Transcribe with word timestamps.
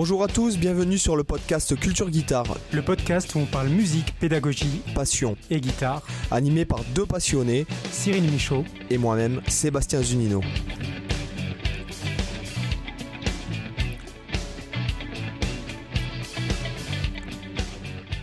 Bonjour 0.00 0.22
à 0.22 0.28
tous, 0.28 0.58
bienvenue 0.58 0.96
sur 0.96 1.16
le 1.16 1.24
podcast 1.24 1.74
Culture 1.74 2.08
Guitare. 2.08 2.56
Le 2.72 2.82
podcast 2.82 3.34
où 3.34 3.40
on 3.40 3.46
parle 3.46 3.66
musique, 3.66 4.14
pédagogie, 4.20 4.80
passion 4.94 5.36
et 5.50 5.60
guitare. 5.60 6.02
Animé 6.30 6.64
par 6.64 6.84
deux 6.94 7.04
passionnés, 7.04 7.66
Cyril 7.90 8.22
Michaud 8.30 8.64
et 8.90 8.96
moi-même, 8.96 9.42
Sébastien 9.48 10.00
Zunino. 10.00 10.40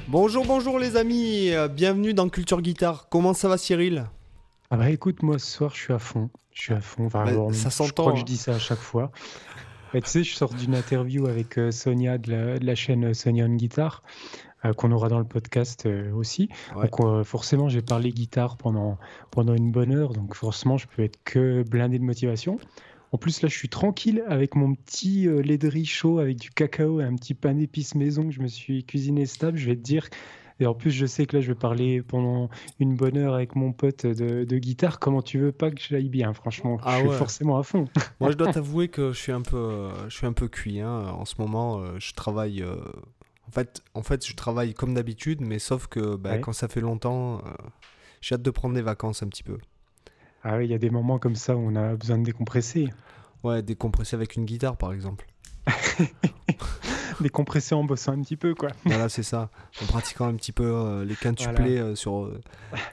Bonjour, 0.07 0.45
bonjour 0.45 0.79
les 0.79 0.95
amis, 0.95 1.51
bienvenue 1.71 2.13
dans 2.13 2.29
Culture 2.29 2.61
Guitare. 2.61 3.09
Comment 3.09 3.33
ça 3.33 3.49
va 3.49 3.57
Cyril? 3.57 4.05
Ah 4.71 4.77
bah 4.77 4.89
écoute, 4.89 5.23
moi 5.23 5.39
ce 5.39 5.51
soir 5.51 5.71
je 5.75 5.81
suis 5.81 5.93
à 5.93 5.99
fond. 5.99 6.29
Je 6.53 6.61
suis 6.61 6.73
à 6.73 6.79
fond. 6.79 7.07
Enfin, 7.07 7.25
bah, 7.25 7.53
ça 7.53 7.69
s'entend. 7.69 7.87
Je 7.87 7.93
crois 7.93 8.13
que 8.13 8.19
je 8.19 8.23
dis 8.23 8.37
ça 8.37 8.55
à 8.55 8.59
chaque 8.59 8.79
fois. 8.79 9.11
Tu 9.93 10.01
sais, 10.03 10.23
je 10.23 10.35
sors 10.35 10.53
d'une 10.53 10.75
interview 10.75 11.27
avec 11.27 11.57
euh, 11.57 11.71
Sonia 11.71 12.17
de 12.17 12.59
la, 12.61 12.75
chaîne 12.75 13.13
Sonia 13.13 13.45
on 13.45 13.55
Guitar, 13.55 14.03
euh, 14.65 14.73
qu'on 14.73 14.91
aura 14.91 15.09
dans 15.09 15.19
le 15.19 15.25
podcast 15.25 15.85
euh, 15.85 16.11
aussi. 16.13 16.49
Donc 16.75 17.23
forcément, 17.23 17.69
j'ai 17.69 17.81
parlé 17.81 18.11
guitare 18.11 18.57
pendant, 18.57 18.97
pendant 19.31 19.53
une 19.53 19.71
bonne 19.71 19.93
heure, 19.93 20.13
donc 20.13 20.35
forcément, 20.35 20.77
je 20.77 20.87
peux 20.87 21.03
être 21.03 21.19
que 21.23 21.63
blindé 21.63 21.99
de 21.99 22.03
motivation. 22.03 22.59
En 23.11 23.17
plus, 23.17 23.41
là, 23.41 23.47
je 23.47 23.55
suis 23.55 23.69
tranquille 23.69 24.23
avec 24.27 24.55
mon 24.55 24.75
petit 24.75 25.27
lait 25.27 25.57
de 25.57 25.69
riz 25.69 25.85
chaud 25.85 26.19
avec 26.19 26.37
du 26.37 26.49
cacao 26.49 26.99
et 26.99 27.05
un 27.05 27.15
petit 27.15 27.33
pain 27.33 27.53
d'épices 27.53 27.95
maison 27.95 28.23
que 28.23 28.31
je 28.31 28.41
me 28.41 28.47
suis 28.47 28.83
cuisiné 28.83 29.25
stable. 29.25 29.57
Je 29.57 29.67
vais 29.67 29.75
te 29.75 29.81
dire 29.81 30.09
et 30.59 30.65
en 30.65 30.73
plus, 30.73 30.91
je 30.91 31.05
sais 31.05 31.25
que 31.25 31.35
là, 31.35 31.41
je 31.41 31.47
vais 31.47 31.55
parler 31.55 32.01
pendant 32.01 32.49
une 32.79 32.95
bonne 32.95 33.17
heure 33.17 33.33
avec 33.33 33.55
mon 33.55 33.73
pote 33.73 34.05
de, 34.05 34.57
guitare. 34.57 34.99
Comment 34.99 35.21
tu 35.21 35.37
veux 35.39 35.51
pas 35.51 35.69
que 35.69 35.81
je 35.81 35.93
l'aille 35.93 36.09
bien, 36.09 36.33
franchement? 36.33 36.77
Ah 36.83 36.99
Je 37.01 37.07
suis 37.09 37.17
forcément 37.17 37.57
à 37.57 37.63
fond. 37.63 37.85
Moi, 38.21 38.31
je 38.31 38.37
dois 38.37 38.51
t'avouer 38.51 38.87
que 38.87 39.11
je 39.11 39.19
suis 39.19 39.31
un 39.33 39.41
peu, 39.41 39.89
je 40.07 40.15
suis 40.15 40.25
un 40.25 40.33
peu 40.33 40.47
cuit. 40.47 40.79
Hein. 40.79 41.09
En 41.09 41.25
ce 41.25 41.35
moment, 41.39 41.79
euh, 41.79 41.99
je 41.99 42.13
travaille. 42.13 42.61
Euh, 42.61 42.77
en 43.47 43.51
fait, 43.51 43.81
en 43.93 44.01
fait, 44.01 44.25
je 44.25 44.33
travaille 44.33 44.73
comme 44.73 44.93
d'habitude, 44.93 45.41
mais 45.41 45.59
sauf 45.59 45.87
que 45.87 46.15
bah, 46.15 46.37
quand 46.37 46.53
ça 46.53 46.69
fait 46.69 46.81
longtemps, 46.81 47.39
euh, 47.39 47.51
j'ai 48.21 48.35
hâte 48.35 48.41
de 48.41 48.51
prendre 48.51 48.75
des 48.75 48.81
vacances 48.81 49.23
un 49.23 49.27
petit 49.27 49.43
peu. 49.43 49.57
Ah 50.43 50.57
oui, 50.57 50.65
il 50.65 50.71
y 50.71 50.75
a 50.75 50.79
des 50.79 50.89
moments 50.89 51.19
comme 51.19 51.35
ça 51.35 51.57
où 51.57 51.59
on 51.59 51.75
a 51.75 51.95
besoin 51.95 52.17
de 52.17 52.23
décompresser. 52.23 52.89
Ouais, 53.43 53.61
décompresser 53.61 54.15
avec 54.15 54.35
une 54.35 54.45
guitare, 54.45 54.77
par 54.77 54.93
exemple. 54.93 55.27
décompresser 57.21 57.75
en 57.75 57.83
bossant 57.83 58.13
un 58.13 58.21
petit 58.21 58.37
peu, 58.37 58.53
quoi. 58.55 58.69
Voilà, 58.85 59.09
c'est 59.09 59.23
ça. 59.23 59.49
En 59.81 59.85
pratiquant 59.85 60.27
un 60.27 60.35
petit 60.35 60.51
peu 60.51 60.65
euh, 60.65 61.05
les 61.05 61.15
quintuplés 61.15 61.77
euh, 61.77 61.95
sur 61.95 62.23
euh, 62.23 62.41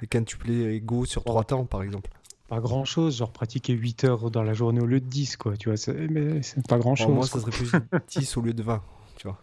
les 0.00 0.06
quintuplés 0.06 0.74
égaux 0.74 1.04
sur 1.04 1.24
trois 1.24 1.44
temps, 1.44 1.64
par 1.64 1.82
exemple. 1.82 2.10
Pas 2.48 2.60
grand 2.60 2.84
chose, 2.84 3.16
genre 3.16 3.32
pratiquer 3.32 3.72
8 3.72 4.04
heures 4.04 4.30
dans 4.30 4.42
la 4.42 4.52
journée 4.52 4.80
au 4.80 4.86
lieu 4.86 5.00
de 5.00 5.06
10, 5.06 5.36
quoi. 5.36 5.56
Tu 5.56 5.70
vois, 5.70 5.94
mais 6.10 6.42
c'est 6.42 6.66
pas 6.66 6.78
grand 6.78 6.94
chose. 6.94 7.08
moi, 7.08 7.26
ça 7.26 7.40
serait 7.40 7.50
plus 7.50 7.70
10 8.08 8.36
au 8.36 8.40
lieu 8.42 8.52
de 8.52 8.62
20. 8.62 8.82
Tu 9.16 9.28
vois. 9.28 9.38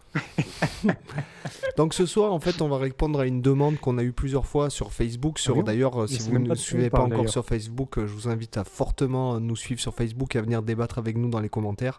Donc 1.76 1.94
ce 1.94 2.04
soir, 2.04 2.32
en 2.32 2.40
fait, 2.40 2.60
on 2.60 2.68
va 2.68 2.76
répondre 2.76 3.18
à 3.18 3.26
une 3.26 3.40
demande 3.40 3.78
qu'on 3.78 3.96
a 3.98 4.02
eu 4.02 4.12
plusieurs 4.12 4.46
fois 4.46 4.68
sur 4.68 4.92
Facebook. 4.92 5.38
Sur 5.38 5.58
ah 5.58 5.62
d'ailleurs, 5.62 6.08
si 6.08 6.18
vous 6.28 6.38
ne 6.38 6.48
nous 6.48 6.54
suivez 6.54 6.90
pas 6.90 7.00
encore 7.00 7.28
sur 7.28 7.44
Facebook, 7.46 7.94
je 7.96 8.12
vous 8.12 8.28
invite 8.28 8.56
à 8.58 8.64
fortement 8.64 9.40
nous 9.40 9.56
suivre 9.56 9.80
sur 9.80 9.94
Facebook 9.94 10.36
et 10.36 10.38
à 10.38 10.42
venir 10.42 10.62
débattre 10.62 10.98
avec 10.98 11.16
nous 11.16 11.30
dans 11.30 11.40
les 11.40 11.48
commentaires. 11.48 11.98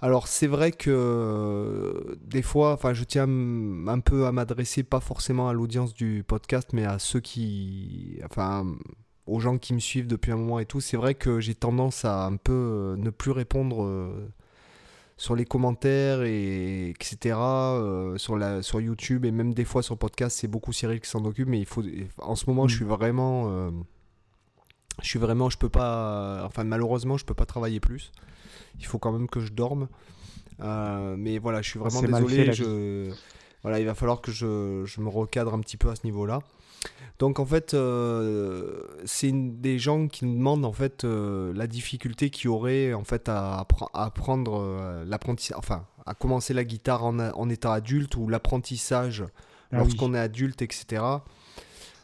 Alors 0.00 0.28
c'est 0.28 0.46
vrai 0.46 0.70
que 0.70 0.90
euh, 0.90 2.16
des 2.22 2.42
fois, 2.42 2.72
enfin 2.72 2.94
je 2.94 3.02
tiens 3.02 3.26
un 3.26 4.00
peu 4.00 4.26
à 4.26 4.32
m'adresser 4.32 4.84
pas 4.84 5.00
forcément 5.00 5.48
à 5.48 5.52
l'audience 5.52 5.92
du 5.92 6.22
podcast, 6.26 6.70
mais 6.72 6.84
à 6.84 7.00
ceux 7.00 7.20
qui, 7.20 8.20
enfin 8.24 8.64
aux 9.26 9.40
gens 9.40 9.58
qui 9.58 9.74
me 9.74 9.80
suivent 9.80 10.06
depuis 10.06 10.30
un 10.30 10.36
moment 10.36 10.60
et 10.60 10.66
tout. 10.66 10.80
C'est 10.80 10.96
vrai 10.96 11.14
que 11.14 11.40
j'ai 11.40 11.54
tendance 11.54 12.04
à 12.04 12.26
un 12.26 12.36
peu 12.36 12.52
euh, 12.52 12.96
ne 12.96 13.10
plus 13.10 13.32
répondre 13.32 13.82
euh, 13.82 14.30
sur 15.16 15.34
les 15.34 15.44
commentaires 15.44 16.22
et 16.22 16.90
etc. 16.90 17.36
sur 18.16 18.36
la 18.36 18.62
sur 18.62 18.80
YouTube 18.80 19.24
et 19.24 19.32
même 19.32 19.52
des 19.52 19.64
fois 19.64 19.82
sur 19.82 19.98
podcast, 19.98 20.38
c'est 20.40 20.48
beaucoup 20.48 20.72
Cyril 20.72 21.00
qui 21.00 21.10
s'en 21.10 21.24
occupe, 21.24 21.48
mais 21.48 21.58
il 21.58 21.66
faut 21.66 21.82
en 22.18 22.36
ce 22.36 22.46
moment 22.46 22.68
je 22.68 22.76
suis 22.76 22.84
mm. 22.84 22.88
vraiment 22.88 23.72
je 25.02 25.08
suis 25.08 25.18
vraiment 25.18 25.48
je 25.50 25.58
peux 25.58 25.68
pas 25.68 26.42
enfin 26.44 26.64
malheureusement 26.64 27.16
je 27.16 27.24
peux 27.24 27.34
pas 27.34 27.46
travailler 27.46 27.80
plus 27.80 28.12
il 28.78 28.86
faut 28.86 28.98
quand 28.98 29.12
même 29.12 29.28
que 29.28 29.40
je 29.40 29.52
dorme. 29.52 29.88
Euh, 30.60 31.14
mais 31.16 31.38
voilà, 31.38 31.62
je 31.62 31.70
suis 31.70 31.78
vraiment 31.78 32.02
désolé. 32.02 32.52
Je... 32.52 33.10
Voilà, 33.62 33.80
il 33.80 33.86
va 33.86 33.94
falloir 33.94 34.20
que 34.20 34.30
je, 34.30 34.84
je, 34.84 35.00
me 35.00 35.08
recadre 35.08 35.52
un 35.52 35.60
petit 35.60 35.76
peu 35.76 35.90
à 35.90 35.96
ce 35.96 36.04
niveau-là. 36.04 36.40
Donc 37.18 37.40
en 37.40 37.46
fait, 37.46 37.74
euh, 37.74 38.82
c'est 39.04 39.32
des 39.32 39.80
gens 39.80 40.06
qui 40.06 40.24
nous 40.24 40.34
demandent 40.34 40.64
en 40.64 40.72
fait 40.72 41.02
euh, 41.02 41.52
la 41.54 41.66
difficulté 41.66 42.30
qu'il 42.30 42.44
y 42.44 42.48
aurait 42.48 42.94
en 42.94 43.02
fait 43.02 43.28
à, 43.28 43.66
apprendre 43.92 45.02
l'apprentissage, 45.04 45.58
enfin 45.58 45.84
à 46.06 46.14
commencer 46.14 46.54
la 46.54 46.62
guitare 46.62 47.04
en, 47.04 47.18
en 47.18 47.48
état 47.48 47.72
adulte 47.72 48.16
ou 48.16 48.28
l'apprentissage 48.28 49.24
ah 49.72 49.78
lorsqu'on 49.78 50.14
est 50.14 50.18
adulte, 50.18 50.62
etc. 50.62 51.02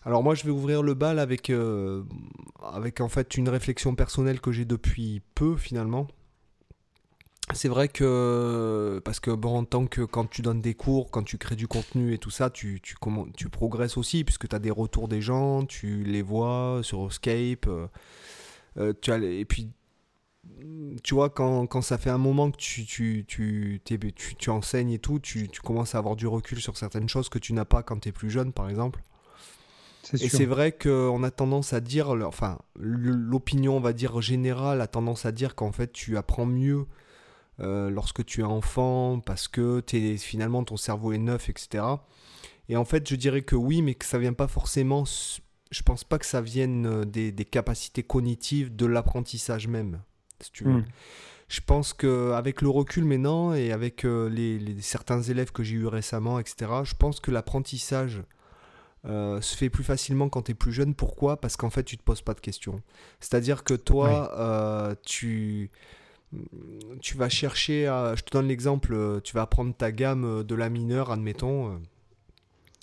Alors 0.05 0.23
moi 0.23 0.35
je 0.35 0.45
vais 0.45 0.51
ouvrir 0.51 0.83
le 0.83 0.95
bal 0.95 1.19
avec, 1.19 1.51
avec 2.63 3.01
en 3.01 3.09
fait 3.09 3.37
une 3.37 3.49
réflexion 3.49 3.95
personnelle 3.95 4.41
que 4.41 4.53
j'ai 4.53 4.65
depuis 4.65 5.23
peu 5.35 5.57
finalement 5.57 6.09
c'est 7.53 7.69
vrai 7.69 7.89
que 7.89 9.03
parce 9.05 9.21
que 9.21 9.31
bon 9.31 9.59
en 9.59 9.65
tant 9.65 9.87
que 9.87 10.01
quand 10.01 10.25
tu 10.25 10.41
donnes 10.41 10.63
des 10.63 10.73
cours, 10.75 11.11
quand 11.11 11.23
tu 11.23 11.37
crées 11.37 11.57
du 11.57 11.69
contenu 11.69 12.15
et 12.15 12.19
tout 12.19 12.31
ça, 12.31 12.49
tu 12.49 12.81
tu, 12.81 12.97
tu 13.37 13.49
progresses 13.51 13.99
aussi 13.99 14.25
puisque 14.25 14.49
tu 14.49 14.57
as 14.57 14.59
des 14.59 14.71
retours 14.71 15.09
des 15.09 15.21
gens, 15.21 15.65
tu 15.67 16.05
les 16.05 16.23
vois 16.23 16.81
sur 16.83 17.13
Skype 17.13 17.67
euh, 17.67 17.87
euh, 18.79 18.93
et 19.23 19.45
puis 19.45 19.71
tu 21.03 21.15
vois 21.15 21.31
quand, 21.31 21.67
quand, 21.67 21.83
ça 21.83 21.99
fait 21.99 22.11
un 22.11 22.19
moment 22.19 22.51
que 22.51 22.57
tu 22.57 22.87
tu, 22.87 23.25
tu, 23.27 23.81
tu, 24.39 24.51
enseignes 24.51 24.93
et 24.93 24.99
tout, 24.99 25.19
tu, 25.19 25.49
commences 25.63 25.95
à 25.95 25.99
avoir 25.99 26.17
du 26.17 26.27
recul 26.27 26.61
sur 26.61 26.77
certaines 26.77 27.09
choses 27.09 27.29
que 27.29 27.39
tu 27.39 27.53
n'as 27.53 27.65
pas 27.65 27.83
quand 27.83 28.01
tu 28.01 28.09
es 28.09 28.13
plus 28.13 28.31
jeune 28.31 28.53
par 28.53 28.71
exemple. 28.71 29.03
Et 30.13 30.29
c'est 30.29 30.45
vrai 30.45 30.73
qu'on 30.73 31.23
a 31.23 31.31
tendance 31.31 31.73
à 31.73 31.81
dire, 31.81 32.11
enfin 32.11 32.59
l'opinion 32.77 33.77
on 33.77 33.81
va 33.81 33.93
dire 33.93 34.21
générale 34.21 34.81
a 34.81 34.87
tendance 34.87 35.25
à 35.25 35.33
dire 35.33 35.55
qu'en 35.55 35.73
fait 35.73 35.93
tu 35.93 36.17
apprends 36.17 36.47
mieux 36.47 36.87
euh, 37.61 37.89
lorsque 37.89 38.25
tu 38.25 38.41
es 38.41 38.45
enfant, 38.45 39.21
parce 39.21 39.47
que 39.47 39.83
es, 39.93 40.17
finalement 40.17 40.65
ton 40.65 40.77
cerveau 40.77 41.13
est 41.13 41.19
neuf, 41.19 41.49
etc. 41.49 41.85
Et 42.69 42.77
en 42.77 42.85
fait, 42.85 43.09
je 43.09 43.15
dirais 43.15 43.43
que 43.43 43.55
oui, 43.55 43.83
mais 43.83 43.95
que 43.95 44.05
ça 44.05 44.19
vient 44.19 44.33
pas 44.33 44.49
forcément. 44.49 45.05
Je 45.71 45.83
pense 45.83 46.05
pas 46.05 46.19
que 46.19 46.27
ça 46.27 46.41
vienne 46.41 46.87
euh, 46.87 47.05
des, 47.05 47.33
capacités 47.45 48.03
cognitives 48.03 48.75
de 48.75 48.87
l'apprentissage 48.87 49.69
même. 49.69 50.01
Si 50.41 50.51
tu 50.51 50.65
veux. 50.65 50.73
Hmm. 50.73 50.85
Je 51.47 51.61
pense 51.61 51.93
qu'avec 51.93 52.63
le 52.63 52.71
recul 52.71 53.05
maintenant 53.05 53.53
et 53.53 53.71
avec 53.71 54.05
euh, 54.05 54.29
les, 54.31 54.81
certains 54.81 55.23
élèves 55.23 55.53
que 55.53 55.63
j'ai 55.63 55.77
eu 55.77 55.87
récemment, 55.87 56.39
etc., 56.39 56.71
je 56.85 56.95
pense 56.95 57.21
que 57.21 57.31
l'apprentissage 57.31 58.23
se 59.05 59.57
fait 59.57 59.71
plus 59.71 59.85
facilement 59.85 60.29
quand 60.29 60.43
tu 60.43 60.53
es 60.53 60.55
plus 60.55 60.73
jeune. 60.73 60.95
Pourquoi? 60.95 61.41
Parce 61.41 61.57
qu'en 61.57 61.71
fait, 61.71 61.85
tu 61.85 61.97
te 61.97 62.03
poses 62.03 62.23
pas 62.23 62.35
de 62.35 62.41
questions. 62.41 62.81
C'est-à-dire 63.21 63.65
que 63.65 63.75
toi, 63.75 64.97
tu 65.05 65.71
tu 67.01 67.17
vas 67.17 67.29
chercher 67.29 67.87
à, 67.87 68.15
je 68.15 68.23
te 68.23 68.31
donne 68.31 68.49
l'exemple, 68.49 68.93
euh, 68.95 69.21
tu 69.21 69.35
vas 69.35 69.43
apprendre 69.43 69.75
ta 69.75 69.93
gamme 69.93 70.25
euh, 70.25 70.43
de 70.43 70.55
la 70.55 70.69
mineure, 70.69 71.11
admettons. 71.11 71.71
Euh, 71.71 71.77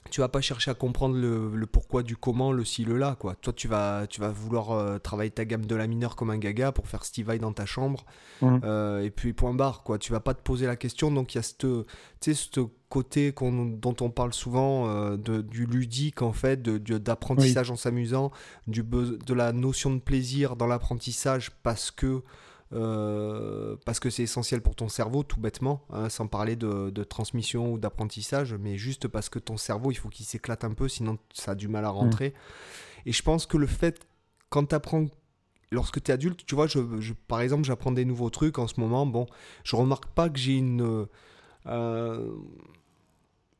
tu 0.10 0.20
vas 0.20 0.30
pas 0.30 0.42
chercher 0.42 0.72
à 0.72 0.74
comprendre 0.74 1.16
le, 1.16 1.66
pourquoi 1.68 2.04
du 2.04 2.18
comment, 2.18 2.52
le 2.52 2.66
si, 2.66 2.84
le 2.84 2.98
là, 2.98 3.16
quoi. 3.18 3.36
Toi, 3.36 3.54
tu 3.54 3.68
vas, 3.68 4.08
tu 4.08 4.20
vas 4.20 4.30
vouloir 4.30 5.00
travailler 5.00 5.30
ta 5.30 5.46
gamme 5.46 5.66
de 5.66 5.76
la 5.76 5.86
mineure 5.88 6.16
comme 6.16 6.32
un 6.32 6.40
gaga 6.40 6.72
pour 6.72 6.88
faire 6.88 7.06
Steve 7.06 7.28
Vai 7.28 7.38
dans 7.38 7.54
ta 7.54 7.66
chambre. 7.68 8.04
Mmh. 8.42 8.58
et 9.04 9.12
puis, 9.12 9.32
point 9.32 9.54
barre, 9.54 9.84
quoi. 9.84 10.00
Tu 10.00 10.12
vas 10.12 10.20
pas 10.20 10.34
te 10.34 10.42
poser 10.42 10.66
la 10.66 10.76
question. 10.76 11.12
Donc, 11.12 11.36
il 11.36 11.38
y 11.38 11.40
a 11.40 11.44
ce 11.44 11.54
côté 12.92 13.34
dont 13.34 13.96
on 14.02 14.10
parle 14.10 14.34
souvent 14.34 15.16
de, 15.16 15.42
du 15.42 15.66
ludique, 15.66 16.22
en 16.22 16.34
fait, 16.34 16.62
d'apprentissage 16.62 17.72
en 17.72 17.76
s'amusant, 17.76 18.32
de 18.68 19.34
la 19.34 19.54
notion 19.54 19.94
de 19.94 20.00
plaisir 20.00 20.56
dans 20.56 20.68
l'apprentissage 20.68 21.52
parce 21.64 21.90
que 21.90 22.22
euh, 22.74 23.76
parce 23.86 24.00
que 24.00 24.10
c'est 24.10 24.24
essentiel 24.24 24.62
pour 24.62 24.76
ton 24.76 24.88
cerveau, 24.88 25.24
tout 25.24 25.40
bêtement, 25.40 25.82
hein, 25.90 26.08
sans 26.08 26.28
parler 26.28 26.56
de, 26.56 27.04
transmission 27.04 27.74
ou 27.74 27.78
d'apprentissage, 27.78 28.54
mais 28.54 28.78
juste 28.78 29.08
parce 29.08 29.30
que 29.30 29.40
ton 29.40 29.58
cerveau, 29.58 29.92
il 29.92 29.96
faut 29.96 30.10
qu'il 30.10 30.26
s'éclate 30.26 30.64
un 30.64 30.74
peu, 30.74 30.88
sinon 30.88 31.18
ça 31.34 31.52
a 31.52 31.56
du 31.56 31.68
mal 31.68 31.86
à 31.86 31.90
rentrer. 31.90 32.30
Mm. 32.30 32.34
Et 33.08 33.12
je 33.12 33.24
pense 33.24 33.46
que 33.46 33.58
le 33.58 33.68
fait, 33.68 34.08
quand 34.50 34.68
tu 34.68 34.76
apprends, 34.76 35.06
lorsque 35.72 36.02
tu 36.02 36.12
es 36.12 36.14
adulte, 36.14 36.46
tu 36.46 36.56
vois, 36.56 36.68
je, 36.68 36.80
par 37.28 37.42
exemple, 37.42 37.64
j'apprends 37.64 37.92
des 37.92 38.06
nouveaux 38.06 38.30
trucs 38.30 38.58
en 38.58 38.68
ce 38.68 38.80
moment, 38.80 39.06
bon, 39.06 39.26
je 39.64 39.76
remarque 39.76 40.08
pas 40.08 40.30
que 40.30 40.40
j'ai 40.40 40.56
une... 40.56 41.08
Euh, 41.68 42.32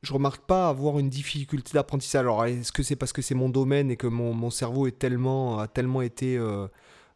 je 0.02 0.14
remarque 0.14 0.46
pas 0.46 0.70
avoir 0.70 1.00
une 1.00 1.10
difficulté 1.10 1.72
d'apprentissage. 1.74 2.22
Alors, 2.22 2.46
est-ce 2.46 2.72
que 2.72 2.84
c'est 2.84 2.96
parce 2.96 3.14
que 3.14 3.22
c'est 3.22 3.36
mon 3.36 3.50
domaine 3.50 3.92
et 3.92 3.98
que 3.98 4.08
mon, 4.08 4.34
mon, 4.34 4.50
cerveau 4.50 4.88
est 4.88 4.98
tellement, 4.98 5.60
a 5.60 5.68
tellement 5.68 6.02
été... 6.02 6.38
Euh, 6.38 6.68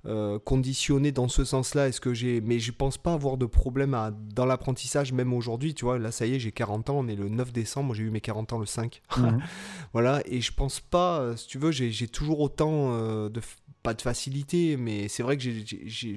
euh, 0.07 0.37
conditionné 0.37 1.11
dans 1.11 1.27
ce 1.27 1.43
sens-là. 1.43 1.87
Est-ce 1.87 1.99
que 1.99 2.13
j'ai, 2.13 2.39
mais 2.39 2.59
je 2.59 2.71
pense 2.71 2.95
pas 2.95 3.13
avoir 3.13 3.37
de 3.37 3.47
problème 3.47 3.95
à... 3.95 4.11
dans 4.11 4.45
l'apprentissage 4.45 5.11
même 5.13 5.33
aujourd'hui. 5.33 5.73
Tu 5.73 5.83
vois, 5.83 5.97
là 5.97 6.11
ça 6.11 6.27
y 6.27 6.35
est, 6.35 6.39
j'ai 6.39 6.51
40 6.51 6.91
ans. 6.91 6.99
On 6.99 7.07
est 7.07 7.15
le 7.15 7.27
9 7.27 7.51
décembre. 7.51 7.95
J'ai 7.95 8.03
eu 8.03 8.11
mes 8.11 8.21
40 8.21 8.53
ans 8.53 8.59
le 8.59 8.67
5. 8.67 9.01
Mhm. 9.17 9.41
voilà. 9.93 10.21
Et 10.27 10.41
je 10.41 10.53
pense 10.53 10.79
pas, 10.79 11.21
euh, 11.21 11.35
si 11.35 11.47
tu 11.47 11.57
veux, 11.57 11.71
j'ai 11.71 12.07
toujours 12.07 12.39
autant 12.39 12.91
euh, 12.91 13.29
de 13.29 13.41
pas 13.81 13.95
de 13.95 14.01
facilité, 14.01 14.77
mais 14.77 15.07
c'est 15.07 15.23
vrai 15.23 15.37
que 15.37 15.43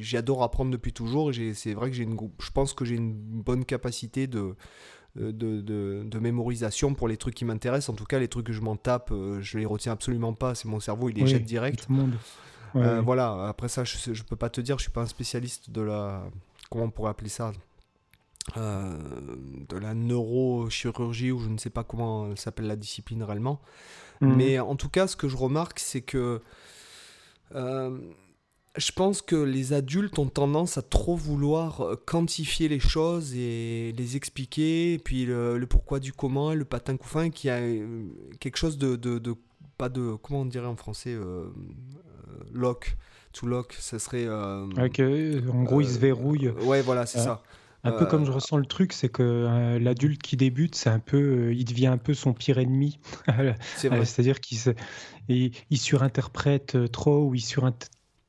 j'adore 0.01 0.43
apprendre 0.43 0.71
depuis 0.71 0.93
toujours. 0.93 1.33
C'est 1.55 1.73
vrai 1.73 1.89
que 1.89 1.97
j'ai 1.97 2.03
une, 2.05 2.17
je 2.41 2.51
pense 2.51 2.75
que 2.75 2.85
j'ai 2.85 2.95
une 2.95 3.15
bonne 3.15 3.65
capacité 3.65 4.27
de, 4.27 4.55
de, 5.19 5.61
de, 5.61 6.19
mémorisation 6.19 6.95
pour 6.95 7.09
les 7.09 7.17
trucs 7.17 7.35
qui 7.35 7.45
m'intéressent. 7.45 7.91
En 7.91 7.97
tout 7.97 8.05
cas, 8.05 8.19
les 8.19 8.29
trucs 8.29 8.47
que 8.47 8.53
je 8.53 8.61
m'en 8.61 8.77
tape, 8.77 9.13
je 9.41 9.59
les 9.59 9.67
retiens 9.67 9.93
absolument 9.93 10.33
pas. 10.33 10.55
C'est 10.55 10.69
mon 10.69 10.81
cerveau, 10.81 11.09
il 11.09 11.17
les 11.17 11.27
jette 11.27 11.45
direct. 11.45 11.89
Voilà. 12.75 13.49
Après 13.49 13.69
ça, 13.69 13.85
je, 13.85 14.13
je 14.13 14.23
peux 14.23 14.37
pas 14.37 14.51
te 14.51 14.61
dire, 14.61 14.79
je 14.79 14.83
suis 14.83 14.93
pas 14.93 15.03
un 15.03 15.07
spécialiste 15.07 15.71
de 15.71 15.81
la, 15.83 16.23
comment 16.71 16.85
on 16.85 16.91
pourrait 16.91 17.11
appeler 17.11 17.31
ça, 17.31 17.53
euh, 18.57 18.97
de 19.69 19.77
la 19.77 19.95
neurochirurgie 19.95 21.33
ou 21.33 21.39
je 21.39 21.49
ne 21.49 21.59
sais 21.59 21.71
pas 21.71 21.85
comment 21.85 22.35
s'appelle 22.37 22.67
la 22.67 22.77
discipline 22.77 23.23
réellement. 23.23 23.61
Mhm. 24.21 24.37
Mais 24.37 24.59
en 24.59 24.75
tout 24.75 24.89
cas, 24.89 25.07
ce 25.07 25.17
que 25.17 25.29
je 25.29 25.37
remarque, 25.37 25.79
c'est 25.79 26.01
que 26.01 26.41
euh, 27.55 27.99
je 28.79 28.93
pense 28.93 29.23
que 29.23 29.37
les 29.37 29.73
adultes 29.73 30.19
ont 30.19 30.29
tendance 30.29 30.79
à 30.79 30.83
trop 30.83 31.17
vouloir 31.17 31.81
euh, 31.81 31.97
quantifier 31.97 32.69
les 32.69 32.81
choses 32.81 33.35
et 33.35 33.93
les 33.97 34.17
expliquer, 34.17 34.95
et 34.95 34.99
puis 34.99 35.27
le, 35.27 35.65
pourquoi 35.69 36.01
du 36.01 36.13
comment, 36.13 36.55
le 36.55 36.65
patin 36.65 36.97
couffin, 36.97 37.31
qui 37.31 37.51
a 37.51 37.61
quelque 38.41 38.57
chose 38.57 38.79
de, 38.79 38.97
de, 38.97 39.35
pas 39.77 39.89
de, 39.89 40.15
comment 40.23 40.41
on 40.41 40.47
dirait 40.47 40.67
en 40.67 40.77
français, 40.77 41.17
lock, 42.53 42.97
to 43.33 43.47
lock, 43.47 43.75
ça 43.79 43.99
serait... 43.99 44.27
Avec, 44.27 45.01
en 45.01 45.63
gros, 45.63 45.81
il 45.81 45.89
se 45.89 45.99
verrouille. 45.99 46.49
ouais, 46.49 46.83
voilà, 46.83 47.07
c'est 47.07 47.19
ça. 47.19 47.43
Un 47.85 47.93
peu 47.93 48.07
comme 48.07 48.25
je 48.25 48.31
euh, 48.31 48.35
ressens 48.35 48.57
le 48.57 48.67
truc, 48.67 48.93
c'est 48.93 49.09
que 49.09 49.23
euh, 49.23 49.79
l'adulte 49.79 50.21
qui 50.21 50.37
débute, 50.37 50.75
c'est 50.75 50.91
un 50.91 50.99
peu, 50.99 51.17
euh, 51.17 51.55
il 51.55 51.65
devient 51.65 51.87
un 51.87 51.99
peu 51.99 52.13
son 52.13 52.33
pire 52.33 52.59
ennemi. 52.59 52.99
C'est-à-dire 53.77 54.41
qu'il 54.41 54.59
il, 55.29 55.79
surinterprète 55.79 56.91
trop 56.91 57.25
ou 57.25 57.35
il 57.35 57.41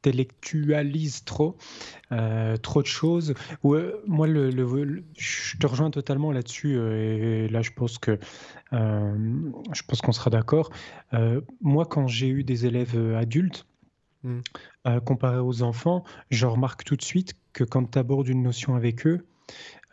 surintellectualise 0.02 1.24
trop, 1.26 1.58
trop 2.62 2.82
de 2.82 2.88
choses. 2.88 3.34
moi, 3.64 4.28
le, 4.28 5.04
je 5.18 5.58
te 5.58 5.68
rejoins 5.68 5.92
totalement 5.92 6.32
là-dessus. 6.32 6.78
et 6.78 7.48
là, 7.50 7.62
je 7.62 7.72
pense 7.72 7.98
que 7.98 8.18
je 8.72 9.82
pense 9.88 10.02
qu'on 10.02 10.12
sera 10.12 10.30
d'accord. 10.30 10.72
moi, 11.62 11.86
quand 11.86 12.08
j'ai 12.08 12.30
eu 12.30 12.44
des 12.44 12.66
élèves 12.66 13.16
adultes, 13.16 13.66
mmh. 14.24 14.40
comparé 15.06 15.40
aux 15.40 15.64
enfants, 15.64 16.04
je 16.30 16.46
remarque 16.46 16.84
tout 16.84 16.96
de 16.96 17.04
suite 17.04 17.34
que 17.54 17.64
quand 17.64 17.92
tu 17.92 18.00
abordes 18.00 18.28
une 18.28 18.44
notion 18.44 18.76
avec 18.76 19.06
eux, 19.06 19.26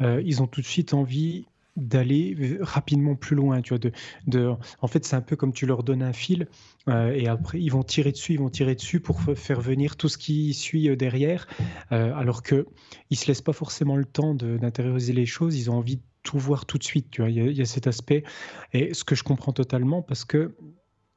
euh, 0.01 0.23
ils 0.25 0.43
ont 0.43 0.47
tout 0.47 0.61
de 0.61 0.67
suite 0.67 0.95
envie 0.95 1.47
d'aller 1.77 2.59
rapidement 2.61 3.15
plus 3.15 3.37
loin. 3.37 3.61
Tu 3.61 3.71
vois, 3.71 3.79
de, 3.79 3.93
de, 4.27 4.53
en 4.81 4.87
fait, 4.87 5.05
c'est 5.05 5.17
un 5.17 5.21
peu 5.21 5.37
comme 5.37 5.53
tu 5.53 5.67
leur 5.67 5.83
donnes 5.83 6.03
un 6.03 6.13
fil 6.13 6.49
euh, 6.89 7.13
et 7.13 7.29
après, 7.29 7.61
ils 7.61 7.71
vont 7.71 7.83
tirer 7.83 8.13
dessus, 8.13 8.35
ils 8.35 8.39
vont 8.39 8.51
tirer 8.51 8.75
dessus 8.75 9.01
pour 9.01 9.21
faire 9.21 9.61
venir 9.61 9.97
tout 9.97 10.09
ce 10.09 10.19
qui 10.19 10.55
suit 10.55 10.89
euh, 10.89 10.97
derrière, 10.97 11.47
alors 11.91 12.43
qu'ils 12.43 12.65
ne 13.11 13.17
se 13.17 13.27
laissent 13.27 13.43
pas 13.43 13.53
forcément 13.53 13.97
le 13.97 14.05
temps 14.05 14.35
d'intérioriser 14.35 15.13
les 15.13 15.27
choses, 15.27 15.59
ils 15.59 15.71
ont 15.71 15.75
envie 15.75 15.97
de 15.97 16.03
tout 16.23 16.39
voir 16.39 16.67
tout 16.67 16.79
de 16.79 16.85
suite. 16.85 17.11
Tu 17.11 17.23
vois, 17.23 17.31
il 17.31 17.57
y, 17.57 17.63
a 17.63 17.65
cet 17.65 17.87
aspect. 17.87 18.25
Et 18.73 18.95
ce 18.95 19.05
que 19.05 19.15
je 19.15 19.23
comprends 19.23 19.53
totalement, 19.53 20.03
parce 20.03 20.25
que 20.25 20.57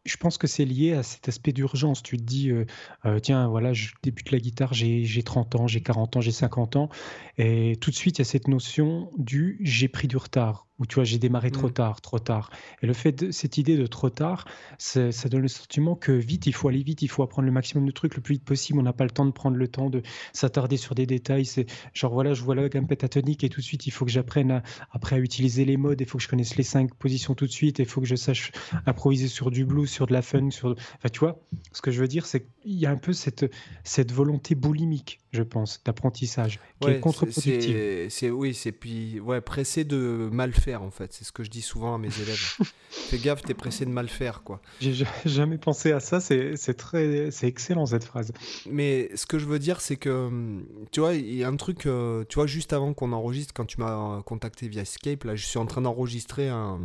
je 0.05 0.17
pense 0.17 0.37
que 0.37 0.47
c'est 0.47 0.65
lié 0.65 0.93
à 0.93 1.03
cet 1.03 1.27
aspect 1.27 1.51
d'urgence. 1.53 2.01
Tu 2.03 2.17
te 2.17 2.23
dis, 2.23 2.49
euh, 2.49 2.65
euh, 3.05 3.19
tiens, 3.19 3.47
voilà, 3.47 3.73
je 3.73 3.91
débute 4.03 4.31
la 4.31 4.39
guitare, 4.39 4.73
j'ai 4.73 5.23
30 5.23 5.55
ans, 5.55 5.67
j'ai 5.67 5.81
40 5.81 6.17
ans, 6.17 6.21
j'ai 6.21 6.31
50 6.31 6.75
ans. 6.75 6.89
Et 7.37 7.77
tout 7.81 7.91
de 7.91 7.95
suite, 7.95 8.17
il 8.17 8.21
y 8.21 8.23
a 8.23 8.25
cette 8.25 8.47
notion 8.47 9.11
du 9.17 9.59
j'ai 9.61 9.87
pris 9.87 10.07
du 10.07 10.17
retard 10.17 10.68
où 10.79 10.85
tu 10.85 10.95
vois, 10.95 11.03
j'ai 11.03 11.17
démarré 11.17 11.51
trop 11.51 11.67
mmh. 11.67 11.73
tard, 11.73 12.01
trop 12.01 12.19
tard. 12.19 12.49
Et 12.81 12.87
le 12.87 12.93
fait 12.93 13.11
de 13.11 13.31
cette 13.31 13.57
idée 13.57 13.77
de 13.77 13.85
trop 13.85 14.09
tard, 14.09 14.45
ça 14.77 15.11
donne 15.29 15.41
le 15.41 15.47
sentiment 15.47 15.95
que 15.95 16.11
vite, 16.11 16.47
il 16.47 16.53
faut 16.53 16.67
aller 16.69 16.83
vite, 16.83 17.01
il 17.01 17.09
faut 17.09 17.21
apprendre 17.23 17.45
le 17.45 17.51
maximum 17.51 17.85
de 17.85 17.91
trucs 17.91 18.15
le 18.15 18.21
plus 18.21 18.35
vite 18.35 18.45
possible. 18.45 18.79
On 18.79 18.83
n'a 18.83 18.93
pas 18.93 19.03
le 19.03 19.09
temps 19.09 19.25
de 19.25 19.31
prendre 19.31 19.57
le 19.57 19.67
temps 19.67 19.89
de 19.89 20.01
s'attarder 20.33 20.77
sur 20.77 20.95
des 20.95 21.05
détails. 21.05 21.45
C'est 21.45 21.65
genre, 21.93 22.13
voilà, 22.13 22.33
je 22.33 22.43
vois 22.43 22.55
la 22.55 22.69
gamme 22.69 22.87
pétatonique 22.87 23.43
et 23.43 23.49
tout 23.49 23.59
de 23.59 23.65
suite, 23.65 23.87
il 23.87 23.91
faut 23.91 24.05
que 24.05 24.11
j'apprenne 24.11 24.63
après 24.91 25.17
à 25.17 25.19
utiliser 25.19 25.65
les 25.65 25.77
modes, 25.77 25.99
il 25.99 26.07
faut 26.07 26.17
que 26.17 26.23
je 26.23 26.29
connaisse 26.29 26.55
les 26.55 26.63
cinq 26.63 26.93
positions 26.95 27.35
tout 27.35 27.45
de 27.45 27.51
suite, 27.51 27.79
il 27.79 27.85
faut 27.85 28.01
que 28.01 28.07
je 28.07 28.15
sache 28.15 28.51
improviser 28.85 29.27
sur 29.27 29.51
du 29.51 29.65
blues, 29.65 29.89
sur 29.89 30.07
de 30.07 30.13
la 30.13 30.21
funk, 30.21 30.51
sur. 30.51 30.69
Enfin, 30.69 31.09
tu 31.11 31.19
vois, 31.19 31.41
ce 31.73 31.81
que 31.81 31.91
je 31.91 31.99
veux 31.99 32.07
dire, 32.07 32.25
c'est 32.25 32.45
qu'il 32.61 32.75
y 32.75 32.85
a 32.85 32.91
un 32.91 32.97
peu 32.97 33.13
cette, 33.13 33.51
cette 33.83 34.11
volonté 34.11 34.55
boulimique, 34.55 35.19
je 35.31 35.43
pense, 35.43 35.83
d'apprentissage, 35.83 36.59
qui 36.79 36.89
est 36.89 36.99
contre-productive. 36.99 38.09
Oui, 38.31 38.53
c'est 38.53 38.71
puis, 38.71 39.19
ouais, 39.19 39.41
pressé 39.41 39.83
de 39.83 40.29
mal 40.31 40.53
faire 40.53 40.68
en 40.75 40.91
fait. 40.91 41.13
C'est 41.13 41.23
ce 41.23 41.31
que 41.31 41.43
je 41.43 41.49
dis 41.49 41.61
souvent 41.61 41.95
à 41.95 41.97
mes 41.97 42.07
élèves. 42.19 42.57
Fais 42.89 43.17
gaffe, 43.17 43.41
t'es 43.41 43.53
pressé 43.53 43.85
de 43.85 43.91
mal 43.91 44.09
faire 44.09 44.43
quoi. 44.43 44.61
J'ai 44.79 45.05
jamais 45.25 45.57
pensé 45.57 45.91
à 45.91 45.99
ça. 45.99 46.19
C'est 46.19 46.55
très, 46.77 47.31
c'est 47.31 47.47
excellent 47.47 47.85
cette 47.85 48.03
phrase. 48.03 48.31
Mais 48.69 49.09
ce 49.15 49.25
que 49.25 49.39
je 49.39 49.45
veux 49.45 49.59
dire, 49.59 49.81
c'est 49.81 49.97
que 49.97 50.09
hum, 50.09 50.65
tu 50.91 50.99
vois, 50.99 51.13
il 51.15 51.35
y 51.35 51.43
a 51.43 51.47
un 51.47 51.55
truc. 51.55 51.85
Euh, 51.85 52.23
tu 52.29 52.35
vois, 52.35 52.47
juste 52.47 52.73
avant 52.73 52.93
qu'on 52.93 53.11
enregistre, 53.13 53.53
quand 53.53 53.65
tu 53.65 53.79
m'as 53.79 54.21
contacté 54.23 54.67
via 54.67 54.85
Skype, 54.85 55.23
là, 55.23 55.35
je 55.35 55.45
suis 55.45 55.59
en 55.59 55.65
train 55.65 55.81
d'enregistrer 55.81 56.49
un. 56.49 56.79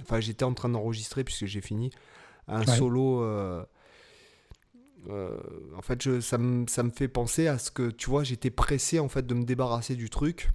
Enfin, 0.00 0.20
j'étais 0.20 0.44
en 0.44 0.54
train 0.54 0.68
d'enregistrer 0.68 1.24
puisque 1.24 1.46
j'ai 1.46 1.60
fini 1.60 1.90
un 2.48 2.64
solo. 2.66 3.22
Euh, 3.22 3.64
euh, 5.08 5.36
en 5.76 5.82
fait, 5.82 6.00
je, 6.02 6.20
ça, 6.20 6.38
me, 6.38 6.66
ça 6.68 6.82
me 6.82 6.90
fait 6.90 7.08
penser 7.08 7.48
à 7.48 7.58
ce 7.58 7.70
que, 7.70 7.90
tu 7.90 8.08
vois, 8.08 8.22
j'étais 8.22 8.50
pressé 8.50 9.00
en 9.00 9.08
fait 9.08 9.26
de 9.26 9.34
me 9.34 9.44
débarrasser 9.44 9.96
du 9.96 10.10
truc. 10.10 10.50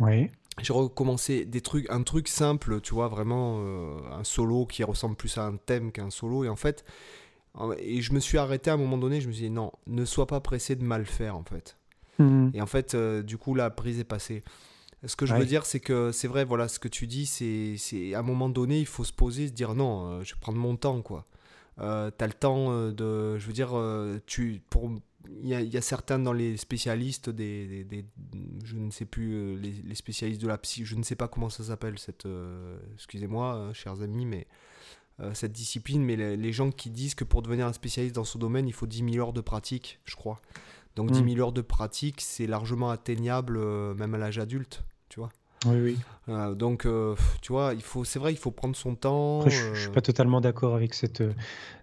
Oui 0.00 0.30
j'ai 0.62 0.72
recommencé 0.72 1.44
des 1.44 1.60
trucs, 1.60 1.90
un 1.90 2.02
truc 2.02 2.28
simple, 2.28 2.80
tu 2.80 2.94
vois, 2.94 3.08
vraiment 3.08 3.58
euh, 3.58 3.96
un 4.12 4.24
solo 4.24 4.66
qui 4.66 4.84
ressemble 4.84 5.16
plus 5.16 5.36
à 5.38 5.44
un 5.44 5.56
thème 5.56 5.92
qu'un 5.92 6.10
solo. 6.10 6.44
Et 6.44 6.48
en 6.48 6.56
fait, 6.56 6.84
et 7.78 8.02
je 8.02 8.12
me 8.12 8.20
suis 8.20 8.38
arrêté 8.38 8.70
à 8.70 8.74
un 8.74 8.76
moment 8.76 8.98
donné, 8.98 9.20
je 9.20 9.28
me 9.28 9.32
suis 9.32 9.44
dit 9.44 9.50
non, 9.50 9.72
ne 9.86 10.04
sois 10.04 10.26
pas 10.26 10.40
pressé 10.40 10.76
de 10.76 10.84
mal 10.84 11.06
faire 11.06 11.36
en 11.36 11.44
fait. 11.44 11.76
Mhm. 12.18 12.52
Et 12.54 12.60
en 12.60 12.66
fait, 12.66 12.94
euh, 12.94 13.22
du 13.22 13.38
coup, 13.38 13.54
la 13.54 13.70
prise 13.70 13.98
est 13.98 14.04
passée. 14.04 14.42
Ce 15.06 15.16
que 15.16 15.26
je 15.26 15.34
veux 15.34 15.44
dire, 15.44 15.66
c'est 15.66 15.80
que 15.80 16.12
c'est 16.12 16.28
vrai, 16.28 16.44
voilà, 16.46 16.66
ce 16.66 16.78
que 16.78 16.88
tu 16.88 17.06
dis, 17.06 17.26
c'est 17.26 18.14
à 18.14 18.20
un 18.20 18.22
moment 18.22 18.48
donné, 18.48 18.80
il 18.80 18.86
faut 18.86 19.04
se 19.04 19.12
poser, 19.12 19.48
se 19.48 19.52
dire 19.52 19.74
non, 19.74 20.06
euh, 20.06 20.24
je 20.24 20.34
vais 20.34 20.40
prendre 20.40 20.58
mon 20.58 20.76
temps, 20.76 21.02
quoi. 21.02 21.26
Euh, 21.80 22.10
as 22.18 22.26
le 22.26 22.32
temps 22.32 22.72
de, 22.90 23.36
je 23.36 23.46
veux 23.46 23.52
dire, 23.52 23.78
tu, 24.24 24.62
pour, 24.70 24.90
il 25.42 25.48
y, 25.48 25.76
a, 25.76 25.80
certains 25.82 26.18
dans 26.18 26.32
les 26.32 26.56
spécialistes, 26.56 27.30
des, 27.30 27.84
des, 27.84 28.04
je 28.64 28.76
ne 28.76 28.90
sais 28.90 29.04
plus, 29.04 29.34
euh, 29.34 29.56
les, 29.56 29.94
spécialistes 29.94 30.40
de 30.40 30.48
la 30.48 30.58
psy, 30.58 30.84
je 30.84 30.96
ne 30.96 31.02
sais 31.02 31.16
pas 31.16 31.28
comment 31.28 31.50
ça 31.50 31.64
s'appelle, 31.64 31.98
cette, 31.98 32.26
euh, 32.26 32.78
excusez-moi, 32.94 33.56
euh, 33.56 33.72
chers 33.72 34.00
amis, 34.02 34.26
mais 34.26 34.46
cette 35.32 35.52
discipline, 35.52 36.02
mais 36.02 36.16
les, 36.16 36.52
gens 36.52 36.72
qui 36.72 36.90
disent 36.90 37.14
que 37.14 37.22
pour 37.22 37.42
devenir 37.42 37.68
un 37.68 37.72
spécialiste 37.72 38.16
dans 38.16 38.24
ce 38.24 38.36
domaine, 38.36 38.66
il 38.66 38.72
faut 38.72 38.88
10 38.88 39.12
000 39.12 39.24
heures 39.24 39.32
de 39.32 39.40
pratique, 39.40 40.00
je 40.04 40.16
crois. 40.16 40.42
Donc 40.96 41.12
10 41.12 41.18
000 41.18 41.28
hmm. 41.28 41.40
heures 41.40 41.52
de 41.52 41.60
pratique, 41.60 42.20
c'est 42.20 42.48
largement 42.48 42.90
atteignable 42.90 43.60
même 43.94 44.14
à 44.14 44.18
l'âge 44.18 44.40
adulte, 44.40 44.82
tu 45.10 45.20
vois. 45.20 45.30
Oui, 45.66 45.76
oui. 45.82 45.98
Euh, 46.28 46.54
donc, 46.54 46.86
euh, 46.86 47.14
tu 47.42 47.52
vois, 47.52 47.74
il 47.74 47.82
faut, 47.82 48.04
c'est 48.04 48.18
vrai, 48.18 48.32
il 48.32 48.38
faut 48.38 48.50
prendre 48.50 48.74
son 48.74 48.94
temps. 48.94 49.40
Après, 49.40 49.50
je, 49.50 49.70
ne 49.70 49.74
suis 49.74 49.90
pas 49.90 50.00
totalement 50.00 50.40
d'accord 50.40 50.74
avec 50.74 50.94
cette, 50.94 51.22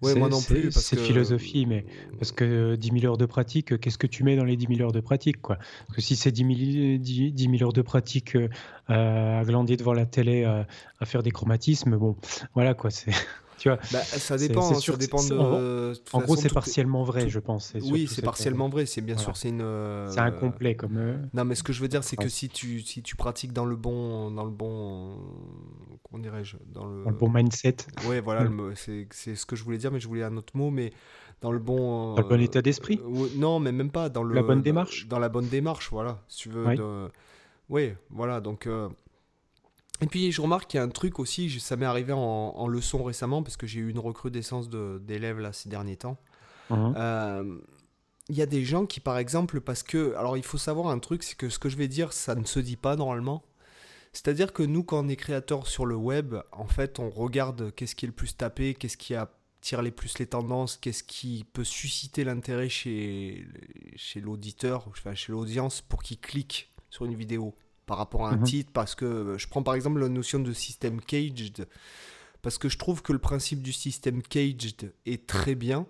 ouais, 0.01 0.15
moi 0.15 0.29
non 0.29 0.41
plus, 0.41 0.71
cette 0.71 0.99
philosophie, 0.99 1.65
mais 1.67 1.85
parce 2.17 2.31
que 2.31 2.75
10 2.75 3.01
000 3.01 3.05
heures 3.05 3.17
de 3.17 3.25
pratique, 3.25 3.79
qu'est-ce 3.79 3.97
que 3.97 4.07
tu 4.07 4.23
mets 4.23 4.35
dans 4.35 4.43
les 4.43 4.55
10 4.55 4.77
000 4.77 4.81
heures 4.81 4.91
de 4.91 4.99
pratique, 4.99 5.41
quoi? 5.41 5.57
Parce 5.87 5.97
que 5.97 6.01
si 6.01 6.15
c'est 6.15 6.31
10 6.31 6.97
000, 6.97 7.31
10, 7.33 7.49
000 7.57 7.63
heures 7.63 7.73
de 7.73 7.81
pratique 7.81 8.35
euh, 8.35 8.49
à 8.87 9.43
glander 9.43 9.77
devant 9.77 9.93
la 9.93 10.05
télé, 10.05 10.43
à 10.43 11.05
faire 11.05 11.21
des 11.21 11.31
chromatismes, 11.31 11.95
bon, 11.97 12.15
voilà, 12.55 12.73
quoi, 12.73 12.89
c'est. 12.89 13.11
Bah, 13.69 14.01
ça 14.01 14.37
dépend, 14.37 14.73
ça 14.73 14.97
dépend 14.97 15.23
de. 15.23 15.93
En, 16.13 16.21
gros, 16.21 16.35
c'est 16.35 16.53
partiellement 16.53 17.03
vrai, 17.03 17.29
je 17.29 17.39
pense. 17.39 17.73
Oui, 17.81 18.07
c'est 18.07 18.21
partiellement 18.21 18.69
vrai. 18.69 18.85
C'est 18.85 19.01
bien 19.01 19.17
sûr, 19.17 19.37
c'est 19.37 19.49
une. 19.49 19.61
Euh, 19.61 20.09
c'est 20.09 20.19
incomplet 20.19 20.75
comme. 20.75 20.97
Euh, 20.97 21.17
non, 21.33 21.45
mais 21.45 21.55
ce 21.55 21.63
que 21.63 21.73
je 21.73 21.81
veux 21.81 21.87
dire, 21.87 22.03
c'est 22.03 22.15
que 22.15 22.29
si 22.29 22.49
tu 22.49 22.81
si 22.81 23.01
tu 23.01 23.15
pratiques 23.15 23.53
dans 23.53 23.65
le 23.65 23.75
bon 23.75 24.31
dans 24.31 24.45
le 24.45 24.51
bon 24.51 25.17
comment 26.03 26.21
dirais-je 26.21 26.57
dans 26.73 26.85
le... 26.85 27.11
bon 27.11 27.29
mindset. 27.29 27.77
Oui, 28.07 28.19
voilà, 28.19 28.43
mm. 28.49 28.73
c'est 28.75 29.35
ce 29.35 29.45
que 29.45 29.55
je 29.55 29.63
voulais 29.63 29.77
dire, 29.77 29.91
mais 29.91 29.99
je 29.99 30.07
voulais 30.07 30.23
un 30.23 30.35
autre 30.37 30.55
mot, 30.55 30.69
mais 30.69 30.91
dans 31.41 31.51
le 31.51 31.59
bon. 31.59 32.15
Dans 32.15 32.21
le 32.21 32.27
bon 32.27 32.35
euh, 32.35 32.43
état 32.43 32.61
d'esprit. 32.61 32.99
non, 33.35 33.59
mais 33.59 33.71
même 33.71 33.91
pas 33.91 34.09
dans 34.09 34.23
le. 34.23 34.35
La 34.35 34.43
bonne 34.43 34.61
démarche. 34.61 35.07
Dans 35.07 35.19
la 35.19 35.29
bonne 35.29 35.47
démarche, 35.47 35.89
voilà. 35.91 36.19
Si 36.27 36.43
tu 36.43 36.49
veux. 36.49 37.09
Oui, 37.69 37.93
voilà, 38.09 38.41
donc. 38.41 38.67
Et 40.01 40.07
puis 40.07 40.31
je 40.31 40.41
remarque 40.41 40.69
qu'il 40.69 40.79
y 40.79 40.81
a 40.81 40.83
un 40.83 40.89
truc 40.89 41.19
aussi, 41.19 41.59
ça 41.59 41.75
m'est 41.75 41.85
arrivé 41.85 42.13
en, 42.13 42.67
leçon 42.67 43.03
récemment, 43.03 43.43
parce 43.43 43.57
que 43.57 43.67
j'ai 43.67 43.79
eu 43.79 43.89
une 43.89 43.99
recrudescence 43.99 44.69
d'élèves 44.69 45.39
là 45.39 45.53
ces 45.53 45.69
derniers 45.69 45.97
temps. 45.97 46.17
Mhm. 46.69 46.93
Euh, 46.97 47.57
il 48.29 48.35
y 48.35 48.41
a 48.41 48.45
des 48.45 48.63
gens 48.63 48.85
qui, 48.85 48.99
par 48.99 49.17
exemple, 49.17 49.61
parce 49.61 49.83
que. 49.83 50.15
Alors 50.15 50.37
il 50.37 50.43
faut 50.43 50.57
savoir 50.57 50.87
un 50.87 50.99
truc, 50.99 51.23
c'est 51.23 51.35
que 51.35 51.49
ce 51.49 51.59
que 51.59 51.69
je 51.69 51.77
vais 51.77 51.87
dire, 51.87 52.13
ça 52.13 52.35
ne 52.35 52.45
se 52.45 52.59
dit 52.59 52.77
pas 52.77 52.95
normalement. 52.95 53.43
C'est-à-dire 54.13 54.53
que 54.53 54.63
nous, 54.63 54.83
quand 54.83 55.05
on 55.05 55.07
est 55.07 55.15
créateur 55.15 55.67
sur 55.67 55.85
le 55.85 55.95
web, 55.95 56.35
en 56.51 56.67
fait, 56.67 56.99
on 56.99 57.09
regarde 57.09 57.73
qu'est-ce 57.75 57.95
qui 57.95 58.05
est 58.05 58.07
le 58.07 58.13
plus 58.13 58.35
tapé, 58.35 58.73
qu'est-ce 58.73 58.97
qui 58.97 59.15
attire 59.15 59.81
les 59.81 59.91
plus 59.91 60.17
les 60.19 60.27
tendances, 60.27 60.77
qu'est-ce 60.77 61.03
qui 61.03 61.45
peut 61.53 61.63
susciter 61.63 62.23
l'intérêt 62.23 62.67
chez, 62.67 63.47
chez 63.95 64.19
l'auditeur, 64.19 64.87
enfin, 64.89 65.13
chez 65.13 65.31
l'audience, 65.31 65.81
pour 65.81 66.03
qu'il 66.03 66.19
clique 66.19 66.69
sur 66.89 67.05
une 67.05 67.15
vidéo 67.15 67.55
par 67.91 67.97
rapport 67.97 68.25
à 68.25 68.29
un 68.31 68.37
mhm. 68.37 68.43
titre, 68.43 68.71
parce 68.71 68.95
que 68.95 69.03
euh, 69.03 69.37
je 69.37 69.49
prends 69.49 69.63
par 69.63 69.75
exemple 69.75 69.99
la 69.99 70.07
notion 70.07 70.39
de 70.39 70.53
système 70.53 71.01
caged, 71.01 71.67
parce 72.41 72.57
que 72.57 72.69
je 72.69 72.77
trouve 72.77 73.01
que 73.01 73.11
le 73.11 73.19
principe 73.19 73.61
du 73.61 73.73
système 73.73 74.21
caged 74.21 74.93
est 75.05 75.27
très 75.27 75.55
bien, 75.55 75.85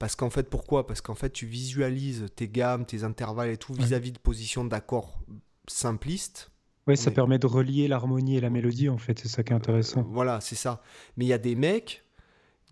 Parce 0.00 0.16
qu'en 0.16 0.30
fait, 0.30 0.50
pourquoi? 0.50 0.84
Parce 0.84 1.00
qu'en 1.00 1.14
fait, 1.14 1.30
tu 1.30 1.46
visualises 1.46 2.26
tes 2.34 2.48
gammes, 2.48 2.84
tes 2.86 3.04
intervalles 3.04 3.50
et 3.50 3.56
tout 3.56 3.72
vis-à-vis 3.72 4.10
de 4.10 4.18
positions 4.18 4.64
d'accords 4.64 5.20
simplistes. 5.68 6.50
Oui, 6.88 6.96
ça 6.96 7.12
permet 7.12 7.38
de 7.38 7.46
relier 7.46 7.86
l'harmonie 7.86 8.36
et 8.36 8.40
la 8.40 8.50
mélodie, 8.50 8.88
en 8.88 8.98
fait, 8.98 9.16
c'est 9.20 9.28
ça 9.28 9.44
qui 9.44 9.52
est 9.52 9.56
intéressant. 9.56 10.02
voilà, 10.10 10.40
c'est 10.40 10.56
ça. 10.56 10.82
Mais 11.16 11.24
il 11.24 11.28
y 11.28 11.32
a 11.32 11.38
des 11.38 11.54
mecs 11.54 12.04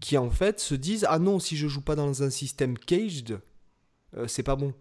qui, 0.00 0.18
en 0.18 0.30
fait, 0.30 0.58
se 0.58 0.74
disent 0.74 1.06
Ah 1.08 1.20
non, 1.20 1.38
si 1.38 1.56
je 1.56 1.68
joue 1.68 1.82
pas 1.82 1.94
dans 1.94 2.24
un 2.24 2.30
système 2.30 2.76
caged, 2.76 3.38
euh, 4.16 4.26
c'est 4.26 4.42
pas 4.42 4.56
bon. 4.56 4.74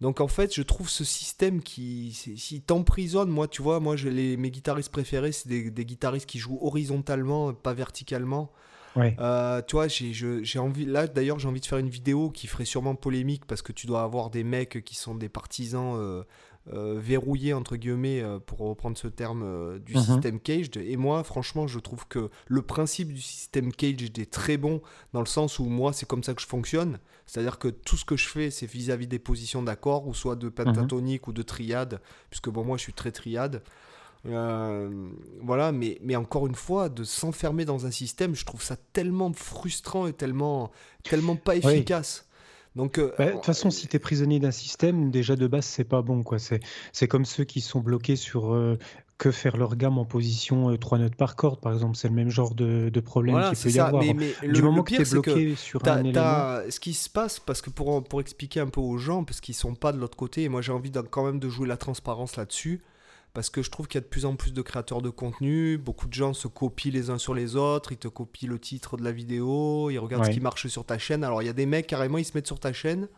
Donc 0.00 0.20
en 0.20 0.28
fait, 0.28 0.54
je 0.54 0.62
trouve 0.62 0.88
ce 0.88 1.04
système 1.04 1.62
qui, 1.62 2.12
si 2.12 2.62
t'emprisonne, 2.62 3.28
moi, 3.28 3.48
tu 3.48 3.60
vois, 3.60 3.80
moi, 3.80 3.96
je, 3.96 4.08
les, 4.08 4.36
mes 4.36 4.50
guitaristes 4.50 4.90
préférés, 4.90 5.32
c'est 5.32 5.48
des, 5.48 5.70
des, 5.70 5.84
guitaristes 5.84 6.26
qui 6.26 6.38
jouent 6.38 6.58
horizontalement, 6.62 7.52
pas 7.52 7.74
verticalement. 7.74 8.50
Ouais. 8.96 9.14
Euh, 9.20 9.62
tu 9.66 9.76
vois, 9.76 9.86
j'ai 9.88 10.58
envie, 10.58 10.84
là 10.84 11.06
d'ailleurs, 11.06 11.38
j'ai 11.38 11.48
envie 11.48 11.60
de 11.60 11.66
faire 11.66 11.78
une 11.78 11.88
vidéo 11.88 12.30
qui 12.30 12.46
ferait 12.46 12.64
sûrement 12.64 12.94
polémique 12.94 13.44
parce 13.44 13.62
que 13.62 13.72
tu 13.72 13.86
dois 13.86 14.02
avoir 14.02 14.30
des 14.30 14.42
mecs 14.42 14.84
qui 14.84 14.96
sont 14.96 15.14
des 15.14 15.28
partisans 15.28 15.94
euh, 15.96 16.24
euh, 16.72 16.98
verrouillés, 16.98 17.52
entre 17.52 17.76
guillemets, 17.76 18.22
pour 18.46 18.58
reprendre 18.60 18.96
ce 18.96 19.08
terme, 19.08 19.78
du 19.80 19.94
mhm. 19.94 20.02
système 20.02 20.40
caged. 20.40 20.76
Et 20.76 20.96
moi, 20.96 21.24
franchement, 21.24 21.66
je 21.66 21.78
trouve 21.78 22.06
que 22.06 22.30
le 22.46 22.62
principe 22.62 23.12
du 23.12 23.20
système 23.20 23.72
caged 23.72 24.18
est 24.18 24.30
très 24.30 24.56
bon 24.56 24.80
dans 25.12 25.20
le 25.20 25.26
sens 25.26 25.58
où 25.58 25.64
moi, 25.64 25.92
c'est 25.92 26.06
comme 26.06 26.22
ça 26.22 26.34
que 26.34 26.42
je 26.42 26.46
fonctionne. 26.46 26.98
C'est-à-dire 27.26 27.58
que 27.58 27.68
tout 27.68 27.96
ce 27.96 28.04
que 28.04 28.16
je 28.16 28.28
fais, 28.28 28.50
c'est 28.50 28.66
vis-à-vis 28.66 29.06
des 29.06 29.18
positions 29.18 29.62
d'accords, 29.62 30.06
ou 30.06 30.14
soit 30.14 30.36
de 30.36 30.46
mhm. 30.46 30.52
pentatonique 30.52 31.28
ou 31.28 31.32
de 31.32 31.42
triade, 31.42 32.00
puisque 32.28 32.50
bon, 32.50 32.64
moi, 32.64 32.76
je 32.76 32.82
suis 32.82 32.92
très 32.92 33.12
triade. 33.12 33.62
Euh, 34.26 35.08
voilà, 35.40 35.72
mais, 35.72 35.98
mais 36.02 36.16
encore 36.16 36.46
une 36.46 36.54
fois, 36.54 36.88
de 36.88 37.04
s'enfermer 37.04 37.64
dans 37.64 37.86
un 37.86 37.90
système, 37.90 38.34
je 38.34 38.44
trouve 38.44 38.62
ça 38.62 38.76
tellement 38.92 39.32
frustrant 39.32 40.06
et 40.06 40.12
tellement, 40.12 40.70
tellement 41.02 41.36
pas 41.36 41.56
efficace. 41.56 42.26
Donc, 42.76 42.98
euh, 42.98 43.12
bah, 43.18 43.26
de 43.26 43.32
toute 43.32 43.44
façon, 43.44 43.70
si 43.70 43.88
tu 43.88 43.96
es 43.96 43.98
prisonnier 43.98 44.38
d'un 44.38 44.50
système, 44.50 45.10
déjà 45.10 45.36
de 45.36 45.46
base, 45.46 45.64
c'est 45.64 45.84
pas 45.84 46.02
bon. 46.02 46.22
quoi. 46.22 46.38
C'est 46.38 47.08
comme 47.08 47.24
ceux 47.24 47.44
qui 47.44 47.60
sont 47.60 47.80
bloqués 47.80 48.16
sur 48.16 48.54
euh, 48.54 48.78
que 49.18 49.30
faire 49.30 49.56
leur 49.56 49.76
gamme 49.76 49.98
en 49.98 50.04
position 50.04 50.76
3 50.76 50.98
notes 50.98 51.16
par 51.16 51.36
corde, 51.36 51.60
par 51.60 51.72
exemple. 51.72 51.96
C'est 51.96 52.08
le 52.08 52.14
même 52.14 52.30
genre 52.30 52.54
de, 52.54 52.88
de 52.88 53.00
problème 53.00 53.34
voilà, 53.34 53.50
qu'il 53.50 53.58
peut 53.58 53.76
y 53.76 53.80
avoir. 53.80 54.02
Mais, 54.02 54.14
du 54.14 54.34
le, 54.42 54.62
moment 54.62 54.82
que 54.82 54.94
tu 54.94 55.02
es 55.02 55.04
bloqué 55.04 55.54
sur 55.56 55.86
un 55.86 56.04
élément... 56.04 56.60
Ce 56.68 56.78
qui 56.78 56.94
se 56.94 57.10
passe, 57.10 57.40
parce 57.40 57.60
que 57.60 57.70
pour, 57.70 58.02
pour 58.04 58.20
expliquer 58.20 58.60
un 58.60 58.68
peu 58.68 58.80
aux 58.80 58.98
gens, 58.98 59.24
parce 59.24 59.40
qu'ils 59.40 59.54
sont 59.54 59.74
pas 59.74 59.92
de 59.92 59.98
l'autre 59.98 60.16
côté, 60.16 60.44
et 60.44 60.48
moi 60.48 60.62
j'ai 60.62 60.72
envie 60.72 60.92
quand 61.10 61.24
même 61.24 61.40
de 61.40 61.48
jouer 61.48 61.66
la 61.66 61.76
transparence 61.76 62.36
là-dessus, 62.36 62.82
parce 63.32 63.50
que 63.50 63.62
je 63.62 63.70
trouve 63.70 63.86
qu'il 63.86 63.96
y 63.96 64.02
a 64.02 64.04
de 64.04 64.08
plus 64.08 64.24
en 64.24 64.34
plus 64.36 64.52
de 64.52 64.62
créateurs 64.62 65.02
de 65.02 65.10
contenu, 65.10 65.78
beaucoup 65.78 66.08
de 66.08 66.14
gens 66.14 66.32
se 66.32 66.48
copient 66.48 66.92
les 66.92 67.10
uns 67.10 67.18
sur 67.18 67.34
les 67.34 67.56
autres, 67.56 67.92
ils 67.92 67.98
te 67.98 68.08
copient 68.08 68.48
le 68.48 68.58
titre 68.58 68.96
de 68.96 69.04
la 69.04 69.12
vidéo, 69.12 69.90
ils 69.90 69.98
regardent 69.98 70.26
ce 70.26 70.30
qui 70.30 70.40
marche 70.40 70.66
sur 70.66 70.84
ta 70.84 70.98
chaîne. 70.98 71.22
Alors 71.22 71.42
il 71.42 71.46
y 71.46 71.50
a 71.50 71.52
des 71.52 71.66
mecs 71.66 71.86
carrément, 71.86 72.18
ils 72.18 72.24
se 72.24 72.32
mettent 72.34 72.48
sur 72.48 72.58
ta 72.58 72.72
chaîne 72.72 73.08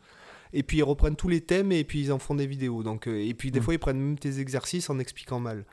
et 0.52 0.62
puis 0.62 0.78
ils 0.78 0.82
reprennent 0.82 1.16
tous 1.16 1.28
les 1.28 1.40
thèmes 1.40 1.72
et 1.72 1.84
puis 1.84 2.00
ils 2.00 2.12
en 2.12 2.18
font 2.18 2.34
des 2.34 2.46
vidéos. 2.46 2.82
Donc 2.82 3.06
euh, 3.08 3.26
et 3.26 3.34
puis 3.34 3.50
des 3.50 3.60
mm. 3.60 3.62
fois 3.62 3.74
ils 3.74 3.78
prennent 3.78 4.00
même 4.00 4.18
tes 4.18 4.40
exercices 4.40 4.90
en 4.90 4.98
expliquant 4.98 5.40
mal. 5.40 5.64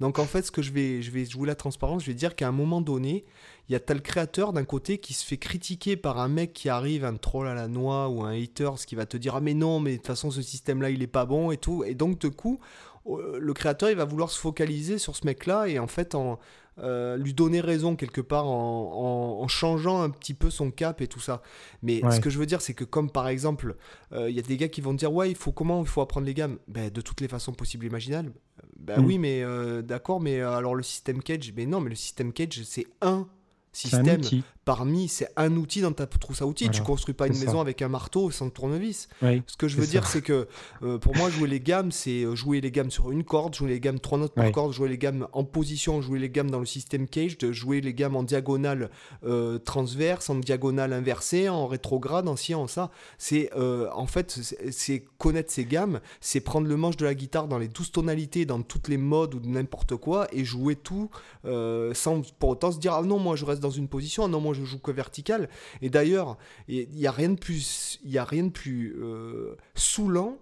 Donc 0.00 0.18
en 0.18 0.24
fait, 0.24 0.42
ce 0.42 0.50
que 0.50 0.60
je 0.60 0.72
vais 0.72 1.02
je 1.02 1.10
vais 1.10 1.24
jouer 1.24 1.46
la 1.46 1.54
transparence, 1.54 2.02
je 2.02 2.08
vais 2.08 2.14
dire 2.14 2.34
qu'à 2.34 2.48
un 2.48 2.52
moment 2.52 2.80
donné, 2.80 3.24
il 3.68 3.72
y 3.72 3.76
a 3.76 3.80
tel 3.80 4.02
créateur 4.02 4.52
d'un 4.52 4.64
côté 4.64 4.98
qui 4.98 5.14
se 5.14 5.24
fait 5.24 5.36
critiquer 5.36 5.96
par 5.96 6.18
un 6.18 6.28
mec 6.28 6.52
qui 6.52 6.68
arrive, 6.68 7.04
un 7.04 7.14
troll 7.14 7.46
à 7.46 7.54
la 7.54 7.68
noix 7.68 8.08
ou 8.08 8.22
un 8.24 8.32
hater, 8.32 8.70
ce 8.76 8.86
qui 8.86 8.96
va 8.96 9.06
te 9.06 9.16
dire 9.16 9.36
ah 9.36 9.40
mais 9.40 9.54
non, 9.54 9.78
mais 9.78 9.92
de 9.92 9.96
toute 9.98 10.08
façon 10.08 10.30
ce 10.30 10.42
système 10.42 10.82
là 10.82 10.90
il 10.90 11.02
est 11.02 11.06
pas 11.06 11.26
bon 11.26 11.52
et 11.52 11.56
tout. 11.56 11.84
Et 11.84 11.94
donc 11.94 12.18
de 12.18 12.28
coup, 12.28 12.58
le 13.06 13.52
créateur 13.52 13.90
il 13.90 13.96
va 13.96 14.04
vouloir 14.04 14.30
se 14.30 14.38
focaliser 14.38 14.98
sur 14.98 15.14
ce 15.14 15.26
mec 15.26 15.46
là 15.46 15.66
et 15.66 15.78
en 15.78 15.86
fait 15.86 16.14
en 16.14 16.38
euh, 16.80 17.16
lui 17.16 17.34
donner 17.34 17.60
raison 17.60 17.94
quelque 17.94 18.20
part 18.20 18.48
en, 18.48 19.46
changeant 19.46 20.02
un 20.02 20.10
petit 20.10 20.34
peu 20.34 20.50
son 20.50 20.72
cap 20.72 21.00
et 21.00 21.06
tout 21.06 21.20
ça. 21.20 21.40
Mais 21.82 22.00
ce 22.10 22.18
que 22.18 22.30
je 22.30 22.38
veux 22.38 22.46
dire, 22.46 22.60
c'est 22.60 22.74
que 22.74 22.82
comme 22.82 23.10
par 23.10 23.28
exemple, 23.28 23.76
euh, 24.12 24.28
il 24.28 24.34
y 24.34 24.40
a 24.40 24.42
des 24.42 24.56
gars 24.56 24.68
qui 24.68 24.80
vont 24.80 24.94
dire 24.94 25.12
ouais, 25.12 25.30
il 25.30 25.36
faut 25.36 25.52
comment 25.52 25.82
il 25.82 25.86
faut 25.86 26.00
apprendre 26.00 26.26
les 26.26 26.34
gammes? 26.34 26.58
Ben, 26.66 26.90
De 26.90 27.00
toutes 27.00 27.20
les 27.20 27.28
façons 27.28 27.52
possibles 27.52 27.84
et 27.84 27.88
imaginables. 27.88 28.32
Ben 28.80 29.00
mm. 29.00 29.06
oui, 29.06 29.18
mais 29.18 29.42
euh, 29.44 29.82
d'accord, 29.82 30.20
mais 30.20 30.40
alors 30.40 30.74
le 30.74 30.82
système 30.82 31.22
cage, 31.22 31.52
mais 31.56 31.66
non, 31.66 31.80
mais 31.80 31.90
le 31.90 31.96
système 31.96 32.32
cage, 32.32 32.62
c'est 32.64 32.86
un 33.02 33.28
système 33.72 34.20
parmi, 34.64 35.08
c'est 35.08 35.28
un 35.36 35.56
outil 35.56 35.80
dans 35.80 35.92
ta 35.92 36.06
trousse 36.06 36.42
à 36.42 36.46
outils. 36.46 36.68
tu 36.70 36.82
construis 36.82 37.14
pas 37.14 37.26
une 37.26 37.38
maison 37.38 37.60
avec 37.60 37.82
un 37.82 37.88
marteau 37.88 38.30
sans 38.30 38.50
tournevis. 38.50 39.08
Ce 39.20 39.56
que 39.56 39.68
je 39.68 39.76
veux 39.76 39.86
dire, 39.86 40.06
c'est 40.06 40.22
que 40.22 40.48
euh, 40.82 40.98
pour 40.98 41.16
moi, 41.16 41.30
jouer 41.30 41.48
les 41.48 41.60
gammes, 41.60 41.92
c'est 41.92 42.24
euh, 42.24 42.34
jouer 42.34 42.60
les 42.60 42.70
gammes 42.70 42.90
sur 42.90 43.10
une 43.10 43.24
corde, 43.24 43.54
jouer 43.54 43.70
les 43.70 43.80
gammes 43.80 43.98
trois 43.98 44.18
notes 44.18 44.34
par 44.34 44.50
corde, 44.52 44.72
jouer 44.72 44.88
les 44.88 44.98
gammes 44.98 45.28
en 45.32 45.44
position, 45.44 46.00
jouer 46.00 46.18
les 46.18 46.30
gammes 46.30 46.50
dans 46.50 46.60
le 46.60 46.66
système 46.66 47.06
cage, 47.06 47.38
de 47.38 47.52
jouer 47.52 47.80
les 47.80 47.94
gammes 47.94 48.16
en 48.16 48.22
diagonale 48.22 48.90
euh, 49.24 49.58
transverse, 49.58 50.30
en 50.30 50.36
diagonale 50.36 50.92
inversée, 50.92 51.48
en 51.48 51.66
rétrograde, 51.66 52.28
en 52.28 52.36
ci, 52.36 52.54
en 52.54 52.66
ça. 52.66 52.90
C'est 53.18 53.50
en 53.54 54.06
fait, 54.06 54.38
c'est 54.70 55.04
connaître 55.18 55.52
ces 55.52 55.64
gammes, 55.64 56.00
c'est 56.20 56.40
prendre 56.40 56.66
le 56.66 56.76
manche 56.76 56.96
de 56.96 57.04
la 57.04 57.14
guitare 57.14 57.48
dans 57.48 57.58
les 57.58 57.68
douze 57.68 57.92
tonalités, 57.92 58.46
dans 58.46 58.62
toutes 58.62 58.88
les 58.88 58.96
modes 58.96 59.34
ou 59.34 59.40
n'importe 59.44 59.96
quoi, 59.96 60.26
et 60.32 60.44
jouer 60.44 60.76
tout 60.76 61.10
sans 61.44 62.22
pour 62.38 62.50
autant 62.50 62.72
se 62.72 62.78
dire 62.78 62.94
ah 62.94 63.02
non, 63.02 63.18
moi 63.18 63.36
je 63.36 63.44
reste 63.44 63.60
dans 63.60 63.70
une 63.70 63.88
position, 63.88 64.24
ah 64.24 64.28
non, 64.28 64.40
moi 64.40 64.53
je 64.54 64.64
joue 64.64 64.78
que 64.78 64.90
vertical. 64.90 65.48
Et 65.82 65.90
d'ailleurs, 65.90 66.38
il 66.68 66.88
n'y 66.90 67.06
a 67.06 67.12
rien 67.12 67.30
de 67.30 67.38
plus, 67.38 68.00
il 68.04 68.16
a 68.18 68.24
rien 68.24 68.44
de 68.44 68.52
plus 68.52 68.96
euh, 68.98 69.56
saoulant. 69.74 70.38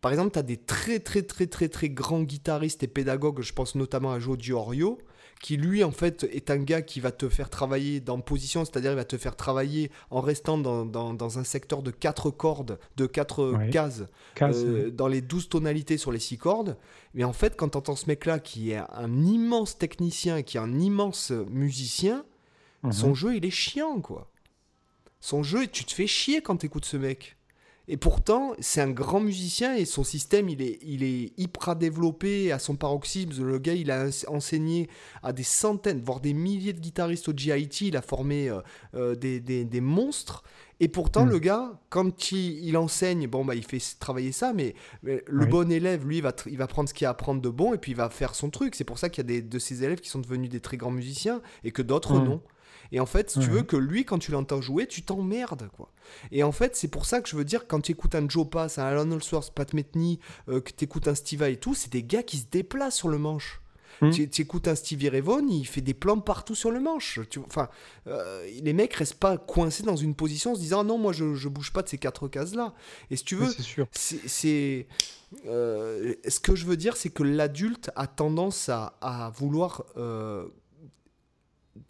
Par 0.00 0.12
exemple, 0.12 0.32
tu 0.32 0.38
as 0.38 0.42
des 0.42 0.56
très 0.56 1.00
très 1.00 1.22
très 1.22 1.46
très 1.46 1.68
très 1.68 1.88
grands 1.88 2.22
guitaristes 2.22 2.82
et 2.82 2.86
pédagogues, 2.86 3.42
je 3.42 3.52
pense 3.52 3.74
notamment 3.74 4.12
à 4.12 4.20
Joe 4.20 4.38
Diorio, 4.38 4.98
qui 5.40 5.56
lui 5.56 5.84
en 5.84 5.90
fait 5.90 6.24
est 6.24 6.50
un 6.50 6.58
gars 6.58 6.82
qui 6.82 7.00
va 7.00 7.10
te 7.10 7.28
faire 7.28 7.50
travailler 7.50 8.00
dans 8.00 8.20
position, 8.20 8.64
c'est-à-dire 8.64 8.92
il 8.92 8.96
va 8.96 9.04
te 9.04 9.18
faire 9.18 9.36
travailler 9.36 9.90
en 10.10 10.20
restant 10.20 10.58
dans, 10.58 10.84
dans, 10.84 11.38
un 11.38 11.44
secteur 11.44 11.82
de 11.82 11.90
quatre 11.90 12.30
cordes, 12.30 12.78
de 12.96 13.06
quatre 13.06 13.58
cases, 13.70 14.04
euh, 14.42 14.90
dans 14.90 15.08
les 15.08 15.20
douze 15.20 15.48
tonalités 15.48 15.98
sur 15.98 16.12
les 16.12 16.18
six 16.18 16.38
cordes. 16.38 16.76
Mais 17.14 17.24
en 17.24 17.32
fait, 17.32 17.56
quand 17.56 17.70
tu 17.70 17.78
entends 17.78 17.96
ce 17.96 18.06
mec-là 18.06 18.38
qui 18.38 18.72
est 18.72 18.82
un 18.92 19.24
immense 19.24 19.78
technicien, 19.78 20.42
qui 20.42 20.56
est 20.56 20.60
un 20.60 20.78
immense 20.78 21.32
musicien, 21.50 22.24
son 22.92 23.08
mhm. 23.08 23.14
jeu, 23.14 23.36
il 23.36 23.44
est 23.44 23.50
chiant, 23.50 24.00
quoi. 24.00 24.30
Son 25.20 25.42
jeu, 25.42 25.66
tu 25.66 25.84
te 25.84 25.92
fais 25.92 26.06
chier 26.06 26.40
quand 26.40 26.58
tu 26.58 26.66
écoutes 26.66 26.84
ce 26.84 26.96
mec. 26.96 27.36
Et 27.88 27.96
pourtant, 27.96 28.54
c'est 28.58 28.80
un 28.80 28.90
grand 28.90 29.20
musicien 29.20 29.76
et 29.76 29.84
son 29.84 30.02
système, 30.02 30.48
il 30.48 30.60
est, 30.60 30.78
il 30.82 31.04
est 31.04 31.32
hyper 31.38 31.76
développé 31.76 32.50
à 32.50 32.58
son 32.58 32.74
paroxysme. 32.74 33.44
Le 33.44 33.58
gars, 33.58 33.74
il 33.74 33.92
a 33.92 34.08
enseigné 34.26 34.88
à 35.22 35.32
des 35.32 35.44
centaines, 35.44 36.02
voire 36.04 36.18
des 36.18 36.34
milliers 36.34 36.72
de 36.72 36.80
guitaristes 36.80 37.28
au 37.28 37.32
GIT. 37.32 37.82
Il 37.82 37.96
a 37.96 38.02
formé 38.02 38.48
euh, 38.48 38.60
euh, 38.94 39.14
des, 39.14 39.38
des, 39.38 39.64
des, 39.64 39.80
monstres. 39.80 40.42
Et 40.80 40.88
pourtant, 40.88 41.26
hmm. 41.26 41.30
le 41.30 41.38
gars, 41.38 41.80
quand 41.88 42.32
il, 42.32 42.66
il, 42.66 42.76
enseigne, 42.76 43.28
bon, 43.28 43.44
bah, 43.44 43.54
il 43.54 43.64
fait 43.64 43.80
travailler 44.00 44.32
ça, 44.32 44.52
mais, 44.52 44.74
le 45.02 45.46
bon 45.46 45.70
élève, 45.70 46.04
lui, 46.04 46.16
il 46.16 46.22
va, 46.22 46.34
il 46.46 46.58
va 46.58 46.66
prendre 46.66 46.88
ce 46.88 46.94
qu'il 46.94 47.06
a 47.06 47.10
à 47.10 47.12
apprendre 47.12 47.40
de 47.40 47.48
bon 47.48 47.72
et 47.72 47.78
puis 47.78 47.92
il 47.92 47.96
va 47.96 48.10
faire 48.10 48.34
son 48.34 48.50
truc. 48.50 48.74
C'est 48.74 48.84
pour 48.84 48.98
ça 48.98 49.10
qu'il 49.10 49.22
y 49.22 49.26
a 49.26 49.28
des, 49.28 49.42
de 49.42 49.58
ces 49.60 49.84
élèves 49.84 50.00
qui 50.00 50.08
sont 50.08 50.18
devenus 50.18 50.50
des 50.50 50.60
très 50.60 50.76
grands 50.76 50.90
musiciens 50.90 51.40
et 51.62 51.70
que 51.70 51.82
d'autres 51.82 52.14
hmm. 52.18 52.24
non. 52.24 52.42
Et 52.92 53.00
en 53.00 53.06
fait, 53.06 53.30
si 53.30 53.38
tu 53.40 53.50
veux 53.50 53.62
que 53.62 53.76
lui, 53.76 54.04
quand 54.04 54.18
tu 54.18 54.30
l'entends 54.30 54.60
jouer, 54.60 54.86
tu 54.86 55.02
t'emmerdes, 55.02 55.68
quoi. 55.76 55.90
Et 56.30 56.42
en 56.42 56.52
fait, 56.52 56.76
c'est 56.76 56.88
pour 56.88 57.04
ça 57.06 57.20
que 57.20 57.28
je 57.28 57.36
veux 57.36 57.44
dire, 57.44 57.66
quand 57.66 57.80
tu 57.80 57.92
écoutes 57.92 58.14
un 58.14 58.28
Joe 58.28 58.48
Pass, 58.48 58.78
un 58.78 58.84
Alan 58.84 59.10
Allsworth, 59.10 59.52
Pat 59.52 59.72
Metheny, 59.72 60.20
euh, 60.48 60.60
que 60.60 60.70
tu 60.70 60.84
écoutes 60.84 61.08
un 61.08 61.14
Steve 61.14 61.42
et 61.42 61.56
tout, 61.56 61.74
c'est 61.74 61.92
des 61.92 62.02
gars 62.02 62.22
qui 62.22 62.38
se 62.38 62.46
déplacent 62.50 62.96
sur 62.96 63.08
le 63.08 63.18
manche. 63.18 63.60
Hmm. 64.00 64.10
Tu, 64.10 64.42
écoutes 64.42 64.68
un 64.68 64.74
Stevie 64.74 65.08
Ray 65.08 65.22
Vaughan, 65.22 65.46
il 65.48 65.66
fait 65.66 65.80
des 65.80 65.94
plans 65.94 66.20
partout 66.20 66.54
sur 66.54 66.70
le 66.70 66.80
manche. 66.80 67.20
Tu, 67.30 67.38
enfin, 67.38 67.70
euh, 68.06 68.46
les 68.62 68.74
mecs 68.74 68.92
restent 68.92 69.14
pas 69.14 69.38
coincés 69.38 69.84
dans 69.84 69.96
une 69.96 70.14
position 70.14 70.52
en 70.52 70.54
se 70.54 70.60
disant 70.60 70.80
ah 70.80 70.84
non, 70.84 70.98
moi 70.98 71.14
je, 71.14 71.34
je 71.34 71.48
bouge 71.48 71.72
pas 71.72 71.82
de 71.82 71.88
ces 71.88 71.96
quatre 71.96 72.28
cases-là. 72.28 72.74
Et 73.10 73.16
si 73.16 73.24
tu 73.24 73.36
veux, 73.36 73.48
c'est. 73.92 74.86
Euh, 75.46 76.14
ce 76.28 76.40
que 76.40 76.54
je 76.54 76.66
veux 76.66 76.76
dire, 76.76 76.96
c'est 76.96 77.08
que 77.08 77.22
l'adulte 77.22 77.90
a 77.96 78.06
tendance 78.06 78.68
à, 78.68 78.96
à 79.00 79.30
vouloir 79.30 79.84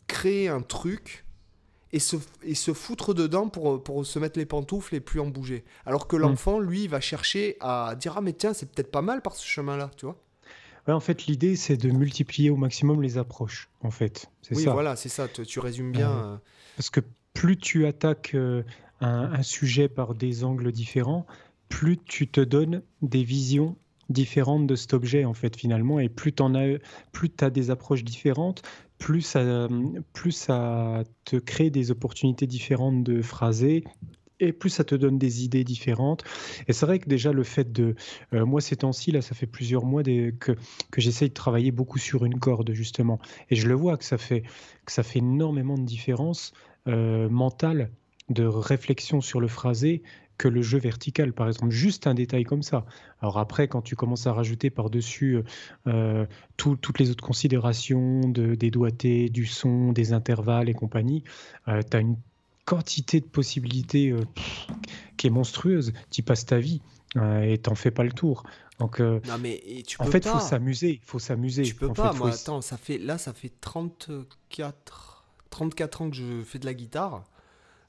créer 0.06 0.48
un 0.48 0.62
truc 0.62 1.24
et 1.92 1.98
se, 1.98 2.16
et 2.42 2.54
se 2.54 2.72
foutre 2.72 3.14
dedans 3.14 3.48
pour, 3.48 3.82
pour 3.82 4.04
se 4.04 4.18
mettre 4.18 4.38
les 4.38 4.46
pantoufles 4.46 4.94
et 4.94 5.00
plus 5.00 5.20
en 5.20 5.26
bouger. 5.26 5.64
Alors 5.86 6.08
que 6.08 6.16
mm. 6.16 6.20
l'enfant, 6.20 6.58
lui, 6.58 6.88
va 6.88 7.00
chercher 7.00 7.56
à 7.60 7.94
dire 7.98 8.14
Ah, 8.16 8.20
mais 8.20 8.32
tiens, 8.32 8.52
c'est 8.52 8.70
peut-être 8.70 8.90
pas 8.90 9.02
mal 9.02 9.22
par 9.22 9.36
ce 9.36 9.46
chemin-là, 9.46 9.90
tu 9.96 10.06
vois. 10.06 10.16
Ouais, 10.86 10.94
en 10.94 11.00
fait, 11.00 11.26
l'idée, 11.26 11.56
c'est 11.56 11.76
de 11.76 11.90
multiplier 11.90 12.50
au 12.50 12.56
maximum 12.56 13.02
les 13.02 13.18
approches, 13.18 13.68
en 13.82 13.90
fait. 13.90 14.30
Oui, 14.52 14.64
voilà, 14.66 14.94
c'est 14.94 15.08
ça, 15.08 15.26
tu, 15.28 15.58
résumes 15.58 15.90
bien. 15.90 16.10
Euh, 16.10 16.34
euh. 16.34 16.36
parce 16.76 16.90
que 16.90 17.00
plus 17.34 17.56
tu 17.56 17.86
attaques 17.86 18.34
euh, 18.34 18.62
un, 19.00 19.32
un, 19.32 19.42
sujet 19.42 19.88
par 19.88 20.14
des 20.14 20.44
angles 20.44 20.70
différents, 20.70 21.26
plus 21.68 21.98
tu 21.98 22.28
te 22.28 22.40
donnes 22.40 22.82
des 23.02 23.24
visions 23.24 23.76
différentes 24.10 24.68
de 24.68 24.76
cet 24.76 24.94
objet, 24.94 25.24
en 25.24 25.34
fait, 25.34 25.56
finalement, 25.56 25.98
et 25.98 26.08
plus 26.08 26.32
tu 26.32 26.42
as, 26.42 26.78
plus 27.10 27.30
as 27.40 27.50
des 27.50 27.70
approches 27.70 28.04
différentes, 28.04 28.62
plus 28.98 29.22
ça, 29.22 29.68
plus 30.12 30.32
ça 30.32 31.04
te 31.24 31.36
crée 31.36 31.70
des 31.70 31.90
opportunités 31.90 32.46
différentes 32.46 33.02
de 33.02 33.22
phraser, 33.22 33.84
et 34.40 34.52
plus 34.52 34.70
ça 34.70 34.84
te 34.84 34.94
donne 34.94 35.18
des 35.18 35.44
idées 35.44 35.64
différentes. 35.64 36.24
Et 36.68 36.72
c'est 36.72 36.86
vrai 36.86 36.98
que 36.98 37.08
déjà 37.08 37.32
le 37.32 37.42
fait 37.42 37.72
de... 37.72 37.94
Euh, 38.34 38.44
moi 38.44 38.60
ces 38.60 38.76
temps-ci, 38.76 39.10
là 39.10 39.22
ça 39.22 39.34
fait 39.34 39.46
plusieurs 39.46 39.84
mois 39.84 40.02
que, 40.02 40.56
que 40.90 41.00
j'essaye 41.00 41.28
de 41.28 41.34
travailler 41.34 41.70
beaucoup 41.70 41.98
sur 41.98 42.24
une 42.24 42.38
corde 42.38 42.72
justement. 42.72 43.18
Et 43.50 43.56
je 43.56 43.68
le 43.68 43.74
vois 43.74 43.96
que 43.96 44.04
ça 44.04 44.18
fait, 44.18 44.42
que 44.84 44.92
ça 44.92 45.02
fait 45.02 45.20
énormément 45.20 45.78
de 45.78 45.84
différence 45.84 46.52
euh, 46.86 47.28
mentale 47.28 47.90
de 48.28 48.44
réflexion 48.44 49.20
sur 49.20 49.40
le 49.40 49.48
phrasé 49.48 50.02
que 50.38 50.48
le 50.48 50.62
jeu 50.62 50.78
vertical, 50.78 51.32
par 51.32 51.48
exemple. 51.48 51.70
Juste 51.70 52.06
un 52.06 52.14
détail 52.14 52.44
comme 52.44 52.62
ça. 52.62 52.84
Alors 53.20 53.38
après, 53.38 53.68
quand 53.68 53.82
tu 53.82 53.96
commences 53.96 54.26
à 54.26 54.32
rajouter 54.32 54.70
par-dessus 54.70 55.42
euh, 55.86 56.26
toutes 56.56 56.98
les 56.98 57.10
autres 57.10 57.24
considérations 57.24 58.20
de, 58.20 58.54
des 58.54 58.70
doigtés, 58.70 59.28
du 59.28 59.46
son, 59.46 59.92
des 59.92 60.12
intervalles 60.12 60.68
et 60.68 60.74
compagnie, 60.74 61.24
euh, 61.68 61.82
tu 61.88 61.96
as 61.96 62.00
une 62.00 62.16
quantité 62.64 63.20
de 63.20 63.26
possibilités 63.26 64.10
euh, 64.10 64.20
qui 65.16 65.28
est 65.28 65.30
monstrueuse. 65.30 65.92
Tu 66.10 66.22
passes 66.22 66.46
ta 66.46 66.58
vie 66.58 66.80
et 67.42 67.56
t'en 67.56 67.74
fais 67.74 67.90
pas 67.90 68.04
le 68.04 68.12
tour. 68.12 68.42
Donc, 68.78 69.00
non 69.00 69.20
mais 69.40 69.62
tu 69.86 69.96
peux 69.96 70.04
en 70.04 70.06
fait, 70.08 70.26
il 70.26 70.28
faut 70.28 70.38
s'amuser. 70.38 71.00
Il 71.02 71.06
faut 71.06 71.18
s'amuser. 71.18 71.62
Tu 71.62 71.74
peux 71.74 71.90
pas. 71.90 72.12
moi, 72.12 72.30
attends, 72.30 72.60
ça 72.60 72.76
fait 72.76 72.98
là, 72.98 73.16
ça 73.16 73.32
fait 73.32 73.50
34, 73.62 75.24
34 75.48 76.02
ans 76.02 76.10
que 76.10 76.16
je 76.16 76.42
fais 76.42 76.58
de 76.58 76.66
la 76.66 76.74
guitare 76.74 77.24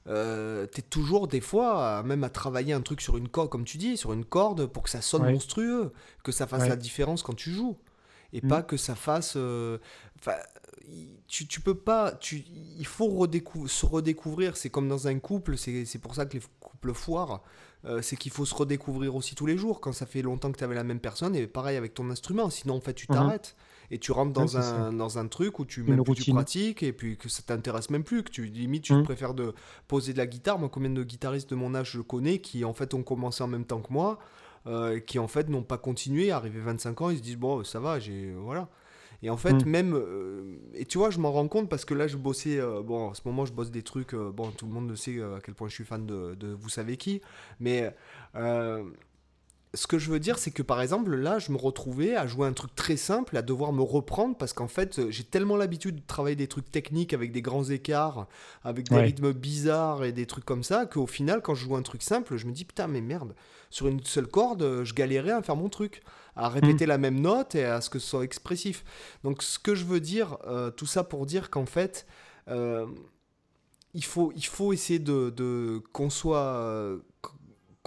euh, 0.06 0.66
tu 0.72 0.80
es 0.80 0.82
toujours 0.82 1.28
des 1.28 1.40
fois, 1.40 2.02
même 2.02 2.24
à 2.24 2.30
travailler 2.30 2.72
un 2.72 2.80
truc 2.80 3.00
sur 3.00 3.16
une 3.16 3.28
corde, 3.28 3.50
comme 3.50 3.64
tu 3.64 3.76
dis, 3.76 3.96
sur 3.96 4.12
une 4.12 4.24
corde 4.24 4.66
pour 4.66 4.84
que 4.84 4.90
ça 4.90 5.02
sonne 5.02 5.30
monstrueux, 5.30 5.92
que 6.22 6.32
ça 6.32 6.46
fasse 6.46 6.68
la 6.68 6.76
différence 6.76 7.22
quand 7.22 7.34
tu 7.34 7.50
joues. 7.50 7.76
Et 8.32 8.40
mm. 8.42 8.48
pas 8.48 8.62
que 8.62 8.76
ça 8.76 8.94
fasse. 8.94 9.34
Euh, 9.36 9.78
tu, 11.26 11.46
tu, 11.46 11.60
peux 11.60 11.74
pas. 11.74 12.12
Tu, 12.12 12.44
il 12.78 12.86
faut 12.86 13.26
se 13.66 13.86
redécouvrir. 13.86 14.56
C'est 14.56 14.70
comme 14.70 14.88
dans 14.88 15.08
un 15.08 15.18
couple, 15.18 15.56
c'est 15.56 16.00
pour 16.00 16.14
ça 16.14 16.26
que 16.26 16.34
les 16.34 16.42
couples 16.60 16.94
foirent. 16.94 17.42
Euh, 17.84 18.02
c'est 18.02 18.16
qu'il 18.16 18.32
faut 18.32 18.44
se 18.44 18.54
redécouvrir 18.54 19.14
aussi 19.14 19.36
tous 19.36 19.46
les 19.46 19.56
jours 19.56 19.80
quand 19.80 19.92
ça 19.92 20.04
fait 20.04 20.20
longtemps 20.20 20.50
que 20.50 20.58
tu 20.58 20.64
avais 20.64 20.74
la 20.74 20.84
même 20.84 21.00
personne. 21.00 21.36
Et 21.36 21.46
pareil 21.46 21.76
avec 21.76 21.94
ton 21.94 22.10
instrument. 22.10 22.50
Sinon, 22.50 22.76
en 22.76 22.80
fait, 22.80 22.94
tu 22.94 23.06
mm-hmm. 23.06 23.14
t'arrêtes 23.14 23.56
et 23.90 23.98
tu 23.98 24.12
rentres 24.12 24.32
dans, 24.32 24.56
un, 24.56 24.92
dans 24.92 25.18
un 25.18 25.26
truc 25.28 25.58
où 25.58 25.64
tu, 25.64 25.82
même 25.82 26.02
tu 26.04 26.32
pratiques 26.32 26.82
et 26.82 26.92
puis 26.92 27.16
que 27.16 27.28
ça 27.28 27.42
t'intéresse 27.42 27.90
même 27.90 28.04
plus, 28.04 28.22
que 28.22 28.30
tu 28.30 28.44
limite 28.44 28.84
tu 28.84 28.94
mmh. 28.94 29.02
préfères 29.02 29.34
de 29.34 29.54
poser 29.86 30.12
de 30.12 30.18
la 30.18 30.26
guitare. 30.26 30.58
Moi, 30.58 30.68
combien 30.68 30.90
de 30.90 31.02
guitaristes 31.02 31.50
de 31.50 31.54
mon 31.54 31.74
âge 31.74 31.92
je 31.92 32.00
connais 32.00 32.38
qui 32.38 32.64
en 32.64 32.74
fait 32.74 32.94
ont 32.94 33.02
commencé 33.02 33.42
en 33.42 33.48
même 33.48 33.64
temps 33.64 33.80
que 33.80 33.92
moi, 33.92 34.18
euh, 34.66 35.00
qui 35.00 35.18
en 35.18 35.28
fait 35.28 35.48
n'ont 35.48 35.62
pas 35.62 35.78
continué, 35.78 36.30
arrivé 36.30 36.60
25 36.60 37.00
ans, 37.00 37.10
ils 37.10 37.18
se 37.18 37.22
disent 37.22 37.36
bon 37.36 37.64
ça 37.64 37.80
va, 37.80 37.98
j'ai 37.98 38.32
voilà. 38.32 38.68
Et 39.20 39.30
en 39.30 39.36
fait, 39.36 39.52
mmh. 39.52 39.68
même. 39.68 39.94
Euh, 39.96 40.58
et 40.74 40.84
tu 40.84 40.96
vois, 40.96 41.10
je 41.10 41.18
m'en 41.18 41.32
rends 41.32 41.48
compte 41.48 41.68
parce 41.68 41.84
que 41.84 41.92
là, 41.92 42.06
je 42.06 42.16
bossais. 42.16 42.60
Euh, 42.60 42.82
bon, 42.82 43.08
en 43.08 43.14
ce 43.14 43.22
moment, 43.24 43.44
je 43.46 43.52
bosse 43.52 43.72
des 43.72 43.82
trucs. 43.82 44.14
bon, 44.14 44.52
tout 44.52 44.64
le 44.64 44.72
monde 44.72 44.94
sait 44.94 45.20
à 45.20 45.40
quel 45.44 45.56
point 45.56 45.66
je 45.66 45.74
suis 45.74 45.84
fan 45.84 46.06
de, 46.06 46.36
de 46.36 46.52
vous 46.52 46.68
savez 46.68 46.96
qui. 46.96 47.20
Mais 47.58 47.92
ce 49.74 49.86
que 49.86 49.98
je 49.98 50.10
veux 50.10 50.18
dire, 50.18 50.38
c'est 50.38 50.50
que 50.50 50.62
par 50.62 50.80
exemple, 50.80 51.14
là, 51.14 51.38
je 51.38 51.52
me 51.52 51.58
retrouvais 51.58 52.16
à 52.16 52.26
jouer 52.26 52.46
un 52.46 52.52
truc 52.52 52.74
très 52.74 52.96
simple, 52.96 53.36
à 53.36 53.42
devoir 53.42 53.72
me 53.72 53.82
reprendre 53.82 54.36
parce 54.36 54.52
qu'en 54.52 54.68
fait, 54.68 55.10
j'ai 55.10 55.24
tellement 55.24 55.56
l'habitude 55.56 55.96
de 55.96 56.06
travailler 56.06 56.36
des 56.36 56.48
trucs 56.48 56.70
techniques 56.70 57.12
avec 57.12 57.32
des 57.32 57.42
grands 57.42 57.64
écarts, 57.64 58.28
avec 58.64 58.88
des 58.88 58.96
rythmes 58.96 59.32
bizarres 59.32 60.04
et 60.04 60.12
des 60.12 60.26
trucs 60.26 60.46
comme 60.46 60.62
ça, 60.62 60.86
qu'au 60.86 61.06
final, 61.06 61.42
quand 61.42 61.54
je 61.54 61.64
joue 61.64 61.76
un 61.76 61.82
truc 61.82 62.02
simple, 62.02 62.36
je 62.36 62.46
me 62.46 62.52
dis 62.52 62.64
putain, 62.64 62.86
mais 62.86 63.02
merde, 63.02 63.34
sur 63.68 63.88
une 63.88 64.02
seule 64.04 64.26
corde, 64.26 64.84
je 64.84 64.94
galérais 64.94 65.32
à 65.32 65.42
faire 65.42 65.56
mon 65.56 65.68
truc, 65.68 66.02
à 66.34 66.48
répéter 66.48 66.86
mm. 66.86 66.88
la 66.88 66.98
même 66.98 67.20
note 67.20 67.54
et 67.54 67.64
à 67.64 67.80
ce 67.80 67.90
que 67.90 67.98
ce 67.98 68.08
soit 68.08 68.24
expressif. 68.24 68.84
Donc, 69.24 69.42
ce 69.42 69.58
que 69.58 69.74
je 69.74 69.84
veux 69.84 70.00
dire, 70.00 70.38
euh, 70.46 70.70
tout 70.70 70.86
ça 70.86 71.04
pour 71.04 71.26
dire 71.26 71.50
qu'en 71.50 71.66
fait, 71.66 72.06
euh, 72.48 72.86
il, 73.92 74.04
faut, 74.04 74.32
il 74.34 74.46
faut 74.46 74.72
essayer 74.72 74.98
de, 74.98 75.30
de 75.30 75.82
qu'on 75.92 76.10
soit. 76.10 76.38
Euh, 76.38 76.98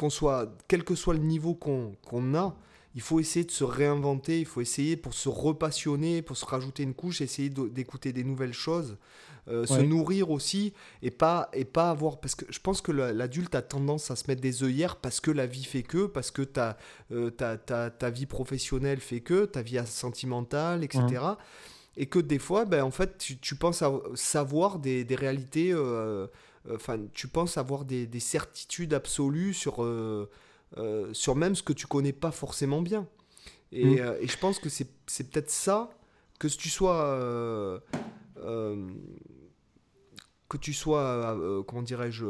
qu'on 0.02 0.10
soit, 0.10 0.52
quel 0.68 0.84
que 0.84 0.96
soit 0.96 1.14
le 1.14 1.20
niveau 1.20 1.54
qu'on 1.54 2.36
a, 2.36 2.56
il 2.96 3.02
faut 3.02 3.20
essayer 3.20 3.46
de 3.46 3.52
se 3.52 3.64
réinventer, 3.64 4.40
il 4.40 4.48
faut 4.48 4.62
essayer 4.62 4.98
pour 4.98 5.14
se 5.14 5.30
repassionner, 5.30 6.24
pour 6.24 6.36
se 6.36 6.46
rajouter 6.46 6.82
une 6.82 6.96
couche, 6.96 7.22
essayer 7.22 7.50
d'écouter 7.50 8.12
des 8.12 8.24
nouvelles 8.24 8.54
choses, 8.54 8.98
euh, 9.48 9.66
se 9.68 9.80
nourrir 9.80 10.32
aussi, 10.32 10.74
et 11.04 11.12
pas, 11.12 11.50
et 11.54 11.66
pas 11.66 11.92
avoir... 11.92 12.20
Parce 12.20 12.34
que 12.34 12.46
je 12.50 12.60
pense 12.60 12.82
que 12.82 12.92
l'adulte 12.92 13.54
a 13.54 13.62
tendance 13.62 14.10
à 14.10 14.16
se 14.16 14.26
mettre 14.28 14.42
des 14.42 14.64
œillères 14.64 14.96
parce 14.96 15.20
que 15.20 15.30
la 15.30 15.46
vie 15.46 15.64
fait 15.64 15.84
que, 15.84 16.08
parce 16.08 16.32
que 16.32 16.42
ta, 16.42 16.78
euh, 17.12 17.30
ta, 17.30 17.58
ta, 17.58 17.92
ta, 17.92 18.10
vie 18.10 18.26
professionnelle 18.26 19.00
fait 19.00 19.22
que, 19.22 19.46
ta 19.46 19.62
vie 19.62 19.80
sentimentale, 19.86 20.84
etc. 20.84 21.24
Et 21.96 22.08
que 22.08 22.20
des 22.20 22.40
fois, 22.40 22.66
ben, 22.66 22.84
en 22.84 22.92
fait, 22.92 23.20
tu, 23.20 23.38
tu 23.38 23.56
penses 23.56 23.84
à 23.84 23.94
savoir 24.16 24.80
des, 24.80 25.04
des 25.04 25.16
réalités... 25.16 25.72
Euh, 25.72 26.26
enfin, 26.70 27.00
tu 27.14 27.28
penses 27.28 27.58
avoir 27.58 27.86
des, 27.86 28.08
certitudes 28.20 28.94
absolues 28.94 29.54
sur, 29.54 29.84
euh, 29.84 30.30
euh, 30.78 31.14
sur 31.14 31.36
même 31.36 31.56
ce 31.56 31.64
que 31.64 31.74
tu 31.74 31.88
connais 31.88 32.14
pas 32.14 32.32
forcément 32.32 32.82
bien. 32.82 33.08
Et, 33.72 33.86
mm. 33.86 34.00
euh, 34.00 34.28
je 34.28 34.38
pense 34.38 34.60
que 34.60 34.70
c'est 34.70 34.86
peut-être 35.32 35.50
ça, 35.50 35.90
que 36.40 36.48
tu 36.48 36.70
sois 36.70 37.82
que 40.50 40.58
tu 40.58 40.74
sois, 40.74 41.64
comment 41.66 41.82
dirais-je, 41.82 42.26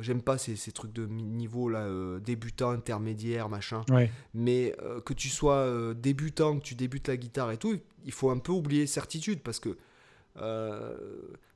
j'aime 0.00 0.22
pas 0.22 0.38
ces, 0.38 0.56
ces, 0.56 0.72
trucs 0.72 0.92
de 0.94 1.04
niveau 1.04 1.68
là, 1.68 1.86
débutant, 2.18 2.70
intermédiaire, 2.70 3.50
machin, 3.50 3.82
mais 4.32 4.74
que 5.04 5.12
tu 5.12 5.28
sois 5.28 5.92
débutant, 5.94 6.58
que 6.58 6.64
tu 6.64 6.74
débutes 6.74 7.08
la 7.08 7.18
guitare 7.18 7.50
et 7.50 7.58
tout, 7.58 7.78
il 8.04 8.12
faut 8.12 8.30
un 8.30 8.38
peu 8.38 8.52
oublier 8.52 8.86
certitude 8.86 9.40
parce 9.42 9.60
que 9.60 9.76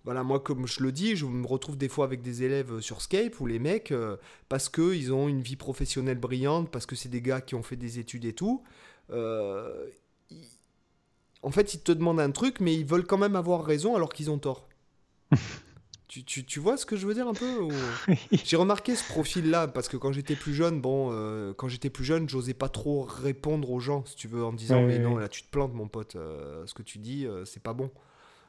voilà, 0.05 0.25
moi, 0.25 0.41
comme 0.41 0.67
je 0.67 0.83
le 0.83 0.91
dis, 0.91 1.15
je 1.15 1.27
me 1.27 1.47
retrouve 1.47 1.77
des 1.77 1.89
fois 1.89 2.05
avec 2.05 2.23
des 2.23 2.43
élèves 2.43 2.81
sur 2.81 3.01
Skype 3.01 3.41
où 3.41 3.47
les 3.47 3.61
mecs, 3.61 3.93
euh, 3.93 4.17
parce 4.49 4.69
qu'ils 4.69 5.13
ont 5.13 5.29
une 5.29 5.43
vie 5.43 5.57
professionnelle 5.57 6.19
brillante, 6.19 6.71
parce 6.71 6.87
que 6.87 6.97
c'est 6.97 7.09
des 7.09 7.23
gars 7.23 7.41
qui 7.41 7.55
ont 7.55 7.63
fait 7.63 7.77
des 7.77 8.01
études 8.01 8.25
et 8.25 8.33
tout, 8.33 8.65
euh, 9.11 9.87
en 11.43 11.51
fait, 11.51 11.75
ils 11.75 11.81
te 11.81 11.93
demandent 11.93 12.21
un 12.21 12.33
truc, 12.33 12.61
mais 12.61 12.75
ils 12.75 12.85
veulent 12.85 13.07
quand 13.07 13.19
même 13.19 13.37
avoir 13.37 13.65
raison 13.65 13.95
alors 13.95 14.13
qu'ils 14.13 14.31
ont 14.31 14.39
tort. 14.39 14.69
tu, 16.09 16.25
tu, 16.25 16.45
tu, 16.45 16.59
vois 16.59 16.77
ce 16.77 16.85
que 16.85 16.97
je 16.97 17.07
veux 17.07 17.15
dire 17.15 17.29
un 17.29 17.35
peu 17.35 17.69
J'ai 18.45 18.57
remarqué 18.57 18.97
ce 18.97 19.05
profil-là, 19.05 19.69
parce 19.69 19.89
que 19.89 19.97
quand 19.97 20.11
j'étais 20.11 20.35
plus 20.35 20.55
jeune, 20.55 20.81
bon, 20.81 21.11
euh, 21.13 21.55
quand 21.55 21.69
j'étais 21.69 21.91
plus 21.91 22.05
jeune, 22.05 22.29
j'osais 22.29 22.55
pas 22.55 22.69
trop 22.69 23.03
répondre 23.03 23.71
aux 23.71 23.81
gens, 23.81 24.05
si 24.05 24.17
tu 24.17 24.27
veux, 24.27 24.45
en 24.45 24.53
disant, 24.53 24.83
mais 24.83 24.99
non, 24.99 25.17
là, 25.17 25.29
tu 25.29 25.45
te 25.45 25.51
plantes, 25.51 25.75
mon 25.75 25.87
pote, 25.87 26.15
ce 26.15 26.75
que 26.75 26.83
tu 26.83 26.99
dis, 26.99 27.25
c'est 27.45 27.63
pas 27.63 27.73
bon. 27.73 27.89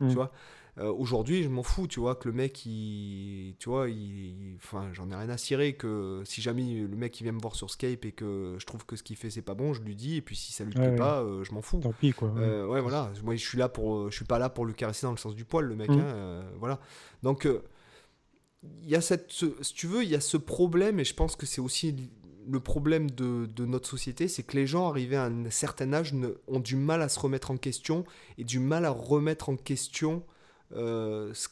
Tu 0.07 0.13
mm. 0.13 0.15
vois 0.15 0.31
euh, 0.79 0.91
aujourd'hui, 0.91 1.43
je 1.43 1.49
m'en 1.49 1.61
fous, 1.61 1.85
tu 1.85 1.99
vois, 1.99 2.15
que 2.15 2.27
le 2.27 2.33
mec, 2.33 2.65
il, 2.65 3.55
tu 3.59 3.69
vois, 3.69 3.89
il, 3.89 4.55
enfin, 4.55 4.89
j'en 4.91 5.11
ai 5.11 5.15
rien 5.15 5.29
à 5.29 5.37
cirer 5.37 5.73
que 5.73 6.23
si 6.25 6.41
jamais 6.41 6.63
le 6.63 6.97
mec 6.97 7.19
il 7.19 7.25
vient 7.25 7.31
me 7.31 7.39
voir 7.39 7.55
sur 7.55 7.69
Skype 7.69 8.05
et 8.05 8.11
que 8.11 8.55
je 8.57 8.65
trouve 8.65 8.83
que 8.83 8.95
ce 8.95 9.03
qu'il 9.03 9.15
fait 9.15 9.29
c'est 9.29 9.43
pas 9.43 9.53
bon, 9.53 9.73
je 9.73 9.81
lui 9.81 9.95
dis 9.95 10.15
et 10.17 10.21
puis 10.21 10.35
si 10.35 10.51
ça 10.51 10.63
lui 10.63 10.73
plaît 10.73 10.95
pas, 10.95 11.21
euh, 11.21 11.43
je 11.43 11.53
m'en 11.53 11.61
fous. 11.61 11.79
Tant 11.79 11.93
pis 11.93 12.11
quoi. 12.11 12.29
Ouais. 12.29 12.41
Euh, 12.41 12.81
voilà, 12.81 13.11
moi 13.23 13.35
je 13.35 13.47
suis 13.47 13.59
là 13.59 13.69
pour, 13.69 14.09
je 14.09 14.15
suis 14.15 14.25
pas 14.25 14.39
là 14.39 14.49
pour 14.49 14.65
le 14.65 14.73
caresser 14.73 15.05
dans 15.05 15.11
le 15.11 15.17
sens 15.17 15.35
du 15.35 15.45
poil, 15.45 15.65
le 15.65 15.75
mec, 15.75 15.89
mmh. 15.89 15.99
hein, 15.99 16.43
voilà. 16.57 16.79
Donc 17.21 17.47
il 18.81 18.89
y 18.89 18.95
a 18.95 19.01
cette, 19.01 19.31
si 19.31 19.73
tu 19.75 19.85
veux, 19.85 20.03
il 20.03 20.09
y 20.09 20.15
a 20.15 20.21
ce 20.21 20.37
problème 20.37 20.99
et 20.99 21.03
je 21.03 21.13
pense 21.13 21.35
que 21.35 21.45
c'est 21.45 21.61
aussi 21.61 22.09
le 22.47 22.59
problème 22.59 23.09
de, 23.11 23.45
de, 23.45 23.65
notre 23.65 23.87
société, 23.87 24.27
c'est 24.27 24.43
que 24.43 24.55
les 24.55 24.67
gens 24.67 24.89
arrivés 24.89 25.15
à 25.15 25.25
un 25.25 25.49
certain 25.49 25.93
âge 25.93 26.13
ne, 26.13 26.29
ont 26.47 26.59
du 26.59 26.75
mal 26.75 27.01
à 27.01 27.09
se 27.09 27.19
remettre 27.19 27.51
en 27.51 27.57
question 27.57 28.05
et 28.37 28.43
du 28.43 28.59
mal 28.59 28.85
à 28.85 28.89
remettre 28.89 29.49
en 29.49 29.55
question 29.55 30.23
euh, 30.73 31.33
ce, 31.33 31.49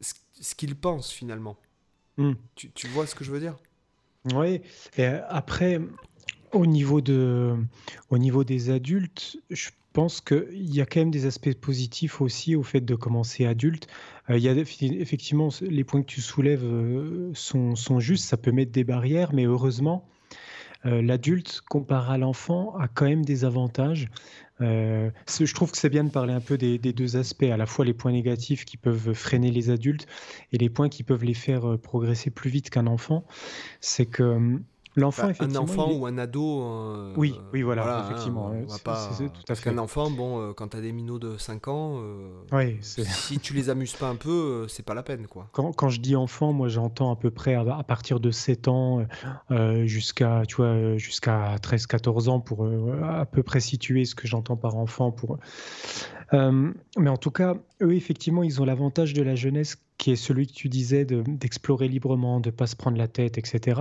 ce 0.00 0.54
qu'ils 0.54 0.76
pensent 0.76 1.10
finalement. 1.10 1.56
Hmm. 2.16 2.32
Tu, 2.54 2.70
tu, 2.72 2.88
vois 2.88 3.06
ce 3.06 3.14
que 3.14 3.24
je 3.24 3.30
veux 3.30 3.40
dire? 3.40 3.56
Oui. 4.34 4.60
Et 4.96 5.04
après, 5.04 5.80
au 6.52 6.66
niveau, 6.66 7.00
de, 7.00 7.56
au 8.10 8.18
niveau 8.18 8.44
des 8.44 8.70
adultes, 8.70 9.38
je 9.50 9.70
pense 9.98 10.20
qu'il 10.20 10.72
y 10.72 10.80
a 10.80 10.86
quand 10.86 11.00
même 11.00 11.10
des 11.10 11.26
aspects 11.26 11.52
positifs 11.54 12.20
aussi 12.20 12.54
au 12.54 12.62
fait 12.62 12.80
de 12.80 12.94
commencer 12.94 13.46
adulte. 13.46 13.88
Euh, 14.30 14.38
il 14.38 14.44
y 14.44 14.48
a 14.48 14.52
effectivement 14.52 15.48
les 15.60 15.82
points 15.82 16.02
que 16.02 16.06
tu 16.06 16.20
soulèves 16.20 16.62
euh, 16.62 17.32
sont, 17.34 17.74
sont 17.74 17.98
justes, 17.98 18.24
ça 18.24 18.36
peut 18.36 18.52
mettre 18.52 18.70
des 18.70 18.84
barrières, 18.84 19.32
mais 19.34 19.44
heureusement, 19.44 20.06
l'adulte 20.84 21.62
comparé 21.68 22.14
à 22.14 22.18
l'enfant 22.18 22.76
a 22.76 22.86
quand 22.86 23.06
même 23.06 23.24
des 23.24 23.44
avantages. 23.44 24.08
Euh, 24.60 25.10
je 25.28 25.52
trouve 25.52 25.72
que 25.72 25.76
c'est 25.76 25.88
bien 25.88 26.04
de 26.04 26.10
parler 26.10 26.32
un 26.32 26.40
peu 26.40 26.56
des, 26.56 26.78
des, 26.78 26.92
deux 26.92 27.16
aspects, 27.16 27.42
à 27.42 27.56
la 27.56 27.66
fois 27.66 27.84
les 27.84 27.94
points 27.94 28.12
négatifs 28.12 28.64
qui 28.64 28.76
peuvent 28.76 29.12
freiner 29.14 29.50
les 29.50 29.70
adultes 29.70 30.06
et 30.52 30.58
les 30.58 30.68
points 30.68 30.88
qui 30.88 31.02
peuvent 31.02 31.24
les 31.24 31.34
faire 31.34 31.68
euh, 31.68 31.76
progresser 31.76 32.30
plus 32.30 32.50
vite 32.50 32.70
qu'un 32.70 32.86
enfant. 32.86 33.24
C'est 33.80 34.06
que 34.06 34.60
L'enfant, 34.98 35.30
Un 35.40 35.54
enfant 35.56 35.92
ou 35.92 36.06
un 36.06 36.18
ado. 36.18 36.62
Euh, 36.62 37.12
oui, 37.16 37.34
oui, 37.52 37.62
voilà, 37.62 38.04
effectivement. 38.04 38.52
Parce 38.84 39.60
qu'un 39.60 39.78
enfant, 39.78 40.10
bon, 40.10 40.40
euh, 40.40 40.52
quand 40.52 40.68
tu 40.68 40.76
as 40.76 40.80
des 40.80 40.92
minots 40.92 41.18
de 41.18 41.36
5 41.36 41.68
ans, 41.68 42.00
euh, 42.52 42.72
si 42.80 43.38
tu 43.42 43.54
les 43.54 43.70
amuses 43.70 43.94
pas 43.94 44.08
un 44.08 44.16
peu, 44.16 44.66
c'est 44.68 44.84
pas 44.84 44.94
la 44.94 45.02
peine, 45.02 45.26
quoi. 45.26 45.48
Quand, 45.52 45.72
quand 45.72 45.88
je 45.88 46.00
dis 46.00 46.16
enfant, 46.16 46.52
moi 46.52 46.68
j'entends 46.68 47.12
à 47.12 47.16
peu 47.16 47.30
près 47.30 47.54
à, 47.54 47.64
partir 47.84 48.20
de 48.20 48.30
7 48.30 48.68
ans 48.68 49.06
jusqu'à, 49.84 50.42
tu 50.46 50.56
vois, 50.56 50.96
jusqu'à 50.96 51.56
13-14 51.56 52.28
ans 52.28 52.40
pour 52.40 52.68
à 53.04 53.24
peu 53.26 53.42
près 53.42 53.60
situer 53.60 54.04
ce 54.04 54.14
que 54.14 54.26
j'entends 54.26 54.56
par 54.56 54.76
enfant. 54.76 55.12
Pour... 55.12 55.38
mais 56.32 57.10
en 57.10 57.16
tout 57.16 57.30
cas, 57.30 57.54
eux, 57.82 57.94
effectivement, 57.94 58.42
ils 58.42 58.60
ont 58.60 58.64
l'avantage 58.64 59.14
de 59.14 59.22
la 59.22 59.34
jeunesse 59.34 59.76
qui 59.98 60.12
est 60.12 60.16
celui 60.16 60.46
que 60.46 60.52
tu 60.52 60.68
disais 60.68 61.04
d'explorer 61.04 61.88
librement, 61.88 62.40
de 62.40 62.50
pas 62.50 62.66
se 62.66 62.76
prendre 62.76 62.96
la 62.96 63.08
tête, 63.08 63.36
etc. 63.38 63.80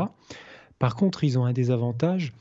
Par 0.79 0.95
contre, 0.95 1.23
ils 1.23 1.37
ont 1.39 1.45
un 1.45 1.53
désavantage, 1.53 2.33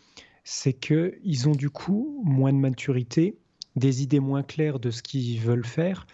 c'est 0.45 0.73
qu'ils 0.73 1.49
ont 1.49 1.55
du 1.55 1.71
coup 1.71 2.23
moins 2.25 2.53
de 2.53 2.59
maturité, 2.59 3.37
des 3.75 4.03
idées 4.03 4.21
moins 4.21 4.43
claires 4.43 4.79
de 4.79 4.91
ce 4.91 5.03
qu'ils 5.03 5.41
veulent 5.41 5.67
faire, 5.67 6.07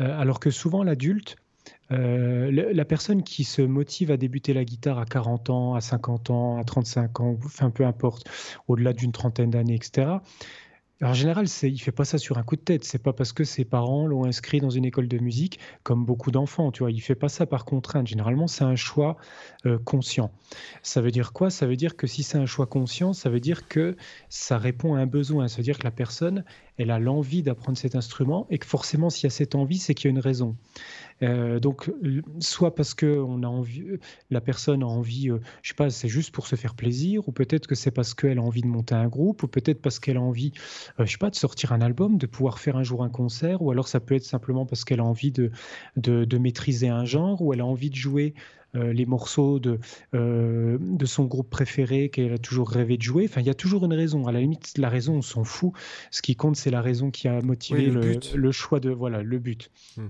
euh, 0.00 0.18
alors 0.18 0.40
que 0.40 0.50
souvent 0.50 0.82
l'adulte, 0.82 1.36
euh, 1.92 2.50
la 2.50 2.84
personne 2.84 3.22
qui 3.22 3.44
se 3.44 3.60
motive 3.60 4.10
à 4.10 4.16
débuter 4.16 4.54
la 4.54 4.64
guitare 4.64 4.98
à 4.98 5.04
40 5.04 5.50
ans, 5.50 5.74
à 5.74 5.80
50 5.80 6.30
ans, 6.30 6.56
à 6.56 6.64
35 6.64 7.20
ans, 7.20 7.36
enfin 7.44 7.70
peu 7.70 7.84
importe, 7.84 8.28
au-delà 8.68 8.92
d'une 8.92 9.12
trentaine 9.12 9.50
d'années, 9.50 9.74
etc., 9.74 10.16
en 11.04 11.14
général, 11.14 11.46
il 11.62 11.72
ne 11.72 11.78
fait 11.78 11.92
pas 11.92 12.04
ça 12.04 12.18
sur 12.18 12.38
un 12.38 12.42
coup 12.42 12.56
de 12.56 12.60
tête. 12.60 12.84
C'est 12.84 13.02
pas 13.02 13.12
parce 13.12 13.32
que 13.32 13.44
ses 13.44 13.64
parents 13.64 14.06
l'ont 14.06 14.24
inscrit 14.24 14.60
dans 14.60 14.70
une 14.70 14.84
école 14.84 15.08
de 15.08 15.18
musique, 15.18 15.58
comme 15.82 16.04
beaucoup 16.04 16.30
d'enfants. 16.30 16.72
Tu 16.72 16.80
vois, 16.80 16.90
il 16.90 17.00
fait 17.00 17.14
pas 17.14 17.28
ça 17.28 17.46
par 17.46 17.64
contrainte. 17.64 18.06
Généralement, 18.06 18.46
c'est 18.46 18.64
un 18.64 18.76
choix 18.76 19.16
euh, 19.66 19.78
conscient. 19.78 20.30
Ça 20.82 21.00
veut 21.00 21.10
dire 21.10 21.32
quoi? 21.32 21.50
Ça 21.50 21.66
veut 21.66 21.76
dire 21.76 21.96
que 21.96 22.06
si 22.06 22.22
c'est 22.22 22.38
un 22.38 22.46
choix 22.46 22.66
conscient, 22.66 23.12
ça 23.12 23.28
veut 23.28 23.40
dire 23.40 23.68
que 23.68 23.96
ça 24.28 24.58
répond 24.58 24.94
à 24.94 25.00
un 25.00 25.06
besoin. 25.06 25.48
Ça 25.48 25.58
veut 25.58 25.62
dire 25.62 25.78
que 25.78 25.84
la 25.84 25.90
personne, 25.90 26.44
elle 26.78 26.90
a 26.90 26.98
l'envie 26.98 27.42
d'apprendre 27.42 27.78
cet 27.78 27.94
instrument 27.94 28.46
et 28.50 28.58
que 28.58 28.66
forcément, 28.66 29.10
s'il 29.10 29.24
y 29.24 29.26
a 29.26 29.30
cette 29.30 29.54
envie, 29.54 29.78
c'est 29.78 29.94
qu'il 29.94 30.06
y 30.06 30.08
a 30.08 30.10
une 30.10 30.20
raison. 30.20 30.56
Euh, 31.22 31.60
donc, 31.60 31.92
soit 32.40 32.74
parce 32.74 32.94
que 32.94 33.06
on 33.06 33.42
a 33.42 33.46
envie, 33.46 33.84
la 34.30 34.40
personne 34.40 34.82
a 34.82 34.86
envie, 34.86 35.30
euh, 35.30 35.38
je 35.62 35.70
sais 35.70 35.74
pas, 35.74 35.90
c'est 35.90 36.08
juste 36.08 36.32
pour 36.32 36.46
se 36.46 36.56
faire 36.56 36.74
plaisir, 36.74 37.28
ou 37.28 37.32
peut-être 37.32 37.66
que 37.66 37.74
c'est 37.74 37.90
parce 37.90 38.14
qu'elle 38.14 38.38
a 38.38 38.42
envie 38.42 38.62
de 38.62 38.66
monter 38.66 38.94
un 38.94 39.08
groupe, 39.08 39.42
ou 39.42 39.48
peut-être 39.48 39.80
parce 39.80 39.98
qu'elle 39.98 40.16
a 40.16 40.22
envie, 40.22 40.52
euh, 40.98 41.06
je 41.06 41.12
sais 41.12 41.18
pas, 41.18 41.30
de 41.30 41.36
sortir 41.36 41.72
un 41.72 41.80
album, 41.80 42.18
de 42.18 42.26
pouvoir 42.26 42.58
faire 42.58 42.76
un 42.76 42.82
jour 42.82 43.04
un 43.04 43.10
concert, 43.10 43.62
ou 43.62 43.70
alors 43.70 43.88
ça 43.88 44.00
peut 44.00 44.14
être 44.14 44.24
simplement 44.24 44.66
parce 44.66 44.84
qu'elle 44.84 45.00
a 45.00 45.04
envie 45.04 45.32
de, 45.32 45.50
de, 45.96 46.38
maîtriser 46.38 46.88
un 46.88 47.04
genre, 47.04 47.40
ou 47.42 47.52
elle 47.52 47.60
a 47.60 47.66
envie 47.66 47.90
de 47.90 47.96
jouer 47.96 48.34
les 48.74 49.06
morceaux 49.06 49.60
de, 49.60 49.78
de 50.12 51.06
son 51.06 51.26
groupe 51.26 51.48
préféré 51.48 52.08
qu'elle 52.08 52.32
a 52.32 52.38
toujours 52.38 52.68
rêvé 52.68 52.96
de 52.96 53.02
jouer. 53.02 53.26
Enfin, 53.28 53.40
il 53.40 53.46
y 53.46 53.50
a 53.50 53.54
toujours 53.54 53.84
une 53.84 53.92
raison. 53.92 54.26
À 54.26 54.32
la 54.32 54.40
limite, 54.40 54.76
la 54.78 54.88
raison, 54.88 55.14
on 55.14 55.22
s'en 55.22 55.44
fout. 55.44 55.72
Ce 56.10 56.20
qui 56.22 56.34
compte, 56.34 56.56
c'est 56.56 56.72
la 56.72 56.82
raison 56.82 57.12
qui 57.12 57.28
a 57.28 57.40
motivé 57.40 57.86
le, 57.86 58.52
choix 58.52 58.80
de 58.80 58.90
voilà 58.90 59.22
le 59.22 59.38
but. 59.38 59.70
Hmm. 59.96 60.08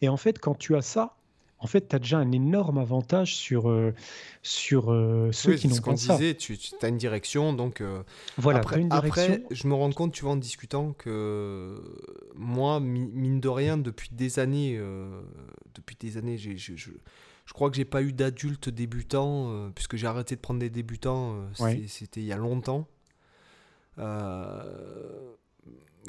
Et 0.00 0.08
en 0.08 0.16
fait, 0.16 0.38
quand 0.38 0.54
tu 0.54 0.76
as 0.76 0.82
ça, 0.82 1.18
en 1.60 1.66
fait, 1.66 1.88
tu 1.88 1.96
as 1.96 1.98
déjà 1.98 2.18
un 2.18 2.30
énorme 2.30 2.78
avantage 2.78 3.34
sur, 3.34 3.68
euh, 3.68 3.92
sur 4.42 4.92
euh, 4.92 5.30
ceux 5.32 5.54
qui 5.54 5.66
n'ont 5.66 5.76
pas 5.78 5.96
ça. 5.96 6.16
disait, 6.16 6.34
tu, 6.34 6.56
tu 6.56 6.74
as 6.80 6.88
une 6.88 6.98
direction, 6.98 7.52
donc... 7.52 7.80
Euh, 7.80 8.02
voilà, 8.36 8.60
après, 8.60 8.80
une 8.80 8.88
direction. 8.88 9.34
après, 9.34 9.42
je 9.50 9.66
me 9.66 9.74
rends 9.74 9.90
compte, 9.90 10.12
tu 10.12 10.22
vois, 10.22 10.32
en 10.32 10.36
discutant, 10.36 10.92
que 10.92 11.82
moi, 12.36 12.78
mine 12.78 13.40
de 13.40 13.48
rien, 13.48 13.76
depuis 13.76 14.10
des 14.12 14.38
années, 14.38 14.80
depuis 15.74 15.96
des 15.98 16.16
années, 16.16 16.38
j'ai, 16.38 16.56
je, 16.56 16.76
je, 16.76 16.92
crois 17.52 17.70
que 17.70 17.76
j'ai 17.76 17.84
pas 17.84 18.02
eu 18.02 18.12
d'adulte 18.12 18.68
débutant, 18.68 19.70
puisque 19.74 19.96
j'ai 19.96 20.06
arrêté 20.06 20.36
de 20.36 20.40
prendre 20.40 20.60
des 20.60 20.70
débutants, 20.70 21.34
c'était 21.88 22.20
il 22.20 22.26
y 22.26 22.32
a 22.32 22.36
longtemps. 22.36 22.86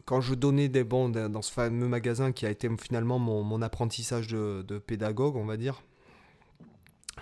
Quand 0.06 0.22
je 0.22 0.34
donnais 0.34 0.70
des 0.70 0.84
bons 0.84 1.10
dans 1.10 1.42
ce 1.42 1.52
fameux 1.52 1.88
magasin 1.88 2.32
qui 2.32 2.46
a 2.46 2.50
été 2.50 2.70
finalement 2.82 3.20
mon, 3.20 3.62
apprentissage 3.62 4.28
de, 4.28 4.78
pédagogue, 4.80 5.36
on 5.36 5.46
va 5.46 5.58
dire, 5.58 5.82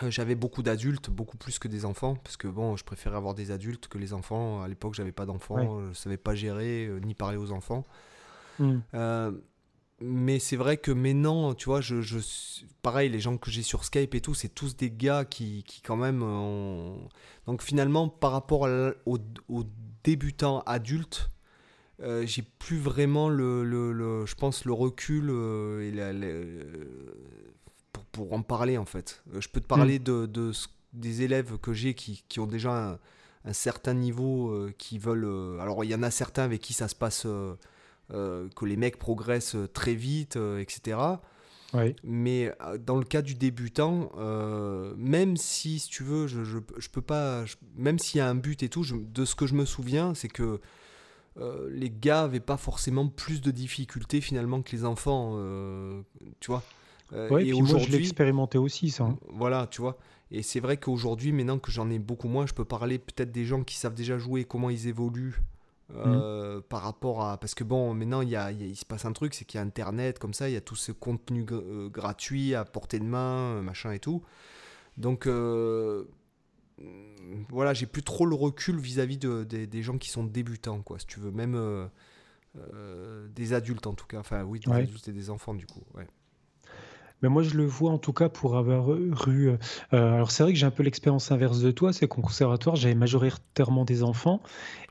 euh, 0.04 0.12
j'avais 0.12 0.36
beaucoup 0.36 0.64
d'adultes, 0.64 1.10
beaucoup 1.10 1.38
plus 1.38 1.60
que 1.60 1.68
des 1.68 1.86
enfants, 1.86 2.16
parce 2.24 2.38
que 2.38 2.48
bon, 2.48 2.76
je 2.76 2.84
préférais 2.84 3.18
avoir 3.18 3.34
des 3.34 3.52
adultes 3.52 3.88
que 3.88 3.98
les 3.98 4.14
enfants. 4.14 4.62
À 4.62 4.68
l'époque, 4.68 4.94
j'avais 4.94 5.12
pas 5.12 5.26
d'enfants, 5.26 5.82
je 5.90 5.94
savais 5.94 6.18
pas 6.18 6.36
gérer 6.36 6.86
euh, 6.86 7.00
ni 7.00 7.14
parler 7.14 7.38
aux 7.38 7.52
enfants. 7.52 7.86
Hmm. 8.60 8.80
Euh, 8.94 9.32
mais 10.00 10.38
c'est 10.38 10.58
vrai 10.58 10.78
que 10.78 10.92
maintenant, 10.92 11.56
tu 11.56 11.66
vois, 11.66 11.82
je, 11.82 12.02
je 12.02 12.20
pareil, 12.84 13.10
les 13.10 13.20
gens 13.20 13.38
que 13.38 13.50
j'ai 13.50 13.64
sur 13.64 13.84
Skype 13.84 14.14
et 14.14 14.22
tout, 14.22 14.36
c'est 14.36 14.50
tous 14.50 14.76
des 14.78 14.92
gars 14.92 15.26
qui, 15.26 15.64
qui 15.64 15.82
quand 15.82 15.96
même 15.96 16.22
ont... 16.22 17.10
Donc 17.48 17.64
finalement, 17.64 18.08
par 18.08 18.32
rapport 18.32 18.68
aux 19.06 19.64
débutants 20.04 20.62
adultes, 20.68 21.32
euh, 22.04 22.26
j'ai 22.28 22.44
plus 22.44 22.78
vraiment 22.78 23.28
le, 23.28 23.64
le, 23.64 24.26
je 24.26 24.36
pense 24.36 24.66
le 24.66 24.74
recul 24.74 25.30
euh, 25.32 25.82
et 25.82 25.92
euh, 25.98 26.64
pour, 27.92 28.06
pour, 28.06 28.34
en 28.34 28.44
parler 28.44 28.78
en 28.78 28.86
fait. 28.86 29.24
je 29.40 29.48
peux 29.48 29.60
te 29.60 29.66
parler 29.66 29.98
mm. 29.98 30.04
de, 30.04 30.26
de, 30.28 30.52
des 30.94 31.24
élèves 31.24 31.58
que 31.58 31.74
j'ai 31.74 31.96
qui, 31.96 32.24
qui, 32.30 32.40
ont 32.40 32.46
déjà 32.46 33.00
un, 33.46 33.54
certain 33.54 33.96
niveau, 33.96 34.68
qui 34.78 35.00
veulent. 35.00 35.60
alors 35.60 35.84
il 35.84 35.90
y 35.90 35.96
en 35.96 36.04
a 36.04 36.12
certains 36.12 36.44
avec 36.44 36.62
qui 36.62 36.74
ça 36.74 36.88
se 36.88 36.96
passe, 36.96 37.26
que 38.10 38.66
les 38.66 38.76
mecs 38.76 39.00
progressent 39.00 39.58
très 39.74 39.96
vite, 39.96 40.38
etc. 40.60 41.00
Mais 42.04 42.54
dans 42.86 42.98
le 42.98 43.06
cas 43.06 43.22
du 43.22 43.36
débutant, 43.36 44.12
même 44.98 45.38
si, 45.38 45.80
si 45.80 45.90
tu 45.90 46.04
veux, 46.04 46.28
je, 46.28 46.44
je, 46.44 46.58
je 46.78 46.90
peux 46.90 47.02
pas, 47.02 47.46
même 47.76 47.98
s'il 48.00 48.18
y 48.20 48.22
a 48.22 48.28
un 48.28 48.36
but 48.36 48.62
et 48.64 48.70
tout, 48.70 48.84
de 48.84 49.26
ce 49.26 49.34
que 49.34 49.48
je 49.48 49.56
me 49.56 49.66
souviens, 49.66 50.14
c'est 50.14 50.28
que 50.28 50.60
euh, 51.40 51.70
les 51.72 51.92
gars 51.92 52.24
avaient 52.24 52.40
pas 52.40 52.58
forcément 52.58 53.08
plus 53.08 53.42
de 53.42 53.52
difficultés 53.52 54.22
finalement 54.22 54.62
que 54.62 54.72
les 54.72 54.86
enfants, 54.86 55.36
euh, 55.36 56.02
tu 56.40 56.50
vois. 56.50 56.64
Euh, 57.14 57.38
et 57.38 57.54
moi 57.54 57.78
je 57.78 57.90
l'ai 57.90 58.00
expérimenté 58.00 58.58
aussi 58.58 58.90
ça. 58.90 59.06
Hein. 59.06 59.18
Voilà, 59.30 59.68
tu 59.68 59.82
vois. 59.82 59.98
Et 60.32 60.42
c'est 60.42 60.60
vrai 60.60 60.78
qu'aujourd'hui, 60.78 61.32
maintenant 61.32 61.60
que 61.60 61.72
j'en 61.72 61.90
ai 61.90 62.00
beaucoup 62.00 62.28
moins, 62.28 62.48
je 62.48 62.54
peux 62.54 62.66
parler 62.66 62.98
peut-être 62.98 63.32
des 63.32 63.46
gens 63.46 63.64
qui 63.64 63.76
savent 63.76 63.94
déjà 63.94 64.18
jouer, 64.18 64.46
comment 64.46 64.70
ils 64.70 64.88
évoluent. 64.88 65.42
Mhm. 65.90 66.64
par 66.68 66.82
rapport 66.82 67.24
à 67.24 67.38
parce 67.38 67.56
que 67.56 67.64
bon 67.64 67.94
maintenant 67.94 68.20
il, 68.20 68.28
y 68.28 68.36
a, 68.36 68.52
il, 68.52 68.76
se 68.76 68.84
passe 68.84 69.06
un 69.06 69.14
truc 69.14 69.34
c'est 69.34 69.46
qu'il 69.46 69.58
y 69.58 69.62
a 69.62 69.66
internet 69.66 70.20
comme 70.20 70.34
ça 70.34 70.50
il 70.50 70.54
y 70.54 70.58
a 70.58 70.62
tout 70.62 70.76
ce 70.76 70.92
contenu 70.92 71.46
gratuit 71.46 72.56
à 72.56 72.66
portée 72.66 73.00
de 73.00 73.06
main 73.06 73.62
machin 73.62 73.94
et 73.94 74.00
tout 74.00 74.22
donc 74.98 75.30
voilà, 77.50 77.74
j'ai 77.74 77.86
plus 77.86 78.04
trop 78.04 78.26
le 78.26 78.36
recul 78.36 78.80
vis-à-vis 78.80 79.18
de, 79.18 79.44
des 79.44 79.84
gens 79.84 79.98
qui 79.98 80.10
sont 80.10 80.24
débutants, 80.24 80.82
quoi, 80.82 81.00
si 81.00 81.08
tu 81.08 81.20
veux, 81.20 81.32
même 81.32 81.56
euh, 81.56 81.88
euh, 82.58 83.28
des 83.30 83.54
adultes 83.54 83.88
en 83.88 83.94
tout 83.94 84.06
cas. 84.06 84.20
Enfin, 84.20 84.44
oui, 84.44 84.60
des 84.60 84.72
adultes 84.72 85.08
et 85.08 85.14
des 85.14 85.30
enfants, 85.30 85.54
du 85.54 85.66
coup. 85.66 85.84
Ouais. 85.96 86.08
Mais 87.24 87.30
moi, 87.30 87.42
je 87.42 87.56
le 87.56 87.66
vois 87.66 87.92
en 87.92 87.98
tout 87.98 88.14
cas 88.14 88.30
pour 88.30 88.58
avoir 88.58 88.94
eu. 88.94 89.50
Euh, 89.50 89.58
alors, 89.92 90.30
c'est 90.30 90.44
vrai 90.44 90.54
que 90.54 90.60
j'ai 90.60 90.68
un 90.68 90.72
peu 90.72 90.84
l'expérience 90.84 91.32
inverse 91.32 91.62
de 91.62 91.72
toi, 91.72 91.92
c'est 91.92 92.08
qu'en 92.08 92.22
conservatoire, 92.22 92.76
j'avais 92.76 92.94
majoritairement 92.94 93.86
des 93.86 94.04
enfants 94.04 94.40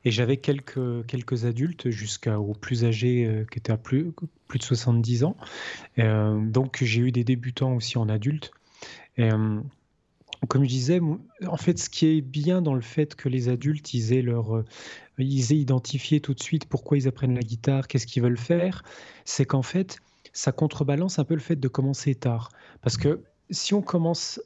et 0.04 0.10
j'avais 0.10 0.36
quelques, 0.36 1.06
quelques 1.06 1.44
adultes 1.44 1.90
jusqu'aux 1.90 2.54
plus 2.54 2.84
âgés 2.84 3.46
qui 3.52 3.60
étaient 3.60 3.72
à 3.72 3.76
plus, 3.76 4.12
plus 4.48 4.58
de 4.58 4.64
70 4.64 5.22
ans. 5.22 5.36
donc, 5.96 6.78
j'ai 6.82 7.00
eu 7.00 7.12
des 7.12 7.22
débutants 7.22 7.76
aussi 7.76 7.96
en 7.96 8.08
adultes. 8.08 8.50
Et, 9.18 9.30
comme 10.48 10.64
je 10.64 10.68
disais, 10.68 11.00
en 11.46 11.56
fait, 11.56 11.78
ce 11.78 11.88
qui 11.88 12.06
est 12.06 12.20
bien 12.20 12.62
dans 12.62 12.74
le 12.74 12.80
fait 12.80 13.14
que 13.14 13.28
les 13.28 13.48
adultes, 13.48 13.94
ils 13.94 14.12
aient, 14.12 14.22
leur, 14.22 14.56
euh, 14.56 14.64
aient 15.18 15.24
identifié 15.24 16.20
tout 16.20 16.34
de 16.34 16.42
suite 16.42 16.66
pourquoi 16.66 16.98
ils 16.98 17.08
apprennent 17.08 17.34
la 17.34 17.42
guitare, 17.42 17.88
qu'est-ce 17.88 18.06
qu'ils 18.06 18.22
veulent 18.22 18.38
faire, 18.38 18.82
c'est 19.24 19.44
qu'en 19.44 19.62
fait, 19.62 19.98
ça 20.32 20.52
contrebalance 20.52 21.18
un 21.18 21.24
peu 21.24 21.34
le 21.34 21.40
fait 21.40 21.56
de 21.56 21.68
commencer 21.68 22.14
tard. 22.14 22.50
Parce 22.82 22.96
que 22.96 23.22
si 23.50 23.74
on 23.74 23.82
commence 23.82 24.40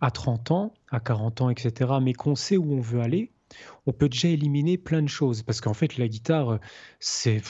à 0.00 0.10
30 0.10 0.50
ans, 0.50 0.74
à 0.90 1.00
40 1.00 1.42
ans, 1.42 1.50
etc., 1.50 1.92
mais 2.02 2.12
qu'on 2.12 2.34
sait 2.34 2.56
où 2.56 2.72
on 2.72 2.80
veut 2.80 3.00
aller, 3.00 3.30
on 3.86 3.92
peut 3.92 4.08
déjà 4.08 4.28
éliminer 4.28 4.76
plein 4.76 5.02
de 5.02 5.08
choses. 5.08 5.42
Parce 5.42 5.60
qu'en 5.60 5.74
fait, 5.74 5.96
la 5.96 6.08
guitare, 6.08 6.58
c'est 7.00 7.40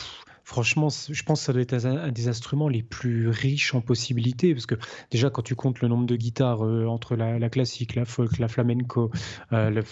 franchement, 0.48 0.88
je 0.88 1.22
pense 1.24 1.40
que 1.40 1.44
ça 1.44 1.52
doit 1.52 1.60
être 1.60 1.84
un, 1.84 2.10
des 2.10 2.28
instruments 2.28 2.70
les 2.70 2.82
plus 2.82 3.28
riches 3.28 3.74
en 3.74 3.82
possibilités, 3.82 4.54
parce 4.54 4.64
que 4.64 4.76
déjà, 5.10 5.28
quand 5.28 5.42
tu 5.42 5.54
comptes 5.54 5.82
le 5.82 5.88
nombre 5.88 6.06
de 6.06 6.16
guitares 6.16 6.64
euh, 6.64 6.86
entre 6.86 7.16
la, 7.16 7.50
classique, 7.50 7.94
la 7.94 8.06
folk, 8.06 8.38
la 8.38 8.48
flamenco, 8.48 9.10
euh, 9.52 9.82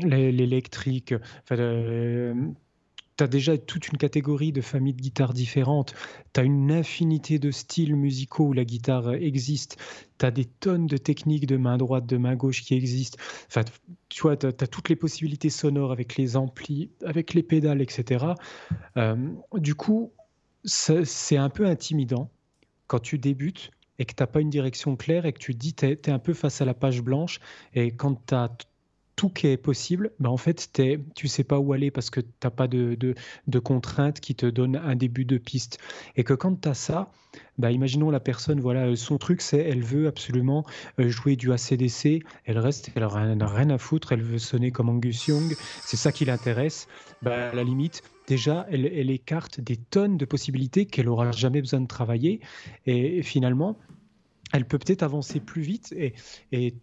l'électrique, 0.00 1.14
tu 3.16 3.24
as 3.24 3.26
déjà 3.26 3.56
toute 3.56 3.88
une 3.88 3.98
catégorie 3.98 4.52
de 4.52 4.60
familles 4.60 4.94
de 4.94 5.02
guitares 5.02 5.32
différentes, 5.32 5.94
tu 6.32 6.40
as 6.40 6.44
une 6.44 6.72
infinité 6.72 7.38
de 7.38 7.50
styles 7.50 7.94
musicaux 7.94 8.48
où 8.48 8.52
la 8.52 8.64
guitare 8.64 9.14
existe, 9.14 9.76
tu 10.18 10.26
as 10.26 10.30
des 10.30 10.44
tonnes 10.44 10.86
de 10.86 10.96
techniques 10.96 11.46
de 11.46 11.56
main 11.56 11.76
droite, 11.76 12.06
de 12.06 12.16
main 12.16 12.34
gauche 12.34 12.62
qui 12.62 12.74
existent. 12.74 13.18
Enfin, 13.48 13.62
tu 14.08 14.22
vois, 14.22 14.36
tu 14.36 14.46
as, 14.46 14.52
toutes 14.52 14.88
les 14.88 14.96
possibilités 14.96 15.50
sonores 15.50 15.92
avec 15.92 16.16
les 16.16 16.36
amplis, 16.36 16.90
avec 17.04 17.34
les 17.34 17.42
pédales, 17.42 17.82
etc. 17.82 18.26
Euh, 18.96 19.16
du 19.54 19.74
coup, 19.74 20.12
c'est 20.64 21.36
un 21.36 21.50
peu 21.50 21.66
intimidant 21.66 22.30
quand 22.86 23.00
tu 23.00 23.18
débutes 23.18 23.70
et 23.98 24.04
que 24.06 24.14
tu 24.14 24.22
n'as 24.22 24.26
pas 24.26 24.40
une 24.40 24.50
direction 24.50 24.96
claire 24.96 25.24
et 25.24 25.32
que 25.32 25.38
tu 25.38 25.54
dis 25.54 25.74
tu 25.74 25.86
es, 25.86 25.92
es, 25.92 26.10
un 26.10 26.18
peu 26.18 26.34
face 26.34 26.60
à 26.60 26.64
la 26.64 26.74
page 26.74 27.00
blanche 27.00 27.38
et 27.74 27.92
quand 27.92 28.26
tu 28.26 28.34
as 28.34 28.50
tout 29.16 29.28
qui 29.28 29.46
est 29.46 29.56
possible, 29.56 30.10
bah 30.18 30.30
en 30.30 30.36
fait, 30.36 30.70
tu 30.72 31.00
tu 31.14 31.28
sais 31.28 31.44
pas 31.44 31.58
où 31.58 31.72
aller 31.72 31.90
parce 31.90 32.10
que 32.10 32.20
tu 32.20 32.28
n'as 32.42 32.50
pas 32.50 32.66
de, 32.66 32.96
de, 32.96 33.58
contraintes 33.58 34.20
qui 34.20 34.34
te 34.34 34.46
donnent 34.46 34.76
un 34.76 34.96
début 34.96 35.24
de 35.24 35.38
piste. 35.38 35.78
Et 36.16 36.24
que 36.24 36.34
quand 36.34 36.60
tu 36.60 36.68
as 36.68 36.74
ça, 36.74 37.12
bah 37.58 37.70
imaginons 37.70 38.10
la 38.10 38.20
personne, 38.20 38.60
voilà, 38.60 38.94
son 38.96 39.18
truc, 39.18 39.40
c'est 39.40 39.58
elle 39.58 39.82
veut 39.82 40.06
absolument 40.06 40.64
euh, 40.98 41.08
jouer 41.08 41.36
du 41.36 41.52
ACDC, 41.52 42.24
elle 42.44 42.58
reste, 42.58 42.90
elle 42.94 43.02
n'a 43.36 43.46
rien 43.46 43.70
à 43.70 43.78
foutre, 43.78 44.12
elle 44.12 44.22
veut 44.22 44.38
sonner 44.38 44.70
comme 44.70 44.88
Angus 44.88 45.26
Young, 45.26 45.54
c'est 45.84 45.96
ça 45.96 46.12
qui 46.12 46.24
l'intéresse. 46.24 46.88
Bah, 47.22 47.50
à 47.50 47.54
la 47.54 47.64
limite, 47.64 48.02
déjà, 48.26 48.66
elle, 48.70 49.10
écarte 49.10 49.60
des 49.60 49.76
tonnes 49.76 50.16
de 50.16 50.24
possibilités 50.24 50.86
qu'elle 50.86 51.08
aura 51.08 51.30
jamais 51.30 51.60
besoin 51.60 51.80
de 51.80 51.86
travailler. 51.86 52.40
Et, 52.86 53.22
finalement, 53.22 53.78
elle 54.52 54.66
peut 54.66 54.78
peut-être 54.78 55.02
avancer 55.02 55.40
plus 55.40 55.62
vite 55.62 55.92
et, 55.96 56.14
et 56.52 56.74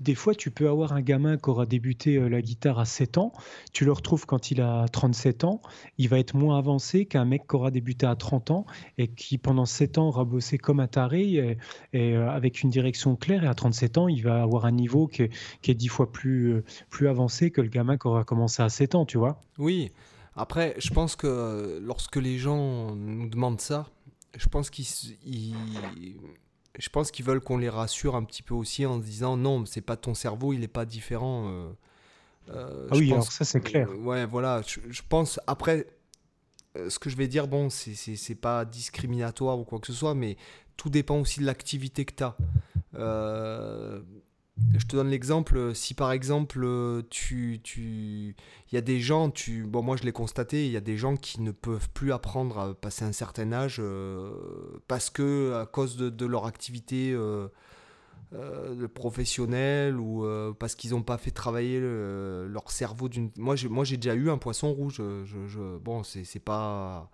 des 0.00 0.14
fois, 0.14 0.34
tu 0.34 0.50
peux 0.50 0.68
avoir 0.68 0.92
un 0.92 1.00
gamin 1.00 1.36
qui 1.36 1.48
aura 1.48 1.66
débuté 1.66 2.16
euh, 2.16 2.28
la 2.28 2.42
guitare 2.42 2.78
à 2.78 2.84
7 2.84 3.18
ans, 3.18 3.32
tu 3.72 3.84
le 3.84 3.92
retrouves 3.92 4.26
quand 4.26 4.50
il 4.50 4.60
a 4.60 4.86
37 4.88 5.44
ans, 5.44 5.60
il 5.98 6.08
va 6.08 6.18
être 6.18 6.34
moins 6.34 6.58
avancé 6.58 7.06
qu'un 7.06 7.24
mec 7.24 7.46
qui 7.48 7.56
aura 7.56 7.70
débuté 7.70 8.06
à 8.06 8.16
30 8.16 8.50
ans 8.50 8.66
et 8.98 9.08
qui, 9.08 9.38
pendant 9.38 9.66
7 9.66 9.98
ans, 9.98 10.08
aura 10.08 10.24
bossé 10.24 10.58
comme 10.58 10.80
un 10.80 10.88
taré 10.88 11.56
et, 11.92 12.16
euh, 12.16 12.28
avec 12.30 12.62
une 12.62 12.70
direction 12.70 13.16
claire. 13.16 13.44
Et 13.44 13.48
à 13.48 13.54
37 13.54 13.98
ans, 13.98 14.08
il 14.08 14.22
va 14.22 14.42
avoir 14.42 14.64
un 14.64 14.72
niveau 14.72 15.06
qui 15.06 15.22
est, 15.22 15.74
10 15.74 15.88
fois 15.88 16.10
plus, 16.10 16.54
euh, 16.54 16.64
plus 16.90 17.08
avancé 17.08 17.50
que 17.50 17.60
le 17.60 17.68
gamin 17.68 17.96
qui 17.96 18.08
aura 18.08 18.24
commencé 18.24 18.62
à 18.62 18.68
7 18.68 18.94
ans, 18.94 19.06
tu 19.06 19.18
vois. 19.18 19.40
Oui. 19.58 19.92
Après, 20.34 20.74
je 20.78 20.90
pense 20.90 21.14
que 21.14 21.78
lorsque 21.82 22.16
les 22.16 22.38
gens 22.38 22.94
nous 22.96 23.28
demandent 23.28 23.60
ça, 23.60 23.86
je 24.36 24.48
pense 24.48 24.70
qu'ils 24.70 24.86
je 26.78 26.88
pense 26.88 27.10
qu'ils 27.10 27.24
veulent 27.24 27.40
qu'on 27.40 27.58
les 27.58 27.68
rassure 27.68 28.16
un 28.16 28.24
petit 28.24 28.42
peu 28.42 28.54
aussi 28.54 28.86
en 28.86 28.98
disant 28.98 29.36
non, 29.36 29.64
c'est 29.66 29.80
pas 29.80 29.96
ton 29.96 30.14
cerveau, 30.14 30.52
il 30.52 30.60
n'est 30.60 30.68
pas 30.68 30.84
différent. 30.84 31.48
Euh, 31.48 31.70
euh, 32.50 32.88
ah 32.90 32.96
oui, 32.96 33.12
alors 33.12 33.30
ça 33.30 33.44
c'est 33.44 33.60
clair. 33.60 33.88
ouais, 34.00 34.26
voilà, 34.26 34.62
je, 34.66 35.02
pense. 35.08 35.38
Après, 35.46 35.86
euh, 36.76 36.88
ce 36.88 36.98
que 36.98 37.10
je 37.10 37.16
vais 37.16 37.28
dire, 37.28 37.46
bon, 37.46 37.68
c'est 37.70 38.34
pas 38.34 38.64
discriminatoire 38.64 39.58
ou 39.58 39.64
quoi 39.64 39.78
que 39.78 39.86
ce 39.86 39.92
soit, 39.92 40.14
mais 40.14 40.36
tout 40.76 40.88
dépend 40.88 41.18
aussi 41.18 41.40
de 41.40 41.46
l'activité 41.46 42.04
que 42.04 42.14
tu 42.14 42.24
as. 42.24 42.36
Je 44.76 44.86
te 44.86 44.96
donne 44.96 45.10
l'exemple, 45.10 45.74
si 45.74 45.94
par 45.94 46.12
exemple 46.12 46.66
tu, 47.10 47.60
tu, 47.62 48.34
il 48.70 48.74
y 48.74 48.78
a 48.78 48.80
des 48.80 49.00
gens, 49.00 49.30
tu, 49.30 49.64
moi 49.64 49.96
je 49.96 50.04
l'ai 50.04 50.12
constaté, 50.12 50.66
il 50.66 50.72
y 50.72 50.76
a 50.76 50.80
des 50.80 50.96
gens 50.96 51.16
qui 51.16 51.40
ne 51.42 51.50
peuvent 51.50 51.90
plus 51.90 52.12
apprendre 52.12 52.58
à 52.58 52.74
passer 52.74 53.04
un 53.04 53.12
certain 53.12 53.52
âge 53.52 53.76
euh, 53.80 54.32
parce 54.88 55.10
que 55.10 55.54
à 55.54 55.66
cause 55.66 55.96
de, 55.96 56.26
leur 56.26 56.46
activité 56.46 57.12
euh, 57.12 57.48
euh, 58.32 58.88
professionnelle 58.88 59.98
ou 59.98 60.26
parce 60.58 60.74
qu'ils 60.74 60.92
n'ont 60.92 61.02
pas 61.02 61.18
fait 61.18 61.30
travailler 61.30 61.78
leur 61.80 62.70
cerveau 62.70 63.08
d'une. 63.08 63.30
Moi 63.36 63.56
j'ai, 63.56 63.96
déjà 63.96 64.14
eu 64.14 64.30
un 64.30 64.38
poisson 64.38 64.72
rouge. 64.72 65.02
Je, 65.24 65.78
bon 65.78 66.02
c'est 66.02 66.38
pas 66.42 67.10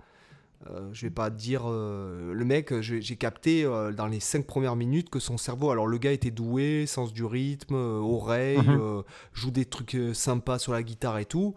euh, 0.67 0.89
je 0.93 1.07
vais 1.07 1.11
pas 1.11 1.31
dire 1.31 1.63
euh, 1.67 2.33
le 2.33 2.45
mec, 2.45 2.81
j'ai 2.81 3.17
capté 3.17 3.65
euh, 3.65 3.93
dans 3.93 4.09
les 4.09 4.19
cinq 4.19 4.45
premières 4.45 4.75
minutes 4.75 5.09
que 5.09 5.21
son 5.21 5.39
cerveau, 5.39 5.71
alors 5.71 5.87
le 5.87 5.99
gars 5.99 6.11
était 6.11 6.33
doué, 6.33 6.85
sens 6.87 7.13
du 7.13 7.25
rythme, 7.25 7.75
oreille, 7.77 8.59
mhm. 8.59 9.03
joue 9.33 9.51
des 9.53 9.65
trucs 9.65 9.97
sympas 10.13 10.59
sur 10.59 10.73
la 10.73 10.83
guitare 10.83 11.19
et 11.19 11.27
tout, 11.27 11.55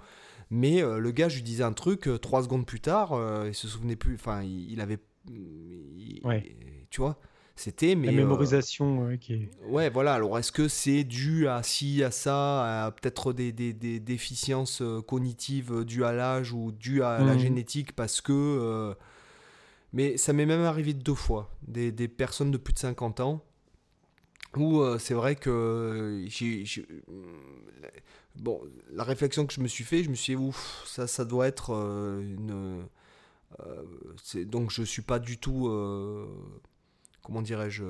mais 0.51 0.81
le 0.81 1.11
gars, 1.11 1.29
je 1.29 1.37
lui 1.37 1.43
disais 1.43 1.63
un 1.63 1.73
truc, 1.73 2.09
trois 2.21 2.43
secondes 2.43 2.65
plus 2.65 2.81
tard, 2.81 3.17
il 3.47 3.55
se 3.55 3.67
souvenait 3.67 3.95
plus, 3.95 4.15
enfin, 4.15 4.43
il, 4.43 4.79
avait, 4.81 4.99
tu 6.89 7.01
vois, 7.01 7.17
c'était 7.61 7.93
mais 7.93 8.07
la 8.07 8.13
mémorisation 8.13 9.15
qui 9.17 9.33
est... 9.33 9.49
Ouais, 9.67 9.91
voilà. 9.91 10.15
Alors 10.15 10.39
est-ce 10.39 10.51
que 10.51 10.67
c'est 10.67 11.03
dû 11.03 11.47
à 11.47 11.61
ci, 11.61 12.03
à 12.03 12.09
ça, 12.09 12.85
à 12.85 12.91
peut-être 12.91 13.33
des, 13.33 13.51
des, 13.51 13.71
des, 13.71 13.99
déficiences 13.99 14.81
euh, 14.81 14.99
cognitives 15.01 15.71
euh, 15.71 15.85
dues 15.85 16.03
à 16.03 16.11
l'âge 16.11 16.53
ou 16.53 16.71
dues 16.71 17.03
à 17.03 17.19
la 17.19 17.35
mmh. 17.35 17.39
génétique 17.39 17.95
parce 17.95 18.19
que 18.19 18.33
euh, 18.33 18.95
mais 19.93 20.17
ça 20.17 20.33
m'est 20.33 20.47
même 20.47 20.63
arrivé 20.63 20.95
deux 20.95 21.13
fois 21.13 21.55
des, 21.67 21.91
des, 21.91 22.07
personnes 22.07 22.49
de 22.49 22.57
plus 22.57 22.73
de 22.73 22.79
50 22.79 23.19
ans 23.19 23.43
où 24.57 24.83
c'est 24.97 25.13
vrai 25.13 25.35
que 25.35 26.25
j'ai 26.27 26.65
bon 28.37 28.59
la 28.91 29.03
réflexion 29.03 29.45
que 29.45 29.53
je 29.53 29.61
me 29.61 29.67
suis 29.67 29.83
fait, 29.83 30.03
je 30.03 30.09
me 30.09 30.15
suis 30.15 30.35
dit 30.35 30.41
ouf, 30.41 30.83
ça 30.87 31.05
ça 31.05 31.25
doit 31.25 31.47
être 31.47 31.71
une 31.71 32.87
donc 34.45 34.71
je 34.71 34.81
suis 34.81 35.03
pas 35.03 35.19
du 35.19 35.37
tout 35.37 35.69
comment 37.23 37.41
dirais-je 37.41 37.83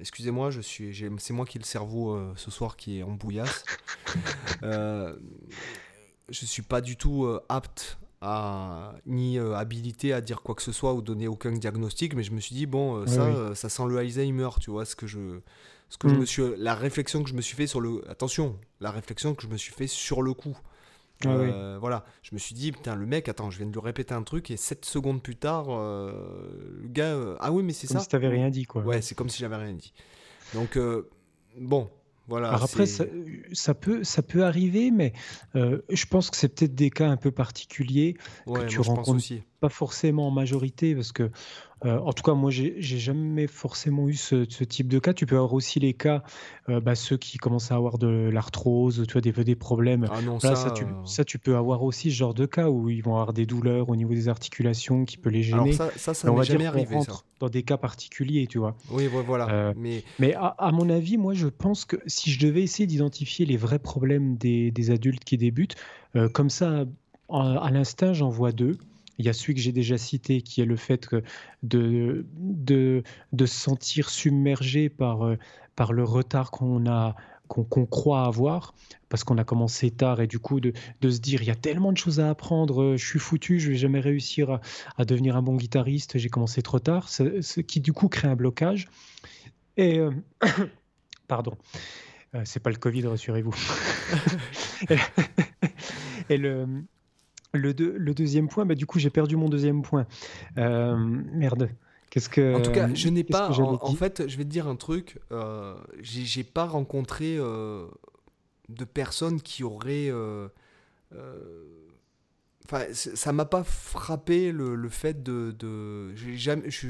Excusez-moi, 0.00 0.50
je 0.50 0.60
suis, 0.60 1.06
c'est 1.18 1.32
moi 1.32 1.46
qui 1.46 1.58
ai 1.58 1.60
le 1.60 1.64
cerveau 1.64 2.14
euh, 2.14 2.32
ce 2.36 2.50
soir 2.50 2.76
qui 2.76 2.98
est 2.98 3.02
en 3.02 3.12
bouillasse. 3.12 3.64
euh, 4.62 5.14
je 6.28 6.46
suis 6.46 6.62
pas 6.62 6.80
du 6.80 6.96
tout 6.96 7.24
euh, 7.24 7.44
apte 7.48 7.98
à, 8.20 8.94
ni 9.06 9.38
euh, 9.38 9.54
habilité 9.54 10.12
à 10.12 10.20
dire 10.20 10.42
quoi 10.42 10.54
que 10.54 10.62
ce 10.62 10.72
soit 10.72 10.94
ou 10.94 11.02
donner 11.02 11.28
aucun 11.28 11.52
diagnostic, 11.52 12.14
mais 12.14 12.22
je 12.22 12.32
me 12.32 12.40
suis 12.40 12.54
dit 12.54 12.66
bon, 12.66 13.06
ça, 13.06 13.54
ça 13.54 13.68
sent 13.68 13.84
le 13.88 13.98
Alzheimer, 13.98 14.48
tu 14.60 14.70
vois, 14.70 14.84
ce 14.84 14.96
que 14.96 15.06
je, 15.06 15.40
ce 15.88 15.98
que 15.98 16.08
je 16.08 16.14
mm. 16.14 16.18
me 16.18 16.26
suis, 16.26 16.42
la 16.56 16.74
réflexion 16.74 17.22
que 17.22 17.28
je 17.28 17.34
me 17.34 17.42
suis 17.42 17.56
fait 17.56 17.66
sur 17.66 17.80
le, 17.80 18.08
attention, 18.10 18.58
la 18.80 18.90
réflexion 18.90 19.34
que 19.34 19.42
je 19.42 19.48
me 19.48 19.56
suis 19.56 19.72
fait 19.72 19.86
sur 19.86 20.22
le 20.22 20.34
coup. 20.34 20.56
Ah 21.24 21.28
euh, 21.28 21.78
voilà, 21.80 22.04
je 22.22 22.34
me 22.34 22.38
suis 22.38 22.54
dit, 22.54 22.72
putain, 22.72 22.96
le 22.96 23.06
mec, 23.06 23.28
attends, 23.28 23.50
je 23.50 23.58
viens 23.58 23.66
de 23.66 23.72
lui 23.72 23.80
répéter 23.80 24.14
un 24.14 24.22
truc 24.22 24.50
et 24.50 24.56
7 24.56 24.84
secondes 24.84 25.22
plus 25.22 25.36
tard, 25.36 25.66
euh, 25.70 26.12
le 26.82 26.88
gars, 26.88 27.14
euh, 27.14 27.36
ah 27.40 27.52
oui, 27.52 27.62
mais 27.62 27.72
c'est 27.72 27.86
ça. 27.86 27.94
Comme 27.94 28.02
si 28.02 28.08
t'avais 28.08 28.28
rien 28.28 28.50
dit, 28.50 28.64
quoi. 28.64 28.82
Ouais, 28.82 29.00
c'est 29.00 29.14
comme 29.14 29.28
si 29.28 29.38
j'avais 29.38 29.56
rien 29.56 29.72
dit. 29.72 29.92
Donc, 30.54 30.78
bon, 31.58 31.90
voilà. 32.28 32.48
Alors 32.48 32.64
après, 32.64 32.86
ça, 32.86 33.04
ça, 33.52 33.74
peut, 33.74 34.04
ça 34.04 34.22
peut 34.22 34.44
arriver, 34.44 34.90
mais 34.90 35.12
je 35.54 36.06
pense 36.06 36.30
que 36.30 36.36
c'est 36.36 36.48
peut-être 36.48 36.74
des 36.74 36.90
cas 36.90 37.08
un 37.08 37.16
peu 37.16 37.30
particuliers 37.30 38.16
que 38.46 38.66
tu 38.66 38.80
rencontres 38.80 39.10
aussi. 39.10 39.42
Pas 39.64 39.70
forcément 39.70 40.28
en 40.28 40.30
majorité, 40.30 40.94
parce 40.94 41.12
que 41.12 41.30
euh, 41.86 41.98
en 42.00 42.12
tout 42.12 42.22
cas, 42.22 42.34
moi, 42.34 42.50
j'ai 42.50 42.80
jamais 42.80 43.46
forcément 43.46 44.08
eu 44.08 44.14
ce, 44.14 44.44
type 44.44 44.88
de 44.88 44.98
cas. 44.98 45.14
Tu 45.14 45.24
peux 45.24 45.36
avoir 45.36 45.54
aussi 45.54 45.80
les 45.80 45.94
cas, 45.94 46.22
euh, 46.68 46.80
bah, 46.80 46.94
ceux 46.94 47.16
qui 47.16 47.38
commencent 47.38 47.72
à 47.72 47.76
avoir 47.76 47.96
de 47.96 48.28
l'arthrose, 48.30 49.04
tu 49.08 49.12
vois, 49.14 49.22
des, 49.22 49.32
des 49.32 49.54
problèmes. 49.54 50.06
Ah 50.10 50.20
non, 50.20 50.38
ça, 50.38 50.70
tu, 50.70 50.84
ça, 51.06 51.24
tu, 51.24 51.38
peux 51.38 51.56
avoir 51.56 51.82
aussi 51.82 52.10
ce 52.10 52.16
genre 52.16 52.34
de 52.34 52.44
cas 52.44 52.68
où 52.68 52.90
ils 52.90 53.02
vont 53.02 53.12
avoir 53.12 53.32
des 53.32 53.46
douleurs 53.46 53.88
au 53.88 53.96
niveau 53.96 54.12
des 54.12 54.28
articulations 54.28 55.06
qui 55.06 55.16
peut 55.16 55.30
les 55.30 55.42
gêner. 55.42 55.74
Alors 55.74 55.74
ça, 55.74 55.90
ça, 55.96 56.12
ça 56.12 56.30
m'est 56.30 56.44
jamais 56.44 56.66
arrivé. 56.66 57.00
Ça. 57.00 57.12
Dans 57.40 57.48
des 57.48 57.62
cas 57.62 57.78
particuliers, 57.78 58.46
tu 58.46 58.58
vois. 58.58 58.76
Oui, 58.90 59.06
voilà. 59.06 59.48
Euh, 59.48 59.72
mais, 59.78 60.04
mais 60.18 60.34
à, 60.34 60.70
mon 60.72 60.90
avis, 60.90 61.16
moi, 61.16 61.32
je 61.32 61.48
pense 61.48 61.86
que 61.86 61.96
si 62.06 62.30
je 62.30 62.46
devais 62.46 62.62
essayer 62.62 62.86
d'identifier 62.86 63.46
les 63.46 63.56
vrais 63.56 63.78
problèmes 63.78 64.36
des, 64.36 64.70
des, 64.70 64.90
adultes 64.90 65.24
qui 65.24 65.38
débutent, 65.38 65.76
comme 66.34 66.50
ça, 66.50 66.84
à 67.30 67.70
l'instinct, 67.70 68.12
j'en 68.12 68.28
vois 68.28 68.52
deux. 68.52 68.76
Il 69.18 69.24
y 69.24 69.28
a 69.28 69.32
celui 69.32 69.54
que 69.54 69.60
j'ai 69.60 69.72
déjà 69.72 69.98
cité, 69.98 70.42
qui 70.42 70.60
est 70.60 70.64
le 70.64 70.76
fait 70.76 71.08
de, 71.62 72.26
de, 72.34 73.02
de 73.32 73.46
se 73.46 73.54
sentir 73.54 74.10
submergé 74.10 74.88
par, 74.88 75.24
euh, 75.24 75.38
par 75.76 75.92
le 75.92 76.04
retard 76.04 76.50
qu'on 76.50 76.86
a 76.86 77.14
qu'on 77.46 77.84
croit 77.86 78.24
avoir, 78.24 78.74
parce 79.10 79.22
qu'on 79.22 79.36
a 79.36 79.44
commencé 79.44 79.90
tard, 79.90 80.20
et 80.20 80.26
du 80.26 80.38
coup 80.38 80.60
de, 80.60 80.72
de, 81.02 81.10
se 81.10 81.20
dire, 81.20 81.42
il 81.42 81.46
y 81.46 81.50
a 81.50 81.54
tellement 81.54 81.92
de 81.92 81.98
choses 81.98 82.18
à 82.18 82.30
apprendre, 82.30 82.82
euh, 82.82 82.96
je 82.96 83.06
suis 83.06 83.18
foutu, 83.18 83.60
je 83.60 83.70
vais 83.70 83.76
jamais 83.76 84.00
réussir 84.00 84.60
à, 84.96 85.04
devenir 85.04 85.36
un 85.36 85.42
bon 85.42 85.54
guitariste, 85.54 86.16
j'ai 86.18 86.30
commencé 86.30 86.62
trop 86.62 86.80
tard, 86.80 87.10
ce, 87.10 87.60
qui 87.60 87.80
du 87.80 87.92
coup 87.92 88.08
crée 88.08 88.28
un 88.28 88.34
blocage. 88.34 88.88
Et... 89.76 89.98
Euh, 89.98 90.10
pardon. 91.28 91.56
c'est 92.44 92.60
pas 92.60 92.70
le 92.70 92.76
Covid, 92.76 93.06
rassurez-vous. 93.06 93.54
et, 96.30 96.38
le, 96.38 96.66
le, 97.54 97.72
le, 97.72 98.14
deuxième 98.14 98.48
point, 98.48 98.66
bah, 98.66 98.74
du 98.74 98.86
coup, 98.86 98.98
j'ai 98.98 99.10
perdu 99.10 99.36
mon 99.36 99.48
deuxième 99.48 99.82
point. 99.82 100.06
Euh, 100.58 100.96
merde. 100.96 101.70
Qu'est-ce 102.14 102.28
que. 102.28 102.54
En 102.54 102.62
tout 102.62 102.70
cas, 102.70 102.94
je 102.94 103.08
n'ai 103.08 103.24
pas. 103.24 103.50
En, 103.50 103.94
fait, 103.94 104.28
je 104.28 104.36
vais 104.36 104.44
te 104.44 104.48
dire 104.48 104.68
un 104.68 104.76
truc. 104.76 105.18
Euh, 105.32 105.74
j'ai 106.00 106.44
pas 106.44 106.64
rencontré 106.64 107.36
euh, 107.36 107.88
de 108.68 108.84
personnes 108.84 109.40
qui 109.40 109.64
auraient. 109.64 110.10
Euh, 110.10 110.46
enfin, 112.66 112.84
ça 112.92 113.32
m'a 113.32 113.44
pas 113.44 113.64
frappé 113.64 114.52
le, 114.52 114.76
le 114.76 114.88
fait 114.88 115.24
de. 115.24 115.56
de 115.58 116.14
jamais, 116.14 116.70
je, 116.70 116.86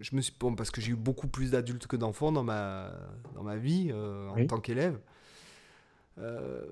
je, 0.00 0.16
me 0.16 0.22
suis 0.22 0.34
bon 0.40 0.54
parce 0.54 0.70
que 0.70 0.80
j'ai 0.80 0.92
eu 0.92 0.96
beaucoup 0.96 1.28
plus 1.28 1.50
d'adultes 1.50 1.86
que 1.86 1.96
d'enfants 1.96 2.32
dans 2.32 2.42
ma 2.42 2.90
dans 3.34 3.42
ma 3.42 3.56
vie 3.56 3.92
en 3.92 4.46
tant 4.46 4.60
qu'élève. 4.60 4.98
Euh, 6.18 6.62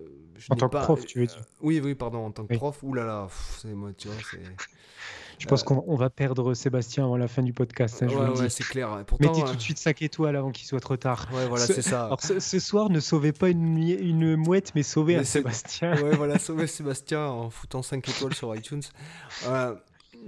en 0.50 0.56
tant 0.56 0.68
que 0.68 0.76
prof, 0.76 1.04
tu 1.04 1.18
veux 1.18 1.26
dire 1.26 1.38
euh, 1.38 1.62
Oui, 1.62 1.80
oui, 1.82 1.94
pardon, 1.94 2.26
en 2.26 2.30
tant 2.30 2.46
que 2.46 2.54
prof. 2.54 2.78
Ouh 2.82 2.94
là 2.94 3.04
là, 3.04 3.28
c'est 3.58 3.72
moi, 3.74 3.90
tu 3.96 4.08
vois, 4.08 4.16
Je 5.38 5.48
pense 5.48 5.62
euh, 5.62 5.64
qu'on 5.64 5.96
va 5.96 6.10
perdre 6.10 6.54
Sébastien 6.54 7.04
avant 7.04 7.16
la 7.16 7.26
fin 7.26 7.42
du 7.42 7.52
podcast. 7.52 8.02
Hein, 8.02 8.06
ouais, 8.06 8.40
ouais 8.40 8.48
c'est 8.48 8.62
clair. 8.62 9.04
Pourtant, 9.04 9.32
Mettez 9.32 9.42
tout 9.42 9.56
de 9.56 9.60
suite 9.60 9.78
5 9.78 10.00
étoiles 10.02 10.36
avant 10.36 10.52
qu'il 10.52 10.66
soit 10.66 10.78
trop 10.78 10.96
tard. 10.96 11.28
Ouais, 11.32 11.48
voilà, 11.48 11.66
c'est 11.66 11.82
ça. 11.82 12.06
Alors, 12.06 12.20
ce, 12.20 12.58
soir, 12.60 12.90
ne 12.90 13.00
sauvez 13.00 13.32
pas 13.32 13.48
une, 13.48 13.78
une 13.78 14.36
mouette, 14.36 14.72
mais 14.76 14.84
sauvez 14.84 15.16
un 15.16 15.24
Sébastien. 15.24 16.00
Ouais, 16.00 16.14
voilà, 16.14 16.38
sauvez 16.38 16.68
Sébastien 16.68 17.26
en 17.26 17.50
foutant 17.50 17.82
5 17.82 18.08
étoiles 18.08 18.34
sur 18.34 18.54
iTunes. 18.54 18.82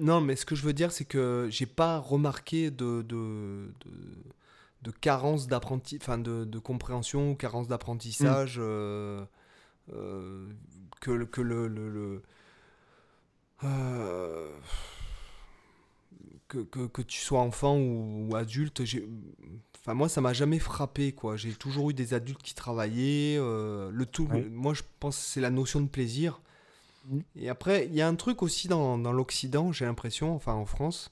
non, 0.00 0.20
mais 0.20 0.34
ce 0.34 0.44
que 0.44 0.56
je 0.56 0.62
veux 0.62 0.72
dire, 0.72 0.90
c'est 0.90 1.04
que 1.04 1.46
j'ai 1.50 1.66
pas 1.66 1.98
remarqué 1.98 2.72
de, 2.72 3.02
de, 3.02 3.72
de 3.84 4.13
de 4.84 4.90
carence 4.90 5.48
d'apprenti, 5.48 5.98
enfin 6.00 6.18
de, 6.18 6.44
de, 6.44 6.58
compréhension 6.58 7.30
ou 7.30 7.34
carence 7.34 7.68
d'apprentissage 7.68 8.58
mm. 8.58 8.62
euh, 8.62 9.24
euh, 9.94 10.46
que, 11.00 11.24
que 11.24 11.40
le, 11.40 11.68
le, 11.68 12.22
euh, 13.64 14.50
que, 16.48 16.58
que, 16.58 16.86
que, 16.86 17.00
tu 17.00 17.18
sois 17.18 17.40
enfant 17.40 17.78
ou, 17.78 18.36
adulte, 18.36 18.82
enfin 19.80 19.94
moi 19.94 20.10
ça 20.10 20.20
m'a 20.20 20.34
jamais 20.34 20.58
frappé 20.58 21.12
quoi. 21.12 21.36
J'ai 21.36 21.52
toujours 21.52 21.88
eu 21.90 21.94
des 21.94 22.12
adultes 22.12 22.42
qui 22.42 22.54
travaillaient. 22.54 23.38
le 23.38 24.04
tout, 24.04 24.28
moi 24.50 24.74
je 24.74 24.82
pense 25.00 25.16
c'est 25.16 25.40
la 25.40 25.50
notion 25.50 25.80
de 25.80 25.88
plaisir. 25.88 26.42
Mm. 27.06 27.18
Et 27.36 27.48
après 27.48 27.86
il 27.86 27.94
y 27.94 28.02
a 28.02 28.08
un 28.08 28.16
truc 28.16 28.42
aussi 28.42 28.68
dans, 28.68 28.98
dans 28.98 29.12
l'Occident, 29.12 29.72
j'ai 29.72 29.86
l'impression, 29.86 30.34
enfin 30.34 30.52
en 30.52 30.66
France, 30.66 31.10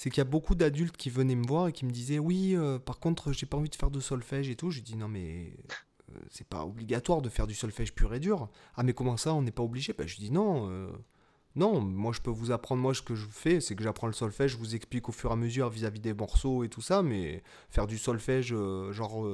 c'est 0.00 0.08
qu'il 0.08 0.16
y 0.16 0.22
a 0.22 0.24
beaucoup 0.24 0.54
d'adultes 0.54 0.96
qui 0.96 1.10
venaient 1.10 1.34
me 1.34 1.46
voir 1.46 1.68
et 1.68 1.72
qui 1.72 1.84
me 1.84 1.90
disaient 1.90 2.18
oui, 2.18 2.56
euh, 2.56 2.78
par 2.78 3.00
contre, 3.00 3.34
j'ai 3.34 3.44
pas 3.44 3.58
envie 3.58 3.68
de 3.68 3.74
faire 3.74 3.90
de 3.90 4.00
solfège 4.00 4.48
et 4.48 4.56
tout. 4.56 4.70
J'ai 4.70 4.80
dit 4.80 4.96
non 4.96 5.08
mais 5.08 5.52
euh, 6.10 6.18
c'est 6.30 6.46
pas 6.46 6.64
obligatoire 6.64 7.20
de 7.20 7.28
faire 7.28 7.46
du 7.46 7.52
solfège 7.52 7.92
pur 7.92 8.14
et 8.14 8.18
dur. 8.18 8.48
Ah, 8.76 8.82
mais 8.82 8.94
comment 8.94 9.18
ça, 9.18 9.34
on 9.34 9.42
n'est 9.42 9.50
pas 9.50 9.62
obligé? 9.62 9.92
Ben, 9.92 10.08
Je 10.08 10.16
dis 10.16 10.30
non. 10.30 10.90
Non, 11.54 11.82
moi 11.82 12.14
je 12.14 12.22
peux 12.22 12.30
vous 12.30 12.50
apprendre, 12.50 12.80
moi 12.80 12.94
ce 12.94 13.02
que 13.02 13.14
je 13.14 13.26
fais, 13.30 13.60
c'est 13.60 13.74
que 13.76 13.82
j'apprends 13.82 14.06
le 14.06 14.14
solfège, 14.14 14.52
je 14.52 14.56
vous 14.56 14.74
explique 14.74 15.10
au 15.10 15.12
fur 15.12 15.28
et 15.28 15.32
à 15.34 15.36
mesure 15.36 15.68
vis-à-vis 15.68 16.00
des 16.00 16.14
morceaux 16.14 16.64
et 16.64 16.70
tout 16.70 16.80
ça, 16.80 17.02
mais 17.02 17.42
faire 17.68 17.86
du 17.86 17.98
solfège 17.98 18.54
genre 18.92 19.26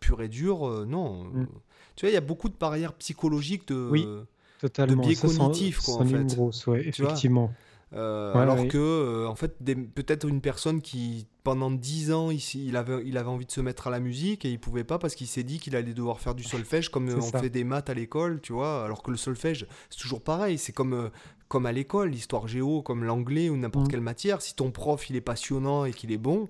pur 0.00 0.22
et 0.22 0.28
dur, 0.30 0.86
non. 0.86 1.24
Mm. 1.24 1.46
Tu 1.94 2.06
vois, 2.06 2.10
il 2.10 2.14
y 2.14 2.16
a 2.16 2.22
beaucoup 2.22 2.48
de 2.48 2.56
barrières 2.56 2.94
psychologiques 2.94 3.68
de, 3.68 4.24
Totalement. 4.60 5.02
de 5.02 5.08
biais 5.08 5.16
cognitifs, 5.16 5.80
quoi, 5.80 5.96
en 5.96 6.06
fait. 6.06 6.24
Grosse, 6.24 6.66
ouais, 6.68 6.88
effectivement. 6.88 7.52
Euh, 7.92 8.34
alors 8.34 8.66
que, 8.66 8.78
euh, 8.78 9.28
en 9.28 9.34
fait, 9.34 9.56
peut-être 9.94 10.26
une 10.26 10.40
personne 10.40 10.80
qui, 10.80 11.26
pendant 11.44 11.70
10 11.70 12.12
ans, 12.12 12.30
ici, 12.30 12.66
il, 12.66 12.76
avait, 12.76 13.02
il 13.04 13.16
avait 13.18 13.28
envie 13.28 13.46
de 13.46 13.52
se 13.52 13.60
mettre 13.60 13.86
à 13.86 13.90
la 13.90 14.00
musique 14.00 14.44
et 14.44 14.50
il 14.50 14.58
pouvait 14.58 14.84
pas 14.84 14.98
parce 14.98 15.14
qu'il 15.14 15.28
s'est 15.28 15.42
dit 15.42 15.58
qu'il 15.60 15.76
allait 15.76 15.94
devoir 15.94 16.20
faire 16.20 16.34
du 16.34 16.42
solfège 16.42 16.88
comme 16.88 17.08
on 17.08 17.20
fait 17.20 17.50
des 17.50 17.64
maths 17.64 17.90
à 17.90 17.94
l'école, 17.94 18.40
tu 18.40 18.52
vois. 18.52 18.84
Alors 18.84 19.02
que 19.02 19.10
le 19.10 19.16
solfège, 19.16 19.66
c'est 19.90 19.98
toujours 19.98 20.22
pareil. 20.22 20.58
C'est 20.58 20.72
comme, 20.72 20.94
euh, 20.94 21.08
comme 21.48 21.66
à 21.66 21.72
l'école, 21.72 22.10
l'histoire 22.10 22.48
géo, 22.48 22.82
comme 22.82 23.04
l'anglais 23.04 23.48
ou 23.48 23.56
n'importe 23.56 23.86
mm. 23.86 23.90
quelle 23.90 24.00
matière. 24.00 24.42
Si 24.42 24.54
ton 24.54 24.70
prof, 24.70 25.08
il 25.10 25.16
est 25.16 25.20
passionnant 25.20 25.84
et 25.84 25.92
qu'il 25.92 26.10
est 26.10 26.18
bon, 26.18 26.48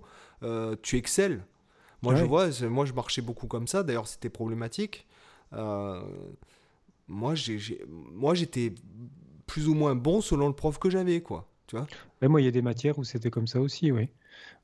tu 0.83 0.97
excelles. 0.97 1.45
Moi, 2.03 2.15
je 2.17 2.25
vois, 2.25 2.49
moi, 2.69 2.85
je 2.85 2.93
marchais 2.93 3.23
beaucoup 3.23 3.47
comme 3.47 3.67
ça. 3.67 3.83
D'ailleurs, 3.83 4.07
c'était 4.07 4.29
problématique. 4.31 5.07
moi, 7.09 7.35
j'étais 7.35 8.73
plus 9.47 9.69
ou 9.69 9.75
moins 9.75 9.95
bon 9.95 10.21
selon 10.21 10.49
le 10.49 10.55
prof 10.55 10.79
que 10.79 10.91
j'avais, 10.91 11.21
quoi. 11.21 11.49
Tu 11.67 11.77
vois 11.77 11.87
moi, 12.29 12.41
il 12.41 12.45
y 12.45 12.49
a 12.49 12.51
des 12.51 12.63
matières 12.63 12.99
où 12.99 13.05
c'était 13.05 13.31
comme 13.31 13.47
ça 13.47 13.61
aussi, 13.61 13.93
oui. 13.93 14.09